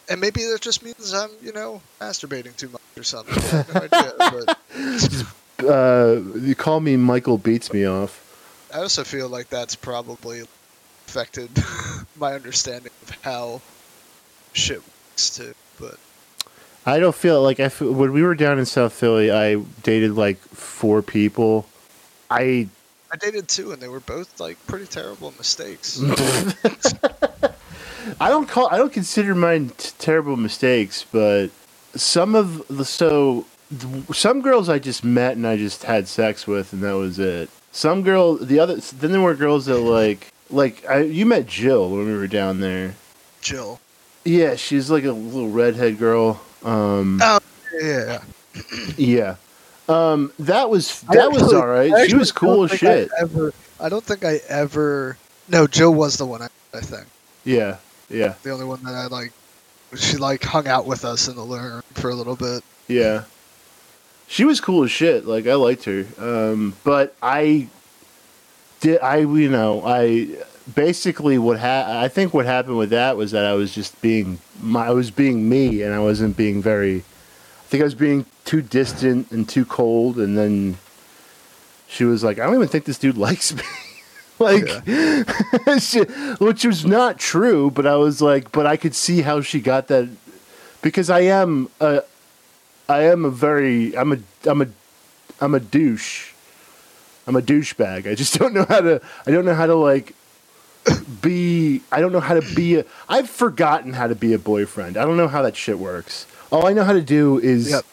And 0.10 0.22
maybe 0.22 0.44
that 0.46 0.62
just 0.62 0.84
means 0.84 1.14
I'm, 1.14 1.32
you 1.42 1.52
know, 1.52 1.82
masturbating 2.00 2.56
too 2.56 2.70
much 2.70 2.82
or 2.96 3.04
something. 3.04 3.38
I 3.38 3.58
have 3.58 3.74
no 3.74 3.82
idea, 3.82 4.14
but 4.18 4.58
Uh, 5.60 6.22
you 6.36 6.56
call 6.56 6.80
me 6.80 6.98
Michael 6.98 7.38
beats 7.38 7.72
me 7.74 7.86
off. 7.86 8.24
I 8.74 8.80
also 8.80 9.04
feel 9.04 9.30
like 9.30 9.50
that's 9.50 9.76
probably 9.76 10.42
affected 11.08 11.50
my 12.18 12.34
understanding 12.34 12.92
of 13.04 13.10
how 13.22 13.62
shit 14.54 14.80
works 14.80 15.30
too. 15.30 15.54
But 15.80 15.98
I 16.86 17.00
don't 17.00 17.16
feel 17.16 17.42
like 17.42 17.60
I 17.60 17.70
feel, 17.70 17.94
when 17.94 18.14
we 18.14 18.24
were 18.24 18.36
down 18.36 18.60
in 18.60 18.66
South 18.66 18.94
Philly, 18.94 19.32
I 19.32 19.56
dated 19.84 20.16
like 20.16 20.38
four 20.40 21.02
people. 21.02 21.66
I 22.30 22.68
I 23.12 23.18
dated 23.18 23.48
two, 23.48 23.72
and 23.72 23.82
they 23.82 23.88
were 23.88 24.02
both 24.02 24.40
like 24.40 24.58
pretty 24.68 24.86
terrible 24.86 25.34
mistakes. 25.38 26.02
I 28.20 28.30
don't 28.30 28.48
call 28.48 28.70
I 28.72 28.78
don't 28.78 28.94
consider 28.94 29.36
mine 29.36 29.72
t- 29.78 29.92
terrible 29.98 30.38
mistakes, 30.38 31.06
but 31.12 31.48
some 31.96 32.36
of 32.36 32.68
the 32.68 32.86
so 32.86 33.46
some 34.14 34.42
girls 34.42 34.70
I 34.70 34.80
just 34.80 35.04
met 35.04 35.36
and 35.36 35.46
I 35.46 35.58
just 35.58 35.84
had 35.84 36.08
sex 36.08 36.48
with 36.48 36.74
and 36.74 36.82
that 36.84 36.94
was 36.96 37.20
it. 37.20 37.50
Some 37.72 38.04
girl 38.04 38.36
the 38.36 38.60
other 38.60 38.76
then 38.78 39.12
there 39.12 39.22
were 39.22 39.36
girls 39.36 39.66
that 39.66 39.78
like 39.80 40.28
like 40.50 40.86
I 40.90 41.02
you 41.02 41.26
met 41.26 41.48
Jill 41.48 41.90
when 41.90 42.06
we 42.06 42.16
were 42.16 42.28
down 42.28 42.60
there. 42.60 42.96
Jill. 43.42 43.80
Yeah, 44.26 44.56
she's 44.56 44.90
like 44.90 45.04
a 45.04 45.12
little 45.12 45.50
redhead 45.50 45.98
girl. 46.00 46.42
Um 46.64 47.20
Oh 47.22 47.40
yeah. 47.82 48.22
yeah. 48.98 49.36
Um 49.90 50.34
that 50.40 50.70
was 50.70 51.02
that 51.14 51.32
was 51.32 51.54
all 51.54 51.66
right. 51.68 52.10
She 52.10 52.16
was 52.18 52.32
cool 52.34 52.66
as 52.66 52.72
think 52.72 52.84
I 52.84 52.86
shit. 52.86 53.10
ever, 53.20 53.54
I 53.80 53.88
don't 53.88 54.04
think 54.04 54.26
I 54.26 54.42
ever. 54.50 55.18
No, 55.48 55.66
Jill 55.66 55.94
was 55.94 56.18
the 56.18 56.26
one. 56.26 56.42
I, 56.42 56.50
I 56.74 56.82
think 56.82 57.06
Yeah. 57.46 57.78
Yeah. 58.10 58.34
the 58.44 58.52
only 58.52 58.66
one 58.66 58.84
that 58.84 58.94
I 58.96 59.08
like. 59.08 59.32
She 59.96 60.18
like 60.18 60.44
hung 60.44 60.68
out 60.68 60.86
with 60.88 61.06
us 61.06 61.30
in 61.30 61.38
the 61.38 61.46
living 61.46 61.68
room 61.68 61.84
for 61.94 62.10
a 62.10 62.16
little 62.16 62.36
bit. 62.36 62.66
Yeah. 62.90 63.24
She 64.28 64.44
was 64.44 64.60
cool 64.60 64.84
as 64.84 64.92
shit. 64.92 65.26
Like 65.26 65.48
I 65.48 65.56
liked 65.56 65.86
her. 65.86 66.06
Um, 66.20 66.76
but 66.84 67.16
I 67.22 67.70
did 68.80 69.00
I 69.02 69.18
you 69.18 69.50
know, 69.50 69.84
I 69.86 70.28
basically 70.76 71.38
what 71.38 71.60
ha- 71.60 72.02
I 72.02 72.08
think 72.10 72.34
what 72.34 72.46
happened 72.46 72.78
with 72.78 72.90
that 72.90 73.16
was 73.18 73.32
that 73.32 73.46
I 73.46 73.54
was 73.54 73.74
just 73.74 74.00
being 74.02 74.40
my 74.62 74.88
I 74.88 74.92
was 74.92 75.12
being 75.12 75.48
me 75.48 75.82
and 75.82 75.94
I 75.94 76.00
wasn't 76.00 76.36
being 76.36 76.62
very 76.62 76.98
I 76.98 77.70
think 77.70 77.82
I 77.82 77.86
was 77.86 77.96
being 77.96 78.26
too 78.46 78.62
distant 78.62 79.32
and 79.32 79.48
too 79.48 79.66
cold 79.66 80.18
and 80.18 80.38
then 80.38 80.78
she 81.88 82.04
was 82.04 82.24
like, 82.24 82.38
I 82.38 82.46
don't 82.46 82.56
even 82.56 82.68
think 82.68 82.86
this 82.86 83.00
dude 83.00 83.18
likes 83.28 83.54
me. 83.54 83.64
like 84.40 84.68
she, 85.80 86.02
which 86.40 86.66
was 86.66 86.86
not 86.86 87.18
true, 87.18 87.72
but 87.72 87.88
I 87.88 87.96
was 87.96 88.22
like, 88.22 88.52
but 88.52 88.66
I 88.66 88.78
could 88.78 88.94
see 88.94 89.22
how 89.22 89.42
she 89.42 89.60
got 89.60 89.88
that 89.88 90.10
because 90.82 91.10
I 91.10 91.22
am 91.22 91.70
a 91.80 92.04
I 92.90 93.04
am 93.04 93.26
a 93.26 93.30
very 93.30 93.96
I'm 93.98 94.12
a 94.14 94.18
I'm 94.46 94.62
a 94.62 94.68
I'm 95.42 95.54
a 95.56 95.60
douche. 95.60 96.32
I'm 97.28 97.36
a 97.36 97.42
douchebag. 97.42 98.10
I 98.10 98.16
just 98.16 98.34
don't 98.40 98.54
know 98.54 98.66
how 98.68 98.82
to 98.82 99.02
I 99.26 99.32
don't 99.32 99.46
know 99.46 99.56
how 99.56 99.66
to 99.66 99.76
like 99.76 100.14
be 101.22 101.82
I 101.92 102.00
don't 102.00 102.12
know 102.12 102.20
how 102.22 102.34
to 102.40 102.56
be 102.56 102.76
a 102.78 102.86
I've 103.10 103.30
forgotten 103.30 103.94
how 103.94 104.08
to 104.08 104.16
be 104.16 104.34
a 104.34 104.40
boyfriend. 104.40 104.98
I 104.98 105.06
don't 105.06 105.18
know 105.18 105.28
how 105.28 105.42
that 105.42 105.56
shit 105.56 105.80
works. 105.80 106.26
All 106.52 106.66
I 106.66 106.74
know 106.74 106.84
how 106.86 106.94
to 106.94 107.02
do 107.02 107.40
is 107.40 107.70
Yep. 107.72 107.86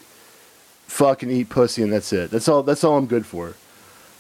fucking 0.87 1.31
eat 1.31 1.49
pussy 1.49 1.83
and 1.83 1.93
that's 1.93 2.13
it. 2.13 2.31
That's 2.31 2.49
all 2.49 2.63
that's 2.63 2.85
all 2.85 2.97
I'm 2.97 3.07
good 3.07 3.27
for. 3.27 3.55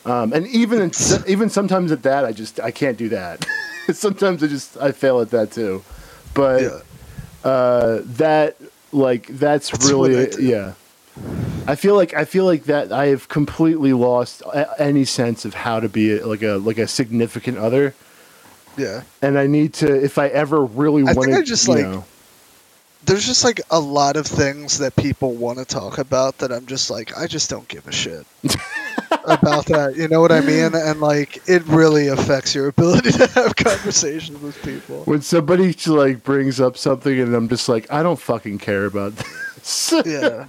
Um, 0.05 0.33
and 0.35 0.47
even 0.49 0.83
in, 0.83 0.91
even 1.27 1.49
sometimes 1.49 1.93
at 1.93 2.03
that 2.03 2.25
I 2.25 2.33
just 2.33 2.59
I 2.61 2.71
can't 2.73 2.99
do 2.99 3.09
that. 3.11 3.47
sometimes 3.93 4.43
I 4.43 4.49
just 4.49 4.77
I 4.79 4.93
fail 4.93 5.21
at 5.21 5.31
that 5.31 5.53
too. 5.53 5.85
But 6.35 6.63
Yeah. 6.63 6.81
uh, 7.45 8.01
that 8.05 8.57
like 8.95 9.27
that's, 9.29 9.71
That's 9.71 9.89
really 9.91 10.29
yeah. 10.41 10.73
I 11.67 11.75
feel 11.77 11.95
like 11.95 12.15
I 12.15 12.25
feel 12.25 12.45
like 12.45 12.65
that 12.65 12.93
I 12.93 13.07
have 13.07 13.29
completely 13.29 13.93
lost 13.93 14.43
a- 14.43 14.81
any 14.81 15.05
sense 15.05 15.45
of 15.45 15.55
how 15.55 15.81
to 15.81 15.89
be 15.89 16.19
like 16.21 16.43
a 16.43 16.55
like 16.57 16.79
a 16.79 16.87
significant 16.89 17.59
other, 17.59 17.95
Yeah. 18.77 19.03
and 19.23 19.39
I 19.39 19.47
need 19.47 19.75
to 19.75 20.03
if 20.05 20.19
I 20.19 20.29
ever 20.29 20.65
really 20.65 21.03
want 21.03 21.31
to. 21.31 21.37
I 21.37 21.43
just, 21.43 21.69
like, 21.69 21.87
There's 23.05 23.27
just 23.27 23.45
like 23.45 23.61
a 23.71 23.79
lot 23.79 24.17
of 24.17 24.27
things 24.27 24.79
that 24.79 24.97
people 24.97 25.33
want 25.35 25.59
to 25.59 25.65
talk 25.65 25.99
about 25.99 26.39
that 26.39 26.51
I'm 26.53 26.67
just 26.67 26.91
like 26.91 27.17
I 27.17 27.27
just 27.27 27.49
don't 27.51 27.69
give 27.69 27.87
a 27.87 27.93
shit 27.93 28.27
about 29.27 29.67
that. 29.67 29.97
You 29.97 30.09
know 30.09 30.21
what 30.21 30.33
I 30.33 30.41
mean? 30.41 30.73
And 30.75 31.01
like 31.01 31.43
it 31.49 31.65
really 31.67 32.09
affects 32.09 32.55
your 32.55 32.69
ability 32.69 33.13
to 33.13 33.27
have 33.29 33.57
conversations 33.57 34.41
with 34.41 34.61
people. 34.63 35.03
when 35.05 35.23
somebody 35.23 35.75
like 35.87 36.23
brings 36.23 36.61
up 36.61 36.77
something 36.77 37.19
and 37.21 37.35
I'm 37.35 37.49
just 37.49 37.69
like 37.69 37.91
I 37.93 38.03
don't 38.03 38.19
fucking 38.19 38.59
care 38.59 38.85
about 38.87 39.15
this. 39.17 39.95
yeah 40.05 40.47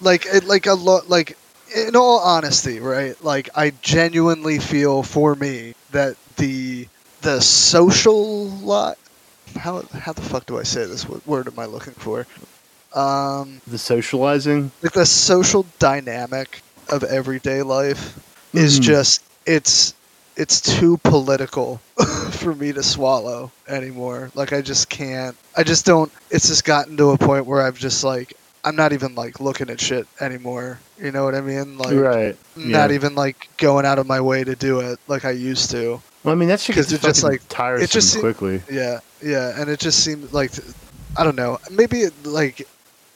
like 0.00 0.26
it 0.26 0.44
like 0.44 0.66
a 0.66 0.74
lot 0.74 1.08
like 1.08 1.36
in 1.74 1.96
all 1.96 2.18
honesty 2.20 2.78
right 2.80 3.22
like 3.24 3.48
i 3.56 3.70
genuinely 3.82 4.58
feel 4.58 5.02
for 5.02 5.34
me 5.34 5.74
that 5.90 6.16
the 6.36 6.86
the 7.22 7.40
social 7.40 8.46
lot 8.48 8.96
how 9.56 9.82
how 9.92 10.12
the 10.12 10.22
fuck 10.22 10.46
do 10.46 10.58
i 10.58 10.62
say 10.62 10.84
this 10.86 11.08
what 11.08 11.26
word 11.26 11.46
am 11.48 11.58
i 11.58 11.64
looking 11.64 11.94
for 11.94 12.26
um 12.94 13.60
the 13.66 13.78
socializing. 13.78 14.70
like 14.82 14.92
the 14.92 15.06
social 15.06 15.64
dynamic 15.78 16.62
of 16.92 17.02
everyday 17.04 17.62
life 17.62 18.18
is 18.54 18.78
Mhm. 18.78 18.82
just 18.82 19.22
it's 19.46 19.94
it's 20.36 20.60
too 20.60 20.98
political 20.98 21.80
for 22.30 22.54
me 22.54 22.72
to 22.72 22.82
swallow 22.82 23.50
anymore 23.68 24.30
like 24.34 24.52
i 24.52 24.60
just 24.60 24.88
can't 24.88 25.34
i 25.56 25.62
just 25.62 25.84
don't 25.86 26.12
it's 26.30 26.48
just 26.48 26.64
gotten 26.64 26.96
to 26.96 27.10
a 27.10 27.18
point 27.18 27.44
where 27.46 27.62
i've 27.62 27.78
just 27.78 28.04
like 28.04 28.34
i'm 28.64 28.76
not 28.76 28.92
even 28.92 29.14
like 29.14 29.40
looking 29.40 29.68
at 29.70 29.80
shit 29.80 30.06
anymore 30.20 30.78
you 31.02 31.10
know 31.10 31.24
what 31.24 31.34
i 31.34 31.40
mean 31.40 31.76
like 31.78 31.94
right. 31.96 32.36
not 32.56 32.90
yeah. 32.90 32.94
even 32.94 33.14
like 33.14 33.48
going 33.56 33.84
out 33.86 33.98
of 33.98 34.06
my 34.06 34.20
way 34.20 34.44
to 34.44 34.54
do 34.54 34.80
it 34.80 34.98
like 35.08 35.24
i 35.24 35.30
used 35.30 35.70
to 35.70 36.00
Well, 36.24 36.32
I 36.32 36.34
mean 36.34 36.48
that 36.48 36.60
shit 36.60 36.76
'cause 36.76 36.90
gets 36.90 37.04
it 37.04 37.06
just, 37.08 37.22
like- 37.24 37.42
tiresome 37.48 37.84
it 37.84 37.90
just 37.90 38.18
quickly. 38.20 38.62
yeah 38.70 39.00
yeah 39.22 39.58
and 39.60 39.68
it 39.70 39.80
just 39.80 40.04
seemed 40.04 40.30
like 40.32 40.52
i 41.16 41.24
don't 41.24 41.36
know 41.36 41.58
maybe 41.70 42.02
it, 42.02 42.12
like 42.26 42.66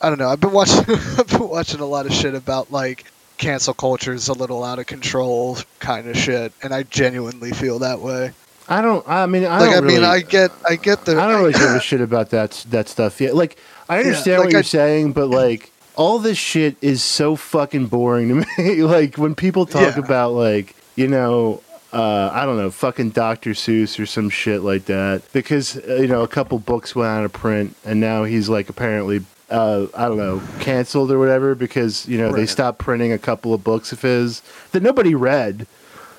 i 0.03 0.09
don't 0.09 0.19
know 0.19 0.29
i've 0.29 0.41
been 0.41 0.53
watching 0.53 0.85
i've 1.19 1.27
been 1.29 1.49
watching 1.49 1.81
a 1.81 1.87
lot 1.87 2.05
of 2.07 2.13
shit 2.13 2.35
about 2.35 2.71
like 2.73 3.05
cancel 3.39 3.75
culture 3.75 4.13
is 4.13 4.29
a 4.29 4.33
little 4.33 4.65
out 4.65 4.79
of 4.79 4.87
control 4.87 5.59
kind 5.79 6.09
of 6.09 6.17
shit 6.17 6.53
and 6.63 6.73
i 6.75 6.83
genuinely 6.85 7.53
feel 7.53 7.79
that 7.79 8.01
way 8.01 8.33
I 8.69 8.83
don't. 8.83 9.07
I 9.09 9.27
mean, 9.27 9.45
I 9.45 9.61
like 9.61 9.77
i 9.77 9.81
mean 9.81 10.01
really, 10.01 10.05
i 10.05 10.19
get 10.21 10.51
i 10.69 10.75
get 10.75 11.05
the 11.05 11.13
I 11.13 11.31
don't 11.31 11.41
really 11.41 11.53
give 11.53 11.71
a 11.71 11.79
shit 11.89 12.01
about 12.01 12.31
that 12.31 12.65
that 12.71 12.89
stuff 12.89 13.21
yet. 13.21 13.37
Like, 13.37 13.59
I 13.89 13.99
understand 14.01 14.41
like 14.41 14.47
what 14.47 14.53
you're 14.55 14.63
saying, 14.65 15.13
but 15.13 15.29
like, 15.29 15.71
all 15.95 16.19
this 16.19 16.37
shit 16.37 16.77
is 16.83 17.01
so 17.01 17.37
fucking 17.37 17.87
boring 17.87 18.29
to 18.29 18.47
me. 18.59 18.83
like, 18.83 19.19
when 19.19 19.37
people 19.37 19.67
talk 19.67 19.95
Yeah. 19.97 20.03
about 20.03 20.33
like, 20.33 20.75
you 20.97 21.07
know, 21.07 21.63
uh, 21.93 22.29
I 22.33 22.45
don't 22.45 22.57
know, 22.57 22.73
fucking 22.73 23.11
Dr. 23.11 23.51
Seuss 23.51 24.01
or 24.01 24.07
some 24.07 24.31
shit 24.31 24.63
like 24.63 24.87
that, 24.87 25.23
because 25.33 25.77
uh, 25.77 25.95
you 26.01 26.09
know, 26.09 26.23
a 26.23 26.29
couple 26.29 26.59
books 26.59 26.97
went 26.97 27.09
out 27.09 27.25
of 27.25 27.33
print, 27.33 27.77
and 27.85 28.01
now 28.01 28.25
he's 28.25 28.49
like 28.49 28.69
apparently. 28.69 29.25
Uh, 29.49 29.87
I 29.95 30.09
don't 30.09 30.17
know, 30.17 30.43
canceled 30.59 31.13
or 31.13 31.19
whatever 31.21 31.55
because 31.55 32.07
you 32.09 32.19
know 32.19 32.33
they 32.33 32.47
stopped 32.47 32.79
printing 32.81 33.13
a 33.13 33.19
couple 33.19 33.55
of 33.55 33.63
books 33.63 33.93
of 33.93 34.03
his 34.03 34.43
that 34.73 34.83
nobody 34.83 35.15
read. 35.15 35.67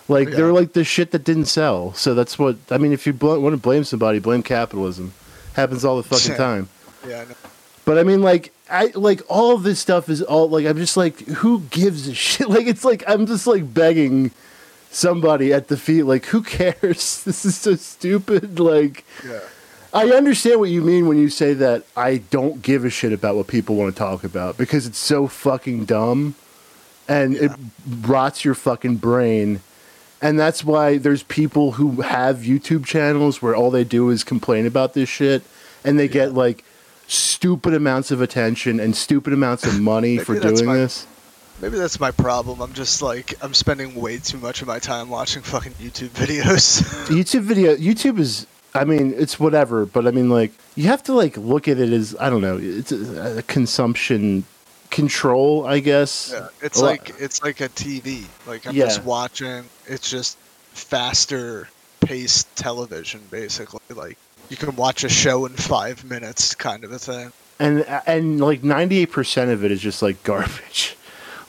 Like 0.08 0.30
they're 0.32 0.54
like 0.54 0.72
the 0.72 0.86
shit 0.86 1.12
that 1.12 1.26
didn't 1.26 1.46
sell. 1.48 1.94
So 1.94 2.14
that's 2.14 2.40
what 2.40 2.56
I 2.72 2.78
mean. 2.78 2.94
If 2.94 3.06
you 3.06 3.12
bl- 3.12 3.40
want 3.40 3.52
to 3.54 3.58
blame 3.58 3.84
somebody, 3.84 4.20
blame 4.20 4.44
capitalism. 4.44 5.14
Happens 5.56 5.84
all 5.84 5.98
the 5.98 6.04
fucking 6.04 6.32
Yeah. 6.32 6.38
time. 6.38 6.70
yeah 7.06 7.22
I 7.22 7.26
know. 7.26 7.36
But 7.84 7.98
I 7.98 8.04
mean, 8.04 8.22
like 8.22 8.54
I 8.70 8.92
like 8.96 9.22
all 9.28 9.54
of 9.54 9.64
this 9.64 9.80
stuff 9.82 10.08
is 10.08 10.22
all 10.22 10.48
like 10.50 10.66
I'm 10.66 10.78
just 10.78 10.96
like 10.96 11.20
who 11.28 11.60
gives 11.70 12.08
a 12.08 12.14
shit? 12.14 12.48
Like 12.58 12.68
it's 12.68 12.86
like 12.86 13.04
I'm 13.08 13.26
just 13.26 13.46
like 13.46 13.74
begging 13.74 14.32
somebody 14.90 15.52
at 15.52 15.68
the 15.68 15.76
feet. 15.76 16.04
Like 16.04 16.26
who 16.28 16.42
cares? 16.42 17.22
This 17.26 17.44
is 17.44 17.58
so 17.58 17.76
stupid. 17.76 18.58
Like 18.60 19.04
yeah 19.28 19.40
I 19.98 20.12
understand 20.12 20.60
what 20.60 20.70
you 20.70 20.82
mean 20.82 21.08
when 21.08 21.18
you 21.18 21.30
say 21.30 21.54
that 21.56 21.84
I 21.96 22.18
don't 22.18 22.62
give 22.62 22.86
a 22.86 22.90
shit 22.90 23.14
about 23.14 23.36
what 23.36 23.48
people 23.48 23.76
want 23.76 23.96
to 23.96 23.98
talk 23.98 24.24
about 24.24 24.58
because 24.58 24.86
it's 24.86 25.00
so 25.00 25.28
fucking 25.28 25.86
dumb 25.86 26.36
and 27.08 27.36
it 27.36 27.52
rots 28.02 28.46
your 28.46 28.54
fucking 28.54 28.98
brain 28.98 29.62
And 30.22 30.40
that's 30.40 30.64
why 30.64 30.98
there's 30.98 31.24
people 31.24 31.74
who 31.74 32.02
have 32.02 32.38
YouTube 32.38 32.86
channels 32.86 33.42
where 33.42 33.56
all 33.56 33.70
they 33.70 33.84
do 33.84 34.10
is 34.10 34.24
complain 34.24 34.66
about 34.66 34.94
this 34.94 35.10
shit 35.10 35.44
and 35.84 36.00
they 36.00 36.08
get 36.08 36.34
like 36.34 36.64
stupid 37.08 37.74
amounts 37.74 38.12
of 38.12 38.20
attention 38.22 38.80
and 38.80 38.96
stupid 38.96 39.34
amounts 39.34 39.66
of 39.66 39.80
money 39.80 40.18
for 40.18 40.40
doing 40.40 40.66
my- 40.66 40.76
this. 40.78 41.06
Maybe 41.60 41.78
that's 41.78 42.00
my 42.00 42.12
problem. 42.12 42.62
I'm 42.62 42.74
just 42.74 43.02
like 43.02 43.34
I'm 43.44 43.56
spending 43.56 43.96
way 43.96 44.20
too 44.20 44.38
much 44.38 44.62
of 44.62 44.68
my 44.68 44.78
time 44.78 45.10
watching 45.10 45.42
fucking 45.42 45.74
YouTube 45.74 46.10
videos. 46.10 46.84
YouTube 47.08 47.42
video 47.42 47.76
YouTube 47.76 48.20
is 48.20 48.46
I 48.78 48.84
mean 48.86 49.14
it's 49.18 49.40
whatever 49.40 49.86
but 49.86 50.08
I 50.08 50.12
mean 50.12 50.30
like 50.30 50.52
you 50.76 50.88
have 50.88 51.04
to 51.04 51.14
like 51.14 51.36
look 51.38 51.68
at 51.68 51.78
it 51.80 51.92
as 51.92 52.16
I 52.20 52.30
don't 52.30 52.42
know 52.42 52.58
it's 52.62 52.92
a, 52.92 53.40
a 53.40 53.42
consumption 53.44 54.46
control 54.90 55.66
I 55.66 55.80
guess 55.80 56.32
yeah, 56.34 56.48
it's 56.62 56.80
A 56.80 56.84
lot- 56.84 56.88
like 56.92 57.16
it's 57.20 57.44
like 57.44 57.60
a 57.62 57.70
TV. 57.70 58.26
Like 58.48 58.66
I'm 58.68 58.76
Yeah. 58.76 58.86
just 58.86 59.04
watching. 59.04 59.66
It's 59.88 60.10
just 60.10 60.38
faster 60.92 61.68
paced 62.00 62.54
television, 62.56 63.22
basically. 63.32 63.82
Like 63.94 64.18
you 64.50 64.56
can 64.58 64.76
watch 64.76 65.04
a 65.04 65.10
show 65.10 65.46
in 65.46 65.54
five 65.54 66.04
minutes, 66.06 66.56
kind 66.56 66.84
of 66.86 66.92
a 66.92 67.00
thing. 67.00 67.32
and 67.60 67.86
and 68.06 68.40
like 68.40 68.62
98% 68.62 69.52
of 69.52 69.64
it 69.66 69.72
is 69.72 69.82
just 69.82 70.02
like 70.02 70.24
garbage 70.32 70.96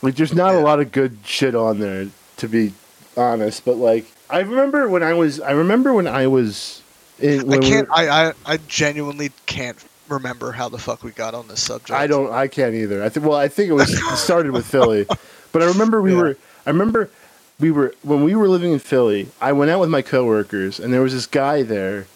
like 0.02 0.14
there's 0.16 0.32
not 0.34 0.54
a 0.54 0.58
lot 0.60 0.80
of 0.80 0.90
good 0.92 1.18
shit 1.24 1.54
on 1.54 1.78
there 1.80 2.08
to 2.38 2.48
be 2.48 2.72
honest 3.16 3.64
but 3.64 3.76
like 3.76 4.06
I 4.30 4.40
remember 4.40 4.88
when 4.88 5.02
I 5.02 5.12
was 5.14 5.38
I 5.40 5.50
remember 5.52 5.92
when 5.92 6.06
I 6.08 6.26
was 6.26 6.82
in, 7.20 7.52
I 7.52 7.58
can't. 7.58 7.88
I, 7.92 8.28
I 8.28 8.32
I 8.46 8.56
genuinely 8.68 9.30
can't 9.46 9.78
remember 10.08 10.52
how 10.52 10.68
the 10.68 10.78
fuck 10.78 11.02
we 11.02 11.10
got 11.10 11.34
on 11.34 11.48
this 11.48 11.60
subject. 11.62 11.90
I 11.90 12.06
don't. 12.06 12.32
I 12.32 12.48
can't 12.48 12.74
either. 12.74 13.02
I 13.02 13.08
think. 13.08 13.26
Well, 13.26 13.38
I 13.38 13.48
think 13.48 13.70
it 13.70 13.74
was 13.74 13.90
it 13.90 14.16
started 14.16 14.52
with 14.52 14.66
Philly, 14.66 15.06
but 15.52 15.62
I 15.62 15.66
remember 15.66 16.00
we 16.02 16.12
Yeah. 16.14 16.20
were. 16.22 16.36
I 16.66 16.70
remember 16.70 17.10
we 17.60 17.70
were 17.70 17.94
when 18.02 18.24
we 18.24 18.34
were 18.34 18.48
living 18.48 18.72
in 18.72 18.78
Philly. 18.78 19.28
I 19.40 19.52
went 19.52 19.70
out 19.70 19.80
with 19.80 19.90
my 19.90 20.02
coworkers, 20.02 20.78
and 20.80 20.92
there 20.92 21.02
was 21.02 21.12
this 21.12 21.26
guy 21.26 21.62
there 21.62 22.06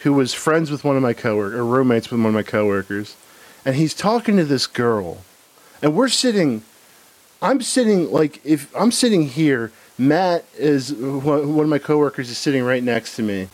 who 0.00 0.12
was 0.12 0.34
friends 0.34 0.70
with 0.70 0.82
one 0.84 0.96
of 0.96 1.02
my 1.02 1.12
coworkers, 1.12 1.58
or 1.58 1.64
roommates 1.64 2.10
with 2.10 2.20
one 2.20 2.28
of 2.28 2.34
my 2.34 2.42
coworkers, 2.42 3.16
and 3.64 3.76
he's 3.76 3.94
talking 3.94 4.36
to 4.36 4.44
this 4.44 4.66
girl, 4.66 5.18
and 5.82 5.94
we're 5.94 6.08
sitting. 6.08 6.62
I'm 7.40 7.60
sitting 7.62 8.10
like 8.10 8.40
if 8.44 8.74
I'm 8.76 8.92
sitting 8.92 9.28
here. 9.28 9.72
Matt 9.98 10.44
is 10.56 10.92
one 10.92 11.60
of 11.60 11.68
my 11.68 11.78
coworkers 11.78 12.30
is 12.30 12.38
sitting 12.38 12.64
right 12.64 12.82
next 12.82 13.14
to 13.16 13.22
me. 13.22 13.48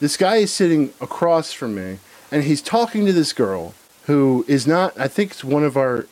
This 0.00 0.16
guy 0.16 0.36
is 0.36 0.52
sitting 0.52 0.92
across 1.00 1.52
from 1.52 1.74
me, 1.74 1.98
and 2.30 2.44
he's 2.44 2.62
talking 2.62 3.04
to 3.06 3.12
this 3.12 3.32
girl 3.32 3.74
who 4.06 4.44
is 4.46 4.66
not. 4.66 4.98
I 4.98 5.08
think 5.08 5.32
it's 5.32 5.42
one 5.42 5.64
of 5.64 5.76
our 5.76 6.06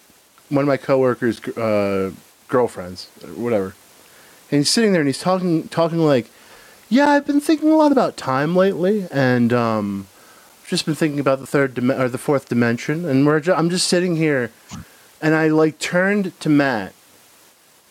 one 0.48 0.62
of 0.62 0.68
my 0.68 0.76
coworkers' 0.76 1.40
uh, 1.56 2.12
girlfriends, 2.48 3.08
or 3.22 3.28
whatever. 3.30 3.74
And 4.50 4.58
he's 4.58 4.70
sitting 4.70 4.92
there 4.92 5.00
and 5.02 5.08
he's 5.08 5.20
talking 5.20 5.68
talking 5.68 5.98
like, 5.98 6.28
"Yeah, 6.88 7.10
I've 7.10 7.26
been 7.26 7.40
thinking 7.40 7.70
a 7.70 7.76
lot 7.76 7.92
about 7.92 8.16
time 8.16 8.56
lately, 8.56 9.06
and 9.12 9.52
um, 9.52 10.08
I've 10.62 10.68
just 10.68 10.84
been 10.84 10.96
thinking 10.96 11.20
about 11.20 11.38
the 11.38 11.46
third 11.46 11.74
dim- 11.74 11.90
or 11.92 12.08
the 12.08 12.18
fourth 12.18 12.48
dimension, 12.48 13.04
and 13.04 13.24
we're 13.24 13.40
ju- 13.40 13.54
I'm 13.54 13.70
just 13.70 13.86
sitting 13.86 14.16
here, 14.16 14.50
and 15.22 15.34
I 15.34 15.46
like 15.48 15.78
turned 15.78 16.38
to 16.40 16.48
Matt, 16.48 16.92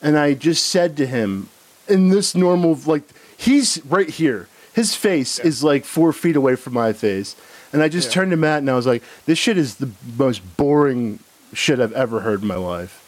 and 0.02 0.18
I 0.18 0.34
just 0.34 0.66
said 0.66 0.98
to 0.98 1.06
him, 1.06 1.48
in 1.88 2.10
this 2.10 2.36
normal 2.36 2.78
like 2.86 3.04
he's 3.38 3.84
right 3.86 4.10
here. 4.10 4.50
His 4.76 4.94
face 4.94 5.40
is 5.40 5.64
like 5.64 5.86
four 5.86 6.12
feet 6.14 6.36
away 6.36 6.56
from 6.56 6.74
my 6.74 6.92
face, 6.94 7.36
and 7.72 7.82
I 7.82 7.88
just 7.90 8.10
Yeah. 8.10 8.14
turned 8.16 8.32
to 8.32 8.38
Matt 8.38 8.60
and 8.60 8.70
I 8.70 8.76
was 8.76 8.86
like, 8.86 9.02
"This 9.26 9.40
shit 9.40 9.58
is 9.58 9.76
the 9.76 9.90
most 10.18 10.42
boring 10.58 11.20
shit 11.54 11.80
I've 11.80 11.94
ever 11.94 12.20
heard 12.20 12.42
in 12.42 12.48
my 12.48 12.56
life." 12.58 13.02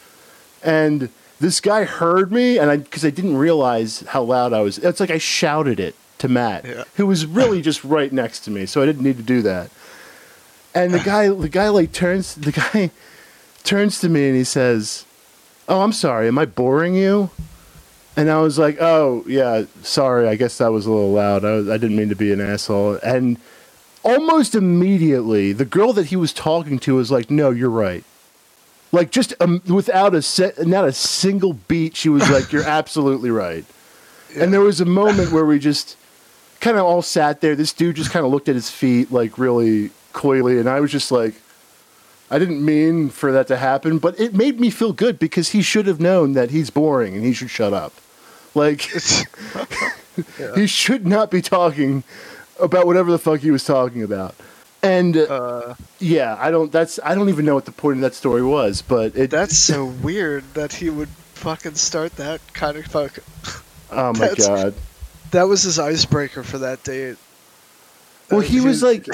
And 0.64 1.10
this 1.40 1.60
guy 1.60 1.84
heard 1.84 2.32
me, 2.32 2.58
and 2.58 2.70
I 2.70 2.78
because 2.78 3.04
I 3.04 3.10
didn't 3.10 3.36
realize 3.36 4.02
how 4.08 4.22
loud 4.22 4.52
I 4.54 4.62
was. 4.62 4.78
It's 4.78 4.98
like 4.98 5.10
I 5.10 5.18
shouted 5.18 5.78
it 5.78 5.94
to 6.18 6.28
Matt, 6.28 6.64
Yeah. 6.64 6.84
who 6.96 7.06
was 7.06 7.26
really 7.26 7.60
just 7.60 7.84
right 7.84 8.12
next 8.12 8.40
to 8.40 8.50
me, 8.50 8.64
so 8.66 8.82
I 8.82 8.86
didn't 8.86 9.02
need 9.04 9.18
to 9.18 9.22
do 9.22 9.42
that. 9.42 9.70
And 10.74 10.92
the 10.94 10.98
guy, 11.00 11.28
the 11.28 11.48
guy 11.48 11.68
like 11.68 11.92
turns, 11.92 12.34
the 12.34 12.52
guy 12.52 12.90
turns 13.64 14.00
to 14.00 14.08
me 14.08 14.26
and 14.28 14.36
he 14.36 14.44
says, 14.44 15.04
"Oh, 15.68 15.82
I'm 15.82 15.92
sorry. 15.92 16.28
Am 16.28 16.38
I 16.38 16.46
boring 16.46 16.94
you?" 16.94 17.30
And 18.18 18.32
I 18.32 18.40
was 18.40 18.58
like, 18.58 18.78
"Oh, 18.80 19.22
yeah, 19.28 19.62
sorry. 19.84 20.26
I 20.26 20.34
guess 20.34 20.58
that 20.58 20.72
was 20.72 20.86
a 20.86 20.90
little 20.90 21.12
loud. 21.12 21.44
I, 21.44 21.52
was, 21.52 21.68
I 21.68 21.78
didn't 21.78 21.96
mean 21.96 22.08
to 22.08 22.16
be 22.16 22.32
an 22.32 22.40
asshole." 22.40 22.98
And 23.04 23.38
almost 24.02 24.56
immediately, 24.56 25.52
the 25.52 25.64
girl 25.64 25.92
that 25.92 26.06
he 26.06 26.16
was 26.16 26.32
talking 26.32 26.80
to 26.80 26.96
was 26.96 27.12
like, 27.12 27.30
"No, 27.30 27.50
you're 27.50 27.70
right." 27.70 28.02
Like 28.90 29.12
just 29.12 29.34
um, 29.38 29.62
without 29.68 30.16
a 30.16 30.22
set, 30.22 30.66
not 30.66 30.84
a 30.84 30.92
single 30.92 31.52
beat, 31.52 31.94
she 31.94 32.08
was 32.08 32.28
like, 32.28 32.50
"You're 32.50 32.64
absolutely 32.80 33.30
right." 33.30 33.64
And 34.36 34.52
there 34.52 34.62
was 34.62 34.80
a 34.80 34.84
moment 34.84 35.30
where 35.30 35.46
we 35.46 35.60
just 35.60 35.96
kind 36.58 36.76
of 36.76 36.84
all 36.84 37.02
sat 37.02 37.40
there. 37.40 37.54
This 37.54 37.72
dude 37.72 37.94
just 37.94 38.10
kind 38.10 38.26
of 38.26 38.32
looked 38.32 38.48
at 38.48 38.56
his 38.56 38.68
feet 38.68 39.12
like 39.12 39.38
really 39.38 39.90
coyly, 40.12 40.58
and 40.58 40.68
I 40.68 40.80
was 40.80 40.90
just 40.90 41.12
like, 41.12 41.34
I 42.32 42.40
didn't 42.40 42.64
mean 42.64 43.10
for 43.10 43.30
that 43.30 43.46
to 43.46 43.58
happen, 43.58 43.98
but 43.98 44.18
it 44.18 44.34
made 44.34 44.58
me 44.58 44.70
feel 44.70 44.92
good 44.92 45.20
because 45.20 45.50
he 45.50 45.62
should 45.62 45.86
have 45.86 46.00
known 46.00 46.32
that 46.32 46.50
he's 46.50 46.68
boring 46.68 47.14
and 47.14 47.24
he 47.24 47.32
should 47.32 47.50
shut 47.50 47.72
up. 47.72 47.92
Like 48.54 48.82
he 50.54 50.66
should 50.66 51.06
not 51.06 51.30
be 51.30 51.42
talking 51.42 52.02
about 52.60 52.86
whatever 52.86 53.10
the 53.10 53.18
fuck 53.18 53.40
he 53.40 53.50
was 53.50 53.64
talking 53.64 54.02
about. 54.02 54.34
And 54.82 55.16
uh, 55.16 55.22
Uh, 55.24 55.74
yeah, 55.98 56.36
I 56.40 56.50
don't. 56.50 56.70
That's 56.72 57.00
I 57.04 57.14
don't 57.14 57.28
even 57.28 57.44
know 57.44 57.54
what 57.54 57.64
the 57.64 57.72
point 57.72 57.96
of 57.98 58.02
that 58.02 58.14
story 58.14 58.42
was, 58.42 58.80
but 58.82 59.16
it. 59.16 59.30
that's 59.30 59.58
so 59.72 59.84
weird 59.86 60.44
that 60.54 60.72
he 60.72 60.88
would 60.90 61.08
fucking 61.34 61.74
start 61.74 62.16
that 62.16 62.40
kind 62.52 62.76
of 62.76 62.84
fuck. 62.86 63.18
oh 63.90 64.12
my 64.12 64.18
that's- 64.28 64.46
god. 64.46 64.74
That 65.32 65.42
was 65.42 65.62
his 65.64 65.78
icebreaker 65.78 66.42
for 66.42 66.56
that 66.58 66.82
date. 66.84 67.16
Well, 68.30 68.40
Uh, 68.40 68.42
he 68.44 68.60
was 68.60 68.82
like, 68.82 69.06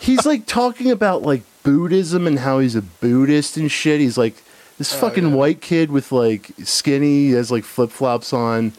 he's 0.00 0.26
like 0.26 0.44
talking 0.46 0.90
about 0.90 1.22
like 1.22 1.42
Buddhism 1.62 2.26
and 2.26 2.38
how 2.40 2.58
he's 2.58 2.74
a 2.76 2.82
Buddhist 2.82 3.56
and 3.56 3.70
shit. 3.72 3.98
He's 4.00 4.18
like 4.18 4.34
this 4.78 4.94
Oh, 4.94 4.98
fucking 4.98 5.28
yeah. 5.28 5.34
white 5.34 5.60
kid 5.60 5.90
with 5.90 6.12
like 6.12 6.50
skinny, 6.64 7.26
he 7.26 7.30
has 7.32 7.50
like 7.50 7.64
flip 7.64 7.90
flops 7.90 8.32
on. 8.32 8.72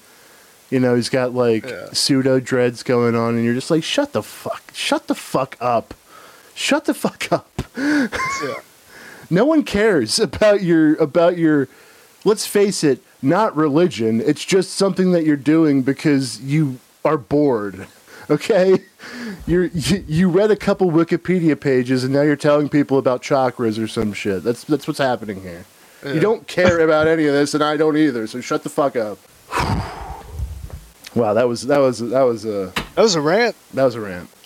You 0.72 0.80
know, 0.80 0.96
he's 0.96 1.10
got 1.10 1.34
like 1.34 1.66
Yeah. 1.66 1.88
pseudo 1.94 2.40
dreads 2.40 2.84
going 2.84 3.16
on, 3.16 3.36
and 3.36 3.44
you're 3.46 3.54
just 3.56 3.72
like, 3.72 3.84
shut 3.84 4.14
the 4.14 4.24
fuck, 4.24 4.72
shut 4.74 5.08
the 5.08 5.16
fuck 5.16 5.58
up, 5.60 5.94
shut 6.56 6.86
the 6.86 6.94
fuck 6.94 7.32
up. 7.32 7.62
yeah. 7.78 8.08
No 9.32 9.46
one 9.46 9.62
cares 9.64 10.18
about 10.18 10.64
your 10.64 10.96
about 10.96 11.38
your. 11.38 11.68
Let's 12.26 12.48
face 12.48 12.84
it, 12.84 13.02
not 13.22 13.56
religion. 13.56 14.22
It's 14.26 14.44
just 14.44 14.72
something 14.72 15.12
that 15.12 15.24
you're 15.24 15.36
doing 15.38 15.84
because 15.84 16.42
you 16.42 16.80
are 17.06 17.18
bored. 17.18 17.88
Okay, 18.32 18.78
you're, 19.48 19.66
you 19.66 20.06
you 20.08 20.30
read 20.30 20.52
a 20.52 20.56
couple 20.56 20.92
Wikipedia 20.92 21.60
pages 21.60 22.04
and 22.04 22.14
now 22.14 22.22
you're 22.22 22.36
telling 22.36 22.70
people 22.70 23.00
about 23.00 23.24
chakras 23.24 23.84
or 23.84 23.88
some 23.88 24.14
shit. 24.14 24.44
That's 24.44 24.64
that's 24.64 24.86
what's 24.88 25.00
happening 25.00 25.42
here. 25.42 25.66
You 26.06 26.20
don't 26.20 26.48
care 26.48 26.80
about 26.86 27.08
any 27.08 27.26
of 27.28 27.34
this, 27.34 27.54
and 27.54 27.64
I 27.64 27.78
don't 27.78 27.98
either. 27.98 28.26
So 28.28 28.42
shut 28.42 28.64
the 28.64 28.70
fuck 28.70 28.96
up. 28.96 29.18
Wow, 31.16 31.34
that 31.34 31.48
was 31.48 31.66
that 31.68 31.80
was 31.80 32.00
that 32.00 32.22
was 32.22 32.46
a 32.46 32.72
That 32.96 33.02
was 33.02 33.16
a 33.16 33.22
rant. 33.22 33.56
that 33.74 33.84
was 33.84 33.96
a 33.96 34.02
rant. 34.02 34.30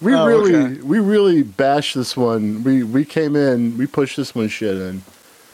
we 0.00 0.14
Oh, 0.14 0.26
really 0.26 0.54
okay. 0.54 0.82
we 0.82 0.98
really 1.00 1.42
bashed 1.42 1.94
this 1.94 2.16
one. 2.16 2.62
We 2.62 2.82
we 2.82 3.04
came 3.04 3.34
in, 3.34 3.76
we 3.78 3.86
pushed 3.86 4.16
this 4.16 4.34
one 4.34 4.48
shit 4.48 4.76
in. 4.76 5.02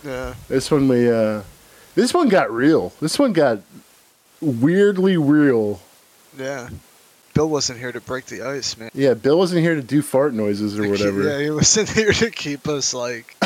Yeah. 0.05 0.35
This 0.49 0.71
one 0.71 0.89
we 0.89 1.11
uh 1.11 1.43
this 1.95 2.13
one 2.13 2.29
got 2.29 2.51
real. 2.53 2.93
This 3.01 3.19
one 3.19 3.33
got 3.33 3.61
weirdly 4.41 5.17
real. 5.17 5.81
Yeah. 6.37 6.69
Bill 7.35 7.49
wasn't 7.49 7.79
here 7.79 7.93
to 7.93 8.01
break 8.01 8.27
the 8.27 8.43
ice, 8.43 8.77
man. 8.77 8.91
Yeah, 8.95 9.15
Bill 9.15 9.39
wasn't 9.39 9.63
here 9.63 9.75
to 9.75 9.83
do 9.83 10.03
fart 10.03 10.35
noises 10.35 10.79
or 10.79 10.89
whatever. 10.89 11.23
Yeah, 11.23 11.41
he 11.45 11.51
wasn't 11.51 11.89
here 11.99 12.13
to 12.13 12.31
keep 12.31 12.69
us 12.69 12.93
like 12.93 13.37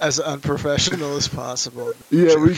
as 0.00 0.18
unprofessional 0.18 1.16
as 1.16 1.28
possible. 1.28 1.92
Yeah, 2.10 2.36
we- 2.36 2.56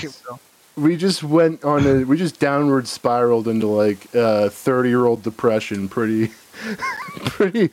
We 0.76 0.96
just 0.96 1.22
went 1.22 1.62
on 1.64 1.86
a 1.86 2.02
we 2.04 2.16
just 2.16 2.40
downward 2.40 2.88
spiraled 2.88 3.46
into 3.46 3.68
like 3.68 4.08
uh 4.14 4.48
30 4.48 4.88
year 4.88 5.06
old 5.06 5.22
depression 5.22 5.88
pretty 5.88 6.32
pretty 7.26 7.68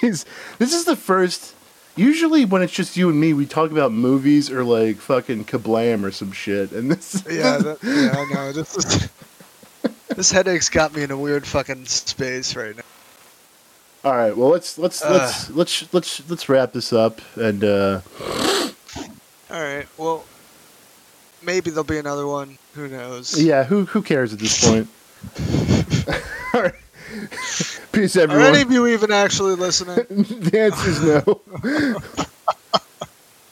This 0.00 0.24
is 0.72 0.84
the 0.84 0.94
first 0.94 1.54
usually 1.96 2.44
when 2.44 2.62
it's 2.62 2.72
just 2.72 2.96
you 2.96 3.08
and 3.10 3.20
me 3.20 3.32
we 3.32 3.44
talk 3.44 3.72
about 3.72 3.90
movies 3.90 4.52
or 4.52 4.62
like 4.62 4.98
fucking 4.98 5.46
kablam 5.46 6.04
or 6.04 6.12
some 6.12 6.30
shit 6.30 6.70
and 6.70 6.92
this 6.92 7.24
Yeah, 7.28 7.58
that, 7.58 7.78
yeah, 7.82 8.14
I 8.16 8.32
know. 8.32 8.52
This 8.52 8.76
is, 8.76 9.08
this 10.18 10.32
headache's 10.32 10.68
got 10.68 10.92
me 10.96 11.04
in 11.04 11.12
a 11.12 11.16
weird 11.16 11.46
fucking 11.46 11.86
space 11.86 12.56
right 12.56 12.76
now. 12.76 12.82
All 14.04 14.16
right, 14.16 14.36
well 14.36 14.48
let's 14.48 14.76
let's 14.76 15.00
Uh. 15.00 15.12
let's 15.12 15.50
let's 15.50 15.94
let's 15.94 16.30
let's 16.30 16.48
wrap 16.48 16.72
this 16.72 16.92
up 16.92 17.20
and 17.36 17.62
uh 17.62 18.00
All 19.50 19.62
right. 19.62 19.86
Well, 19.96 20.24
maybe 21.42 21.70
there'll 21.70 21.84
be 21.84 21.98
another 21.98 22.26
one. 22.26 22.58
Who 22.74 22.88
knows? 22.88 23.40
yeah, 23.40 23.62
who 23.62 23.84
who 23.86 24.02
cares 24.02 24.32
at 24.32 24.40
this 24.40 24.60
point? 24.68 24.88
All 26.54 26.62
right. 26.62 26.74
Peace 27.92 28.16
Are 28.16 28.22
everyone. 28.22 28.46
any 28.46 28.62
of 28.62 28.72
you 28.72 28.88
even 28.88 29.12
actually 29.12 29.54
listening? 29.54 30.04
the 30.10 30.60
answer 30.60 30.90
is 30.90 31.02
no. 31.02 32.24